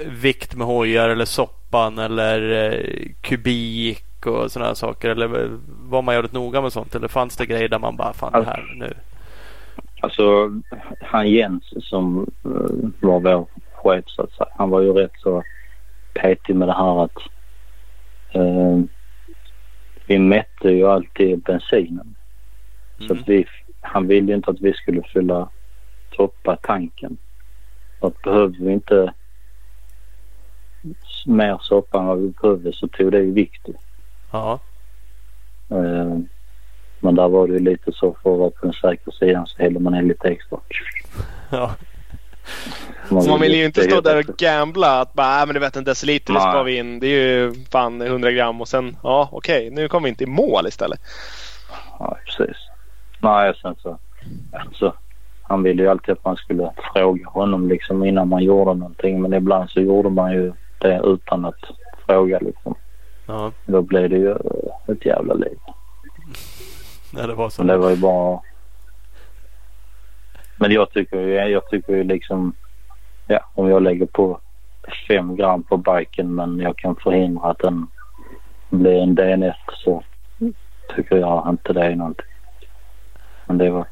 vikt 0.06 0.56
med 0.56 0.68
hojar 0.68 1.10
eller 1.10 1.26
soppan 1.26 2.00
eller 2.00 2.72
eh, 2.74 3.12
kubik 3.22 4.26
och 4.26 4.52
sådana 4.52 4.76
saker? 4.76 5.10
Eller 5.10 5.58
var 5.90 6.02
man 6.02 6.16
jävligt 6.16 6.34
noga 6.34 6.62
med 6.62 6.74
sånt? 6.74 6.96
Eller 6.96 7.08
fanns 7.08 7.38
det 7.38 7.46
grejer 7.46 7.68
där 7.68 7.80
man 7.80 7.96
bara 7.96 8.14
fan 8.14 8.32
det 8.32 8.46
här 8.46 8.74
nu? 8.76 8.94
Alltså 10.02 10.52
han 11.02 11.30
Jens 11.30 11.74
som 11.80 12.28
eh, 12.46 13.08
var 13.08 13.20
vår 13.20 13.48
chef 13.90 14.04
så 14.08 14.22
att 14.22 14.32
säga. 14.32 14.50
Han 14.56 14.70
var 14.70 14.82
ju 14.82 14.94
rätt 14.94 15.12
så 15.18 15.44
petig 16.14 16.56
med 16.56 16.68
det 16.68 16.74
här 16.74 17.04
att 17.04 17.18
eh, 18.32 18.80
vi 20.08 20.20
mätte 20.20 20.70
ju 20.70 20.88
alltid 20.88 21.40
bensinen. 21.44 22.16
Så 22.98 23.04
Mm. 23.06 23.18
att 23.22 23.30
vi, 23.30 23.46
han 23.82 24.08
ville 24.08 24.34
inte 24.34 24.52
att 24.52 24.60
vi 24.62 24.74
skulle 24.74 25.02
fylla 25.04 25.50
toppa 26.16 26.56
tanken. 26.56 27.18
Så 28.00 28.08
att 28.08 28.22
behövde 28.22 28.58
vi 28.66 28.72
inte 28.72 29.14
mer 31.26 31.58
soppa 31.62 32.00
än 32.00 32.06
vad 32.06 32.18
vi 32.22 32.34
behövde 32.42 32.74
så 32.74 32.88
tog 32.88 33.12
det 33.12 33.20
ju 33.20 33.32
vikt. 33.32 33.68
Ja, 34.32 34.60
Eh, 35.70 36.18
men 37.00 37.16
där 37.16 37.28
var 37.30 37.48
det 37.48 37.54
ju 37.54 37.60
lite 37.60 37.92
så 37.92 38.16
för 38.24 38.34
att 38.34 38.40
vara 38.40 38.50
på 38.50 38.66
den 38.66 38.74
säkra 38.74 39.12
sidan 39.12 39.48
så 39.48 39.62
hällde 39.64 39.80
man 39.80 39.96
in 39.96 40.08
lite 40.08 40.28
extra. 40.28 40.60
ja. 41.52 41.76
Så 43.10 43.30
man 43.30 43.42
vill 43.42 43.56
ju 43.56 43.66
inte 43.66 43.82
stå 43.82 44.02
där 44.02 44.18
och 44.18 44.38
gambla 44.38 45.02
att 45.02 45.14
bara, 45.14 45.42
äh, 45.42 45.46
men 45.46 45.54
du 45.54 45.60
vet 45.60 45.76
en 45.76 45.84
deciliter 45.84 46.34
Nej. 46.34 46.64
vi 46.64 46.78
in. 46.78 47.00
Det 47.00 47.08
är 47.08 47.28
ju 47.28 47.54
fan 47.72 48.02
100 48.02 48.32
gram 48.32 48.62
och 48.62 48.68
sen, 48.68 48.98
ja 49.04 49.30
okej, 49.32 49.70
nu 49.72 49.88
kommer 49.88 50.04
vi 50.04 50.10
inte 50.10 50.24
i 50.24 50.28
mål 50.28 50.68
istället. 50.68 51.00
Ja, 52.00 52.18
precis. 52.26 52.58
Nej, 53.20 53.54
sen 53.62 53.76
så... 53.82 53.98
Alltså, 54.54 54.94
han 55.44 55.64
ville 55.64 55.84
ju 55.84 55.90
alltid 55.90 56.12
att 56.12 56.26
man 56.26 56.36
skulle 56.36 56.72
fråga 56.94 57.30
honom 57.30 57.70
liksom 57.70 58.04
innan 58.04 58.30
man 58.30 58.44
gjorde 58.44 58.74
någonting. 58.74 59.22
Men 59.22 59.34
ibland 59.34 59.70
så 59.70 59.82
gjorde 59.82 60.10
man 60.10 60.32
ju 60.32 60.54
det 60.80 61.02
utan 61.04 61.46
att 61.46 61.60
fråga 62.06 62.40
liksom. 62.40 62.76
ja. 63.26 63.52
Då 63.66 63.82
blev 63.82 64.10
det 64.10 64.18
ju 64.18 64.36
ett 64.88 65.06
jävla 65.06 65.34
liv. 65.34 65.58
ja 67.18 67.28
det 67.28 67.34
var 67.34 67.50
så. 67.50 67.64
Men 67.64 67.68
det 67.68 67.78
var 67.78 67.90
ju 67.90 67.96
bara... 67.96 68.40
Men 70.58 70.72
jag 70.72 70.92
tycker 70.92 71.20
ju, 71.20 71.34
jag 71.34 71.70
tycker 71.70 71.94
ju 71.94 72.04
liksom... 72.04 72.54
Ja, 73.28 73.40
om 73.54 73.70
jag 73.70 73.84
lägger 73.84 74.06
på 74.06 74.40
fem 75.08 75.36
gram 75.36 75.64
på 75.64 75.78
biken 75.78 76.36
men 76.36 76.60
jag 76.60 76.78
kan 76.78 76.96
förhindra 76.96 77.50
att 77.50 77.60
den 77.60 77.88
blir 78.70 79.02
en 79.02 79.16
DNF 79.16 79.56
så 79.74 80.04
tycker 80.96 81.16
jag 81.16 81.50
inte 81.50 81.74
det 81.74 81.86
är 81.86 81.96
någonting. 81.96 82.26
Men 83.46 83.58
det 83.58 83.70
var... 83.70 83.86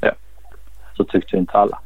Ja. 0.00 0.12
Så 0.96 1.04
tyckte 1.04 1.36
inte 1.36 1.52
alla. 1.52 1.78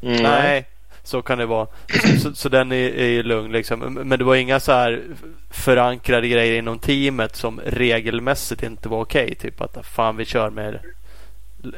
Nej, 0.00 0.66
så 1.02 1.22
kan 1.22 1.38
det 1.38 1.46
vara. 1.46 1.66
Så, 1.88 2.18
så, 2.18 2.34
så 2.34 2.48
den 2.48 2.72
är, 2.72 2.94
är 2.94 3.08
ju 3.08 3.22
lugn 3.22 3.52
liksom. 3.52 3.78
Men 3.94 4.18
det 4.18 4.24
var 4.24 4.34
inga 4.34 4.60
så 4.60 4.72
här 4.72 5.02
förankrade 5.50 6.28
grejer 6.28 6.58
inom 6.58 6.78
teamet 6.78 7.36
som 7.36 7.60
regelmässigt 7.66 8.62
inte 8.62 8.88
var 8.88 9.00
okej. 9.00 9.34
Typ 9.34 9.60
att 9.60 9.86
fan 9.86 10.16
vi 10.16 10.24
kör 10.24 10.50
med 10.50 10.78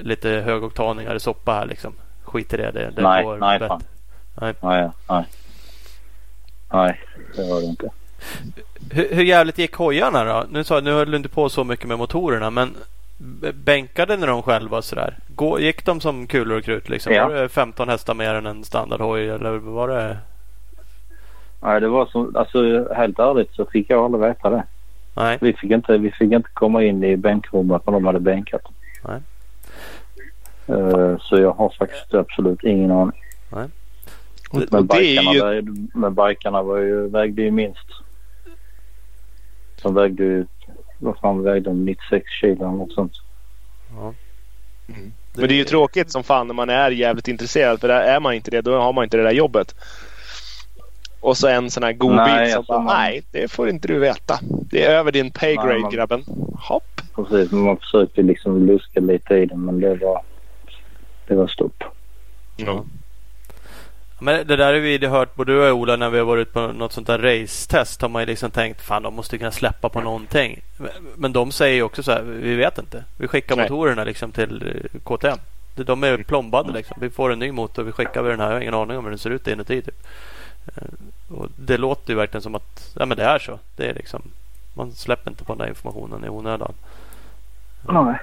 lite 0.00 0.28
högoktanigare 0.28 1.20
soppa 1.20 1.52
här 1.52 1.66
liksom. 1.66 1.92
Skit 2.22 2.54
i 2.54 2.56
det. 2.56 2.70
Det, 2.70 2.90
det 2.96 3.02
Nej, 3.02 3.24
går 3.24 3.36
nej, 3.36 3.58
bättre. 3.58 3.68
fan. 3.68 3.82
Nej. 4.40 4.54
Nej, 4.62 4.90
nej. 5.08 5.24
Nej, 6.72 7.00
det 7.36 7.48
var 7.50 7.60
det 7.60 7.66
inte. 7.66 7.90
Hur, 8.90 9.14
hur 9.14 9.24
jävligt 9.24 9.58
gick 9.58 9.74
hojarna 9.74 10.24
då? 10.24 10.44
Nu, 10.50 10.64
sa, 10.64 10.80
nu 10.80 10.92
höll 10.92 11.10
du 11.10 11.16
inte 11.16 11.28
på 11.28 11.48
så 11.48 11.64
mycket 11.64 11.88
med 11.88 11.98
motorerna 11.98 12.50
men 12.50 12.74
bänkade 13.64 14.16
ni 14.16 14.26
dem 14.26 14.42
själva 14.42 14.82
sådär? 14.82 15.16
Gå, 15.28 15.60
gick 15.60 15.84
de 15.84 16.00
som 16.00 16.26
kulor 16.26 16.58
och 16.58 16.64
krut 16.64 16.88
liksom? 16.88 17.12
Ja. 17.12 17.28
Var 17.28 17.34
det 17.34 17.48
15 17.48 17.88
hästar 17.88 18.14
mer 18.14 18.34
än 18.34 18.46
en 18.46 18.64
standardhoj 18.64 19.28
eller 19.28 19.50
var 19.50 19.88
det? 19.88 20.16
Nej, 21.60 21.80
det 21.80 21.88
var 21.88 22.06
som... 22.06 22.36
Alltså 22.36 22.92
helt 22.94 23.18
ärligt 23.18 23.54
så 23.54 23.64
fick 23.64 23.90
jag 23.90 24.04
aldrig 24.04 24.22
veta 24.24 24.50
det. 24.50 24.64
Nej. 25.14 25.38
Vi 25.40 25.52
fick 25.52 25.70
inte, 25.70 25.98
vi 25.98 26.10
fick 26.10 26.32
inte 26.32 26.48
komma 26.52 26.82
in 26.84 27.04
i 27.04 27.16
bänkrummet 27.16 27.86
när 27.86 27.92
de 27.92 28.04
hade 28.06 28.20
bänkat. 28.20 28.62
Nej. 29.08 29.20
Eh, 30.68 31.18
så 31.20 31.38
jag 31.40 31.52
har 31.52 31.74
faktiskt 31.78 32.14
absolut 32.14 32.62
ingen 32.64 32.90
aning. 32.90 33.20
Och, 34.50 34.62
Men 34.70 34.80
och 34.80 34.84
det 34.86 34.96
är 34.96 35.00
bikarna, 35.00 35.32
ju... 35.34 35.40
vägde, 35.40 35.72
men 35.94 36.14
bikarna 36.14 36.62
var 36.62 36.78
ju, 36.78 37.08
vägde 37.08 37.42
ju 37.42 37.50
minst. 37.50 37.86
De 39.82 39.94
vägde 39.94 40.24
ju... 40.24 40.46
Vad 40.98 41.18
fan 41.18 41.42
vägde 41.42 41.70
de? 41.70 41.84
96 41.84 42.24
kilo 42.40 42.54
eller 42.54 42.76
något 42.76 42.92
sånt. 42.92 43.12
Ja. 43.96 44.14
Men 45.36 45.48
det 45.48 45.54
är 45.54 45.58
ju 45.58 45.64
tråkigt 45.64 46.10
som 46.10 46.22
fan 46.24 46.46
när 46.46 46.54
man 46.54 46.70
är 46.70 46.90
jävligt 46.90 47.28
intresserad. 47.28 47.80
För 47.80 47.88
är 47.88 48.20
man 48.20 48.34
inte 48.34 48.50
det, 48.50 48.60
då 48.60 48.76
har 48.78 48.92
man 48.92 49.04
inte 49.04 49.16
det 49.16 49.22
där 49.22 49.30
jobbet. 49.32 49.74
Och 51.20 51.36
så 51.36 51.48
en 51.48 51.70
sån 51.70 51.82
här 51.82 51.92
godbit 51.92 52.16
Nej, 52.16 52.50
som 52.50 52.58
alltså 52.58 52.72
bara, 52.72 52.80
man- 52.82 52.96
nej, 52.96 53.22
det 53.30 53.48
får 53.52 53.68
inte 53.68 53.88
du 53.88 53.98
veta. 53.98 54.38
Det 54.70 54.84
är 54.84 54.90
över 54.98 55.12
din 55.12 55.30
pay 55.30 55.56
Nej, 55.56 55.66
grade 55.66 55.80
man- 55.80 55.90
grabben. 55.90 56.24
Hopp. 56.68 57.00
Precis, 57.16 57.52
man 57.52 57.76
försökte 57.76 58.22
liksom 58.22 58.66
luska 58.66 59.00
lite 59.00 59.34
i 59.34 59.46
den 59.46 59.64
men 59.64 59.80
det 59.80 59.94
var... 59.94 60.22
Det 61.28 61.34
var 61.34 61.46
stopp. 61.46 61.84
Ja. 62.56 62.84
Men 64.20 64.46
det 64.46 64.56
där 64.56 64.72
har 64.74 64.80
vi 64.80 65.06
hört 65.06 65.34
både 65.34 65.52
du 65.52 65.70
och 65.70 65.76
Ola 65.78 65.96
när 65.96 66.10
vi 66.10 66.18
har 66.18 66.24
varit 66.26 66.52
på 66.52 66.60
något 66.72 66.92
sånt 66.92 67.06
där 67.06 67.18
racetest. 67.18 68.02
Har 68.02 68.08
man 68.08 68.22
ju 68.22 68.26
liksom 68.26 68.50
tänkt 68.50 68.80
fan 68.80 69.02
de 69.02 69.14
måste 69.14 69.38
kunna 69.38 69.50
släppa 69.50 69.88
på 69.88 70.00
någonting. 70.00 70.62
Men- 71.16 71.32
de 71.32 71.52
säger 71.52 71.74
ju 71.74 71.82
också 71.82 72.02
så 72.02 72.12
här. 72.12 72.22
Vi 72.22 72.54
vet 72.56 72.78
inte. 72.78 73.04
Vi 73.16 73.28
skickar 73.28 73.56
Nej. 73.56 73.64
motorerna 73.70 74.04
liksom 74.04 74.32
till 74.32 74.62
eh, 74.94 75.00
KTM. 75.04 75.38
De- 75.74 75.82
De 75.84 76.04
är 76.04 76.16
plombade 76.22 76.72
liksom. 76.72 76.96
Vi 77.00 77.10
får 77.10 77.32
en 77.32 77.38
ny 77.38 77.52
motor. 77.52 77.82
Vi 77.82 77.92
skickar 77.92 78.22
vi 78.22 78.30
den 78.30 78.40
här. 78.40 78.46
Jag 78.46 78.54
har 78.54 78.60
ingen 78.60 78.74
aning 78.74 78.98
om 78.98 79.04
hur 79.04 79.10
den 79.10 79.18
ser 79.18 79.30
ut 79.30 79.48
inuti 79.48 79.82
typ. 79.82 80.06
Eh, 80.76 80.82
Och 81.36 81.46
det 81.56 81.76
låter 81.78 82.10
ju 82.12 82.16
verkligen 82.16 82.42
som 82.42 82.54
att 82.54 82.92
ja, 82.98 83.06
men 83.06 83.16
det 83.16 83.24
är 83.24 83.38
så. 83.38 83.58
Det 83.76 83.86
är 83.90 83.94
liksom, 83.94 84.22
man 84.74 84.92
släpper 84.92 85.30
inte 85.30 85.44
på 85.44 85.52
den 85.52 85.58
där 85.58 85.68
informationen 85.68 86.24
i 86.24 86.28
onödan. 86.28 86.72
Nej. 87.88 88.18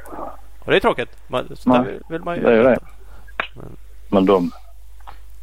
Och 0.65 0.71
det 0.71 0.77
är 0.77 0.79
tråkigt. 0.79 1.09
Man, 1.27 1.55
så 1.55 1.69
där 1.69 1.99
vill- 2.09 2.21
man 2.21 2.35
ju 2.35 2.41
det 2.41 2.51
är 2.51 2.63
det. 2.63 2.69
veta. 2.69 2.85
Men 4.09 4.25
de... 4.25 4.51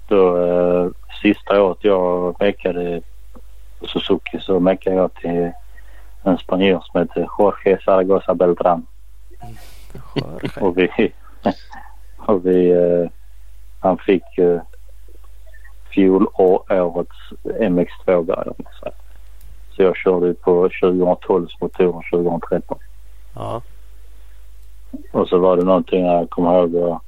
Då, 0.08 0.44
eh, 0.44 0.90
sista 1.22 1.62
året 1.62 1.78
jag 1.80 2.36
mekade 2.40 3.02
på 3.78 3.86
Suzuki 3.86 4.40
så 4.40 4.60
mekade 4.60 4.96
jag 4.96 5.14
till 5.14 5.50
en 6.22 6.38
spanjor 6.38 6.84
som 6.86 7.00
heter 7.00 7.28
Jorge 7.38 7.78
Zaragoza 7.84 8.34
Beltran. 8.34 8.86
Jorge. 10.14 10.50
Och 10.60 10.78
vi... 10.78 11.12
och 12.16 12.46
vi 12.46 12.70
eh, 12.70 13.10
han 13.80 13.98
fick 13.98 14.38
eh, 14.38 14.60
fjolårets 15.90 17.16
MX2-grejer. 17.44 18.54
Så. 18.80 18.90
så 19.76 19.82
jag 19.82 19.96
körde 19.96 20.26
ju 20.26 20.34
på 20.34 20.68
2012 20.80 21.48
motoren 21.60 22.02
2013. 22.10 22.78
Ja. 23.34 23.62
Och 25.12 25.28
så 25.28 25.38
var 25.38 25.56
det 25.56 25.64
någonting 25.64 26.06
jag 26.06 26.30
kommer 26.30 26.58
ihåg. 26.58 26.74
Jag, 26.74 27.00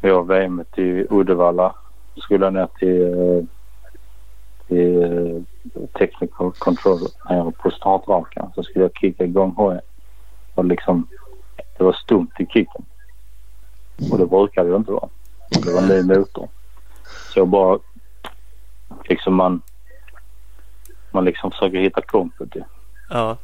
Vi 0.00 0.10
har 0.10 0.24
VM 0.24 0.64
i 0.76 1.06
Uddevalla. 1.10 1.74
Skulle 2.16 2.50
ner 2.50 2.68
till, 2.78 3.02
eh, 3.02 3.44
till 4.68 5.02
eh, 5.02 5.82
technical 5.98 6.52
control 6.52 6.98
nere 7.30 7.50
på 7.50 7.70
startrakan. 7.70 8.50
Så 8.54 8.62
skulle 8.62 8.84
jag 8.84 8.94
kicka 8.94 9.24
igång 9.24 9.54
hojen. 9.56 9.80
Och 10.54 10.64
liksom, 10.64 11.08
det 11.78 11.84
var 11.84 11.92
stumt 11.92 12.30
i 12.38 12.46
kicken. 12.46 12.84
Och 14.12 14.18
det 14.18 14.26
brukar 14.26 14.64
det 14.64 14.76
inte 14.76 14.92
vara. 14.92 15.08
Det 15.64 15.72
var 15.72 15.82
en 15.82 15.88
ny 15.88 16.02
motor. 16.02 16.48
Så 17.32 17.38
jag 17.38 17.48
bara 17.48 17.78
liksom 19.08 19.34
man 19.34 19.62
man 21.10 21.24
liksom 21.24 21.50
försöker 21.50 21.78
hitta 21.78 22.02
kompet. 22.02 22.48
Ja. 23.10 23.36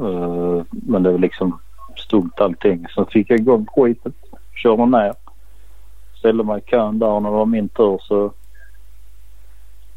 Uh, 0.00 0.62
men 0.70 1.02
det 1.02 1.10
var 1.10 1.18
liksom 1.18 1.60
stumt 1.98 2.32
allting. 2.36 2.86
Sen 2.94 3.06
fick 3.06 3.30
jag 3.30 3.38
igång 3.38 3.66
skiten. 3.66 4.12
Körde 4.54 4.86
ner. 4.86 5.14
Ställde 6.18 6.44
mig 6.44 6.58
i 6.58 6.70
kön 6.70 6.98
där 6.98 7.06
och 7.06 7.22
när 7.22 7.30
det 7.30 7.36
var 7.36 7.46
min 7.46 7.68
tur 7.68 7.98
så 8.02 8.32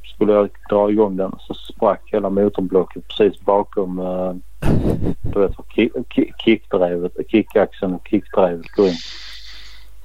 skulle 0.04 0.34
jag 0.34 0.50
dra 0.70 0.92
igång 0.92 1.18
den. 1.18 1.36
Så 1.40 1.54
sprack 1.54 2.02
hela 2.06 2.30
motorblocket 2.30 3.08
precis 3.08 3.42
bakom 3.42 4.00
eh, 4.00 4.34
du 5.22 5.40
vet, 5.40 5.56
kick, 5.76 5.94
kickdrevet, 6.38 7.14
kickaxeln 7.28 7.94
och 7.94 8.08
kickdrevet 8.08 8.72
går 8.72 8.88
in. 8.88 8.96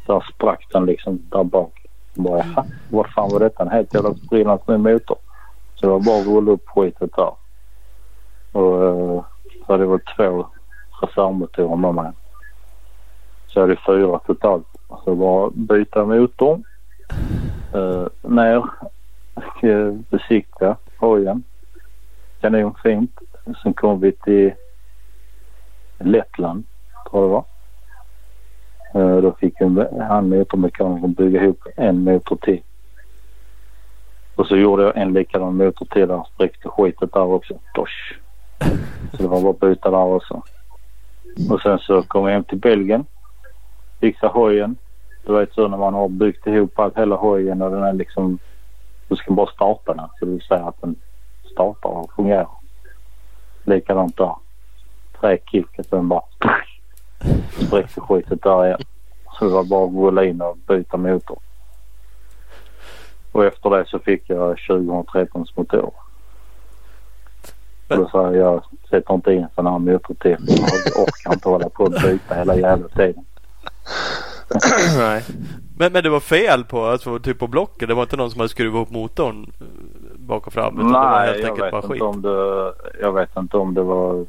Där 0.06 0.24
sprack 0.35 0.66
den 0.73 0.86
liksom 0.86 1.23
där 1.31 1.44
bak. 1.44 1.86
Bara, 2.14 2.44
ja, 2.56 2.66
vad 2.89 3.06
fan 3.06 3.31
var 3.31 3.40
detta? 3.40 3.62
En 3.62 3.70
helt 3.70 3.94
jävla 3.94 4.14
sprillans 4.14 4.60
ny 4.68 4.77
motor. 4.77 5.16
Så 5.74 5.86
det 5.86 5.93
var 5.93 6.01
bara 6.01 6.20
att 6.20 6.27
rulla 6.27 6.52
upp 6.52 6.68
skitet 6.68 7.16
där. 7.16 7.32
Och 8.52 8.82
uh, 8.82 9.24
så 9.66 9.73
hade 9.73 9.85
jag 9.85 10.01
två 10.16 10.47
reservmotorer 11.02 11.77
med 11.77 11.94
mig. 11.94 12.12
Så 13.47 13.59
jag 13.59 13.62
hade 13.62 13.81
fyra 13.86 14.18
totalt. 14.18 14.66
Så 15.05 15.14
bara 15.14 15.51
byta 15.55 16.05
motor. 16.05 16.62
Uh, 17.74 17.82
eh, 17.82 18.31
ner. 18.31 18.64
och 19.35 19.64
eh, 19.64 19.93
besikta 20.10 20.77
hojen. 20.98 21.44
Kanonfint. 22.40 23.18
Sen 23.62 23.74
kom 23.74 24.01
vi 24.01 24.12
till 24.12 24.52
Lettland, 25.98 26.64
tror 27.10 27.23
jag 27.23 27.31
det 27.31 27.35
var. 27.35 27.44
Uh, 29.02 29.23
då 29.23 29.32
fick 29.32 29.55
han 30.09 30.28
motormekanikern 30.28 31.12
bygga 31.12 31.43
ihop 31.43 31.66
en 31.77 32.05
motor 32.05 32.36
till. 32.36 32.62
Och 34.36 34.47
så 34.47 34.56
gjorde 34.56 34.82
jag 34.82 34.97
en 34.97 35.12
likadan 35.12 35.56
motor 35.56 35.86
till 35.86 36.09
där. 36.09 36.27
Spräckte 36.35 36.68
skitet 36.68 37.12
där 37.12 37.24
också. 37.24 37.55
Dosh. 37.74 38.18
Så 39.10 39.23
det 39.23 39.28
var 39.28 39.40
bara 39.40 39.51
att 39.51 39.60
byta 39.60 39.90
där 39.90 40.05
också. 40.05 40.43
Och 41.51 41.61
sen 41.61 41.79
så 41.79 42.03
kom 42.03 42.27
jag 42.27 42.33
hem 42.33 42.45
till 42.45 42.59
Belgien. 42.59 43.05
Fixade 44.01 44.33
hojen. 44.33 44.77
Du 45.27 45.33
vet 45.33 45.53
så 45.53 45.69
när 45.69 45.79
man 45.79 45.95
har 45.95 46.09
byggt 46.09 46.47
ihop 46.47 46.79
allt, 46.79 46.99
hela 46.99 47.17
hojen 47.17 47.63
och 47.63 47.71
den 47.71 47.83
är 47.83 47.93
liksom... 47.93 48.39
Du 49.09 49.17
ska 49.17 49.35
bara 49.35 49.47
starta 49.47 49.95
den 49.95 50.09
så 50.19 50.25
du 50.25 50.41
ser 50.41 50.69
att 50.69 50.81
den 50.81 50.97
startar 51.53 51.89
och 51.89 52.13
fungerar. 52.13 52.49
Likadant 53.65 54.17
där. 54.17 54.35
Tre 55.21 55.39
kick 55.51 55.79
och 55.79 55.87
sen 55.87 56.09
bara... 56.09 56.23
Spräckte 57.67 58.01
skitet 58.01 58.43
där 58.43 58.67
igen. 58.67 58.81
Så 59.39 59.45
det 59.45 59.51
var 59.51 59.65
bara 59.65 59.87
att 59.87 59.95
rulla 59.95 60.25
in 60.25 60.43
och 60.43 60.57
byta 60.57 60.97
motor. 60.97 61.39
Och 63.33 63.45
efter 63.45 63.71
det 63.71 63.85
så 63.89 63.99
fick 63.99 64.31
jag 64.31 64.59
2013 64.69 65.47
motor. 65.55 65.93
Och 67.89 67.97
då 67.97 68.09
sa 68.09 68.23
jag, 68.23 68.37
jag 68.37 68.63
sätter 68.91 69.15
inte 69.15 69.33
in 69.33 69.47
sån 69.55 69.67
här 69.67 69.79
motor 69.79 70.15
till. 70.15 70.37
Jag 70.49 71.03
orkar 71.03 71.33
inte 71.33 71.49
hålla 71.49 71.69
på 71.69 71.85
att 71.85 72.03
byta 72.03 72.35
hela 72.35 72.57
jävla 72.57 72.89
tiden. 72.89 73.25
Nej. 74.99 75.23
Men, 75.79 75.93
men 75.93 76.03
det 76.03 76.11
var 76.11 76.21
fel 76.21 76.65
på, 76.65 76.85
alltså, 76.85 77.19
typ 77.19 77.39
på 77.39 77.47
blocket? 77.47 77.89
Det 77.89 77.95
var 77.95 78.03
inte 78.03 78.17
någon 78.17 78.31
som 78.31 78.41
hade 78.41 78.49
skruvat 78.49 78.75
ihop 78.75 78.91
motorn 78.91 79.53
eh, 79.61 79.67
bak 80.19 80.47
och 80.47 80.53
fram? 80.53 80.79
Utan 80.79 80.93
Nej, 80.93 81.03
det 81.03 81.09
var 81.09 81.27
helt 81.27 81.59
jag 81.59 81.65
vet, 81.65 81.71
bara 81.71 81.83
inte 81.83 81.89
skit? 81.89 82.03
om 82.03 82.23
det, 82.23 82.73
jag 83.01 83.13
vet 83.13 83.37
inte 83.37 83.57
om 83.57 83.75
det 83.75 83.83
var 83.83 84.27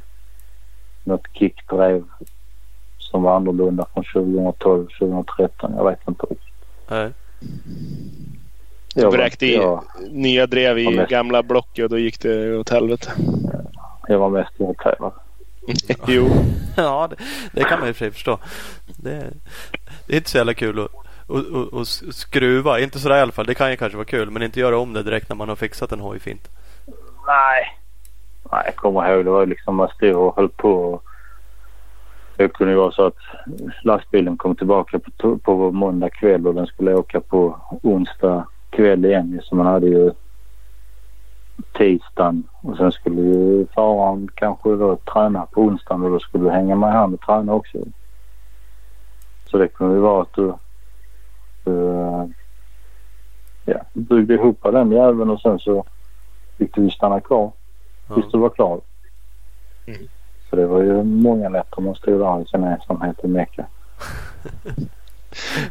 något 1.03 1.27
kickdrev 1.33 2.03
som 2.99 3.23
var 3.23 3.35
annorlunda 3.35 3.85
från 3.93 4.03
2012, 4.13 4.87
2013. 4.99 5.73
Jag 5.77 5.89
vet 5.89 6.07
inte 6.07 6.25
riktigt. 6.25 6.47
Nej. 6.89 7.11
Du 8.97 9.03
Jag 9.03 9.11
bräckte 9.11 9.45
i 9.45 9.55
jag- 9.55 9.83
nya 10.11 10.47
drev 10.47 10.79
i 10.79 11.05
gamla 11.09 11.43
blocket 11.43 11.83
och 11.83 11.89
då 11.89 11.97
gick 11.97 12.21
det 12.21 12.57
åt 12.57 12.69
helvete. 12.69 13.11
Jag 14.07 14.19
var 14.19 14.29
mest 14.29 14.59
irriterad. 14.59 15.11
jo. 16.07 16.27
Ja, 16.77 17.07
det, 17.09 17.15
det 17.51 17.63
kan 17.63 17.79
man 17.79 17.89
i 17.89 17.91
och 17.91 17.95
för 17.95 18.05
sig 18.05 18.11
förstå. 18.11 18.39
Det, 18.97 19.23
det 20.07 20.13
är 20.13 20.17
inte 20.17 20.29
så 20.29 20.37
jävla 20.37 20.53
kul 20.53 20.79
att, 20.79 20.85
att, 21.29 21.53
att, 21.55 21.73
att 21.73 21.87
skruva. 22.15 22.79
Inte 22.79 22.99
sådär 22.99 23.17
i 23.17 23.21
alla 23.21 23.31
fall. 23.31 23.45
Det 23.45 23.53
kan 23.53 23.69
ju 23.71 23.77
kanske 23.77 23.97
vara 23.97 24.05
kul. 24.05 24.29
Men 24.31 24.43
inte 24.43 24.59
göra 24.59 24.77
om 24.77 24.93
det 24.93 25.03
direkt 25.03 25.29
när 25.29 25.35
man 25.35 25.49
har 25.49 25.55
fixat 25.55 25.91
en 25.91 25.99
hoj 25.99 26.19
fint. 26.19 26.47
Nej. 27.27 27.77
Nej, 28.51 28.61
jag 28.65 28.75
kommer 28.75 29.11
ihåg. 29.13 29.25
Det 29.25 29.31
var 29.31 29.45
liksom 29.45 29.75
man 29.75 29.89
stod 29.89 30.15
och 30.15 30.35
höll 30.35 30.49
på. 30.49 30.71
och 30.71 31.03
Det 32.37 32.47
kunde 32.53 32.73
ju 32.73 32.79
vara 32.79 32.91
så 32.91 33.05
att 33.05 33.17
lastbilen 33.83 34.37
kom 34.37 34.55
tillbaka 34.55 34.99
på, 35.17 35.37
på 35.37 35.71
måndag 35.71 36.09
kväll 36.09 36.47
och 36.47 36.55
den 36.55 36.67
skulle 36.67 36.93
åka 36.93 37.21
på 37.21 37.59
onsdag 37.83 38.45
kväll 38.77 39.05
igen. 39.05 39.41
Så 39.43 39.55
man 39.55 39.65
hade 39.65 39.87
ju 39.87 40.11
tisdagen 41.73 42.43
och 42.61 42.77
sen 42.77 42.91
skulle 42.91 43.21
ju 43.21 43.65
föraren 43.73 44.29
kanske 44.35 44.69
då 44.75 44.95
träna 44.95 45.45
på 45.45 45.61
onsdagen 45.61 46.03
och 46.03 46.11
då 46.11 46.19
skulle 46.19 46.43
du 46.43 46.49
hänga 46.49 46.75
med 46.75 46.91
han 46.91 47.13
och 47.13 47.21
träna 47.21 47.53
också. 47.53 47.77
Så 49.51 49.57
det 49.57 49.67
kunde 49.67 49.95
ju 49.95 50.01
vara 50.01 50.21
att 50.21 50.33
du, 50.33 50.53
du 51.63 51.89
eh, 51.89 52.25
ja, 53.65 53.81
byggde 53.93 54.33
ihop 54.33 54.59
den 54.63 54.91
jäveln 54.91 55.29
och 55.29 55.41
sen 55.41 55.59
så 55.59 55.85
fick 56.57 56.75
du 56.75 56.89
stanna 56.89 57.19
kvar 57.19 57.51
tills 58.13 58.25
Ja. 58.25 58.29
du 58.31 58.37
var 58.37 58.49
klar. 58.49 58.81
Mm. 59.85 59.99
Så 60.49 60.55
det 60.55 60.65
var 60.67 60.81
ju 60.81 61.03
många 61.03 61.49
nätter 61.49 61.81
man 61.81 61.95
stod 61.95 62.19
där 62.19 62.41
i 62.41 62.45
sin 62.45 62.63
ensamhet 62.63 63.19
i 63.23 63.27
Mecka. 63.27 63.65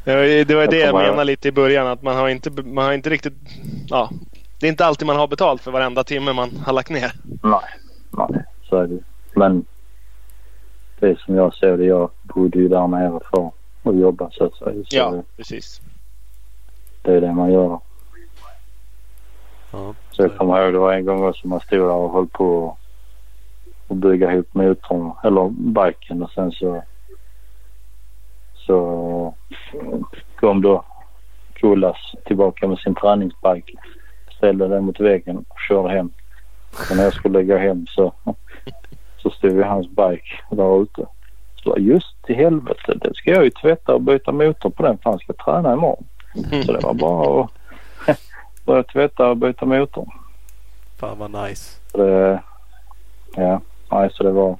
Det 0.04 0.14
var 0.14 0.22
det, 0.22 0.66
det 0.66 0.78
jag 0.78 0.94
menade 0.94 1.24
lite 1.24 1.48
i 1.48 1.52
början. 1.52 1.86
Att 1.86 2.02
man 2.02 2.16
har 2.16 2.28
inte, 2.28 2.50
man 2.50 2.84
har 2.84 2.92
inte 2.92 3.10
riktigt... 3.10 3.34
Ja, 3.88 4.10
det 4.60 4.66
är 4.66 4.70
inte 4.70 4.86
alltid 4.86 5.06
man 5.06 5.16
har 5.16 5.28
betalt 5.28 5.62
för 5.62 5.70
varenda 5.70 6.04
timme 6.04 6.32
man 6.32 6.56
har 6.56 6.72
lagt 6.72 6.90
ner. 6.90 7.12
Nej, 7.42 7.60
nej, 8.10 8.44
så 8.68 8.76
är 8.76 8.86
det 8.86 8.98
Men 9.34 9.64
det 11.00 11.08
är 11.08 11.14
som 11.16 11.34
jag 11.34 11.54
ser 11.54 11.76
det. 11.76 11.84
Jag 11.84 12.10
bodde 12.22 12.58
ju 12.58 12.68
där 12.68 12.86
nere 12.86 13.20
för 13.30 13.50
att 13.90 13.96
jobba 13.96 14.30
så 14.30 14.44
att 14.44 14.54
säga. 14.54 14.84
Så 14.88 14.96
Ja, 14.96 15.22
precis. 15.36 15.80
det 17.02 17.12
är 17.16 17.20
det 17.20 17.32
man 17.32 17.52
gör. 17.52 17.80
Ja. 19.72 19.94
Så 20.10 20.22
jag 20.22 20.36
kommer 20.36 20.62
ihåg 20.62 20.72
det 20.72 20.78
var 20.78 20.92
en 20.92 21.04
gång 21.04 21.24
också 21.24 21.48
man 21.48 21.60
stod 21.60 21.78
där 21.78 21.90
och 21.90 22.12
höll 22.12 22.26
på 22.26 22.76
att 23.88 23.96
bygga 23.96 24.32
ihop 24.32 24.54
motorn 24.54 25.12
eller 25.24 25.48
biken 25.48 26.22
och 26.22 26.30
sen 26.30 26.52
så 26.52 26.82
så 28.66 29.34
kom 30.36 30.62
då 30.62 30.84
Kullas 31.54 32.14
tillbaka 32.24 32.68
med 32.68 32.78
sin 32.78 32.94
träningsbike. 32.94 33.72
Ställde 34.36 34.68
den 34.68 34.84
mot 34.84 35.00
väggen 35.00 35.36
och 35.36 35.60
körde 35.68 35.88
hem. 35.88 36.10
Och 36.90 36.96
när 36.96 37.04
jag 37.04 37.14
skulle 37.14 37.42
gå 37.42 37.56
hem 37.56 37.86
så, 37.86 38.12
så 39.22 39.30
stod 39.30 39.50
ju 39.50 39.62
hans 39.62 39.88
bike 39.88 40.40
där 40.50 40.82
ute. 40.82 41.06
Så 41.56 41.76
just 41.78 42.16
i 42.26 42.34
helvete, 42.34 42.94
det 42.94 43.14
ska 43.14 43.30
jag 43.30 43.44
ju 43.44 43.50
tvätta 43.50 43.94
och 43.94 44.00
byta 44.00 44.32
motor 44.32 44.70
på 44.70 44.82
den 44.82 44.98
för 44.98 45.10
han 45.10 45.18
ska 45.18 45.32
träna 45.32 45.72
imorgon. 45.72 46.04
Så 46.66 46.72
det 46.72 46.80
var 46.82 46.94
bara 46.94 47.44
att 47.44 47.50
börja 48.64 48.82
tvätta 48.82 49.30
och 49.30 49.36
byta 49.36 49.66
motor. 49.66 50.12
Fan 50.96 51.18
vad 51.18 51.30
nice. 51.30 51.80
Det, 51.92 52.40
ja, 53.36 53.60
nej, 53.90 54.10
så 54.12 54.22
det 54.22 54.32
var... 54.32 54.56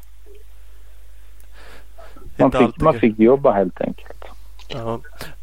Man 2.38 2.52
fick, 2.52 2.80
man 2.80 2.94
fick 2.94 3.18
jobba 3.18 3.52
helt 3.52 3.80
enkelt. 3.80 4.24
Ja. 4.68 5.00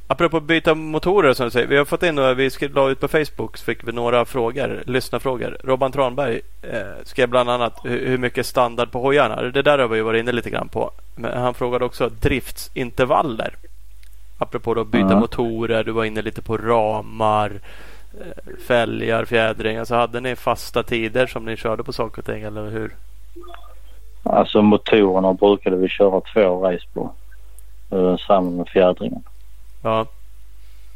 Apropå 0.07 0.39
byta 0.39 0.75
motorer 0.75 1.33
som 1.33 1.45
du 1.45 1.51
säger. 1.51 1.67
Vi 1.67 1.77
har 1.77 1.85
fått 1.85 2.03
in 2.03 2.15
några, 2.15 2.33
vi 2.33 2.49
skrev- 2.49 2.73
la 2.75 2.89
ut 2.89 2.99
på 2.99 3.07
Facebook 3.07 3.57
så 3.57 3.63
fick 3.65 3.87
vi 3.87 3.91
några 3.91 4.25
frågor, 4.25 4.83
lyssnarfrågor. 4.85 5.57
Robban 5.63 5.91
Tranberg 5.91 6.41
eh, 6.61 6.79
skrev 7.03 7.29
bland 7.29 7.49
annat 7.49 7.79
hur, 7.83 8.17
mycket 8.17 8.45
standard 8.45 8.91
på 8.91 8.99
hojarna. 9.01 9.41
Det 9.41 9.61
där 9.61 9.79
har 9.79 9.87
vi 9.87 10.01
varit 10.01 10.19
inne 10.19 10.31
lite 10.31 10.49
grann 10.49 10.67
på. 10.69 10.91
Men 11.15 11.41
han 11.41 11.53
frågade 11.53 11.85
också 11.85 12.09
driftsintervaller. 12.09 13.55
Apropå 14.37 14.73
då 14.73 14.83
byta 14.83 15.07
Ja. 15.09 15.19
motorer, 15.19 15.83
du 15.83 15.91
var 15.91 16.03
inne 16.05 16.21
lite 16.21 16.41
på 16.41 16.57
ramar, 16.57 17.51
eh, 18.13 18.57
fälgar, 18.67 19.25
fjädring. 19.25 19.77
Alltså 19.77 19.95
hade 19.95 20.19
ni 20.21 20.35
fasta 20.35 20.83
tider 20.83 21.27
som 21.27 21.45
ni 21.45 21.57
körde 21.57 21.83
på 21.83 21.93
saker 21.93 22.19
och 22.21 22.25
ting 22.25 22.43
eller 22.43 22.69
hur? 22.69 22.93
Alltså 24.23 24.61
motorerna 24.61 25.33
brukade 25.33 25.75
vi 25.75 25.89
köra 25.89 26.21
två 26.21 26.65
race 26.65 26.85
på. 26.93 27.11
Uh, 27.93 28.17
samma 28.17 28.49
med 28.49 28.67
fjädringen. 28.67 29.23
Ja, 29.81 30.05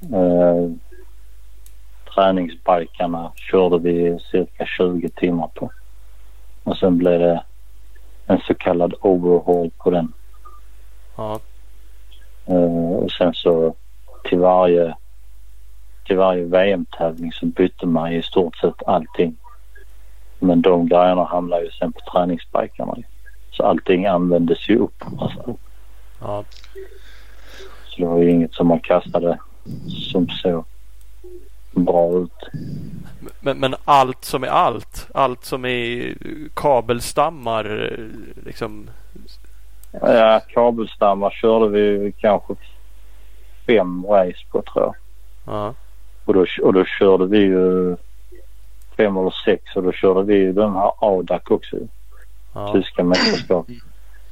Uh, 0.03 0.71
träningsbikarna 2.13 3.31
körde 3.35 3.77
vi 3.77 4.19
cirka 4.31 4.65
20 4.65 5.09
timmar 5.09 5.47
på. 5.47 5.71
Och 6.63 6.77
sen 6.77 6.97
blev 6.97 7.19
det 7.19 7.43
en 8.25 8.39
så 8.39 8.53
kallad 8.53 8.93
overhaul 9.01 9.71
på 9.77 9.89
den. 9.89 10.13
ja, 11.15 11.39
Uh, 12.49 12.95
och 12.95 13.11
sen 13.11 13.33
så 13.33 13.75
till 14.23 14.39
varje, 14.39 14.95
till 16.05 16.17
varje 16.17 16.43
VM-tävling 16.43 17.31
så 17.31 17.45
bytte 17.45 17.85
man 17.85 18.13
i 18.13 18.21
stort 18.23 18.57
sett 18.57 18.83
allting. 18.87 19.37
Men 20.39 20.61
de 20.61 20.87
grejerna 20.87 21.23
hamnade 21.23 21.63
ju 21.63 21.71
sen 21.71 21.91
på 21.93 21.99
träningsbikarna. 22.11 22.95
Så 23.57 23.63
allting 23.63 24.05
användes 24.05 24.69
ju 24.69 24.77
upp. 24.77 25.03
Alltså. 25.19 25.55
Ja. 26.21 26.43
Så 27.85 28.01
det 28.01 28.05
var 28.05 28.17
ju 28.17 28.31
inget 28.31 28.53
som 28.53 28.67
man 28.67 28.79
kastade 28.79 29.39
som 30.11 30.29
så 30.29 30.65
bra 31.71 32.19
ut. 32.19 32.49
Men, 33.39 33.59
men 33.59 33.75
allt 33.85 34.25
som 34.25 34.43
är 34.43 34.47
allt. 34.47 35.07
Allt 35.13 35.45
som 35.45 35.65
är 35.65 36.15
kabelstammar. 36.53 37.91
Liksom. 38.45 38.89
Ja, 39.91 40.41
kabelstammar 40.47 41.29
körde 41.29 41.67
vi 41.67 42.13
kanske 42.17 42.55
fem 43.67 44.05
race 44.05 44.45
på 44.51 44.61
tror 44.61 44.85
jag. 44.85 44.95
Ja. 45.45 45.73
Och 46.25 46.33
då, 46.33 46.45
och 46.61 46.73
då 46.73 46.85
körde 46.85 47.25
vi 47.25 47.37
ju 47.37 47.95
fem 48.97 49.17
eller 49.17 49.33
sex 49.45 49.75
och 49.75 49.83
då 49.83 49.91
körde 49.91 50.23
vi 50.23 50.35
ju 50.35 50.53
den 50.53 50.73
här 50.73 50.91
ADAC 50.99 51.41
också. 51.47 51.77
Ja. 52.53 52.73
Tyska 52.73 53.03
mästerskap. 53.03 53.67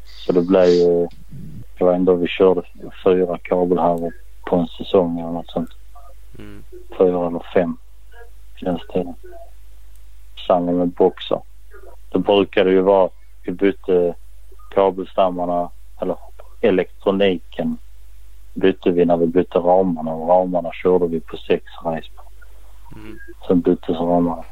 Så 0.05 0.31
det 0.31 0.41
blev 0.41 0.65
ju... 0.65 1.07
Det 1.77 1.83
var 1.83 1.93
ändå 1.93 2.15
vi 2.15 2.27
körde 2.27 2.61
fyra 3.03 3.37
kabelhärvor 3.37 4.13
på 4.45 4.55
en 4.55 4.67
säsong 4.67 5.19
eller 5.19 5.31
något 5.31 5.51
sånt. 5.51 5.69
Mm. 6.39 6.63
Fyra 6.97 7.27
eller 7.27 7.45
fem 7.53 7.77
den 8.61 8.79
tiden. 8.93 9.15
Samma 10.47 10.71
med 10.71 10.87
boxar. 10.87 11.41
Då 12.09 12.19
brukade 12.19 12.69
det 12.69 12.73
ju 12.73 12.81
vara 12.81 13.09
vi 13.43 13.51
bytte 13.51 14.15
kabelstammarna 14.69 15.69
eller 16.01 16.17
elektroniken 16.61 17.77
bytte 18.53 18.91
vi 18.91 19.05
när 19.05 19.17
vi 19.17 19.27
bytte 19.27 19.59
ramarna 19.59 20.11
och 20.11 20.29
ramarna 20.29 20.71
körde 20.73 21.07
vi 21.07 21.19
på 21.19 21.37
sex 21.37 21.63
race. 21.83 22.09
Mm. 22.95 23.19
Sen 23.47 23.61
byttes 23.61 23.89
ramarna. 23.89 24.43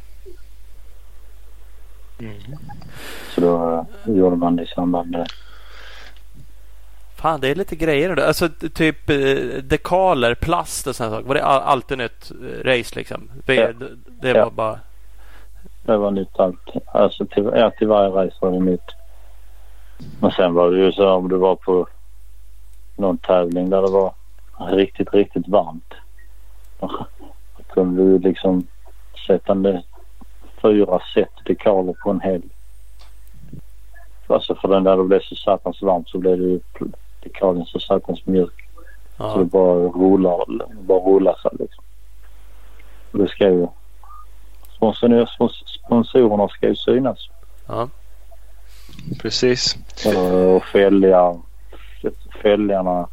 Så 3.35 3.41
då 3.41 3.85
eh, 4.07 4.15
gjorde 4.17 4.35
man 4.35 4.55
det 4.55 4.63
i 4.63 4.67
samband 4.67 5.11
med 5.11 5.19
det. 5.19 5.27
Fan, 7.15 7.41
det 7.41 7.47
är 7.49 7.55
lite 7.55 7.75
grejer 7.75 8.15
där. 8.15 8.27
Alltså 8.27 8.49
typ 8.73 9.09
eh, 9.09 9.17
dekaler, 9.63 10.35
plast 10.35 10.87
och 10.87 10.95
sådana 10.95 11.15
saker. 11.15 11.27
Var 11.27 11.35
det 11.35 11.43
all, 11.43 11.61
alltid 11.61 11.97
nytt 11.97 12.31
eh, 12.31 12.63
race 12.63 12.95
liksom? 12.95 13.31
Det, 13.45 13.55
Ja. 13.55 13.67
det, 13.73 13.87
det 14.21 14.29
Ja. 14.29 14.43
var 14.43 14.51
bara... 14.51 14.79
Det 15.85 15.97
var 15.97 16.11
nytt 16.11 16.39
allt. 16.39 16.69
Alltså 16.85 17.25
till, 17.25 17.49
ja, 17.55 17.69
till 17.71 17.87
varje 17.87 18.09
race 18.09 18.35
var 18.39 18.51
det 18.51 18.59
nytt. 18.59 18.91
Men 20.21 20.31
sen 20.31 20.53
var 20.53 20.71
det 20.71 20.77
ju 20.79 20.91
så 20.91 21.09
om 21.09 21.29
du 21.29 21.37
var 21.37 21.55
på 21.55 21.87
någon 22.95 23.17
tävling 23.17 23.69
där 23.69 23.81
det 23.81 23.91
var 23.91 24.13
riktigt, 24.69 25.13
riktigt 25.13 25.47
varmt. 25.47 25.93
Då 26.79 27.05
kunde 27.73 28.03
du 28.03 28.19
liksom 28.19 28.67
sätta 29.27 29.53
fyra 30.63 30.99
set 31.13 31.29
dekaler 31.45 31.93
på 32.03 32.09
en 32.11 32.19
helg. 32.21 32.43
Alltså 34.27 34.55
för 34.55 34.67
den 34.67 34.83
där 34.83 34.97
det 34.97 35.03
blev 35.03 35.19
så 35.21 35.35
satans 35.35 35.81
varmt 35.81 36.09
så 36.09 36.17
blev 36.17 36.37
det 36.39 36.59
dekalen 37.23 37.65
så 37.65 37.79
satans 37.79 38.25
mjuk. 38.25 38.69
Så 39.17 39.37
det 39.37 39.39
Ja. 39.39 39.43
bara 39.43 39.75
rullar, 39.75 40.65
bara 40.81 40.99
rullar 40.99 41.35
sig 41.41 41.51
liksom. 41.59 41.83
Och 43.11 43.19
det 43.19 43.27
ska 43.27 43.49
ju... 43.49 43.67
Sponsorer, 44.75 45.25
spons- 45.25 45.65
sponsorerna 45.85 46.47
ska 46.47 46.67
ju 46.67 46.75
synas. 46.75 47.17
Ja. 47.67 47.89
Precis. 49.21 49.77
Och 50.55 50.63
fälgar, 50.63 51.39
fälgarna. 52.41 53.07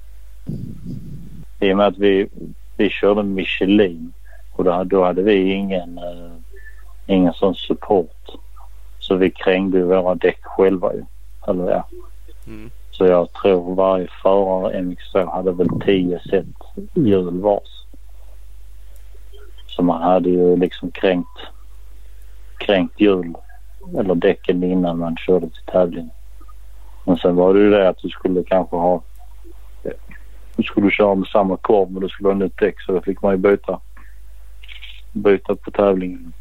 I 1.60 1.72
och 1.72 1.77
med 1.77 1.86
att 1.86 1.98
vi, 1.98 2.28
vi 2.77 2.90
körde 2.90 3.22
Michelin 3.22 4.12
och 4.52 4.64
då, 4.64 4.85
då 4.85 5.05
hade 5.05 5.22
vi 5.22 5.52
ingen, 5.52 5.98
eh, 5.98 6.32
ingen 7.11 7.32
sån 7.32 7.55
support. 7.55 8.28
Så 8.99 9.16
vi 9.16 9.31
krängde 9.31 9.78
ju 9.78 9.85
våra 9.85 10.15
däck 10.15 10.41
själva 10.43 10.95
ju. 10.95 11.05
Eller 11.49 11.70
ja. 11.70 11.89
Mm. 12.47 12.70
Så 12.91 13.07
jag 13.07 13.32
tror 13.32 13.74
varje 13.74 14.09
förare 14.23 14.81
MX2 14.81 15.31
hade 15.31 15.53
väl 15.53 15.69
10 15.85 16.20
set 16.31 16.47
hjul 16.95 17.41
vars. 17.41 17.85
Så 19.66 19.82
man 19.82 20.03
hade 20.03 20.28
ju 20.28 20.57
liksom 20.57 20.91
kränkt, 20.91 21.39
kränkt 22.59 23.01
hjul 23.01 23.35
eller 23.99 24.15
däcken 24.15 24.62
innan 24.62 24.99
man 24.99 25.16
körde 25.16 25.47
till 25.47 25.65
tävling. 25.66 26.11
Men 27.05 27.16
sen 27.16 27.37
var 27.37 27.55
det 27.55 27.61
ju 27.61 27.70
det 27.70 27.89
att 27.89 27.99
du 27.99 28.09
skulle 28.09 28.43
kanske 28.43 28.77
ha... 28.77 29.03
Du 30.57 30.62
skulle 30.62 30.91
köra 30.91 31.15
med 31.15 31.28
samma 31.28 31.57
korv 31.57 31.91
men 31.91 32.03
du 32.03 32.09
skulle 32.09 32.28
ha 32.28 32.35
nytt 32.35 32.59
däck 32.59 32.81
så 32.81 32.93
då 32.93 33.01
fick 33.01 33.23
man 33.23 33.32
ju 33.32 33.39
byta, 33.39 33.81
byta 35.12 35.55
på 35.55 35.70
tävlingen. 35.70 36.32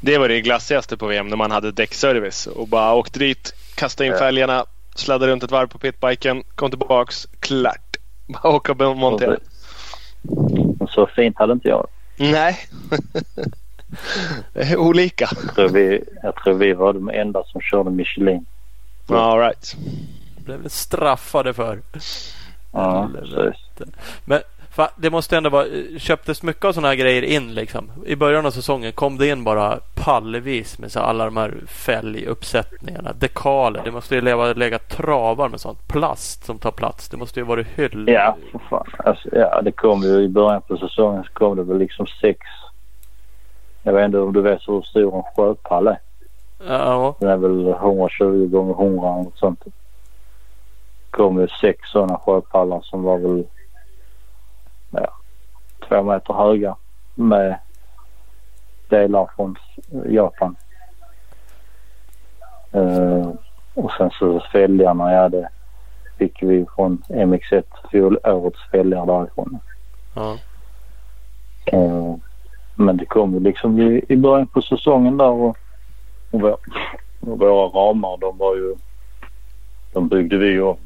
Det 0.00 0.18
var 0.18 0.28
det 0.28 0.40
glassigaste 0.40 0.96
på 0.96 1.06
VM 1.06 1.28
när 1.28 1.36
man 1.36 1.50
hade 1.50 1.72
däckservice 1.72 2.46
och 2.46 2.68
bara 2.68 2.94
åkte 2.94 3.18
dit, 3.18 3.54
kastade 3.74 4.06
in 4.06 4.12
Ja. 4.12 4.18
fälgarna, 4.18 4.64
sladdade 4.94 5.32
runt 5.32 5.42
ett 5.42 5.50
varv 5.50 5.66
på 5.66 5.78
pitbiken, 5.78 6.42
kom 6.54 6.70
tillbaks, 6.70 7.26
klart. 7.40 7.96
Bara 8.26 8.48
åka 8.48 8.72
och 8.72 8.96
montera. 8.96 9.36
Så 10.90 11.06
fint 11.06 11.38
hade 11.38 11.52
inte 11.52 11.68
jag. 11.68 11.86
Nej. 12.16 12.58
det 14.52 14.60
är 14.72 14.76
olika. 14.76 15.28
jag 15.46 15.54
tror 15.54 15.68
vi. 15.68 16.04
Jag 16.22 16.34
tror 16.36 16.54
vi 16.54 16.72
var 16.72 16.92
de 16.92 17.08
enda 17.10 17.44
som 17.44 17.60
körde 17.60 17.90
Michelin. 17.90 18.46
All 19.08 19.38
right. 19.38 19.76
blev 20.44 20.68
straffade 20.68 21.54
för. 21.54 21.82
Ja, 22.72 23.10
precis. 23.14 23.62
Men 24.24 24.40
det 24.96 25.10
måste 25.10 25.36
ändå 25.36 25.50
vara, 25.50 25.66
köptes 25.98 26.42
mycket 26.42 26.64
av 26.64 26.72
sådana 26.72 26.88
här 26.88 26.94
grejer 26.94 27.22
in 27.22 27.54
liksom. 27.54 27.90
I 28.06 28.16
början 28.16 28.46
av 28.46 28.50
säsongen 28.50 28.92
kom 28.92 29.18
det 29.18 29.28
in 29.28 29.44
bara 29.44 29.78
pallvis 29.94 30.78
med 30.78 30.92
så 30.92 31.00
alla 31.00 31.24
de 31.24 31.36
här 31.36 31.54
fälguppsättningarna. 31.66 33.12
Dekaler. 33.12 33.80
Det 33.84 33.90
måste 33.90 34.14
ju 34.14 34.20
leva, 34.20 34.52
lägga 34.52 34.78
travar 34.78 35.48
med 35.48 35.60
sånt. 35.60 35.88
Plast 35.88 36.44
som 36.44 36.58
tar 36.58 36.70
plats. 36.70 37.08
Det 37.08 37.16
måste 37.16 37.40
ju 37.40 37.46
vara 37.46 37.62
hyll. 37.62 38.04
Ja, 38.08 38.36
för 38.52 38.58
fan. 38.58 38.86
Alltså, 38.98 39.28
ja, 39.32 39.62
det 39.62 39.72
kom 39.72 40.02
ju 40.02 40.22
i 40.22 40.28
början 40.28 40.62
på 40.62 40.76
säsongen 40.76 41.24
så 41.24 41.32
kom 41.32 41.56
det 41.56 41.62
väl 41.62 41.78
liksom 41.78 42.06
sex. 42.20 42.40
Jag 43.82 43.92
vet 43.92 44.04
inte 44.04 44.18
om 44.18 44.32
du 44.32 44.40
vet 44.40 44.68
hur 44.68 44.82
stor 44.82 45.16
en 45.16 45.22
sjöpall 45.36 45.86
är. 45.86 45.98
Ja, 46.68 47.16
Den 47.18 47.28
är 47.28 47.36
väl 47.36 47.68
120 47.68 48.46
gånger 48.46 48.74
100 48.74 49.14
eller 49.14 49.30
sånt. 49.34 49.60
Det 49.64 49.70
kom 51.10 51.40
ju 51.40 51.48
sex 51.60 51.90
sådana 51.90 52.18
sjöpallar 52.18 52.80
som 52.82 53.02
var 53.02 53.18
väl 53.18 53.44
två 55.90 56.02
meter 56.02 56.34
höga 56.34 56.76
med 57.14 57.58
delar 58.88 59.30
från 59.36 59.56
Japan. 60.08 60.56
Eh, 62.72 63.28
och 63.74 63.92
sen 63.92 64.10
så 64.10 64.40
fälgarna, 64.52 65.12
ja 65.12 65.28
det 65.28 65.48
fick 66.18 66.42
vi 66.42 66.66
från 66.76 67.02
MX1 67.08 67.64
fjolårets 67.90 68.70
fälgar 68.70 69.06
därifrån. 69.06 69.58
ja. 70.14 70.38
Eh, 71.66 72.14
men 72.74 72.96
det 72.96 73.06
kom 73.06 73.34
ju 73.34 73.40
liksom 73.40 73.80
i, 73.80 74.04
i 74.08 74.16
början 74.16 74.46
på 74.46 74.62
säsongen 74.62 75.16
där 75.16 75.30
och, 75.30 75.56
och, 76.30 76.40
vår, 76.40 76.56
och 77.20 77.38
våra 77.38 77.68
ramar 77.68 78.16
de 78.16 78.38
var 78.38 78.56
ju... 78.56 78.76
De 79.92 80.08
byggde 80.08 80.36
vi 80.36 80.46
ju 80.46 80.62
om. 80.62 80.76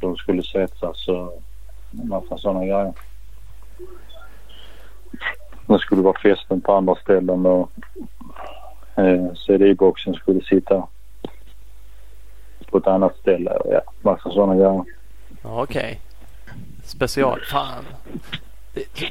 De 0.00 0.16
skulle 0.16 0.42
svetsas 0.42 1.08
och 1.08 1.42
massa 1.90 2.38
sådana 2.38 2.60
grejer. 2.60 2.92
Det 5.66 5.78
skulle 5.78 6.02
vara 6.02 6.18
fästen 6.18 6.60
på 6.60 6.72
andra 6.72 6.94
ställen 6.94 7.46
och 7.46 7.70
eh, 8.96 9.34
CD-boxen 9.46 10.14
skulle 10.14 10.40
sitta 10.40 10.86
på 12.70 12.78
ett 12.78 12.86
annat 12.86 13.16
ställe 13.16 13.50
och 13.50 13.72
ja, 13.72 13.80
massa 14.02 14.30
sådana 14.30 14.54
grejer. 14.54 14.84
Ja, 15.42 15.62
Okej. 15.62 16.00
Special. 16.84 17.40
Fan. 17.50 17.84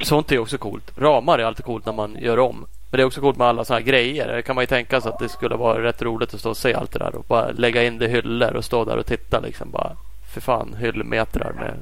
Sånt 0.01 0.31
är 0.31 0.39
också 0.39 0.57
coolt. 0.57 0.97
Ramar 0.97 1.39
är 1.39 1.43
alltid 1.43 1.65
coolt 1.65 1.85
när 1.85 1.93
man 1.93 2.17
gör 2.19 2.39
om. 2.39 2.65
Men 2.91 2.97
det 2.97 3.03
är 3.03 3.05
också 3.05 3.21
coolt 3.21 3.37
med 3.37 3.47
alla 3.47 3.65
sådana 3.65 3.79
här 3.79 3.87
grejer. 3.87 4.35
Det 4.35 4.41
kan 4.41 4.55
man 4.55 4.61
ju 4.61 4.67
tänka 4.67 5.01
sig 5.01 5.11
att 5.11 5.19
det 5.19 5.29
skulle 5.29 5.55
vara 5.55 5.83
rätt 5.83 6.01
roligt 6.01 6.33
att 6.33 6.39
stå 6.39 6.49
och 6.49 6.57
se 6.57 6.73
allt 6.73 6.91
det 6.91 6.99
där 6.99 7.15
och 7.15 7.25
bara 7.27 7.51
lägga 7.51 7.83
in 7.83 7.97
det 7.97 8.05
i 8.05 8.09
hyllor 8.09 8.55
och 8.55 8.65
stå 8.65 8.85
där 8.85 8.97
och 8.97 9.05
titta 9.05 9.39
liksom 9.39 9.71
bara. 9.71 9.91
För 10.33 10.41
fan 10.41 10.75
hyllmetrar 10.79 11.53
med 11.53 11.73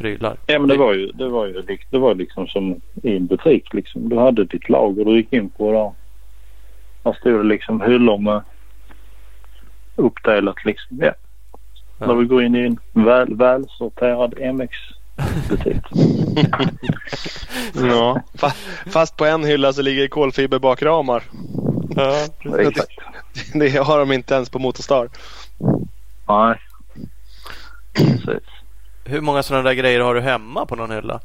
prylar. 0.00 0.36
Ja 0.46 0.58
men 0.58 0.68
det 0.68 0.76
var 0.76 0.94
ju, 0.94 1.06
det 1.06 1.28
var 1.28 1.46
ju 1.46 1.62
det 1.90 1.98
var 1.98 2.14
liksom 2.14 2.46
som 2.46 2.80
i 3.02 3.16
en 3.16 3.26
butik 3.26 3.74
liksom. 3.74 4.08
Du 4.08 4.18
hade 4.18 4.44
ditt 4.44 4.68
lager 4.68 5.04
du 5.04 5.16
gick 5.16 5.32
in 5.32 5.50
på 5.50 5.72
där. 5.72 5.92
Där 7.02 7.18
stod 7.20 7.32
det 7.40 7.42
liksom 7.48 7.80
hyllor 7.80 8.18
med 8.18 8.42
uppdelat 9.96 10.64
liksom. 10.64 10.98
Ja. 11.00 11.12
Ja. 11.98 12.06
När 12.06 12.14
vi 12.14 12.24
går 12.24 12.42
in 12.42 12.54
i 12.56 12.58
en 12.66 13.04
väl, 13.04 13.34
välsorterad 13.36 14.34
MX-butik. 14.54 15.82
Ja. 17.74 18.20
Fa- 18.34 18.90
Fast 18.90 19.16
på 19.16 19.24
en 19.24 19.44
hylla 19.44 19.72
så 19.72 19.82
ligger 19.82 20.08
kolfiberbakramar. 20.08 21.22
Ja, 21.96 22.26
Exakt. 22.58 22.98
Det 23.54 23.68
har 23.70 23.98
de 23.98 24.12
inte 24.12 24.34
ens 24.34 24.50
på 24.50 24.58
Motorstar. 24.58 25.08
Nej. 26.28 26.58
Precis. 27.94 28.48
Hur 29.04 29.20
många 29.20 29.42
sådana 29.42 29.62
där 29.68 29.74
grejer 29.74 30.00
har 30.00 30.14
du 30.14 30.20
hemma 30.20 30.66
på 30.66 30.76
någon 30.76 30.90
hylla? 30.90 31.20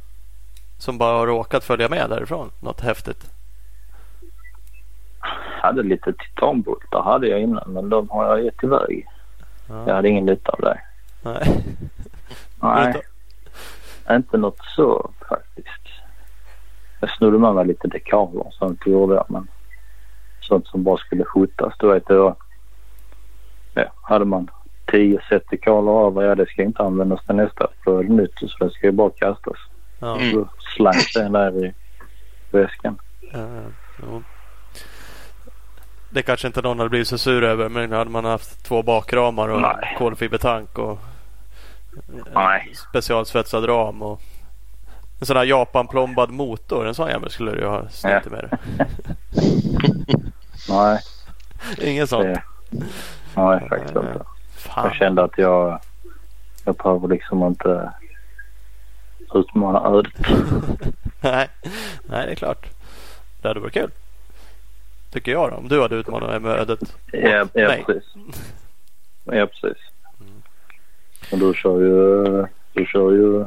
Som 0.78 0.98
bara 0.98 1.18
har 1.18 1.28
råkat 1.28 1.64
följa 1.64 1.90
med 1.90 2.10
därifrån? 2.10 2.52
Något 2.60 2.82
häftigt? 2.82 3.32
Jag 5.22 5.70
hade 5.70 5.84
lite 5.84 6.14
titanbultar 6.14 7.02
hade 7.02 7.28
jag 7.28 7.42
innan 7.42 7.74
men 7.74 7.90
de 7.90 8.10
har 8.10 8.26
jag 8.26 8.46
gett 8.46 8.64
iväg. 8.64 9.08
Ja. 9.70 9.88
Jag 9.88 9.96
hade 9.96 10.10
ingen 10.10 10.26
nytta 10.26 10.52
av 10.52 10.60
det. 10.62 10.82
Nej. 11.22 11.64
Nej, 12.60 13.02
inte 14.12 14.38
något 14.38 14.60
så 14.76 15.12
faktiskt. 15.30 15.88
Jag 17.00 17.18
snodde 17.18 17.38
med 17.38 17.54
mig 17.54 17.66
lite 17.66 17.88
dekaler 17.88 18.48
och 18.48 18.54
sånt 18.54 18.88
gjorde 18.88 19.16
jag 19.16 19.26
men 19.30 19.48
sånt 20.42 20.68
som 20.68 20.84
bara 20.84 20.98
skulle 20.98 21.26
skjutas. 21.26 21.74
Du 21.80 21.88
vet 21.88 22.10
var, 22.10 22.36
ja, 23.74 23.84
hade 24.02 24.26
man 24.26 24.50
tio 24.91 25.20
set 25.30 25.49
dekaler 25.49 26.07
över, 26.07 26.22
ja 26.22 26.36
det 26.36 26.45
ska 26.49 26.62
inte 26.64 26.84
användas 26.84 27.26
till 27.26 27.36
nästa 27.36 27.68
för 27.84 28.03
nytt 28.03 28.32
så 28.38 28.66
det 28.66 28.72
ska 28.72 28.86
ju 28.88 28.91
bara 28.91 29.10
kastas. 29.10 29.57
Ja. 29.99 30.18
Mm. 30.20 30.32
Så 30.34 30.49
slank 30.76 31.14
den 31.14 31.32
där 31.32 31.66
i 31.66 31.74
väskan. 32.52 32.99
Ja. 33.34 34.22
Det 36.10 36.22
kanske 36.22 36.48
inte 36.48 36.62
någon 36.62 36.78
hade 36.80 36.90
blivit 36.90 37.07
så 37.07 37.18
sur 37.18 37.44
över 37.44 37.70
men 37.70 37.91
hade 37.91 38.10
man 38.10 38.26
haft 38.26 38.66
två 38.66 38.84
bakramar 38.84 39.49
och 39.49 39.62
Nej. 39.62 39.95
kolfibertank 39.98 40.78
och 40.78 40.99
Nej. 42.36 42.72
specialsvetsad 42.90 43.70
ram 43.70 44.02
och 44.02 44.22
en 45.20 45.26
sån 45.26 45.38
här 45.38 45.44
Japan-plombad 45.45 46.30
motor. 46.32 46.88
En 46.88 46.95
sån 46.95 47.10
jävel 47.10 47.30
skulle 47.30 47.52
du 47.52 47.60
ju 47.60 47.66
ha 47.68 47.90
snitt 47.90 48.14
Ja. 48.26 48.32
med 48.32 48.40
dig. 48.49 48.60
Nej, 50.70 50.99
Ingen 51.82 52.07
sån. 52.07 52.24
det, 52.24 52.44
nej 53.36 53.70
faktiskt 53.70 53.95
inte. 53.95 54.26
Fan. 54.76 54.86
Jag 54.86 54.96
kände 54.96 55.24
att 55.24 55.38
jag, 55.38 55.80
jag 56.66 56.76
behöver 56.76 57.08
liksom 57.08 57.44
inte 57.44 57.92
utmana 59.34 59.80
ödet. 59.90 60.14
Nej. 61.22 61.48
Nej, 62.04 62.26
det 62.26 62.32
är 62.32 62.36
klart. 62.36 62.66
Det 63.42 63.48
hade 63.48 63.60
varit 63.60 63.74
kul. 63.74 63.92
Tycker 65.12 65.32
jag 65.32 65.52
då. 65.52 65.56
Om 65.56 65.68
du 65.68 65.82
hade 65.82 65.96
utmanat 65.96 66.30
mig 66.30 66.40
med 66.40 66.52
ödet. 66.60 66.96
Ja, 67.12 67.30
ja 67.30 67.48
Nej. 67.54 67.84
precis. 67.86 68.04
Ja, 69.24 69.48
precis. 69.48 69.78
Och 71.32 71.40
du 71.40 71.54
kör 71.54 71.80
ju, 71.80 72.24
du 72.74 72.86
kör 72.86 73.12
ju 73.12 73.46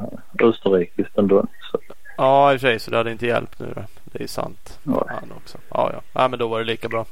österrikiskt 0.48 1.18
ändå. 1.18 1.46
Så, 1.72 1.78
Ja, 2.16 2.52
i 2.52 2.56
och 2.56 2.60
för 2.60 2.68
sig. 2.68 2.78
Så 2.78 2.90
det 2.90 2.96
hade 2.96 3.12
inte 3.12 3.26
hjälpt 3.26 3.58
nu 3.58 3.72
då. 3.74 3.82
Det 4.04 4.22
är 4.22 4.26
sant. 4.26 4.78
ja. 4.82 5.06
Han 5.08 5.32
också. 5.36 5.58
Ja, 5.70 5.90
ja. 5.92 6.00
ja, 6.12 6.28
men 6.28 6.38
då 6.38 6.48
var 6.48 6.58
det 6.58 6.64
lika 6.64 6.88
bra. 6.88 7.06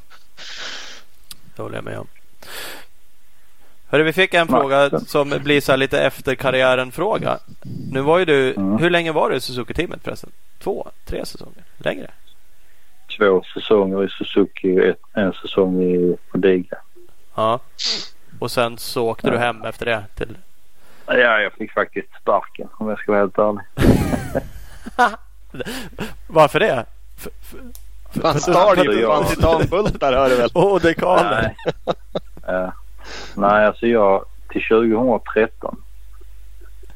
Det 1.56 1.62
håller 1.62 1.74
jag 1.76 1.84
med 1.84 1.98
om. 1.98 2.06
Hörru, 3.90 4.02
vi 4.02 4.12
fick 4.12 4.34
en 4.34 4.48
fråga 4.48 5.00
som 5.00 5.28
blir 5.44 5.60
så 5.60 5.72
här 5.72 5.76
lite 5.76 6.00
efter 6.02 6.34
karriären-fråga. 6.34 7.38
Nu 7.92 8.00
var 8.00 8.18
ju 8.18 8.24
du, 8.24 8.52
Mm. 8.54 8.78
hur 8.78 8.90
länge 8.90 9.12
var 9.12 9.30
du 9.30 9.36
i 9.36 9.40
Suzuki-teamet 9.40 10.00
förresten? 10.04 10.30
Två, 10.58 10.88
tre 11.04 11.24
säsonger? 11.26 11.62
Längre? 11.78 12.10
Två 13.18 13.42
säsonger 13.54 14.04
i 14.04 14.08
Suzuki 14.08 14.80
och 14.80 14.84
ett, 14.84 15.00
en 15.14 15.32
säsong 15.32 15.82
i 15.82 16.16
Prodiga. 16.30 16.76
Ja. 17.34 17.60
Och 18.38 18.50
sen 18.50 18.78
så 18.78 19.06
åkte 19.08 19.30
du 19.30 19.38
hem 19.38 19.62
efter 19.64 19.86
det 19.86 20.04
till... 20.14 20.36
Ja, 21.06 21.14
jag 21.40 21.52
fick 21.52 21.72
faktiskt 21.72 22.08
sparken 22.22 22.68
om 22.72 22.88
jag 22.88 22.98
ska 22.98 23.12
vara 23.12 23.20
helt 23.20 23.38
ärlig. 23.38 23.62
Varför 26.26 26.60
det? 26.60 26.84
F- 27.16 27.28
Fan, 28.22 28.40
stal 28.40 28.78
ju 28.84 29.00
jag- 29.00 29.24
fan 29.24 29.34
titanbultar 29.34 30.12
hör 30.12 30.28
du 30.30 30.36
väl. 30.36 30.50
Åh, 30.54 30.80
dekaler! 30.82 31.42
Nej. 31.42 31.56
Ja. 32.46 32.72
Nej, 33.36 33.66
alltså 33.66 33.86
jag 33.86 34.24
till 34.48 34.62
2013 34.68 35.82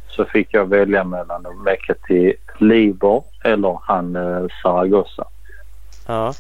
så 0.09 0.25
fick 0.25 0.49
jag 0.51 0.67
välja 0.67 1.05
mellan 1.05 1.47
att 1.47 1.57
mecka 1.57 1.95
till 2.07 2.35
Libor 2.59 3.25
eller 3.45 3.79
han 3.83 4.17
eh, 4.17 4.47
Zaragoza. 4.63 5.25
Ja. 6.07 6.35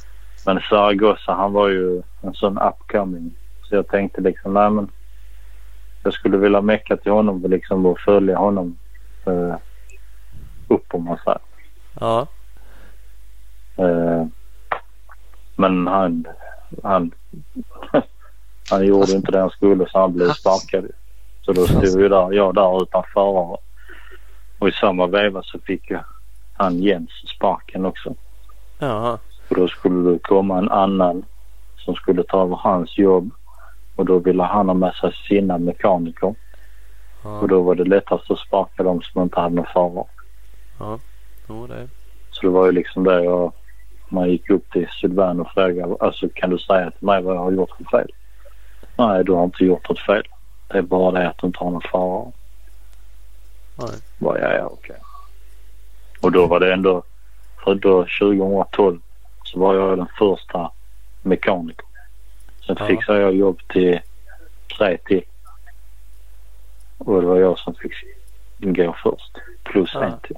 Men 0.47 0.61
Zaragoza 0.61 1.33
han 1.33 1.53
var 1.53 1.69
ju 1.69 2.03
en 2.23 2.35
sån 2.35 2.59
upcoming. 2.59 3.35
Så 3.63 3.75
jag 3.75 3.89
tänkte 3.89 4.21
liksom 4.21 4.55
nej 4.55 4.71
men 4.71 4.89
jag 6.03 6.13
skulle 6.13 6.37
vilja 6.37 6.61
mecka 6.61 6.97
till 6.97 7.13
honom 7.13 7.45
och 7.45 7.51
liksom 7.51 7.87
och 7.87 8.01
följa 8.01 8.39
honom 8.39 8.77
eh, 9.27 9.55
upp 10.69 10.95
om 10.95 11.05
man 11.05 11.19
säger. 11.25 11.41
Ja. 12.01 12.27
Eh, 13.77 14.27
men 15.57 15.87
han, 15.87 16.25
han, 16.83 17.11
han 18.71 18.87
gjorde 18.87 19.13
inte 19.13 19.33
det 19.33 19.41
han 19.41 19.51
skulle 19.51 19.89
så 19.89 19.99
han 19.99 20.13
blev 20.13 20.33
sparkad. 20.33 20.87
Så 21.43 21.53
då 21.53 21.67
stod 21.67 22.01
ju 22.01 22.09
där, 22.09 22.33
jag 22.33 22.55
där 22.55 22.83
utan 22.83 23.03
förare. 23.15 23.57
Och 24.59 24.69
i 24.69 24.73
samma 24.73 25.07
veva 25.07 25.43
så 25.43 25.59
fick 25.59 25.91
jag 25.91 26.05
han 26.53 26.79
Jens 26.79 27.11
sparken 27.37 27.87
också. 27.87 28.15
Jaha. 28.79 29.19
Och 29.49 29.57
då 29.57 29.69
skulle 29.69 30.11
det 30.11 30.19
komma 30.19 30.59
en 30.59 30.69
annan 30.69 31.25
som 31.77 31.95
skulle 31.95 32.23
ta 32.23 32.43
över 32.43 32.57
hans 32.57 32.99
jobb. 32.99 33.31
Och 33.97 34.05
då 34.05 34.19
ville 34.19 34.43
han 34.43 34.67
ha 34.69 34.75
med 34.75 34.95
sig 34.95 35.13
sina 35.29 35.59
mekaniker. 35.59 36.35
Ja. 37.25 37.39
Och 37.39 37.49
då 37.49 37.63
var 37.63 37.75
det 37.75 37.85
lättast 37.85 38.31
att 38.31 38.39
sparka 38.39 38.83
dem 38.83 39.03
som 39.03 39.23
inte 39.23 39.41
hade 39.41 39.55
någon 39.55 39.67
förare. 39.73 40.07
Jo, 41.49 41.67
det. 41.67 41.89
Så 42.31 42.43
det 42.43 42.49
var 42.49 42.67
ju 42.67 42.73
liksom 42.73 43.05
det 43.05 43.25
jag... 43.25 43.53
Man 44.09 44.31
gick 44.31 44.51
upp 44.51 44.73
till 44.73 44.89
Sylvain 45.01 45.41
och 45.41 45.51
frågade 45.51 45.97
alltså 46.01 46.29
kan 46.35 46.51
du 46.51 46.59
säga 46.59 46.91
till 46.91 47.07
mig 47.07 47.23
vad 47.23 47.37
jag 47.37 47.41
har 47.41 47.53
gjort 47.53 47.71
för 47.77 47.85
fel? 47.85 48.11
Nej, 49.07 49.25
du 49.25 49.33
har 49.33 49.45
inte 49.45 49.65
gjort 49.65 49.89
något 49.89 49.99
fel. 50.01 50.23
Det 50.69 50.79
är 50.79 50.83
bara 50.83 51.11
det 51.11 51.29
att 51.29 51.39
du 51.39 51.47
inte 51.47 51.59
har 51.59 51.71
någon 51.71 51.83
förare. 51.91 52.33
Nej. 53.77 54.01
Bara, 54.19 54.41
ja, 54.41 54.53
ja, 54.55 54.67
okej. 54.67 54.97
Och 56.21 56.33
då 56.33 56.47
var 56.47 56.61
det 56.61 56.73
ändå... 56.73 57.03
För 57.65 57.75
då 57.75 58.07
2012 58.21 59.01
så 59.45 59.59
var 59.59 59.75
jag 59.75 59.99
den 59.99 60.07
första 60.19 60.71
mekanikern. 61.23 61.87
Sen 62.67 62.77
Ja. 62.79 62.87
fixade 62.87 63.21
jag 63.21 63.35
jobb 63.35 63.61
till 63.69 64.01
tre 64.79 64.99
till. 65.05 65.23
Och 66.99 67.21
det 67.21 67.27
var 67.27 67.37
jag 67.37 67.59
som 67.59 67.75
fick 67.75 67.93
gå 68.59 68.97
först. 69.03 69.33
Plus 69.65 69.91
Ja. 69.95 70.05
en 70.05 70.21
till. 70.21 70.37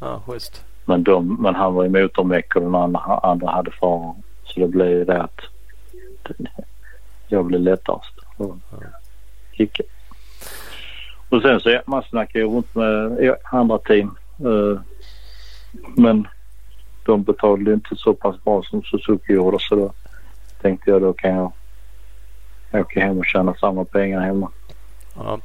Ja, 0.00 0.22
schysst. 0.26 0.64
Men, 0.84 1.02
de, 1.04 1.36
men 1.42 1.54
han 1.54 1.74
var 1.74 1.84
i 1.84 1.88
motormeck 1.88 2.56
och 2.56 2.62
den 2.62 2.74
andra, 2.74 3.00
andra 3.00 3.50
hade 3.50 3.70
förare. 3.70 4.14
Så 4.44 4.60
det 4.60 4.68
blev 4.68 5.06
det 5.06 5.22
att 5.22 5.40
jag 7.32 7.44
blev 7.44 7.60
lättast 7.60 8.12
att 8.38 8.82
kicka. 9.52 9.82
Och 11.28 11.42
sen 11.42 11.60
så 11.60 11.70
ja, 11.70 11.82
man 11.86 12.02
snackar 12.02 12.40
ju 12.40 12.46
runt 12.46 12.74
med 12.74 13.16
ja, 13.20 13.36
andra 13.44 13.78
team. 13.78 14.16
Eh, 14.38 14.80
men 15.96 16.28
de 17.04 17.22
betalade 17.22 17.72
inte 17.72 17.96
så 17.96 18.14
pass 18.14 18.44
bra 18.44 18.62
som 18.62 18.82
Suzuki 18.82 19.32
gjorde 19.32 19.58
så 19.60 19.74
då 19.74 19.92
tänkte 20.60 20.90
jag 20.90 21.02
då 21.02 21.12
kan 21.12 21.34
jag 21.34 21.52
åka 22.80 23.00
hem 23.00 23.18
och 23.18 23.26
tjäna 23.26 23.54
samma 23.54 23.84
pengar 23.84 24.20
hemma. 24.20 24.50
Ja. 25.14 25.38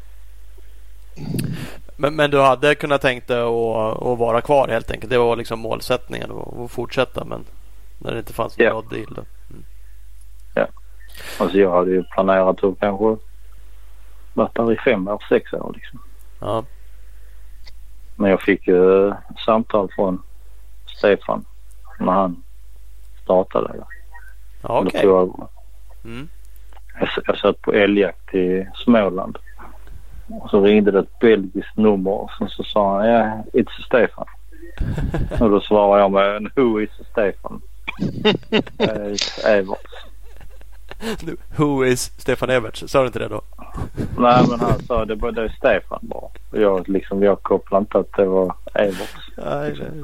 Men, 1.95 2.15
men 2.15 2.31
du 2.31 2.41
hade 2.41 2.75
kunnat 2.75 3.01
tänkt 3.01 3.27
dig 3.27 3.41
att, 3.41 4.03
att 4.03 4.19
vara 4.19 4.41
kvar 4.41 4.67
helt 4.67 4.91
enkelt. 4.91 5.09
Det 5.09 5.17
var 5.17 5.35
liksom 5.35 5.59
målsättningen 5.59 6.31
att, 6.31 6.71
fortsätta 6.71 7.25
men 7.25 7.45
när 7.97 8.11
det 8.11 8.19
inte 8.19 8.33
fanns 8.33 8.57
någon 8.57 8.69
bra 8.69 8.97
deal 8.97 9.13
då. 9.15 9.21
Alltså 11.39 11.57
jag 11.57 11.71
hade 11.71 11.91
ju 11.91 12.03
planerat 12.03 12.63
att 12.63 12.79
kanske 12.79 13.17
varit 14.33 14.55
där 14.55 14.71
i 14.73 14.77
fem 14.77 15.07
år, 15.07 15.23
sex 15.29 15.53
år 15.53 15.71
liksom. 15.75 15.99
Ja. 16.39 16.63
Men 18.15 18.29
jag 18.31 18.41
fick 18.41 18.67
ju 18.67 19.13
samtal 19.45 19.89
från 19.95 20.21
Stefan 20.97 21.45
när 21.99 22.11
han 22.11 22.43
startade. 23.23 23.73
Ja, 24.61 24.79
okej. 24.79 25.01
tror 25.01 25.17
jag, 25.19 25.47
Mm. 26.05 26.27
jag, 26.99 27.09
jag 27.27 27.37
satt 27.37 27.61
på 27.61 27.71
älgjakt 27.73 28.33
i 28.35 28.67
Småland. 28.75 29.37
Och 30.41 30.49
så 30.49 30.61
ringde 30.61 30.91
det 30.91 30.99
ett 30.99 31.19
belgiskt 31.19 31.77
nummer 31.77 32.11
och 32.11 32.31
sen 32.37 32.49
så 32.49 32.63
sa 32.63 32.97
han 32.97 33.09
ja, 33.09 33.43
it's 33.53 33.81
Stefan. 33.85 34.25
och 35.39 35.49
då 35.49 35.61
svarade 35.61 36.01
jag 36.01 36.11
med 36.11 36.51
who 36.55 36.81
is 36.81 36.89
Stefan? 37.11 37.61
Eh, 38.79 38.87
it's 38.87 39.45
Evert. 39.47 39.87
Du, 39.89 40.16
Who 41.55 41.85
is 41.85 42.11
Stefan 42.17 42.49
Everts? 42.49 42.83
Sa 42.87 42.99
du 43.01 43.07
inte 43.07 43.19
det 43.19 43.27
då? 43.27 43.41
Nej 44.17 44.45
men 44.49 44.59
han 44.59 44.79
sa 44.87 45.05
det, 45.05 45.15
var- 45.15 45.31
det 45.31 45.51
Stefan 45.57 45.99
bara. 46.01 46.19
Och 46.51 46.57
jag, 46.61 46.89
liksom, 46.89 47.23
jag 47.23 47.41
kopplade 47.43 47.79
inte 47.81 47.97
att 47.97 48.13
det 48.13 48.25
var 48.25 48.55
Evert. 48.73 49.15
Nej, 49.37 49.75
nej. 49.79 50.03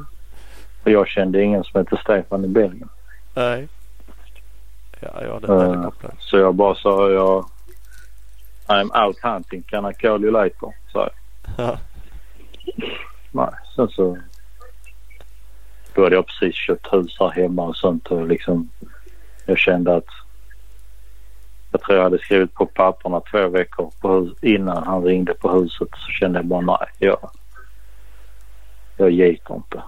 För 0.84 0.92
jag 0.92 1.08
kände 1.08 1.42
ingen 1.44 1.64
som 1.64 1.80
hette 1.80 1.98
Stefan 2.04 2.46
i 2.46 2.48
Belgien. 2.48 2.90
nej. 3.36 3.68
Ja, 5.00 5.10
ja 5.24 5.40
den 5.40 5.58
där 5.60 5.74
Eh, 5.76 5.84
kopplaren. 5.84 6.16
Så 6.20 6.38
jag 6.38 6.56
bara 6.56 6.76
sa 6.76 7.10
jag 7.12 7.46
I'm 8.68 9.06
out 9.06 9.20
hunting. 9.24 9.64
Can 9.64 9.92
I 9.92 9.94
call 9.94 10.24
you 10.24 10.32
later? 10.32 10.70
Så 10.92 11.10
Ja. 11.58 11.78
nej. 13.32 13.50
Sen 13.76 13.88
så 13.90 14.18
då 15.96 16.04
hade 16.04 16.16
jag 16.16 16.26
precis 16.28 16.56
köpt 16.56 16.94
hus 16.94 17.18
här 17.20 17.30
hemma 17.30 17.64
och 17.64 17.76
sånt 17.76 18.08
och 18.08 18.28
liksom 18.28 18.70
jag 19.46 19.58
kände 19.58 19.96
att 19.96 20.08
Jag 21.74 21.82
tror 21.82 21.98
jag 21.98 22.04
hade 22.04 22.20
skrivit 22.20 22.54
på 22.54 22.66
papperna 22.66 23.20
två 23.32 23.48
veckor 23.48 23.92
på 24.02 24.30
innan 24.42 24.84
han 24.84 25.04
ringde 25.04 25.34
på 25.34 25.52
huset 25.52 25.88
så 25.92 26.12
kände 26.12 26.40
jag 26.40 26.46
bara 26.46 26.62
nej. 26.62 26.88
Jag, 27.00 27.30
jag 28.98 29.12
gick 29.12 29.50
inte. 29.50 29.82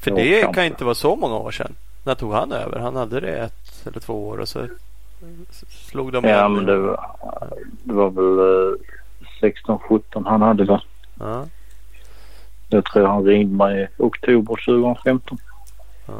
För 0.00 0.10
Jag 0.10 0.18
det 0.18 0.54
kan 0.54 0.64
inte. 0.64 0.84
vara 0.84 0.94
så 0.94 1.16
många 1.16 1.36
år 1.36 1.50
sedan. 1.50 1.74
När 2.04 2.14
tog 2.14 2.32
han 2.32 2.52
över? 2.52 2.78
Han 2.78 2.96
hade 2.96 3.20
det 3.20 3.36
ett 3.36 3.86
eller 3.86 4.00
två 4.00 4.28
år 4.28 4.38
och 4.38 4.48
så 4.48 4.66
slog 5.68 6.12
de 6.12 6.24
Ja 6.24 6.48
men 6.48 6.66
det 6.66 6.78
var, 6.78 7.16
det 7.84 7.92
var 7.92 8.10
väl 8.10 8.38
eh, 9.42 9.50
16-17 9.66 10.28
han 10.28 10.42
hade 10.42 10.64
va? 10.64 10.82
Ja. 11.18 11.46
Jag 12.68 12.84
tror 12.84 13.06
han 13.06 13.24
ringde 13.24 13.54
mig 13.56 13.82
i 13.82 14.02
oktober 14.02 14.64
2015. 14.66 15.38
Ja. 16.06 16.12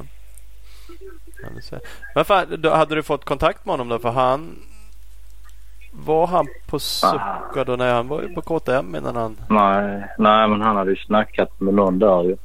Men 2.14 2.24
fan, 2.24 2.46
då 2.58 2.70
hade 2.70 2.94
du 2.94 3.02
fått 3.02 3.24
kontakt 3.24 3.64
med 3.66 3.72
honom 3.72 3.88
då? 3.88 3.98
För 3.98 4.10
han 4.10 4.56
var 5.90 6.26
han 6.26 6.46
på 6.66 6.78
Succa 6.78 7.64
då? 7.66 7.76
Nej, 7.76 7.92
han 7.92 8.08
var 8.08 8.22
ju 8.22 8.28
på 8.28 8.42
KTM 8.42 8.96
innan 8.96 9.16
han... 9.16 9.36
Nej, 9.48 10.06
nej 10.18 10.48
men 10.48 10.60
han 10.60 10.76
hade 10.76 10.90
ju 10.90 10.96
snackat 10.96 11.60
med 11.60 11.74
någon 11.74 11.98
där 11.98 12.22
ju. 12.22 12.36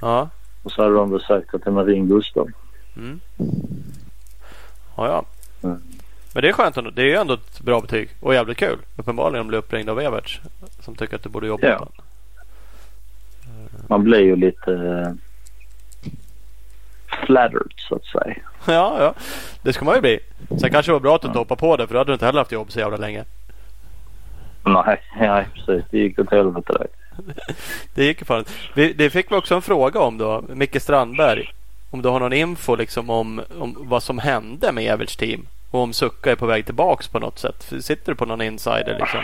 Ja. 0.00 0.28
Och 0.62 0.72
så 0.72 0.82
hade 0.82 0.94
de 0.94 1.10
väl 1.10 1.20
sagt 1.20 1.54
att 1.54 1.64
det 1.64 1.70
var 1.70 1.84
ring 1.84 2.08
Gustav. 2.08 2.48
Mm. 2.96 3.20
Ja, 4.96 5.06
ja. 5.06 5.24
Mm. 5.62 5.82
Men 6.34 6.42
det 6.42 6.48
är 6.48 6.52
skönt 6.52 6.76
ändå. 6.76 6.90
Det 6.90 7.02
är 7.02 7.06
ju 7.06 7.14
ändå 7.14 7.34
ett 7.34 7.60
bra 7.60 7.80
betyg 7.80 8.08
och 8.20 8.34
jävligt 8.34 8.58
kul. 8.58 8.78
Uppenbarligen 8.96 9.48
blir 9.48 9.58
uppringd 9.58 9.88
av 9.88 10.00
Everts 10.00 10.40
som 10.80 10.94
tycker 10.94 11.16
att 11.16 11.22
du 11.22 11.28
borde 11.28 11.46
jobba 11.46 11.66
Ja. 11.66 11.88
Man 13.88 14.04
blir 14.04 14.20
ju 14.20 14.36
lite 14.36 14.72
eh, 14.72 15.12
flattered 17.26 17.72
så 17.76 17.94
att 17.94 18.04
säga. 18.04 18.36
Ja, 18.66 18.96
ja. 18.98 19.14
Det 19.62 19.72
ska 19.72 19.84
man 19.84 19.94
ju 19.94 20.00
bli. 20.00 20.18
Sen 20.60 20.70
kanske 20.70 20.90
det 20.90 20.92
var 20.92 21.00
bra 21.00 21.14
att 21.14 21.22
du 21.22 21.28
inte 21.28 21.38
hoppade 21.38 21.60
på 21.60 21.76
det 21.76 21.86
för 21.86 21.94
då 21.94 22.00
hade 22.00 22.10
du 22.10 22.12
inte 22.12 22.26
heller 22.26 22.38
haft 22.38 22.52
jobb 22.52 22.72
så 22.72 22.78
jävla 22.78 22.96
länge. 22.96 23.24
Nej, 24.64 25.00
nej 25.20 25.46
precis. 25.54 25.84
Det 25.90 25.98
gick 25.98 26.18
åt 26.18 26.30
helvete 26.30 26.72
det. 26.72 26.86
Det 27.94 28.04
gick 28.04 28.20
ju 28.20 28.24
fan. 28.24 28.44
Vi, 28.74 28.92
det 28.92 29.10
fick 29.10 29.30
vi 29.30 29.36
också 29.36 29.54
en 29.54 29.62
fråga 29.62 30.00
om 30.00 30.18
då. 30.18 30.44
Micke 30.48 30.82
Strandberg. 30.82 31.52
Om 31.90 32.02
du 32.02 32.08
har 32.08 32.20
någon 32.20 32.32
info 32.32 32.76
liksom 32.76 33.10
om, 33.10 33.40
om 33.58 33.76
vad 33.80 34.02
som 34.02 34.18
hände 34.18 34.72
med 34.72 34.84
Everts 34.84 35.16
team. 35.16 35.46
Och 35.70 35.80
om 35.80 35.92
Succa 35.92 36.30
är 36.30 36.36
på 36.36 36.46
väg 36.46 36.66
tillbaks 36.66 37.08
på 37.08 37.18
något 37.18 37.38
sätt. 37.38 37.72
Sitter 37.80 38.12
du 38.12 38.16
på 38.16 38.26
någon 38.26 38.42
insider 38.42 38.96
liksom? 39.00 39.20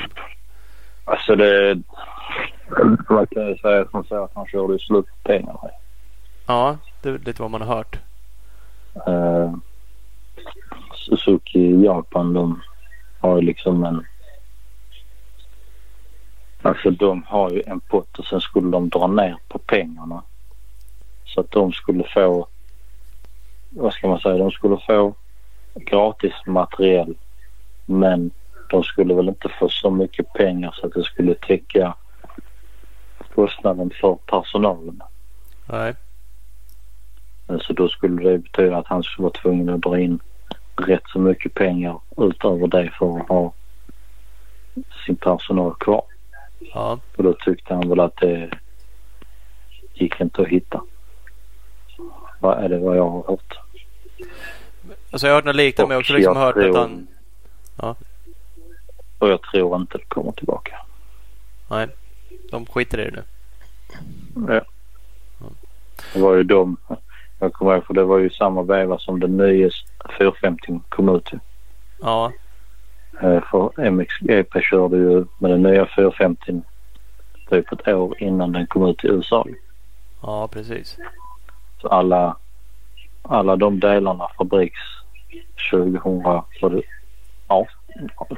Alltså 1.05 1.37
det... 1.37 1.79
Man 3.09 3.27
kan 3.27 3.49
ju 3.49 3.57
säga 3.57 3.85
som 3.91 4.05
så 4.05 4.25
att 4.25 4.31
han 4.35 4.47
körde 4.47 4.79
slut 4.79 5.07
på 5.07 5.29
pengarna. 5.29 5.59
Ja, 6.47 6.77
det 7.03 7.09
är 7.09 7.19
lite 7.19 7.43
vad 7.43 7.51
man 7.51 7.61
har 7.61 7.77
hört. 7.77 7.99
Uh, 9.09 9.55
Suzuki 10.95 11.59
i 11.59 11.85
Japan 11.85 12.35
de 12.35 12.61
har 13.21 13.43
liksom 13.43 13.85
en... 13.85 14.07
Alltså 16.63 16.91
de 16.91 17.23
har 17.23 17.51
ju 17.51 17.63
en 17.67 17.81
pott 17.81 18.19
och 18.19 18.25
sen 18.25 18.41
skulle 18.41 18.71
de 18.71 18.89
dra 18.89 19.07
ner 19.07 19.37
på 19.49 19.59
pengarna. 19.59 20.23
Så 21.25 21.41
att 21.41 21.51
de 21.51 21.73
skulle 21.73 22.05
få... 22.05 22.47
Vad 23.71 23.93
ska 23.93 24.09
man 24.09 24.21
säga? 24.21 24.39
De 24.39 24.51
skulle 24.51 24.77
få 24.87 25.15
gratis 25.75 26.33
materiell. 26.47 27.15
Men 27.87 28.31
de 28.71 28.85
skulle 28.85 29.15
väl 29.15 29.29
inte 29.29 29.49
få 29.59 29.69
så 29.69 29.91
mycket 29.91 30.33
pengar 30.33 30.75
så 30.81 30.87
att 30.87 30.93
det 30.93 31.05
skulle 31.05 31.35
täcka 31.35 31.95
kostnaden 33.35 33.91
för 34.01 34.15
personalen. 34.27 35.03
Nej. 35.67 35.95
Så 37.59 37.73
då 37.73 37.89
skulle 37.89 38.31
det 38.31 38.39
betyda 38.39 38.77
att 38.77 38.87
han 38.87 39.03
skulle 39.03 39.23
vara 39.23 39.33
tvungen 39.33 39.69
att 39.69 39.81
dra 39.81 40.01
in 40.01 40.21
rätt 40.77 41.03
så 41.07 41.19
mycket 41.19 41.55
pengar 41.55 42.01
utöver 42.17 42.67
det 42.67 42.93
för 42.99 43.21
att 43.21 43.29
ha 43.29 43.53
sin 45.07 45.17
personal 45.17 45.75
kvar. 45.75 46.03
Ja. 46.75 46.99
Och 47.17 47.23
då 47.23 47.33
tyckte 47.35 47.75
han 47.75 47.89
väl 47.89 48.01
att 48.01 48.17
det 48.17 48.51
gick 49.95 50.21
inte 50.21 50.43
att 50.43 50.49
hitta. 50.49 50.83
Vad 52.41 52.65
är 52.65 52.69
det 52.69 52.79
vad 52.79 52.97
jag 52.97 53.11
har 53.11 53.25
hört? 53.29 53.59
Alltså 55.11 55.27
jag 55.27 55.35
har 55.35 55.39
hört 55.39 55.45
något 55.45 55.57
liknande 55.57 55.89
men 55.89 55.95
jag 55.95 55.97
har 55.97 56.01
också 56.01 56.13
liksom 56.13 56.35
jag 56.35 56.41
hört 56.41 56.55
tror- 56.55 56.71
att 56.71 56.77
han... 56.77 57.07
Ja. 57.77 57.97
Och 59.19 59.29
jag 59.29 59.43
tror 59.43 59.77
inte 59.77 59.99
det 59.99 60.05
kommer 60.05 60.33
tillbaka. 60.33 60.77
Nej. 61.71 61.89
De 62.51 62.67
skiter 62.67 63.01
i 63.01 63.11
det 63.11 63.23
nu. 64.35 64.55
Ja. 64.55 64.61
Det 66.13 66.21
var 66.21 66.35
ju 66.35 66.43
de. 66.43 66.77
Jag 67.41 67.53
kommer 67.53 67.75
ihåg 67.75 67.85
för 67.87 67.95
det 67.95 68.05
var 68.05 68.19
ju 68.19 68.31
samma 68.31 68.63
veva 68.63 68.99
som 68.99 69.21
den 69.21 69.37
nya 69.37 69.71
450 70.19 70.81
kom 70.89 71.09
ut. 71.09 71.31
Ja. 72.01 72.33
Eh, 73.23 73.43
För 73.51 73.91
MXGP 73.91 74.61
körde 74.63 74.97
ju 74.97 75.25
med 75.39 75.51
den 75.51 75.63
nya 75.63 75.87
450 75.87 76.63
typ 77.51 77.73
ett 77.73 77.89
år 77.89 78.23
innan 78.23 78.53
den 78.53 78.67
kom 78.67 78.87
ut 78.87 79.05
i 79.05 79.09
USA. 79.09 79.47
Ja, 80.23 80.49
precis. 80.49 80.97
Så 81.81 81.89
alla, 81.89 82.37
alla 83.23 83.57
de 83.57 83.81
delarna 83.81 84.29
fabriks 84.39 84.79
2000, 85.71 86.23
var 86.23 86.71
det, 86.71 86.83
ja, 87.49 87.67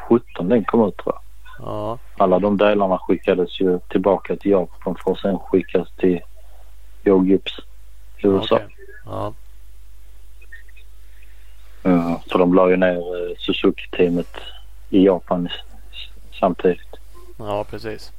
17 0.08 0.48
den 0.48 0.64
kom 0.64 0.88
ut 0.88 0.96
tror 0.96 1.14
jag. 1.14 1.22
Ja. 1.66 1.98
Alla 2.16 2.38
de 2.38 2.56
delarna 2.56 2.98
skickades 2.98 3.60
ju 3.60 3.78
tillbaka 3.88 4.36
till 4.36 4.50
Japan 4.50 4.96
för 5.04 5.12
att 5.12 5.18
sen 5.18 5.38
skickas 5.38 5.88
till 5.96 6.20
Joe 7.04 7.24
Gibbs 7.24 7.58
i 8.18 8.26
USA. 8.26 8.56
okej. 8.56 8.81
Ja. 9.04 9.34
Mm, 11.82 12.14
så 12.26 12.38
de 12.38 12.54
la 12.54 12.70
ju 12.70 12.76
ner 12.76 12.96
eh, 12.96 13.36
Suzuki-teamet 13.38 14.36
i 14.90 15.04
Japan 15.04 15.48
samtidigt. 16.40 16.96
Ja, 17.38 17.64
precis. 17.64 18.12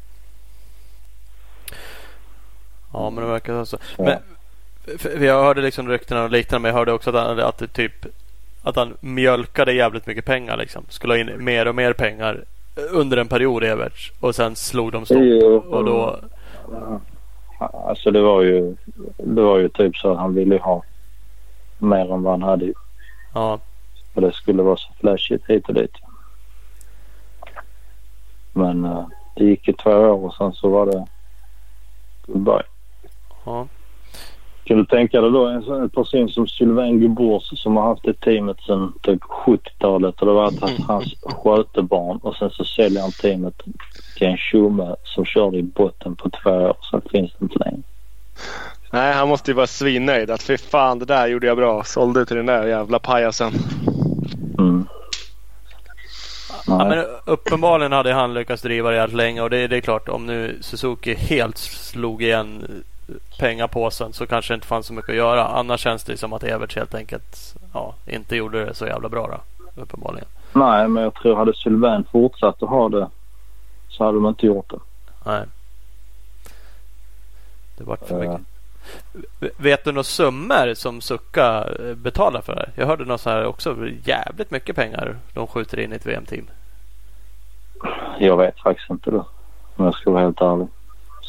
Ja, 2.94 3.10
men 3.10 3.24
det 3.24 3.30
verkar 3.30 3.66
så. 3.66 3.66
Så, 3.66 4.04
Men 4.04 4.20
för, 4.86 5.10
för 5.10 5.26
jag 5.26 5.44
hörde 5.44 5.62
liksom 5.62 5.90
ryktena 5.90 6.24
och 6.24 6.32
liknande 6.32 6.62
men 6.62 6.70
jag 6.70 6.78
hörde 6.78 6.92
också 6.92 7.10
att 7.10 7.16
han, 7.16 7.40
att 7.40 7.58
det 7.58 7.68
typ 7.68 8.06
att 8.64 8.76
han 8.76 8.98
mjölkade 9.00 9.74
jävligt 9.74 10.08
mycket 10.08 10.26
pengar 10.26 10.58
liksom. 10.58 10.86
Skulle 10.90 11.14
ha 11.14 11.18
in 11.18 11.44
mer 11.46 11.68
och 11.68 11.76
mer 11.76 11.94
pengar 11.94 12.44
under 12.76 13.18
en 13.18 13.28
period 13.28 13.64
Everts 13.64 14.12
och 14.20 14.36
sen 14.36 14.56
slog 14.56 14.92
de 14.92 15.06
stopp. 15.06 15.66
Och 15.66 15.86
då, 15.86 16.20
Alltså 17.68 18.12
det 18.12 18.22
var 18.22 18.42
ju, 18.42 18.76
det 19.18 19.42
var 19.42 19.58
ju 19.58 19.70
typ 19.70 19.96
så 19.96 20.12
att 20.12 20.18
han 20.18 20.34
ville 20.36 20.58
ha 20.58 20.84
mer 21.78 22.14
än 22.14 22.24
vad 22.24 22.34
han 22.34 22.44
hade. 22.44 22.74
ja, 23.34 23.60
Och 24.14 24.22
det 24.22 24.34
skulle 24.34 24.64
vara 24.64 24.78
så 24.78 24.94
flashigt 25.00 25.50
hit 25.50 25.68
och 25.68 25.74
dit. 25.74 25.96
Men 28.54 28.86
eh, 28.86 29.08
det 29.36 29.46
gick 29.46 29.68
ju 29.68 29.74
två 29.74 29.92
år 29.92 30.26
och 30.26 30.34
sen 30.34 30.54
så 30.54 30.70
var 30.70 30.86
det 30.86 31.08
goodbye. 32.28 32.64
ja, 33.46 33.68
Kan 34.64 34.78
du 34.78 34.86
tänka 34.86 35.22
dig 35.22 35.32
då 35.32 35.46
en, 35.46 35.90
person 35.90 36.30
som 36.30 36.48
Sylvain 36.48 37.00
Gubors 37.00 37.44
som 37.60 37.78
har 37.78 37.84
haft 37.88 38.04
det 38.04 38.14
teamet 38.14 38.58
sedan 38.62 38.94
typ 39.02 39.22
70-talet 39.24 40.22
och 40.22 40.28
det 40.28 40.34
var 40.34 40.48
att 40.48 40.80
hans 40.88 41.14
skötebarn 41.24 42.18
och 42.18 42.36
sen 42.36 42.50
så 42.50 42.66
säljer 42.66 43.02
han 43.02 43.12
teamet 43.12 43.64
till 44.18 44.28
en 44.28 44.38
tjomme 44.38 44.96
som 45.04 45.26
körde 45.26 45.58
i 45.58 45.64
botten 45.64 46.16
på 46.16 46.30
två 46.30 46.50
år 46.50 46.78
så 46.82 47.02
finns 47.12 47.32
det 47.40 47.44
inte 47.44 47.60
längre. 47.60 47.82
Nej, 48.92 49.14
han 49.14 49.28
måste 49.28 49.52
ju 49.52 49.56
vara 49.56 49.68
svinnöjd. 49.68 50.32
Att 50.32 50.44
fy 50.44 50.58
fan, 50.58 51.00
det 51.00 51.06
där 51.06 51.28
gjorde 51.28 51.48
jag 51.48 51.58
bra. 51.58 51.84
Sålde 51.84 52.26
till 52.26 52.36
den 52.36 52.46
där 52.46 52.68
jävla 52.68 53.00
pajasen. 53.00 53.52
Mm. 54.60 54.86
ja. 56.68 56.86
Men 56.90 57.06
uppenbarligen 57.26 57.92
hade 57.92 58.14
han 58.14 58.34
lyckats 58.34 58.62
driva 58.62 58.92
det 58.92 59.08
länge 59.08 59.42
och 59.42 59.50
det, 59.50 59.68
det 59.68 59.78
är 59.78 59.82
klart 59.82 60.10
om 60.10 60.26
nu 60.26 60.58
Suzuki 60.62 61.14
helt 61.14 61.58
slog 61.58 62.24
igen 62.24 62.84
pengapåsen 63.40 64.14
så 64.14 64.26
kanske 64.28 64.54
det 64.54 64.56
inte 64.56 64.68
fanns 64.68 64.86
så 64.88 64.94
mycket 64.94 65.10
att 65.10 65.16
göra. 65.16 65.48
Annars 65.48 65.80
känns 65.80 66.04
det 66.04 66.18
som 66.18 66.34
att 66.34 66.44
Everts 66.44 66.76
helt 66.76 66.96
enkelt 66.96 67.56
ja, 67.74 67.94
inte 68.06 68.36
gjorde 68.36 68.66
det 68.66 68.74
så 68.74 68.86
jävla 68.86 69.10
bra 69.10 69.28
då. 69.28 69.40
Uppenbarligen. 69.82 70.28
Nej, 70.54 70.88
men 70.88 71.04
jag 71.04 71.14
tror 71.14 71.36
hade 71.36 71.54
Sylvain 71.56 72.04
fortsatt 72.12 72.64
att 72.64 72.70
ha 72.70 72.90
det 72.90 73.10
så 73.90 74.04
hade 74.06 74.18
de 74.18 74.28
inte 74.28 74.46
gjort 74.46 74.70
det. 74.70 74.80
Nej. 75.26 75.44
Det 77.78 77.84
vart 77.84 78.08
för 78.08 78.24
Eh. 78.24 78.30
mycket. 78.32 78.46
Vet 79.58 79.84
du 79.86 79.92
några 79.92 80.04
summor 80.04 80.74
som 80.74 81.02
Succa 81.02 81.66
eh, 81.80 81.96
betalar 81.96 82.42
för 82.42 82.56
det? 82.56 82.70
Jag 82.76 82.88
hörde 82.88 83.06
något 83.06 83.22
så 83.22 83.30
här 83.30 83.46
också. 83.46 83.76
Jävligt 84.06 84.52
mycket 84.52 84.76
pengar 84.76 85.16
de 85.34 85.48
skjuter 85.48 85.80
in 85.80 85.94
i 85.94 85.96
ett 85.96 86.06
VM-team. 86.06 86.46
Jag 88.20 88.38
vet 88.38 88.60
faktiskt 88.60 88.90
inte 88.90 89.12
det. 89.12 89.24
Om 89.76 89.86
jag 89.86 89.96
ska 89.96 90.12
vara 90.12 90.24
helt 90.24 90.42
ärlig. 90.42 90.68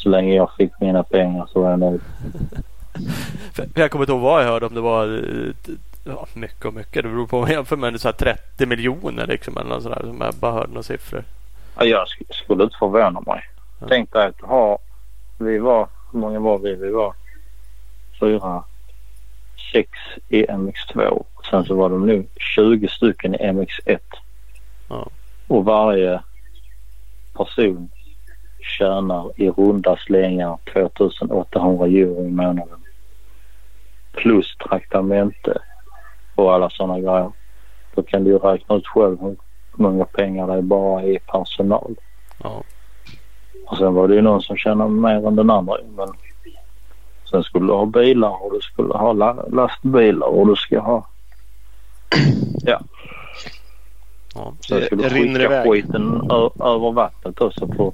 Så 0.05 0.09
länge 0.09 0.33
jag 0.35 0.51
fick 0.57 0.71
mina 0.79 1.03
pengar 1.03 1.47
så 1.53 1.61
var 1.61 1.69
jag 1.69 1.79
nöjd. 1.79 2.01
Jag 3.75 3.91
kommer 3.91 4.03
inte 4.03 4.11
ihåg 4.11 4.21
vad 4.21 4.43
jag 4.43 4.47
hörde. 4.47 4.65
Om 4.65 4.73
det 4.75 4.81
var 4.81 5.21
ja, 6.03 6.27
mycket 6.33 6.65
och 6.65 6.73
mycket. 6.73 7.03
Det 7.03 7.09
beror 7.09 7.27
på 7.27 7.37
vad 7.37 7.47
man 7.47 7.51
jämför 7.51 7.75
med. 7.75 8.01
Så 8.01 8.07
här 8.07 8.13
30 8.13 8.65
miljoner 8.65 9.27
liksom. 9.27 9.57
Eller 9.57 9.69
något 9.69 9.83
sådär. 9.83 10.01
Som 10.01 10.21
jag 10.21 10.33
bara 10.35 10.51
hörde 10.51 10.67
några 10.67 10.83
siffror. 10.83 11.23
Ja, 11.77 11.85
jag 11.85 12.05
sk- 12.07 12.33
skulle 12.33 12.63
inte 12.63 12.75
förvåna 12.79 13.21
mig. 13.21 13.43
Ja. 13.79 13.87
Tänk 13.89 14.11
dig 14.13 14.27
att 14.27 14.41
ha... 14.41 14.77
Vi 15.37 15.57
var... 15.59 15.87
Hur 16.11 16.19
många 16.19 16.39
var 16.39 16.57
vi? 16.57 16.75
Vi 16.75 16.91
var 16.91 17.13
fyra, 18.19 18.63
sex 19.73 19.89
i 20.29 20.45
MX2. 20.45 21.25
Sen 21.49 21.65
så 21.65 21.75
var 21.75 21.89
de 21.89 22.05
nu 22.05 22.25
20 22.55 22.87
stycken 22.87 23.35
i 23.35 23.37
MX1. 23.37 23.99
Ja. 24.89 25.07
Och 25.47 25.65
varje 25.65 26.21
person 27.33 27.89
tjänar 28.65 29.31
i 29.35 29.49
runda 29.49 29.97
slängar 29.97 30.57
2800 30.73 31.85
euro 31.85 32.25
i 32.27 32.31
månaden. 32.31 32.79
Plus 34.13 34.55
traktamente 34.57 35.57
och 36.35 36.53
alla 36.53 36.69
sådana 36.69 36.99
grejer. 36.99 37.31
Då 37.95 38.03
kan 38.03 38.23
du 38.23 38.29
ju 38.29 38.37
räkna 38.37 38.75
ut 38.75 38.87
själv 38.87 39.21
hur 39.21 39.35
många 39.73 40.05
pengar 40.05 40.47
det 40.47 40.53
är 40.53 40.61
bara 40.61 41.03
i 41.03 41.19
personal. 41.19 41.95
Ja. 42.43 42.63
Och 43.67 43.77
sen 43.77 43.93
var 43.93 44.07
det 44.07 44.15
ju 44.15 44.21
någon 44.21 44.41
som 44.41 44.57
tjänade 44.57 44.89
mer 44.91 45.27
än 45.27 45.35
den 45.35 45.49
andra. 45.49 45.77
Men 45.95 46.07
sen 47.31 47.43
skulle 47.43 47.65
du 47.67 47.73
ha 47.73 47.85
bilar 47.85 48.43
och 48.43 48.53
du 48.53 48.61
skulle 48.61 48.93
ha 48.93 49.13
la- 49.13 49.45
lastbilar 49.51 50.27
och 50.27 50.47
du 50.47 50.55
ska 50.55 50.79
ha... 50.79 51.07
Ja, 52.65 52.79
Ja. 54.35 54.53
sen 54.67 54.81
skulle 54.85 55.03
Det 55.03 55.09
du 55.09 55.15
rinner 55.15 55.39
skicka 55.39 55.45
iväg. 55.53 55.71
skiten 55.71 56.31
över 56.59 56.91
vattnet 56.91 57.41
också 57.41 57.67
på 57.67 57.93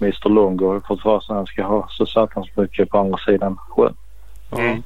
Mr 0.00 0.28
Long 0.28 0.58
har 0.60 0.74
ju 0.74 0.80
fått 0.80 1.02
för 1.02 1.20
sig 1.20 1.34
han 1.36 1.46
ska 1.46 1.62
ha 1.64 1.88
så 1.90 2.06
satans 2.06 2.48
mycket 2.56 2.90
på 2.90 2.98
andra 2.98 3.18
sidan 3.18 3.56
sjön. 3.56 3.94
Ja. 4.50 4.58
Mm. 4.58 4.82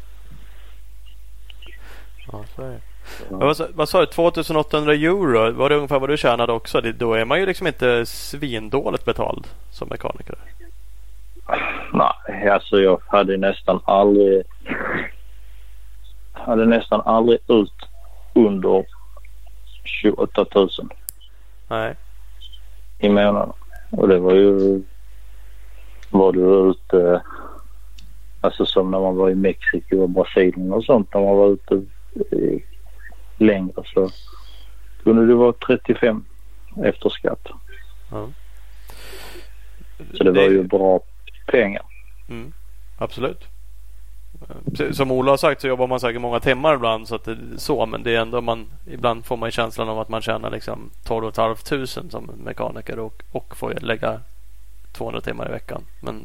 Ja, 2.32 2.44
så 2.56 2.62
är 2.62 2.70
det. 2.70 2.80
Vad, 3.28 3.56
sa- 3.56 3.68
vad 3.74 3.88
sa 3.88 4.00
du? 4.00 4.06
2800 4.06 4.92
euro? 4.92 5.52
Var 5.52 5.68
det 5.68 5.76
ungefär 5.76 5.98
vad 5.98 6.08
du 6.08 6.16
tjänade 6.16 6.52
också? 6.52 6.80
Det, 6.80 6.92
då 6.92 7.14
är 7.14 7.24
man 7.24 7.40
ju 7.40 7.46
liksom 7.46 7.66
inte 7.66 8.06
svindåligt 8.06 9.04
betald 9.04 9.46
som 9.70 9.88
mekaniker. 9.88 10.34
Nej, 11.92 12.48
alltså 12.48 12.80
jag 12.80 13.00
hade 13.06 13.36
nästan 13.36 13.80
aldrig... 13.84 14.42
Hade 16.32 16.66
nästan 16.66 17.00
aldrig 17.00 17.38
ut 17.48 17.72
under 18.34 18.84
28 19.84 20.46
000 20.54 20.68
Nej. 21.68 21.94
i 22.98 23.08
månaden. 23.08 23.52
Och 23.90 24.08
det 24.08 24.18
var 24.18 24.32
ju... 24.34 24.82
Var 26.10 26.32
du 26.32 26.70
ute... 26.70 27.22
Alltså 28.40 28.66
som 28.66 28.90
när 28.90 29.00
man 29.00 29.16
var 29.16 29.30
i 29.30 29.34
Mexiko 29.34 29.98
och 29.98 30.10
Brasilien 30.10 30.72
och 30.72 30.84
sånt. 30.84 31.14
När 31.14 31.20
man 31.20 31.36
var 31.36 31.48
ute 31.48 31.74
eh, 32.14 32.60
längre 33.36 33.82
så 33.84 34.10
kunde 35.02 35.26
det 35.26 35.34
vara 35.34 35.52
35 35.52 36.24
efter 36.84 37.08
skatt. 37.08 37.48
Ja. 38.10 38.28
Så 40.14 40.24
det 40.24 40.32
var 40.32 40.42
ju 40.42 40.62
bra 40.62 41.00
pengar. 41.46 41.82
Mm, 42.28 42.52
absolut. 42.98 43.44
Precis 44.64 44.96
Som 44.96 45.10
Ola 45.10 45.32
har 45.32 45.36
sagt 45.36 45.60
så 45.60 45.68
jobbar 45.68 45.86
man 45.86 46.00
säkert 46.00 46.20
många 46.20 46.40
timmar 46.40 46.74
ibland. 46.74 47.08
Så 47.08 47.14
att 47.14 47.24
det 47.24 47.36
så, 47.56 47.86
men 47.86 48.02
det 48.02 48.14
är 48.14 48.20
ändå 48.20 48.40
man, 48.40 48.66
ibland 48.86 49.24
får 49.24 49.36
man 49.36 49.50
känslan 49.50 49.88
av 49.88 49.98
att 49.98 50.08
man 50.08 50.22
tjänar 50.22 50.50
liksom 50.50 50.90
12 51.04 51.32
500 51.32 51.86
som 51.86 52.30
mekaniker 52.44 52.98
och, 52.98 53.22
och 53.32 53.56
får 53.56 53.74
lägga 53.80 54.20
200 54.94 55.20
timmar 55.20 55.48
i 55.48 55.52
veckan. 55.52 55.82
Men 56.00 56.22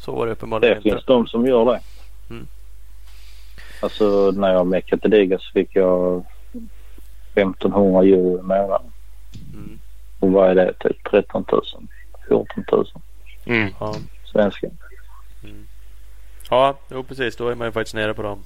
så 0.00 0.12
var 0.12 0.26
det 0.26 0.30
Det 0.30 0.32
uppenbarligen 0.32 0.76
inte. 0.76 0.90
finns 0.90 1.04
de 1.04 1.26
som 1.26 1.46
gör 1.46 1.64
det. 1.64 1.80
Mm. 2.30 2.46
Alltså 3.80 4.30
när 4.36 4.52
jag 4.52 4.66
meckade 4.66 5.08
Diga 5.08 5.38
så 5.38 5.52
fick 5.52 5.68
jag 5.76 6.24
1500 7.34 8.00
euro 8.02 8.38
i 8.38 8.42
månaden. 8.42 8.92
Mm, 9.54 9.78
Och 10.20 10.30
vad 10.32 10.50
är 10.50 10.54
det? 10.54 10.72
Typ 10.80 11.10
13 11.10 11.44
000? 11.52 11.62
14 12.28 12.64
000 12.72 12.86
Mm. 13.46 13.72
ja. 13.80 13.94
svenska. 14.32 14.66
ja, 16.50 16.74
jo 16.90 17.02
precis. 17.02 17.36
Då 17.36 17.48
är 17.48 17.54
man 17.54 17.68
ju 17.68 17.72
faktiskt 17.72 17.94
nere 17.94 18.14
på 18.14 18.22
dem. 18.22 18.38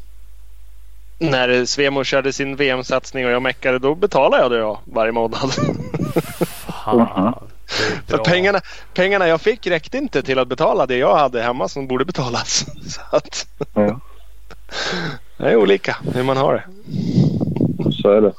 När 1.19 1.65
Svemo 1.65 2.05
körde 2.05 2.33
sin 2.33 2.57
VM-satsning 2.57 3.27
och 3.27 3.31
jag 3.33 3.43
meckade 3.43 3.79
då 3.79 3.95
betalade 3.95 4.43
jag 4.43 4.51
det 4.51 4.57
jag 4.59 4.79
varje 4.85 5.13
månad. 5.13 5.51
Fan. 6.85 7.35
För 8.07 8.19
pengarna, 8.19 8.61
pengarna 8.95 9.29
jag 9.29 9.41
fick 9.41 9.67
räckte 9.67 9.99
inte 9.99 10.23
till 10.23 10.39
att 10.39 10.49
betala 10.49 10.87
det 10.87 10.97
jag 10.97 11.17
hade 11.17 11.43
hemma 11.43 11.69
som 11.69 11.87
borde 11.87 12.05
betalas. 12.05 12.67
Så 12.89 13.17
att, 13.17 13.47
Ja, 13.75 14.01
det 15.37 15.51
är 15.51 15.57
olika 15.57 15.97
hur 16.15 16.23
man 16.23 16.37
har 16.37 16.55
det 16.55 16.65
så 17.93 18.11
är 18.11 18.21
det. 18.21 18.33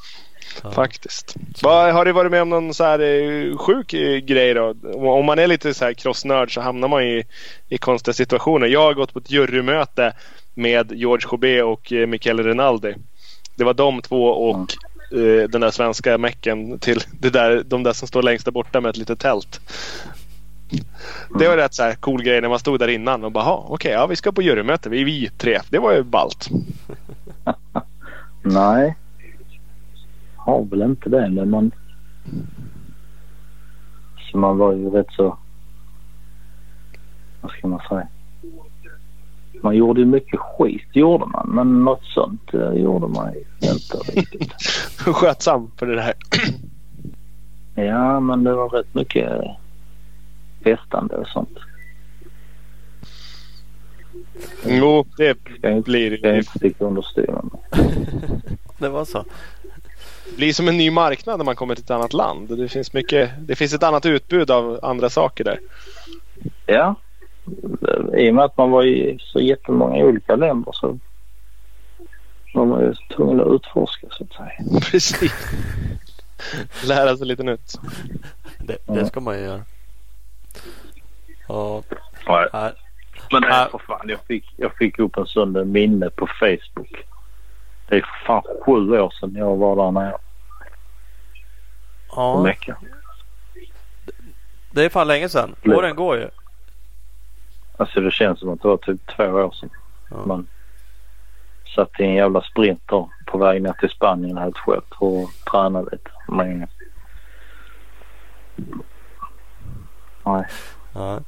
Ja. 0.63 0.71
faktiskt. 0.71 1.35
Vad, 1.61 1.93
har 1.93 2.05
du 2.05 2.11
varit 2.11 2.31
med 2.31 2.41
om 2.41 2.49
någon 2.49 2.73
så 2.73 2.83
här 2.83 2.99
eh, 2.99 3.57
sjuk 3.57 3.93
eh, 3.93 4.17
grej 4.17 4.53
då? 4.53 4.75
Om 4.93 5.25
man 5.25 5.39
är 5.39 5.47
lite 5.47 5.73
så 5.73 5.85
här 5.85 5.93
crossnörd 5.93 6.53
så 6.53 6.61
hamnar 6.61 6.87
man 6.87 7.03
i, 7.03 7.23
i 7.69 7.77
konstiga 7.77 8.13
situationer. 8.13 8.67
Jag 8.67 8.81
har 8.81 8.93
gått 8.93 9.13
på 9.13 9.19
ett 9.19 9.31
jurymöte 9.31 10.13
med 10.53 10.91
George 10.91 11.27
Jobé 11.31 11.61
och 11.61 11.93
eh, 11.93 12.07
Michele 12.07 12.43
Rinaldi. 12.43 12.95
Det 13.55 13.63
var 13.63 13.73
de 13.73 14.01
två 14.01 14.25
och 14.25 14.67
eh, 15.11 15.49
den 15.49 15.61
där 15.61 15.71
svenska 15.71 16.17
mecken 16.17 16.79
till 16.79 17.03
det 17.19 17.29
där, 17.29 17.63
de 17.63 17.83
där 17.83 17.93
som 17.93 18.07
står 18.07 18.23
längst 18.23 18.45
där 18.45 18.51
borta 18.51 18.81
med 18.81 18.89
ett 18.89 18.97
litet 18.97 19.19
tält. 19.19 19.61
Det 21.39 21.47
var 21.47 21.57
rätt 21.57 21.73
så 21.73 21.83
här 21.83 21.95
cool 21.95 22.23
grej 22.23 22.41
när 22.41 22.49
man 22.49 22.59
stod 22.59 22.79
där 22.79 22.87
innan 22.87 23.23
och 23.23 23.31
bara 23.31 23.53
okej, 23.53 23.73
okej, 23.73 23.91
ja 23.91 24.07
vi 24.07 24.15
ska 24.15 24.31
på 24.31 24.41
jurymöte. 24.41 24.89
Vi 24.89 25.01
är 25.01 25.05
vi 25.05 25.29
tre. 25.29 25.59
Det 25.69 25.79
var 25.79 25.93
ju 25.93 26.03
ballt. 26.03 26.49
Nej. 28.41 28.95
Har 30.35 30.65
väl 30.65 30.81
inte 30.81 31.09
det 31.09 31.29
men 31.29 31.49
man... 31.49 31.71
Så 34.31 34.37
man 34.37 34.57
var 34.57 34.73
ju 34.73 34.89
rätt 34.89 35.11
så... 35.11 35.37
Vad 37.41 37.51
ska 37.51 37.67
man 37.67 37.81
säga? 37.89 38.07
Man 39.61 39.75
gjorde 39.75 39.99
ju 39.99 40.05
mycket 40.05 40.39
skit 40.39 40.87
gjorde 40.91 41.25
man 41.25 41.49
men 41.49 41.83
något 41.83 42.03
sånt 42.03 42.53
eh, 42.53 42.73
gjorde 42.73 43.07
man 43.07 43.33
ju 43.33 43.69
inte 43.69 43.97
riktigt. 43.97 44.53
Skötsam 44.97 45.71
för 45.77 45.85
det 45.85 46.01
här. 46.01 46.13
Ja 47.75 48.19
men 48.19 48.43
det 48.43 48.53
var 48.53 48.69
rätt 48.69 48.93
mycket 48.95 49.41
festande 50.63 51.15
och 51.15 51.27
sånt. 51.27 51.57
Jo, 54.65 55.05
det 55.17 55.37
blir, 55.83 56.17
ska 56.17 56.29
det 56.29 56.37
inte 56.37 56.57
sticka 56.57 56.85
under 56.85 57.01
stolen. 57.01 57.49
Det 58.79 58.89
var 58.89 59.05
så. 59.05 59.25
blir 60.35 60.53
som 60.53 60.67
en 60.67 60.77
ny 60.77 60.91
marknad 60.91 61.37
när 61.37 61.45
man 61.45 61.55
kommer 61.55 61.75
till 61.75 61.83
ett 61.83 61.91
annat 61.91 62.13
land. 62.13 62.57
Det 62.57 62.67
finns, 62.67 62.93
mycket, 62.93 63.31
det 63.39 63.55
finns 63.55 63.73
ett 63.73 63.83
annat 63.83 64.05
utbud 64.05 64.51
av 64.51 64.79
andra 64.83 65.09
saker 65.09 65.43
där. 65.43 65.59
Ja. 66.65 66.95
I 68.17 68.29
och 68.31 68.35
med 68.35 68.45
att 68.45 68.57
man 68.57 68.71
var 68.71 68.83
i 68.85 69.17
så 69.21 69.39
jättemånga 69.39 70.05
olika 70.05 70.35
länder 70.35 70.71
så 70.71 70.99
var 72.53 72.65
man 72.65 72.81
ju 72.81 72.93
tvungen 73.15 73.41
att 73.41 73.47
utforska 73.47 74.07
så 74.11 74.23
att 74.23 74.33
säga. 74.33 74.79
Precis. 74.91 75.33
Lära 76.87 77.17
sig 77.17 77.27
lite 77.27 77.43
nytt. 77.43 77.73
Det, 78.59 78.77
det 78.87 79.05
ska 79.05 79.19
man 79.19 79.37
ju 79.37 79.43
göra. 79.43 79.61
Ja. 81.47 81.83
Nej. 82.27 82.47
Nej. 82.53 82.71
Men 83.31 83.41
nej, 83.41 83.67
för 83.71 83.77
fan. 83.77 84.09
Jag 84.09 84.19
fick, 84.27 84.53
jag 84.57 84.75
fick 84.75 84.99
upp 84.99 85.17
en 85.17 85.25
sån 85.25 85.71
minne 85.71 86.09
på 86.09 86.27
Facebook. 86.27 87.05
Det 87.87 87.95
är 87.95 88.01
för 88.01 88.25
fan 88.25 88.43
sju 88.65 88.99
år 88.99 89.13
sedan 89.19 89.35
jag 89.35 89.55
var 89.55 89.75
där 89.75 89.91
nere 89.91 90.17
Ja, 92.15 92.43
Mecka. 92.43 92.77
det 94.71 94.85
är 94.85 94.89
fan 94.89 95.07
länge 95.07 95.29
sedan. 95.29 95.55
Åren 95.65 95.95
går 95.95 96.17
ju. 96.17 96.29
Alltså 97.79 98.01
det 98.01 98.11
känns 98.11 98.39
som 98.39 98.49
att 98.49 98.61
det 98.61 98.67
var 98.67 98.77
typ 98.77 99.07
två 99.15 99.23
år 99.23 99.51
sedan. 99.51 99.69
Ja. 100.09 100.25
Man 100.25 100.47
satt 101.75 101.99
i 101.99 102.03
en 102.03 102.13
jävla 102.13 102.41
sprinter 102.41 103.09
på 103.25 103.37
väg 103.37 103.61
ner 103.61 103.73
till 103.73 103.89
Spanien 103.89 104.37
helt 104.37 104.57
själv 104.57 104.81
och 104.97 105.29
tränade 105.51 105.89
lite. 105.91 106.09
Men... 106.27 106.67
Nej. 110.23 110.45
Ja. 110.93 111.19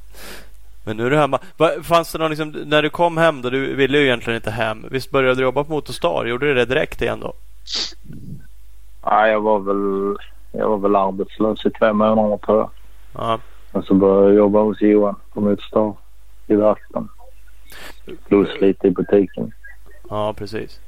Men 0.84 0.96
nu 0.96 1.06
är 1.06 1.10
du 1.10 1.16
hemma. 1.16 1.38
Fanns 1.82 2.12
det 2.12 2.18
någon 2.18 2.30
liksom, 2.30 2.48
när 2.48 2.82
du 2.82 2.90
kom 2.90 3.16
hem 3.16 3.42
då, 3.42 3.50
du 3.50 3.74
ville 3.74 3.98
ju 3.98 4.04
egentligen 4.04 4.36
inte 4.36 4.50
hem. 4.50 4.86
Visst 4.90 5.10
började 5.10 5.34
du 5.34 5.42
jobba 5.42 5.64
på 5.64 5.72
Motorstar? 5.72 6.24
Gjorde 6.24 6.46
du 6.46 6.54
det 6.54 6.64
direkt 6.64 7.02
igen 7.02 7.20
då? 7.20 7.32
Nej, 9.06 9.30
jag 9.30 9.40
var 9.40 9.58
väl, 9.58 10.16
jag 10.52 10.68
var 10.68 10.78
väl 10.78 10.96
arbetslös 10.96 11.66
i 11.66 11.70
två 11.70 11.92
månader 11.92 12.36
tror 12.36 12.58
jag. 12.58 12.70
Ja. 13.14 13.38
Men 13.72 13.82
så 13.82 13.94
började 13.94 14.26
jag 14.26 14.36
jobba 14.36 14.62
hos 14.62 14.80
Johan 14.80 15.16
på 15.32 15.40
Motorstar 15.40 15.94
i 16.52 16.56
verkstaden. 16.56 17.08
Plus 18.28 18.60
lite 18.60 18.86
i 18.86 18.90
butiken. 18.90 19.52
Ja, 20.10 20.34
precis. 20.36 20.80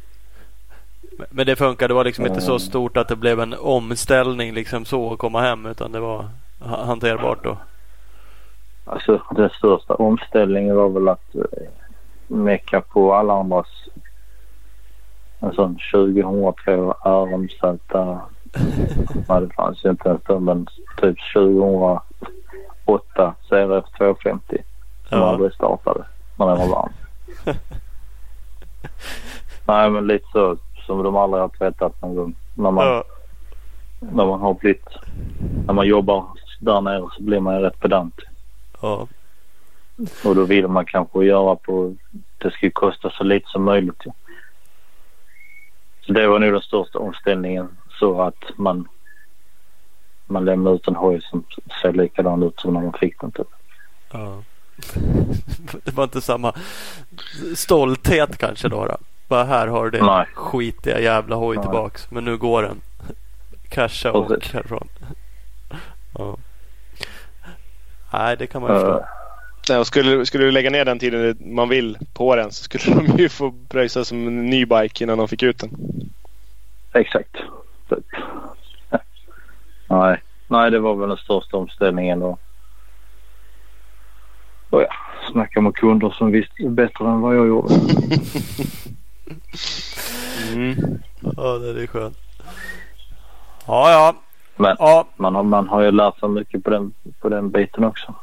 Men- 1.31 1.47
det 1.47 1.57
funkade. 1.57 1.89
Det 1.89 1.95
var 1.95 2.05
liksom 2.05 2.27
inte 2.27 2.41
så 2.41 2.59
stort 2.59 2.97
att 2.97 3.09
det 3.09 3.16
blev 3.16 3.41
en 3.41 3.55
omställning 3.55 4.55
liksom 4.55 4.85
så 4.85 5.12
att 5.12 5.19
komma 5.19 5.41
hem. 5.41 5.66
Utan 5.66 5.93
det 5.93 6.01
var 6.01 6.28
ha- 6.61 6.85
hanterbart 6.85 7.45
då. 7.45 7.57
Alltså 8.85 9.23
den 9.36 9.51
största 9.51 9.95
omställningen 9.95 10.77
var 10.77 10.89
väl 10.89 11.09
att 11.09 11.35
eh, 11.35 11.41
mecka 12.27 12.81
på 12.81 13.15
alla 13.15 13.32
andras 13.35 13.66
en 15.41 15.53
sån 15.53 15.78
2002 15.93 16.95
RMZ. 17.05 17.53
Nej 19.28 19.41
det 19.41 19.55
fanns 19.57 19.85
ju 19.85 19.91
inte 19.91 20.09
ens 20.09 20.23
då 20.27 20.41
men 20.41 20.66
typ 21.01 21.16
2008 21.35 23.35
CRF 23.49 23.85
250 23.99 24.62
som 25.15 25.23
Ja. 25.23 25.28
aldrig 25.31 25.53
startade 25.53 26.05
när 26.36 26.47
den 26.47 26.59
var 26.59 26.69
varm. 26.69 26.93
Nej 29.66 29.91
men 29.91 30.07
lite 30.07 30.27
så 30.32 30.57
som 30.86 31.03
de 31.03 31.16
aldrig 31.16 31.41
har 31.43 31.49
tvättat 31.49 32.03
någon 32.03 32.15
gång. 32.15 32.35
När 32.55 32.70
man 32.70 32.86
Ja. 32.86 33.05
när 34.01 34.27
man 34.27 34.41
har 34.41 34.55
blivit... 34.55 34.86
När 35.66 35.74
man 35.74 35.86
jobbar 35.86 36.24
där 36.61 36.81
nere 36.81 37.09
så 37.16 37.23
blir 37.23 37.41
man 37.41 37.55
ju 37.55 37.61
rätt 37.61 37.81
pedant. 37.81 38.15
Ja. 38.82 39.07
Och 40.24 40.35
då 40.35 40.45
vill 40.45 40.69
man 40.69 40.85
kanske 40.86 41.24
göra 41.24 41.57
på... 41.57 41.95
Det 42.39 42.51
ska 42.51 42.66
ju 42.66 42.70
kosta 42.73 43.11
så 43.11 43.24
lite 43.24 43.49
som 43.51 43.62
möjligt. 43.65 44.03
Ja. 44.05 44.12
Så 46.07 46.12
det 46.12 46.27
var 46.27 46.39
nog 46.39 46.53
den 46.53 46.61
största 46.62 46.99
omställningen. 46.99 47.77
Så 48.01 48.23
att 48.23 48.45
man... 48.57 48.89
Man 50.27 50.45
lämnar 50.45 50.74
ut 50.74 50.89
en 50.89 50.97
hoj 50.97 51.20
som 51.23 51.45
ser 51.82 51.93
likadan 51.93 52.43
ut 52.43 52.61
som 52.61 52.74
när 52.74 52.81
man 52.81 52.93
fick 52.93 53.20
den 53.20 53.31
typ. 53.32 53.47
ja. 54.12 54.43
Det 55.85 55.95
var 55.95 56.05
inte 56.05 56.21
samma 56.21 56.55
stolthet 57.55 58.39
kanske 58.39 58.69
då. 58.69 58.87
då. 58.87 58.97
Bara 59.29 59.45
här 59.45 59.67
har 59.67 59.85
du 59.85 59.91
din 59.99 60.25
skitiga 60.35 61.01
jävla 61.01 61.37
hoj 61.37 61.57
Nej. 61.57 61.65
tillbaks. 61.65 62.11
Men 62.11 62.25
nu 62.25 62.37
går 62.37 62.63
den. 62.63 62.81
Casha 63.69 64.13
och 64.13 64.29
Precis. 64.29 64.53
härifrån. 64.53 64.89
Ja. 66.19 66.37
Nej, 68.13 68.37
det 68.37 68.47
kan 68.47 68.63
man 68.63 68.71
ju 68.75 68.81
förstå. 68.81 68.99
Uh, 68.99 69.05
Nej, 69.69 69.79
och 69.79 69.87
skulle, 69.87 70.27
skulle 70.27 70.45
du 70.45 70.51
lägga 70.51 70.71
ner 70.71 70.85
den 70.85 70.99
tiden 70.99 71.37
man 71.41 71.69
vill 71.69 71.99
på 72.15 72.37
den 72.37 72.53
så 72.53 72.65
skulle 72.65 72.95
de 73.07 73.23
ju 73.23 73.29
få 73.29 73.55
pröjsa 73.69 74.05
som 74.05 74.27
en 74.27 74.47
ny 74.47 74.67
bike 74.67 75.05
innan 75.05 75.19
de 75.19 75.29
fick 75.29 75.43
ut 75.43 75.59
den. 75.59 75.71
exakt. 76.93 77.37
Nej. 79.89 80.23
Nej, 80.49 80.71
det 80.71 80.79
var 80.79 80.95
väl 80.95 81.09
den 81.09 81.19
största 81.19 81.57
omställningen 81.57 82.21
då. 82.21 82.39
Och 84.75 84.83
ja, 84.83 84.95
snacka 85.33 85.61
med 85.61 85.75
kunder 85.75 86.11
som 86.11 86.31
visste 86.31 86.69
bättre 86.69 87.05
än 87.05 87.21
vad 87.21 87.37
jag 87.37 87.47
gjorde. 87.47 87.75
Mm. 90.53 90.77
Ja, 91.37 91.59
det 91.59 91.83
är 91.83 91.87
skönt. 91.87 92.19
Ja, 93.67 93.91
ja. 93.91 94.15
Men 94.57 94.77
ja. 94.79 95.07
man 95.17 95.35
har, 95.35 95.43
man 95.43 95.69
har 95.69 95.83
ju 95.83 95.91
lärt 95.91 96.19
sig 96.19 96.29
mycket 96.29 96.65
på 96.65 96.71
den, 96.71 96.93
på 97.21 97.29
den 97.29 97.51
biten 97.51 97.85
också. 97.85 98.15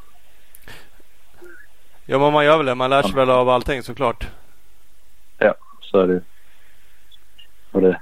Ja, 2.05 2.19
men 2.19 2.33
man 2.33 2.45
gör 2.45 2.57
väl 2.57 2.65
det. 2.65 2.75
Man 2.75 2.89
lär 2.89 3.01
sig 3.01 3.15
väl 3.15 3.29
av 3.29 3.49
allting 3.49 3.83
såklart. 3.83 4.27
Ja, 5.37 5.53
så 5.81 5.99
är 5.99 6.07
det 6.07 6.13
ju. 6.13 6.21
Och 7.71 7.81
det 7.81 8.01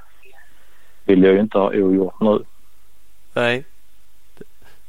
vill 1.06 1.24
jag 1.24 1.34
ju 1.34 1.40
inte 1.40 1.58
ha 1.58 1.68
ogjort 1.68 2.22
nu. 2.22 2.44
Nej. 3.34 3.66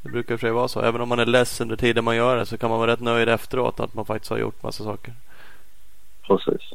Det, 0.02 0.08
brukar 0.08 0.34
i 0.34 0.36
och 0.36 0.40
för 0.40 0.46
sig 0.46 0.52
vara 0.52 0.68
så. 0.68 0.80
Även 0.82 1.00
om 1.00 1.08
man 1.08 1.18
är 1.18 1.26
less 1.26 1.60
under 1.60 1.76
tiden 1.76 2.04
man 2.04 2.16
gör 2.16 2.36
det 2.36 2.46
så 2.46 2.58
kan 2.58 2.70
man 2.70 2.78
vara 2.78 2.90
rätt 2.92 3.00
nöjd 3.00 3.28
efteråt 3.28 3.80
att 3.80 3.94
man 3.94 4.04
faktiskt 4.04 4.30
har 4.30 4.38
gjort 4.38 4.62
massa 4.62 4.84
saker. 4.84 5.14
Precis. 6.26 6.72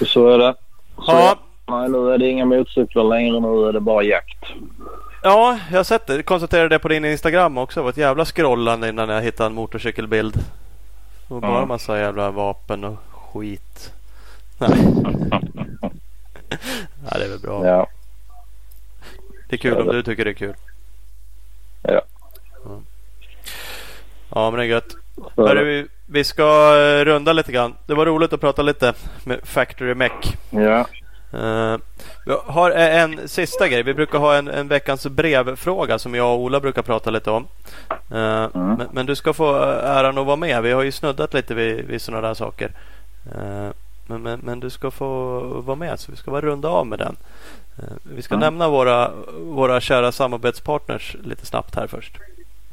Och 0.00 0.06
så 0.06 0.28
är 0.28 0.38
det. 0.38 0.54
Så 0.96 1.02
Ja, 1.06 1.38
Nej, 1.66 1.88
nu 1.88 2.12
är 2.12 2.18
det 2.18 2.28
inga 2.28 2.44
motorcyklar 2.44 3.04
längre. 3.04 3.40
Nu 3.40 3.68
är 3.68 3.72
det 3.72 3.80
bara 3.80 4.02
jakt. 4.02 4.44
ja 5.22 5.58
jag 5.70 5.78
har 5.78 5.84
sett 5.84 6.06
det. 6.06 6.22
Konstaterade 6.22 6.68
det 6.68 6.78
på 6.78 6.88
din 6.88 7.04
Instagram 7.04 7.58
också. 7.58 7.80
Det 7.80 7.84
var 7.84 7.90
ett 7.90 7.96
jävla 7.96 8.24
scrollande 8.24 8.88
innan 8.88 9.08
jag 9.08 9.22
hittade 9.22 9.46
en 9.46 9.54
motorcykelbild. 9.54 10.34
Det 11.28 11.34
var 11.34 11.40
bara 11.40 11.60
Ja. 11.60 11.66
massa 11.66 11.98
jävla 11.98 12.30
vapen 12.30 12.84
och 12.84 12.96
skit. 13.10 13.92
Nej, 14.58 14.70
Nej 17.02 17.12
det 17.12 17.24
är 17.24 17.28
väl 17.28 17.40
bra. 17.40 17.66
Ja. 17.66 17.86
Det 19.48 19.56
är 19.56 19.58
kul 19.58 19.76
om 19.80 19.86
du 19.86 20.02
tycker 20.02 20.24
det 20.24 20.30
är 20.30 20.34
kul. 20.34 20.54
Ja. 21.88 22.00
Ja, 24.34 24.50
men 24.50 24.58
det 24.58 24.64
är 24.64 24.68
gött. 24.68 24.96
Hörru, 25.36 25.64
vi, 25.64 25.86
vi 26.06 26.24
ska 26.24 26.76
eh, 26.76 27.04
runda 27.04 27.32
lite 27.32 27.52
grann. 27.52 27.74
Det 27.86 27.94
var 27.94 28.06
roligt 28.06 28.32
att 28.32 28.40
prata 28.40 28.62
lite 28.62 28.92
med 29.24 29.40
Factory 29.44 29.94
Mech. 29.94 30.12
Ja. 30.50 30.86
Uh, 31.34 31.76
vi 32.26 32.32
har 32.46 32.70
en 32.70 33.28
sista 33.28 33.68
grej. 33.68 33.82
Vi 33.82 33.94
brukar 33.94 34.18
ha 34.18 34.34
en, 34.34 34.48
en 34.48 34.68
veckans 34.68 35.06
brevfråga 35.06 35.98
som 35.98 36.14
jag 36.14 36.34
och 36.34 36.40
Ola 36.40 36.60
brukar 36.60 36.82
prata 36.82 37.10
lite 37.10 37.30
om. 37.30 37.46
Eh, 38.10 38.44
Mm. 38.54 38.74
men, 38.78 38.88
men 38.92 39.06
du 39.06 39.14
ska 39.14 39.32
få 39.32 39.56
äran 39.82 40.18
att 40.18 40.26
vara 40.26 40.36
med. 40.36 40.62
Vi 40.62 40.72
har 40.72 40.82
ju 40.82 40.92
snuddat 40.92 41.34
lite 41.34 41.54
vid, 41.54 41.84
vid 41.84 42.02
sådana 42.02 42.26
där 42.28 42.34
saker. 42.34 42.70
Eh, 43.34 43.68
men, 44.06 44.22
men, 44.22 44.40
men 44.42 44.60
du 44.60 44.70
ska 44.70 44.90
få 44.90 45.38
vara 45.60 45.76
med 45.76 46.00
så 46.00 46.10
vi 46.12 46.16
ska 46.16 46.30
bara 46.30 46.40
runda 46.40 46.68
av 46.68 46.86
med 46.86 46.98
den. 46.98 47.16
Eh, 47.78 47.84
vi 48.02 48.22
ska 48.22 48.34
Mm. 48.34 48.44
nämna 48.44 48.68
våra, 48.68 49.10
våra 49.40 49.80
kära 49.80 50.12
samarbetspartners 50.12 51.16
lite 51.24 51.46
snabbt 51.46 51.74
här 51.74 51.86
först. 51.86 52.18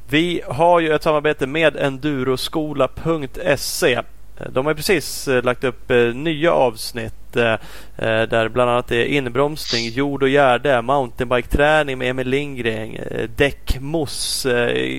Vi 0.09 0.41
har 0.47 0.79
ju 0.79 0.93
ett 0.93 1.03
samarbete 1.03 1.47
med 1.47 1.75
enduroskola.se. 1.77 4.01
De 4.49 4.65
har 4.65 4.71
ju 4.71 4.75
precis 4.75 5.27
eh, 5.27 5.43
lagt 5.43 5.63
upp 5.63 5.91
eh, 5.91 5.97
nya 5.97 6.51
avsnitt 6.53 7.35
eh, 7.35 7.55
där 7.97 8.49
bland 8.49 8.69
annat 8.71 8.87
det 8.87 8.95
är 8.95 9.05
inbromsning, 9.05 9.89
jord 9.89 10.23
och 10.23 10.29
gärde, 10.29 10.81
mountainbike-träning 10.81 11.97
med 11.97 12.09
Emil 12.09 12.27
Lindgren, 12.27 12.95
eh, 12.95 13.29
däckmoss, 13.35 14.47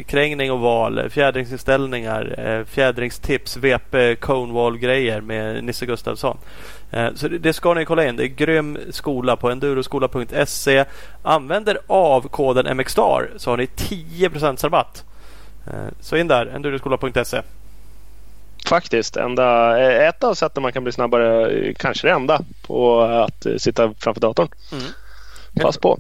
krängning 0.07 0.53
och 0.53 0.61
val, 0.61 1.11
fjädringsinställningar, 1.11 2.65
fjädringstips, 2.69 3.57
VP, 3.57 4.15
conewall-grejer 4.17 5.21
med 5.21 5.65
Nisse 5.65 5.87
Gustafsson. 5.87 6.39
Så 7.15 7.29
det- 7.29 7.53
ska 7.53 7.75
ni 7.75 7.85
kolla 7.85 8.05
in. 8.07 8.17
Det 8.17 8.25
är 8.25 8.27
grym 8.29 8.79
skola 8.91 9.37
på 9.37 9.51
enduroskola.se. 9.51 10.85
Använder 11.23 11.79
av 11.87 12.29
koden 12.29 12.77
MXSTAR 12.77 13.31
så 13.37 13.51
har 13.51 13.57
ni 13.57 13.67
10% 13.67 14.65
rabatt. 14.65 15.05
Så 16.01 16.17
in 16.17 16.29
där, 16.29 16.47
enduroskola.se. 16.47 17.41
Faktiskt. 18.67 19.17
Enda, 19.17 19.79
eh, 19.81 20.09
ett 20.09 20.25
av 20.25 20.35
sätten 20.35 20.63
man 20.63 20.73
kan 20.73 20.83
bli 20.85 20.93
snabbare, 20.93 21.51
eh, 21.51 21.75
kanske 21.79 22.07
det 22.07 22.13
enda, 22.13 22.41
på 22.63 23.01
att 23.01 23.47
eh, 23.47 23.57
sitta 23.57 23.95
framför 23.99 24.21
datorn. 24.21 24.49
Mm. 24.73 24.85
Pass 25.61 25.79
på. 25.79 25.99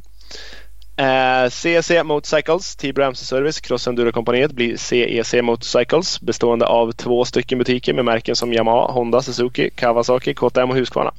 Eh, 0.96 1.50
CEC 1.50 1.90
Motorcycles, 2.04 2.76
Tibro 2.76 3.04
MC 3.04 3.24
Service, 3.24 3.60
Cross 3.60 3.86
Enduro-kompaniet 3.88 4.52
blir 4.52 4.76
CEC 4.76 5.42
Motorcycles 5.42 6.20
bestående 6.20 6.66
av 6.66 6.92
två 6.92 7.24
stycken 7.24 7.58
butiker 7.58 7.92
med 7.92 8.04
märken 8.04 8.36
som 8.36 8.52
Yamaha, 8.52 8.92
Honda, 8.92 9.22
Suzuki, 9.22 9.70
Kawasaki, 9.70 10.34
KTM 10.34 10.70
och 10.70 10.76
Husqvarna. 10.76 11.12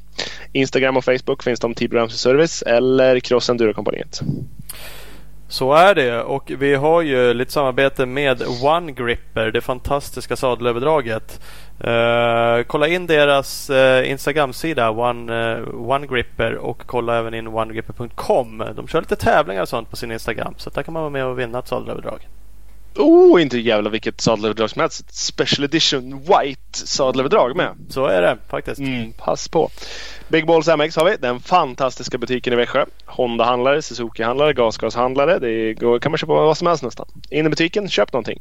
Instagram 0.51 0.97
och 0.97 1.05
Facebook 1.05 1.43
finns 1.43 1.59
de 1.59 1.73
Tibro 1.73 1.99
MC 1.99 2.17
Service 2.17 2.61
eller 2.61 3.19
Cross 3.19 3.49
Enduro-kompaniet. 3.49 4.21
Så 5.53 5.73
är 5.73 5.95
det 5.95 6.21
och 6.21 6.51
vi 6.57 6.75
har 6.75 7.01
ju 7.01 7.33
lite 7.33 7.51
samarbete 7.51 8.05
med 8.05 8.43
One 8.63 8.91
Gripper, 8.91 9.51
det 9.51 9.61
fantastiska 9.61 10.35
sadelöverdraget. 10.35 11.41
Uh, 11.87 12.63
kolla 12.67 12.87
in 12.87 13.07
deras 13.07 13.69
uh, 13.69 14.11
Instagram-sida 14.11 14.89
One, 14.89 15.57
uh, 15.57 15.89
One 15.89 16.07
Gripper 16.07 16.55
och 16.55 16.83
kolla 16.85 17.17
även 17.17 17.33
in 17.33 17.47
onegripper.com. 17.47 18.63
De 18.75 18.87
kör 18.87 19.01
lite 19.01 19.15
tävlingar 19.15 19.61
och 19.61 19.69
sånt 19.69 19.89
på 19.89 19.95
sin 19.95 20.11
Instagram 20.11 20.53
så 20.57 20.69
där 20.69 20.83
kan 20.83 20.93
man 20.93 21.03
vara 21.03 21.09
med 21.09 21.25
och 21.25 21.39
vinna 21.39 21.59
ett 21.59 21.67
sadelöverdrag. 21.67 22.27
Oh, 22.95 23.41
inte 23.41 23.59
jävla 23.59 23.89
vilket 23.89 24.21
sadelöverdrag 24.21 24.69
som 24.69 24.79
helst. 24.79 25.15
Special 25.15 25.63
Edition 25.63 26.19
White 26.19 26.77
sadelöverdrag 26.77 27.55
med. 27.55 27.75
Så 27.89 28.05
är 28.05 28.21
det 28.21 28.37
faktiskt. 28.49 28.79
Mm, 28.79 29.13
pass 29.13 29.47
på. 29.47 29.69
Big 30.27 30.47
Balls 30.47 30.67
MX 30.67 30.95
har 30.95 31.05
vi. 31.05 31.17
Den 31.17 31.39
fantastiska 31.39 32.17
butiken 32.17 32.53
i 32.53 32.55
Växjö. 32.55 32.85
Honda-handlare, 33.05 33.81
Suzuki-handlare, 33.81 34.53
gasgashandlare. 34.53 35.39
Det 35.39 35.73
går, 35.73 35.99
kan 35.99 36.11
man 36.11 36.17
köpa 36.17 36.33
vad 36.33 36.57
som 36.57 36.67
helst 36.67 36.83
nästan. 36.83 37.07
In 37.29 37.45
i 37.45 37.49
butiken, 37.49 37.89
köp 37.89 38.13
någonting. 38.13 38.39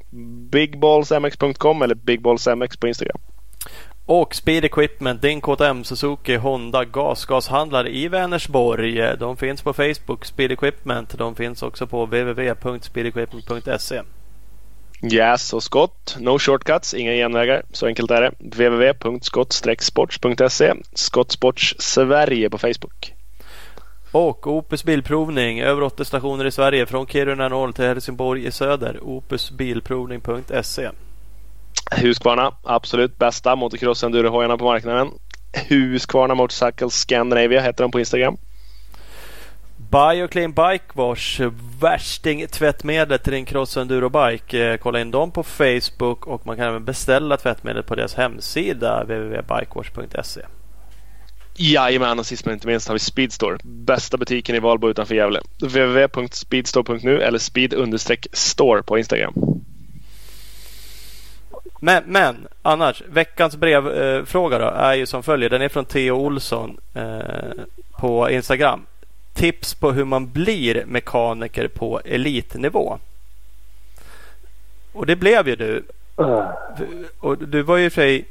Bigballsmx.com 0.50 1.82
eller 1.82 1.94
bigballsmx 1.94 2.76
på 2.76 2.88
Instagram. 2.88 3.18
Och 4.06 4.34
Speed 4.34 4.64
Equipment, 4.64 5.22
din 5.22 5.40
KTM, 5.40 5.84
Suzuki, 5.84 6.36
Honda, 6.36 6.84
gasgashandlare 6.84 7.90
i 7.90 8.08
Vänersborg. 8.08 9.16
De 9.18 9.36
finns 9.36 9.62
på 9.62 9.72
Facebook, 9.72 10.24
Speed 10.24 10.52
Equipment. 10.52 11.18
De 11.18 11.34
finns 11.34 11.62
också 11.62 11.86
på 11.86 12.04
www.speedequipment.se. 12.04 14.02
Yes 15.10 15.52
och 15.52 15.62
skott. 15.62 16.16
No 16.20 16.38
shortcuts, 16.38 16.94
inga 16.94 17.12
genvägar. 17.12 17.62
Så 17.72 17.86
enkelt 17.86 18.10
är 18.10 18.22
det. 18.22 18.32
www.skott-sports.se 18.38 20.74
Skottsports 20.92 21.74
Sverige 21.78 22.50
på 22.50 22.58
Facebook. 22.58 23.14
Och 24.12 24.46
Opus 24.46 24.84
Bilprovning, 24.84 25.60
över 25.60 25.82
80 25.82 26.04
stationer 26.04 26.44
i 26.44 26.50
Sverige 26.50 26.86
från 26.86 27.06
Kiruna 27.06 27.48
norr 27.48 27.72
till 27.72 27.84
Helsingborg 27.84 28.46
i 28.46 28.50
söder. 28.50 28.98
opusbilprovning.se 29.02 30.90
Husqvarna, 31.90 32.54
absolut 32.62 33.18
bästa 33.18 33.56
motocross 33.56 34.04
enduro-hojarna 34.04 34.58
på 34.58 34.64
marknaden. 34.64 35.10
Husqvarna 35.68 36.34
Motorcycles 36.34 36.94
Scandinavia 36.94 37.60
heter 37.60 37.84
de 37.84 37.90
på 37.90 37.98
Instagram. 37.98 38.36
Bioclean 39.92 40.52
Bike 40.52 40.84
Wash, 40.92 41.40
värsting 41.80 42.46
tvättmedlet 42.46 43.22
till 43.22 43.32
din 43.32 43.44
cross 43.44 43.76
enduro 43.76 44.08
bike. 44.08 44.70
Eh, 44.70 44.76
Kolla 44.76 45.00
in 45.00 45.10
dem 45.10 45.30
på 45.30 45.42
Facebook 45.42 46.26
och 46.26 46.46
man 46.46 46.56
kan 46.56 46.66
även 46.66 46.84
beställa 46.84 47.36
tvättmedlet 47.36 47.86
på 47.86 47.94
deras 47.94 48.14
hemsida 48.14 49.02
www.bikewash.se. 49.02 50.40
Jajamän, 51.56 52.18
och 52.18 52.26
sist 52.26 52.44
men 52.44 52.54
inte 52.54 52.66
minst 52.66 52.88
har 52.88 52.94
vi 52.94 52.98
Speedstore. 52.98 53.58
Bästa 53.62 54.16
butiken 54.16 54.56
i 54.56 54.58
Valbo 54.58 54.88
utanför 54.88 55.14
Gävle. 55.14 55.40
www.speedstore.nu 55.60 57.22
eller 57.22 57.38
speed-store 57.38 58.82
på 58.82 58.98
Instagram. 58.98 59.34
Men, 61.80 62.02
men 62.06 62.36
annars, 62.62 63.02
veckans 63.08 63.56
brevfråga 63.56 64.56
eh, 64.56 64.62
då 64.62 64.68
är 64.68 64.94
ju 64.94 65.06
som 65.06 65.22
följer. 65.22 65.50
Den 65.50 65.62
är 65.62 65.68
från 65.68 65.84
Theo 65.84 66.14
Olsson 66.14 66.78
eh, 66.94 67.64
på 67.98 68.30
Instagram. 68.30 68.86
Tips 69.42 69.74
på 69.74 69.92
hur 69.92 70.04
man 70.04 70.30
blir 70.32 70.84
mekaniker 70.86 71.68
på 71.68 72.00
elitnivå. 72.04 72.98
Och 74.92 75.06
det 75.06 75.16
blev 75.16 75.48
ju 75.48 75.56
du. 75.56 75.82
Uh, 76.20 76.48
Och 77.20 77.38
du 77.38 77.62
var 77.62 77.76
ju 77.76 77.84
i 77.84 77.88
och 77.88 77.92
för 77.92 78.02
sig 78.02 78.24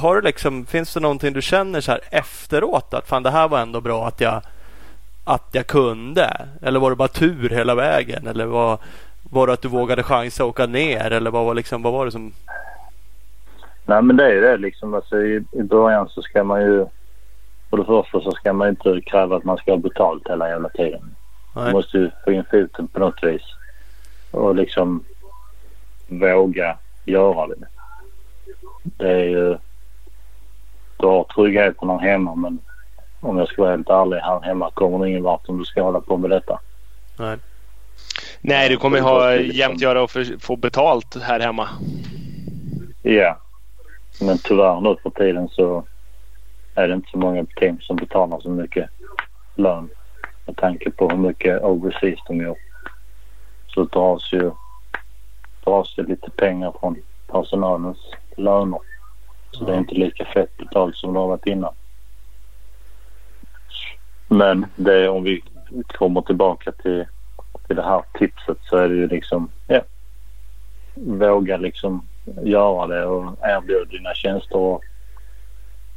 har 0.00 0.14
du 0.14 0.20
liksom, 0.20 0.66
finns 0.66 0.94
det 0.94 1.00
någonting 1.00 1.32
du 1.32 1.42
känner 1.42 1.80
så 1.80 1.92
här 1.92 2.00
efteråt 2.10 2.94
att 2.94 3.08
fan 3.08 3.22
det 3.22 3.30
här 3.30 3.48
var 3.48 3.58
ändå 3.58 3.80
bra 3.80 4.06
att 4.06 4.20
jag 4.20 4.42
att 5.24 5.48
jag 5.52 5.66
kunde? 5.66 6.48
Eller 6.62 6.80
var 6.80 6.90
det 6.90 6.96
bara 6.96 7.08
tur 7.08 7.48
hela 7.48 7.74
vägen? 7.74 8.26
Eller 8.26 8.46
var, 8.46 8.78
var 9.30 9.46
det 9.46 9.52
att 9.52 9.62
du 9.62 9.68
vågade 9.68 10.02
chansa 10.02 10.42
att 10.42 10.48
åka 10.48 10.66
ner? 10.66 11.10
Eller 11.10 11.30
vad 11.30 11.44
var, 11.44 11.54
liksom, 11.54 11.82
vad 11.82 11.92
var 11.92 12.04
det 12.04 12.12
som... 12.12 12.32
Nej 13.86 14.02
men 14.02 14.16
det 14.16 14.24
är 14.24 14.32
ju 14.32 14.40
det 14.40 14.56
liksom. 14.56 14.94
Alltså, 14.94 15.22
i, 15.22 15.44
I 15.52 15.62
början 15.62 16.08
så 16.08 16.22
ska 16.22 16.44
man 16.44 16.60
ju... 16.60 16.86
För 17.70 17.76
det 17.76 17.84
första 17.84 18.20
så 18.20 18.32
ska 18.32 18.52
man 18.52 18.68
inte 18.68 19.00
kräva 19.06 19.36
att 19.36 19.44
man 19.44 19.56
ska 19.56 19.72
ha 19.72 19.78
betalt 19.78 20.28
hela 20.28 20.48
jävla 20.48 20.68
tiden. 20.68 21.14
Nej. 21.54 21.66
Du 21.66 21.72
måste 21.72 21.98
ju 21.98 22.10
få 22.24 22.32
in 22.32 22.44
foten 22.50 22.88
på 22.88 22.98
något 23.00 23.22
vis. 23.22 23.42
Och 24.30 24.54
liksom 24.54 25.04
våga 26.08 26.78
göra 27.04 27.46
det. 27.46 27.66
Det 28.82 29.10
är 29.10 29.24
ju... 29.24 29.58
Du 30.96 31.06
har 31.06 31.24
tryggheten 31.24 31.90
här 31.90 31.98
hemma 31.98 32.34
men 32.34 32.58
om 33.20 33.38
jag 33.38 33.48
ska 33.48 33.62
vara 33.62 33.70
helt 33.70 33.90
ärlig 33.90 34.16
här 34.16 34.40
hemma 34.40 34.70
kommer 34.70 34.98
det 34.98 35.10
ingen 35.10 35.22
vart 35.22 35.48
om 35.48 35.58
du 35.58 35.64
ska 35.64 35.82
hålla 35.82 36.00
på 36.00 36.16
med 36.16 36.30
detta. 36.30 36.60
Nej. 37.18 37.36
Nej, 38.40 38.68
du 38.68 38.76
kommer 38.76 39.00
ha 39.00 39.34
jämnt 39.34 39.80
göra 39.80 40.02
och 40.02 40.10
för- 40.10 40.40
få 40.40 40.56
betalt 40.56 41.16
här 41.22 41.40
hemma. 41.40 41.68
Ja. 43.02 43.38
Men 44.20 44.38
tyvärr 44.38 44.80
nu 44.80 44.96
för 45.02 45.10
tiden 45.10 45.48
så 45.48 45.84
är 46.74 46.88
det 46.88 46.94
inte 46.94 47.10
så 47.10 47.18
många 47.18 47.44
team 47.44 47.80
som 47.80 47.96
betalar 47.96 48.40
så 48.40 48.50
mycket 48.50 48.90
lön 49.54 49.88
med 50.46 50.56
tanke 50.56 50.90
på 50.90 51.08
hur 51.08 51.16
mycket 51.16 51.62
overseas 51.62 52.20
de 52.28 52.36
gör. 52.36 52.56
Så 53.66 53.84
dras 53.84 54.32
ju 54.32 54.50
dras 55.64 55.94
det 55.96 56.02
lite 56.02 56.30
pengar 56.30 56.74
från 56.80 56.96
personalens 57.26 57.98
löner. 58.36 58.78
Så 59.50 59.64
det 59.64 59.72
är 59.72 59.78
inte 59.78 59.94
lika 59.94 60.24
fett 60.24 60.56
betalt 60.56 60.96
som 60.96 61.12
det 61.12 61.20
har 61.20 61.28
varit 61.28 61.46
innan. 61.46 61.74
Men 64.28 64.66
det 64.76 65.08
om 65.08 65.24
vi 65.24 65.42
kommer 65.86 66.20
tillbaka 66.20 66.72
till, 66.72 67.06
till 67.66 67.76
det 67.76 67.82
här 67.82 68.02
tipset 68.18 68.58
så 68.62 68.76
är 68.76 68.88
det 68.88 68.94
ju 68.94 69.08
liksom, 69.08 69.50
ja. 69.66 69.80
Våga 70.94 71.56
liksom 71.56 72.06
göra 72.42 72.86
det 72.86 73.06
och 73.06 73.36
erbjuda 73.42 73.84
dina 73.84 74.14
tjänster 74.14 74.56
och 74.56 74.84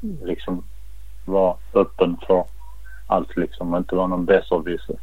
liksom 0.04 0.64
vara 1.26 1.56
öppen 1.74 2.18
för 2.28 2.46
allt 3.08 3.38
liksom. 3.38 3.76
Inte 3.76 3.96
vara 3.96 4.08
någon 4.08 4.26
besserwisser. 4.26 4.96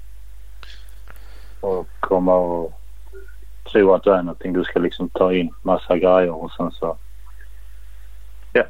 Och 1.61 1.87
komma 2.01 2.35
och 2.35 2.73
tro 3.73 3.95
att 3.95 4.03
du 4.03 4.11
är 4.11 4.23
någonting. 4.23 4.53
Du 4.53 4.65
ska 4.65 4.79
liksom 4.79 5.09
ta 5.09 5.33
in 5.33 5.55
massa 5.63 5.97
grejer 5.97 6.31
och 6.31 6.53
sen 6.53 6.71
så... 6.71 6.97
Ja. 8.53 8.65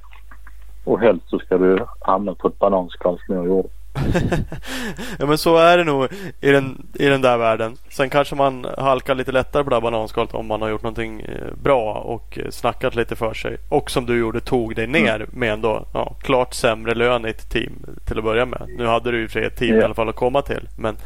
Och 0.84 1.00
helst 1.00 1.28
så 1.28 1.38
ska 1.38 1.58
du 1.58 1.86
hamna 2.00 2.34
på 2.34 2.48
ett 2.48 2.58
bananskal 2.58 3.18
som 3.26 3.34
jag 3.34 3.46
gjorde. 3.46 3.68
ja 5.18 5.26
men 5.26 5.38
så 5.38 5.56
är 5.56 5.78
det 5.78 5.84
nog 5.84 6.08
i 6.40 6.50
den, 6.50 6.86
i 6.94 7.06
den 7.06 7.22
där 7.22 7.38
världen. 7.38 7.76
Sen 7.90 8.10
kanske 8.10 8.34
man 8.34 8.66
halkar 8.78 9.14
lite 9.14 9.32
lättare 9.32 9.64
på 9.64 9.70
det 9.70 9.76
här 9.76 9.80
bananskalet 9.80 10.34
om 10.34 10.46
man 10.46 10.62
har 10.62 10.68
gjort 10.68 10.82
någonting 10.82 11.20
eh, 11.20 11.54
bra 11.62 11.94
och 11.94 12.38
eh, 12.38 12.50
snackat 12.50 12.94
lite 12.94 13.16
för 13.16 13.34
sig. 13.34 13.56
Och 13.68 13.90
som 13.90 14.06
du 14.06 14.18
gjorde 14.18 14.40
tog 14.40 14.76
dig 14.76 14.86
ner 14.86 15.26
med 15.32 15.52
ändå 15.52 15.86
ja, 15.94 16.14
klart 16.20 16.54
sämre 16.54 16.94
lön 16.94 17.26
i 17.26 17.30
ett 17.30 17.50
team 17.50 17.72
till 18.06 18.18
att 18.18 18.24
börja 18.24 18.46
med. 18.46 18.62
Nu 18.78 18.86
hade 18.86 19.10
du 19.10 19.18
ju 19.20 19.28
för 19.28 19.40
ett 19.40 19.56
team 19.56 19.74
i 19.76 19.78
Ja. 19.78 19.84
alla 19.84 19.94
fall 19.94 20.08
att 20.08 20.16
komma 20.16 20.42
till. 20.42 20.68
Men 20.78 20.96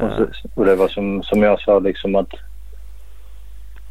eh, 0.00 0.08
Precis. 0.08 0.42
Och 0.54 0.64
det 0.64 0.76
var 0.76 0.88
som, 0.88 1.22
som 1.22 1.42
jag 1.42 1.60
sa 1.60 1.78
liksom 1.78 2.14
att 2.16 2.30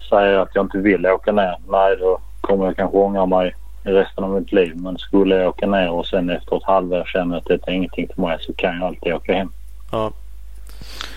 säga 0.09 0.41
att 0.41 0.49
jag 0.53 0.65
inte 0.65 0.77
vill 0.77 1.05
åka 1.07 1.31
ner. 1.31 1.55
Nej, 1.67 1.97
då 1.99 2.19
kommer 2.41 2.65
jag 2.65 2.75
kanske 2.75 2.97
ångra 2.97 3.25
mig 3.25 3.47
i 3.47 3.53
resten 3.83 4.23
av 4.23 4.29
mitt 4.29 4.51
liv. 4.51 4.75
Men 4.75 4.97
skulle 4.97 5.35
jag 5.35 5.49
åka 5.49 5.67
ner 5.67 5.91
och 5.91 6.07
sen 6.07 6.29
efter 6.29 6.57
ett 6.57 6.63
halvår 6.63 7.03
känna 7.05 7.37
att 7.37 7.45
detta 7.45 7.71
är 7.71 7.75
ingenting 7.75 8.07
för 8.15 8.21
mig 8.21 8.37
så 8.41 8.53
kan 8.53 8.75
jag 8.75 8.87
alltid 8.87 9.13
åka 9.13 9.33
hem. 9.33 9.51
ja, 9.91 10.11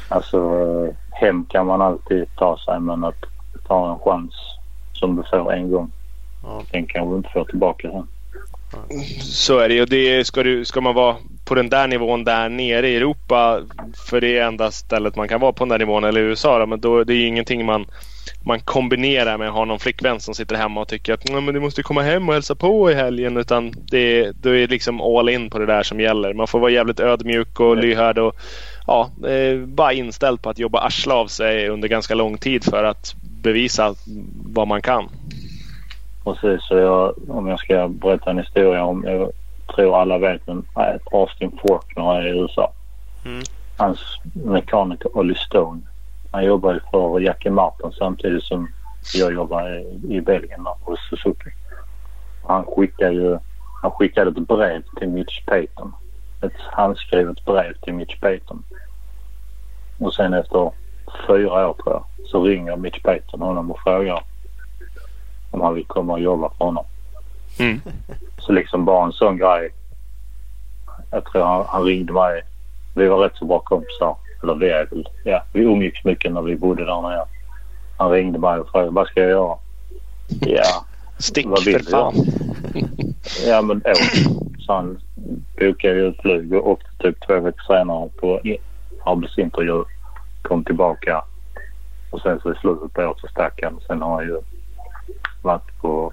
Alltså 0.08 0.40
hem 1.10 1.46
kan 1.48 1.66
man 1.66 1.82
alltid 1.82 2.26
ta 2.36 2.58
sig 2.58 2.80
men 2.80 3.04
att 3.04 3.24
ta 3.66 3.92
en 3.92 3.98
chans 3.98 4.34
som 4.92 5.16
du 5.16 5.22
får 5.30 5.52
en 5.52 5.70
gång. 5.70 5.90
Ja. 6.42 6.62
Den 6.70 6.86
kan 6.86 7.10
du 7.10 7.16
inte 7.16 7.30
få 7.32 7.44
tillbaka 7.44 7.90
sen. 7.90 8.06
Så 9.20 9.58
är 9.58 9.68
det 9.68 9.74
ju. 9.74 9.84
Det 9.84 10.26
ska, 10.26 10.42
du, 10.42 10.64
ska 10.64 10.80
man 10.80 10.94
vara 10.94 11.16
på 11.44 11.54
den 11.54 11.68
där 11.68 11.86
nivån 11.86 12.24
där 12.24 12.48
nere 12.48 12.88
i 12.88 12.96
Europa, 12.96 13.60
för 14.08 14.20
det 14.20 14.38
är 14.38 14.46
enda 14.46 14.70
stället 14.70 15.16
man 15.16 15.28
kan 15.28 15.40
vara 15.40 15.52
på 15.52 15.64
den 15.64 15.68
där 15.68 15.78
nivån, 15.78 16.04
eller 16.04 16.20
i 16.20 16.24
USA, 16.24 16.58
då, 16.58 16.66
men 16.66 16.80
då, 16.80 17.04
det 17.04 17.12
är 17.12 17.16
ju 17.16 17.26
ingenting 17.26 17.66
man, 17.66 17.86
man 18.40 18.60
kombinerar 18.60 19.38
med 19.38 19.48
att 19.48 19.54
ha 19.54 19.64
någon 19.64 19.78
flickvän 19.78 20.20
som 20.20 20.34
sitter 20.34 20.56
hemma 20.56 20.80
och 20.80 20.88
tycker 20.88 21.14
att 21.14 21.28
"Nej, 21.28 21.40
men 21.40 21.54
du 21.54 21.60
måste 21.60 21.82
komma 21.82 22.02
hem 22.02 22.28
och 22.28 22.34
hälsa 22.34 22.54
på 22.54 22.90
i 22.90 22.94
helgen. 22.94 23.36
Utan 23.36 23.74
det, 23.90 24.32
då 24.42 24.50
är 24.50 24.58
det 24.58 24.66
liksom 24.66 25.00
all 25.00 25.28
in 25.28 25.50
på 25.50 25.58
det 25.58 25.66
där 25.66 25.82
som 25.82 26.00
gäller. 26.00 26.34
Man 26.34 26.46
får 26.46 26.58
vara 26.58 26.70
jävligt 26.70 27.00
ödmjuk 27.00 27.60
och 27.60 27.76
lyhörd 27.76 28.18
och 28.18 28.36
ja, 28.86 29.10
eh, 29.28 29.58
bara 29.58 29.92
inställd 29.92 30.42
på 30.42 30.50
att 30.50 30.58
jobba 30.58 30.80
arsle 30.80 31.14
av 31.14 31.26
sig 31.26 31.68
under 31.68 31.88
ganska 31.88 32.14
lång 32.14 32.38
tid 32.38 32.64
för 32.64 32.84
att 32.84 33.14
bevisa 33.42 33.94
vad 34.44 34.68
man 34.68 34.82
kan. 34.82 35.08
Precis, 36.24 36.66
så 36.68 36.76
jag, 36.76 37.14
om 37.28 37.46
jag 37.46 37.58
ska 37.58 37.88
berätta 37.88 38.30
en 38.30 38.38
historia 38.38 38.84
om, 38.84 39.04
jag 39.04 39.30
tror 39.74 40.00
alla 40.00 40.18
vet 40.18 40.46
men 40.46 40.64
Austin 41.12 41.58
Faulkner 41.62 42.20
är 42.20 42.26
i 42.26 42.38
USA. 42.38 42.72
Mm. 43.24 43.42
Hans 43.76 44.00
mekaniker 44.44 45.18
Olly 45.18 45.34
Stone. 45.34 45.80
Han 46.30 46.44
jobbar 46.44 46.74
ju 46.74 46.80
för 46.90 47.20
Jackie 47.20 47.52
Martin 47.52 47.92
samtidigt 47.92 48.44
som 48.44 48.68
jag 49.14 49.32
jobbar 49.32 49.84
i, 50.10 50.20
Belgien 50.20 50.66
hos 50.80 50.98
Suzuki. 51.10 51.50
Han 52.42 52.64
skickade 52.64 53.14
ju 53.14 53.38
han 53.82 53.90
skickade 53.90 54.30
ett 54.30 54.48
brev 54.48 54.82
till 54.96 55.08
Mitch 55.08 55.44
Payton. 55.44 55.94
Ett 56.42 56.60
handskrivet 56.72 57.44
brev 57.44 57.72
till 57.82 57.94
Mitch 57.94 58.20
Payton. 58.20 58.62
Och 59.98 60.14
sen 60.14 60.34
efter 60.34 60.70
fyra 61.26 61.68
år 61.68 61.74
tror 61.74 61.94
jag 61.94 62.04
så 62.26 62.44
ringer 62.44 62.76
Mitch 62.76 63.02
Payton 63.02 63.40
honom 63.40 63.70
och 63.70 63.78
frågar 63.80 64.22
om 65.50 65.60
han 65.60 65.74
vill 65.74 65.86
komma 65.86 66.12
och 66.12 66.20
jobba 66.20 66.50
för 66.58 66.64
honom. 66.64 66.84
Mm. 67.58 67.80
Så 68.38 68.52
liksom 68.52 68.84
bara 68.84 69.04
en 69.04 69.12
sån 69.12 69.36
grej. 69.36 69.70
Jag 71.10 71.24
tror 71.24 71.44
han, 71.44 71.64
han 71.68 71.84
ringde 71.84 72.12
mig. 72.12 72.42
Vi 72.94 73.08
var 73.08 73.18
rätt 73.18 73.36
så 73.36 73.44
bra 73.44 73.58
kompisar. 73.58 74.16
Eller 74.42 74.54
vi 74.54 74.70
är 74.70 74.88
ja, 75.24 75.44
vi 75.52 75.60
umgicks 75.60 76.04
mycket 76.04 76.32
när 76.32 76.42
vi 76.42 76.56
bodde 76.56 76.84
där 76.84 77.02
nere. 77.02 77.24
Han 77.96 78.10
ringde 78.10 78.38
mig 78.38 78.58
och 78.58 78.70
frågade 78.70 78.90
vad 78.90 79.06
ska 79.06 79.20
jag 79.20 79.30
göra? 79.30 79.56
Ja, 80.40 80.84
Stick 81.18 81.46
Vad 81.46 81.64
vill 81.64 81.84
för 81.84 81.90
fan. 81.90 82.14
ja 83.46 83.62
men 83.62 83.76
åk. 83.76 83.96
Så 84.58 84.72
han 84.72 85.00
bokade 85.60 85.94
ju 85.94 86.08
ett 86.08 86.20
flyg 86.22 86.54
och 86.54 86.68
åkte 86.70 86.88
typ 86.98 87.26
två 87.26 87.40
veckor 87.40 87.62
senare 87.66 88.08
på 88.20 88.40
arbetsintervju. 89.04 89.84
Kom 90.42 90.64
tillbaka. 90.64 91.22
Och 92.10 92.20
sen 92.20 92.40
så 92.40 92.52
i 92.52 92.56
slutet 92.56 92.92
på 92.92 93.02
året 93.02 93.20
så 93.20 93.28
stack 93.28 93.60
han. 93.62 93.80
Sen 93.86 94.02
har 94.02 94.14
han 94.14 94.24
ju 94.24 94.40
varit 95.42 95.78
på 95.80 96.12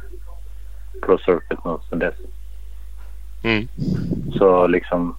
Pro 1.01 1.17
Circuit 1.17 1.65
nu 1.65 1.77
sen 1.89 1.99
dess. 1.99 2.15
Mm. 3.43 3.67
Så 4.37 4.67
liksom, 4.67 5.15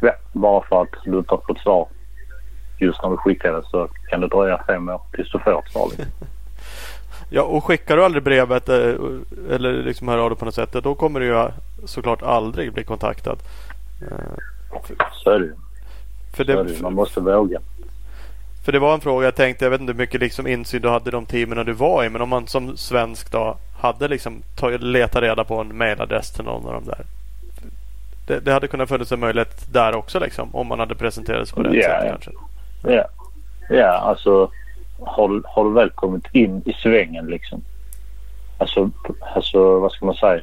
ja, 0.00 0.12
bara 0.32 0.62
för 0.68 0.82
att 0.82 0.88
du 1.04 1.18
inte 1.18 1.34
har 1.34 1.42
fått 1.46 1.58
svar 1.58 1.88
just 2.78 3.02
när 3.02 3.10
du 3.10 3.16
skickade 3.16 3.62
så 3.70 3.88
kan 4.10 4.20
det 4.20 4.28
dröja 4.28 4.62
fem 4.66 4.88
år 4.88 5.00
tills 5.12 5.32
du 5.32 5.38
får 5.38 5.58
ett 5.66 5.72
svar. 5.72 5.90
Ja, 7.30 7.42
och 7.42 7.64
skickar 7.64 7.96
du 7.96 8.04
aldrig 8.04 8.22
brevet 8.24 8.68
eh, 8.68 8.76
eller 9.50 9.82
liksom 9.82 10.08
hör 10.08 10.18
av 10.18 10.30
dig 10.30 10.38
på 10.38 10.44
något 10.44 10.54
sätt. 10.54 10.72
Då 10.82 10.94
kommer 10.94 11.20
du 11.20 11.26
ju 11.26 11.46
såklart 11.84 12.22
aldrig 12.22 12.72
bli 12.72 12.84
kontaktad. 12.84 13.38
Eh, 14.00 14.98
Så 15.12 15.30
är 15.30 15.38
det. 15.40 15.52
För 16.36 16.44
det 16.44 16.62
det, 16.62 16.82
Man 16.82 16.94
måste 16.94 17.20
våga. 17.20 17.60
för 18.64 18.72
det 18.72 18.78
var 18.78 18.94
en 18.94 19.00
fråga 19.00 19.24
jag 19.24 19.34
tänkte. 19.34 19.64
Jag 19.64 19.70
vet 19.70 19.80
inte 19.80 19.92
hur 19.92 19.98
mycket 19.98 20.20
liksom 20.20 20.46
insyn 20.46 20.82
du 20.82 20.88
hade 20.88 21.08
i 21.08 21.12
de 21.12 21.26
teamen 21.26 21.66
du 21.66 21.72
var 21.72 22.04
i. 22.04 22.08
Men 22.08 22.22
om 22.22 22.28
man 22.28 22.46
som 22.46 22.76
svensk 22.76 23.32
då 23.32 23.56
hade 23.80 24.08
liksom 24.08 24.42
letat 24.78 25.22
reda 25.22 25.44
på 25.44 25.60
en 25.60 25.76
mailadress 25.78 26.30
till 26.32 26.44
någon 26.44 26.66
av 26.66 26.72
dem 26.72 26.84
där. 26.84 27.04
Det, 28.26 28.40
det 28.40 28.52
hade 28.52 28.68
kunnat 28.68 28.88
funnits 28.88 29.12
en 29.12 29.20
möjlighet 29.20 29.72
där 29.72 29.94
också 29.94 30.18
liksom. 30.18 30.54
Om 30.54 30.66
man 30.66 30.78
hade 30.78 30.94
presenterat 30.94 31.48
sig 31.48 31.56
på 31.56 31.62
rätt 31.62 31.74
Ja, 31.74 31.82
sätt 32.00 32.08
kanske. 32.10 32.30
Ja, 32.82 33.04
ja 33.68 33.88
alltså 33.88 34.50
har, 35.00 35.42
har 35.44 35.64
du 35.64 35.70
väl 35.70 35.90
kommit 35.90 36.26
in 36.32 36.62
i 36.66 36.72
svängen 36.72 37.26
liksom. 37.26 37.62
Alltså, 38.58 38.90
alltså 39.34 39.78
vad 39.78 39.92
ska 39.92 40.06
man 40.06 40.14
säga? 40.14 40.42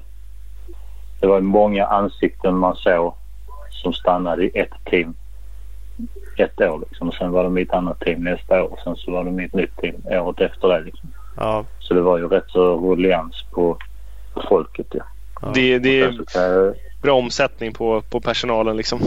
Det 1.20 1.28
var 1.28 1.42
många 1.42 1.86
ansikten 1.86 2.58
man 2.58 2.76
såg 2.76 3.14
som 3.70 3.94
stannade 3.94 4.44
i 4.44 4.60
ett 4.60 4.74
team 4.86 5.16
ett 6.38 6.62
år 6.62 6.80
liksom. 6.90 7.08
Och 7.08 7.14
sen 7.14 7.32
var 7.32 7.44
de 7.44 7.58
i 7.58 7.62
ett 7.62 7.74
annat 7.74 8.00
team 8.00 8.24
nästa 8.24 8.64
år 8.64 8.74
och 8.74 8.80
sen 8.84 8.96
så 8.96 9.12
var 9.12 9.24
de 9.24 9.40
i 9.40 9.46
ett 9.46 9.54
nytt 9.54 9.78
team 9.78 9.96
året 10.06 10.42
efter 10.42 10.68
det 10.68 10.80
liksom. 10.80 11.10
Ja, 11.38 11.66
Så 11.80 11.94
det 11.94 12.02
var 12.02 12.18
ju 12.18 12.28
rätt 12.28 12.50
så 12.50 12.78
ruljans 12.78 13.46
på, 13.52 13.78
på 14.34 14.42
folket 14.50 14.88
ja. 14.92 15.04
ja. 15.42 15.52
Det, 15.54 15.80
det, 15.80 16.04
Sen 16.04 16.16
så 16.18 16.26
kan 16.26 16.42
jag, 16.42 16.76
bra 17.06 17.14
omsättning 17.14 17.74
på, 17.74 18.02
på 18.02 18.20
personalen 18.20 18.78
liksom. 18.78 19.00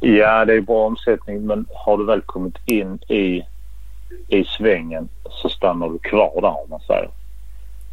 Ja, 0.00 0.44
det 0.44 0.54
är 0.54 0.60
bra 0.60 0.86
omsättning 0.86 1.46
men 1.46 1.66
har 1.74 1.98
du 1.98 2.04
väl 2.04 2.20
kommit 2.20 2.56
in 2.64 2.98
i, 3.08 3.42
i 4.28 4.44
svängen 4.44 5.08
så 5.30 5.48
stannar 5.48 5.88
du 5.88 5.98
kvar 5.98 6.40
där 6.40 6.62
om 6.62 6.70
man 6.70 6.80
säger. 6.80 7.10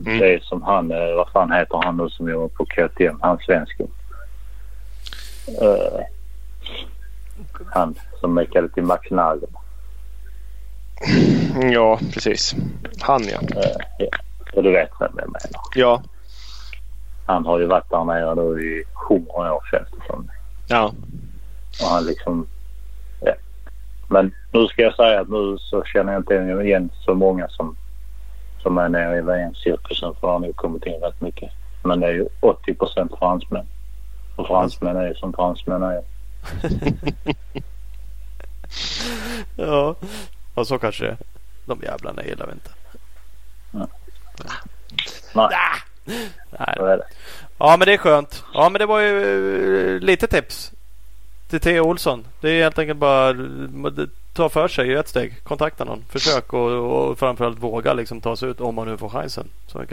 Mm. 0.05 0.19
Det 0.19 0.33
är 0.33 0.39
som 0.39 0.63
han, 0.63 0.91
eh, 0.91 1.15
vad 1.15 1.29
fan 1.29 1.51
heter 1.51 1.81
han 1.83 1.97
nu 1.97 2.09
som 2.09 2.29
jobbar 2.29 2.47
på 2.47 2.65
KTM, 2.65 3.19
han 3.21 3.37
svensken. 3.37 3.87
Uh, 5.61 5.99
han 7.65 7.95
som 8.19 8.33
mekade 8.33 8.69
till. 8.69 8.83
Mm, 11.55 11.71
Ja, 11.71 11.99
precis. 12.13 12.55
Han 12.99 13.23
ja. 13.23 13.39
Uh, 13.39 13.71
ja. 13.99 14.07
Och 14.53 14.63
du 14.63 14.71
vet 14.71 14.89
vem 14.99 15.11
jag 15.17 15.27
menar. 15.27 15.61
Ja, 15.75 16.01
Han 17.29 17.45
har 17.45 17.59
ju 17.59 17.65
varit 17.65 17.89
där 17.89 18.03
nere 18.03 18.35
nu 18.35 18.61
i 18.61 18.83
hundra 19.09 19.53
år 19.53 19.63
känns 19.71 19.87
det 19.91 20.07
som. 20.07 20.29
ja. 20.67 20.93
Och 21.81 21.87
han 21.87 22.05
liksom... 22.05 22.47
Ja. 23.21 23.33
Men 24.07 24.31
nu 24.51 24.67
ska 24.67 24.81
jag 24.81 24.95
säga 24.95 25.21
att 25.21 25.29
nu 25.29 25.57
så 25.57 25.83
känner 25.83 26.13
jag 26.13 26.19
inte 26.19 26.63
igen 26.63 26.89
så 27.05 27.13
många 27.13 27.47
som, 27.47 27.75
som 28.61 28.77
är 28.77 28.89
nere 28.89 29.17
i 29.17 29.21
VM-cirkusen 29.21 30.15
för 30.15 30.27
det 30.27 30.33
har 30.33 30.39
nog 30.39 30.55
kommit 30.55 30.85
in 30.85 31.01
rätt 31.01 31.21
mycket. 31.21 31.51
Men 31.83 31.99
det 31.99 32.07
är 32.07 32.11
ju 32.11 32.27
80 32.39 32.73
procent 32.73 33.11
fransmän. 33.19 33.65
Och 34.35 34.47
fransmän 34.47 34.97
är 34.97 35.07
ju 35.07 35.15
som 35.15 35.33
fransmän 35.33 35.83
är. 35.83 36.01
Ja, 39.55 39.95
ja 40.55 40.65
så 40.65 40.77
kanske 40.79 41.03
det 41.03 41.11
är. 41.11 41.17
De 41.65 41.79
jävlarna 41.83 42.23
gillar 42.23 42.45
vi 42.45 42.51
inte. 42.51 42.69
Nej, 43.71 43.87
Nej. 45.33 45.49
Så 46.77 46.85
är 46.85 46.97
det. 46.97 47.03
Ja 47.57 47.77
men 47.77 47.85
det 47.85 47.93
är 47.93 47.97
skönt. 47.97 48.43
Ja 48.53 48.69
men 48.69 48.79
det 48.79 48.85
var 48.85 48.99
ju 48.99 49.95
eh, 49.95 49.99
lite 49.99 50.27
tips. 50.27 50.71
Till 51.49 51.59
Theo 51.59 51.81
Olsson. 51.81 52.25
Det 52.41 52.49
är 52.49 52.63
helt 52.63 52.79
enkelt 52.79 52.99
bara 52.99 53.35
ta 54.33 54.49
för 54.49 54.67
sig 54.67 54.87
i 54.87 54.93
ett 54.93 55.07
steg. 55.07 55.43
Kontakta 55.43 55.85
någon. 55.85 56.03
Försök 56.09 56.53
och, 56.53 56.71
och 56.71 57.19
framförallt 57.19 57.59
våga 57.59 57.93
liksom 57.93 58.21
ta 58.21 58.35
sig 58.35 58.49
ut 58.49 58.61
om 58.61 58.75
man 58.75 58.87
nu 58.87 58.97
får 58.97 59.09
chansen. 59.09 59.47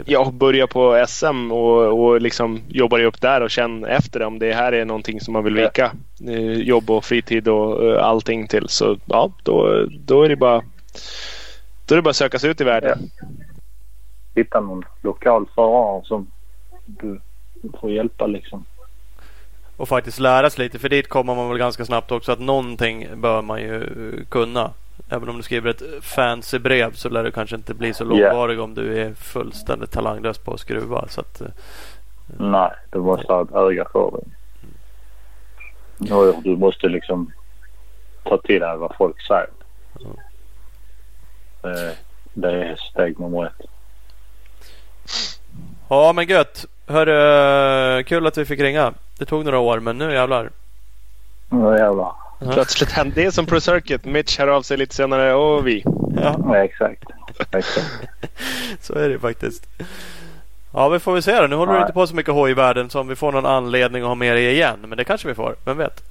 Ja, 0.05 0.31
börja 0.31 0.67
på 0.67 1.05
SM 1.07 1.51
och, 1.51 1.99
och 1.99 2.21
liksom 2.21 2.61
jobba 2.67 2.97
dig 2.97 3.05
upp 3.05 3.21
där 3.21 3.41
och 3.41 3.49
känn 3.49 3.85
efter 3.85 4.21
om 4.21 4.39
det 4.39 4.53
här 4.53 4.71
är 4.71 4.85
någonting 4.85 5.21
som 5.21 5.33
man 5.33 5.43
vill 5.43 5.53
vika 5.53 5.91
eh, 6.27 6.53
jobb 6.53 6.89
och 6.89 7.05
fritid 7.05 7.47
och 7.47 7.85
eh, 7.85 8.05
allting 8.05 8.47
till. 8.47 8.69
Så 8.69 8.97
ja, 9.05 9.31
då, 9.43 9.85
då 10.05 10.23
är 10.23 10.29
det 10.29 10.35
bara 10.35 10.63
då 11.85 11.95
är 11.95 11.95
det 11.95 12.01
bara 12.01 12.09
att 12.09 12.15
söka 12.15 12.39
sig 12.39 12.49
ut 12.49 12.61
i 12.61 12.63
världen. 12.63 13.09
Hitta 14.37 14.59
någon 14.59 14.85
lokal 15.01 15.45
förare 15.55 16.05
som 16.05 16.27
du 16.85 17.21
får 17.79 17.91
hjälpa 17.91 18.27
liksom. 18.27 18.65
Och 19.77 19.87
faktiskt 19.87 20.19
lära 20.19 20.49
sig 20.49 20.63
lite. 20.63 20.79
För 20.79 20.89
dit 20.89 21.09
kommer 21.09 21.35
man 21.35 21.49
väl 21.49 21.57
ganska 21.57 21.85
snabbt 21.85 22.11
också. 22.11 22.31
Att 22.31 22.39
någonting 22.39 23.07
bör 23.15 23.41
man 23.41 23.61
ju 23.61 23.83
eh, 23.83 24.25
kunna. 24.29 24.71
Även 25.09 25.29
om 25.29 25.37
du 25.37 25.43
skriver 25.43 25.69
ett 25.69 25.81
fancy 26.03 26.59
brev 26.59 26.93
så 26.93 27.09
lär 27.09 27.23
det 27.23 27.31
kanske 27.31 27.55
inte 27.55 27.73
bli 27.73 27.93
så 27.93 28.03
långvarig 28.03 28.59
om 28.59 28.73
du 28.73 29.01
är 29.01 29.13
fullständigt 29.13 29.91
talanglös 29.91 30.37
på 30.37 30.53
att 30.53 30.59
skruva. 30.59 31.07
Så 31.07 31.21
att, 31.21 31.41
eh, 31.41 31.47
Nej, 32.39 32.71
du 32.91 32.99
måste 32.99 33.33
ha 33.33 33.41
ett 33.43 33.51
öga 33.51 33.85
för 33.91 34.11
det. 34.11 34.23
Och 36.13 36.43
Du 36.43 36.57
måste 36.57 36.87
liksom 36.87 37.31
ta 38.23 38.37
till 38.37 38.59
dig 38.61 38.77
vad 38.77 38.95
folk 38.97 39.21
säger. 39.21 39.49
Eh, 41.63 41.93
Det 42.33 42.51
är 42.51 42.75
steg 42.75 43.19
nummer 43.19 43.45
ett. 43.45 43.61
Ja 45.89 46.13
men 46.13 46.25
gött. 46.27 46.65
Hörru, 46.87 48.03
kul 48.03 48.27
att 48.27 48.37
vi 48.37 48.45
fick 48.45 48.59
ringa. 48.59 48.93
Det 49.17 49.25
tog 49.25 49.45
några 49.45 49.59
år 49.59 49.79
men 49.79 49.97
nu 49.97 50.13
jävlar. 50.13 50.49
Ja, 51.49 51.77
jävlar. 51.77 52.11
Plötsligt 52.53 52.91
hände 52.91 53.23
det 53.23 53.31
som 53.31 53.45
Pro 53.45 53.59
Circuit. 53.61 54.05
Mitch 54.05 54.39
hör 54.39 54.47
av 54.47 54.61
sig 54.61 54.77
lite 54.77 54.95
senare 54.95 55.33
och 55.33 55.67
vi. 55.67 55.83
Ja, 56.21 56.35
Ja, 56.47 56.57
exakt. 56.57 57.03
exakt. 57.51 57.91
så 58.81 58.93
är 58.93 59.09
det 59.09 59.19
faktiskt. 59.19 59.67
Ja 60.73 60.89
vi 60.89 60.99
får 60.99 61.13
väl 61.13 61.23
se 61.23 61.41
då. 61.41 61.47
Nu 61.47 61.55
håller 61.55 61.71
du 61.73 61.79
Nej. 61.79 61.83
inte 61.85 61.93
på 61.93 62.07
så 62.07 62.15
mycket 62.15 62.33
hoj 62.33 62.51
i 62.51 62.53
världen 62.53 62.89
så 62.89 62.99
om 62.99 63.07
vi 63.07 63.15
får 63.15 63.31
någon 63.31 63.45
anledning 63.45 64.01
att 64.01 64.07
ha 64.07 64.15
med 64.15 64.35
dig 64.35 64.51
igen. 64.53 64.77
Men 64.87 64.97
det 64.97 65.03
kanske 65.03 65.27
vi 65.27 65.33
får. 65.35 65.55
Vem 65.65 65.77
vet? 65.77 66.03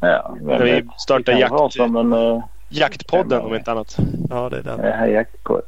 Ja, 0.00 0.36
men 0.40 0.56
Ska 0.56 0.64
vi 0.64 0.70
det- 0.70 0.86
starta 0.98 1.32
det 1.32 1.40
kan 1.40 1.50
vara 1.50 1.62
jakt- 1.68 1.74
som 1.76 1.96
en 1.96 2.12
uh, 2.12 2.44
Jaktpodden 2.68 3.40
om 3.40 3.54
inte 3.54 3.70
annat. 3.72 3.96
Ja 4.30 4.48
det 4.48 4.56
är 4.58 4.62
den. 4.62 4.80
uh, 4.80 5.12
jaktpodd. 5.14 5.62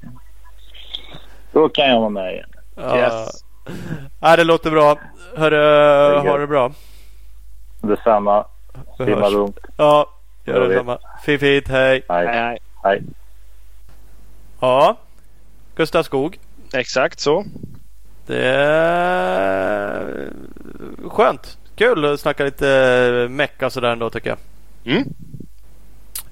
Då 1.52 1.68
kan 1.68 1.88
jag 1.88 1.98
vara 2.00 2.08
med 2.08 2.32
igen. 2.32 2.48
Ja. 2.76 2.96
Yes. 2.98 3.44
Ja, 4.20 4.36
det 4.36 4.44
låter 4.44 4.70
bra. 4.70 4.98
Hörru, 5.36 6.28
ha 6.28 6.38
det 6.38 6.46
bra. 6.46 6.72
Detsamma. 7.80 8.46
Simma 8.96 9.28
lugnt. 9.28 9.58
Ja, 9.76 10.10
Gör 10.44 10.68
detsamma. 10.68 10.98
Fint, 11.24 11.40
fint, 11.40 11.68
hej. 11.68 12.02
Hej. 12.08 12.26
nej. 12.26 12.58
Hej. 12.82 13.02
Ja, 14.60 14.96
Gustav 15.76 16.02
Skog. 16.02 16.38
Exakt 16.74 17.20
så. 17.20 17.44
Det 18.26 18.46
är 18.46 20.30
skönt. 21.08 21.58
Kul 21.76 22.04
att 22.04 22.20
snacka 22.20 22.44
lite 22.44 23.26
mecka 23.30 23.70
sådär 23.70 23.92
ändå 23.92 24.10
tycker 24.10 24.30
jag. 24.30 24.38
Mm. 24.94 25.04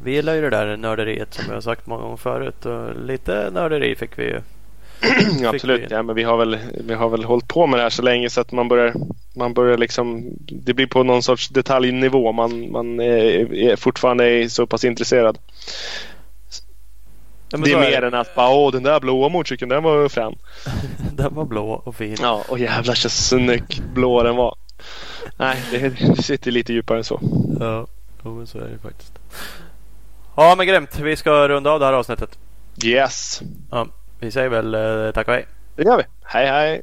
Vi 0.03 0.13
gillar 0.13 0.35
ju 0.35 0.41
det 0.41 0.51
där 0.51 0.77
nörderiet 0.77 1.35
som 1.35 1.45
jag 1.49 1.55
har 1.55 1.61
sagt 1.61 1.87
många 1.87 2.03
gånger 2.03 2.17
förut. 2.17 2.67
Och 2.67 2.97
lite 2.97 3.51
nörderi 3.53 3.97
fick 3.97 4.19
vi 4.19 4.25
ju. 4.25 4.41
Ja, 5.43 5.49
absolut. 5.49 5.81
vi- 5.81 5.95
Ja, 5.95 6.03
men 6.03 6.15
vi, 6.15 6.23
har 6.23 6.37
väl, 6.37 6.59
vi 6.85 6.95
har 6.95 7.09
väl 7.09 7.25
hållit 7.25 7.49
på 7.49 7.67
med 7.67 7.79
det 7.79 7.83
här 7.83 7.91
så 7.91 8.03
länge 8.03 8.31
så 8.31 8.41
att 8.41 8.53
man 8.53 8.69
börjar, 8.69 8.95
man 9.37 9.55
börjar 9.55 9.79
liksom, 9.79 10.25
det 10.41 10.75
blir 10.75 10.87
på 10.87 11.03
någon 11.03 11.23
sorts 11.23 11.49
detaljnivå. 11.49 12.33
Man, 12.33 12.73
man 12.73 13.01
är, 13.01 13.55
är 13.55 13.77
fortfarande 13.77 14.25
är 14.25 14.49
så 14.49 14.67
pass 14.67 14.85
intresserad. 14.85 15.39
Ja, 17.49 17.59
det 17.59 17.73
är 17.73 17.79
mer 17.81 18.03
än 18.03 18.15
att 18.15 18.35
bara, 18.35 18.49
åh 18.51 18.73
den 18.73 18.83
där 18.83 19.01
blåa 19.01 19.29
motorcykeln 19.29 19.69
den 19.69 19.83
var 19.83 20.09
frän. 20.09 20.35
Den 21.13 21.35
var 21.35 21.45
blå 21.45 21.83
och 21.85 21.97
fin. 21.97 22.17
Ja, 22.23 22.43
och 22.49 22.59
jävlar 22.59 22.95
så 22.95 23.09
snygg 23.09 23.83
blå 23.95 24.23
den 24.23 24.37
var. 24.37 24.55
Nej, 25.37 25.57
det, 25.71 25.89
det 25.89 26.23
sitter 26.23 26.51
lite 26.51 26.73
djupare 26.73 26.99
än 26.99 27.05
så. 27.05 27.21
Ja, 27.61 27.87
men 28.23 28.47
så 28.47 28.59
är 28.59 28.69
det 28.69 28.79
faktiskt. 28.79 29.13
Ja, 30.37 30.55
men 30.59 30.67
grymt. 30.67 30.99
Vi 30.99 31.17
ska 31.17 31.49
runda 31.49 31.71
av 31.71 31.81
det 31.81 31.87
här 31.87 31.93
avsnittet. 31.93 32.39
Yes, 32.85 33.43
Ja, 33.71 33.87
vi 34.25 34.31
säger 34.31 34.49
väl 34.49 34.75
eh, 34.75 35.13
tack 35.13 35.29
och 35.29 35.35
hej. 35.35 35.47
det 35.77 35.83
gör 35.83 35.97
vi. 35.97 36.05
Hej 36.25 36.47
hej! 36.47 36.83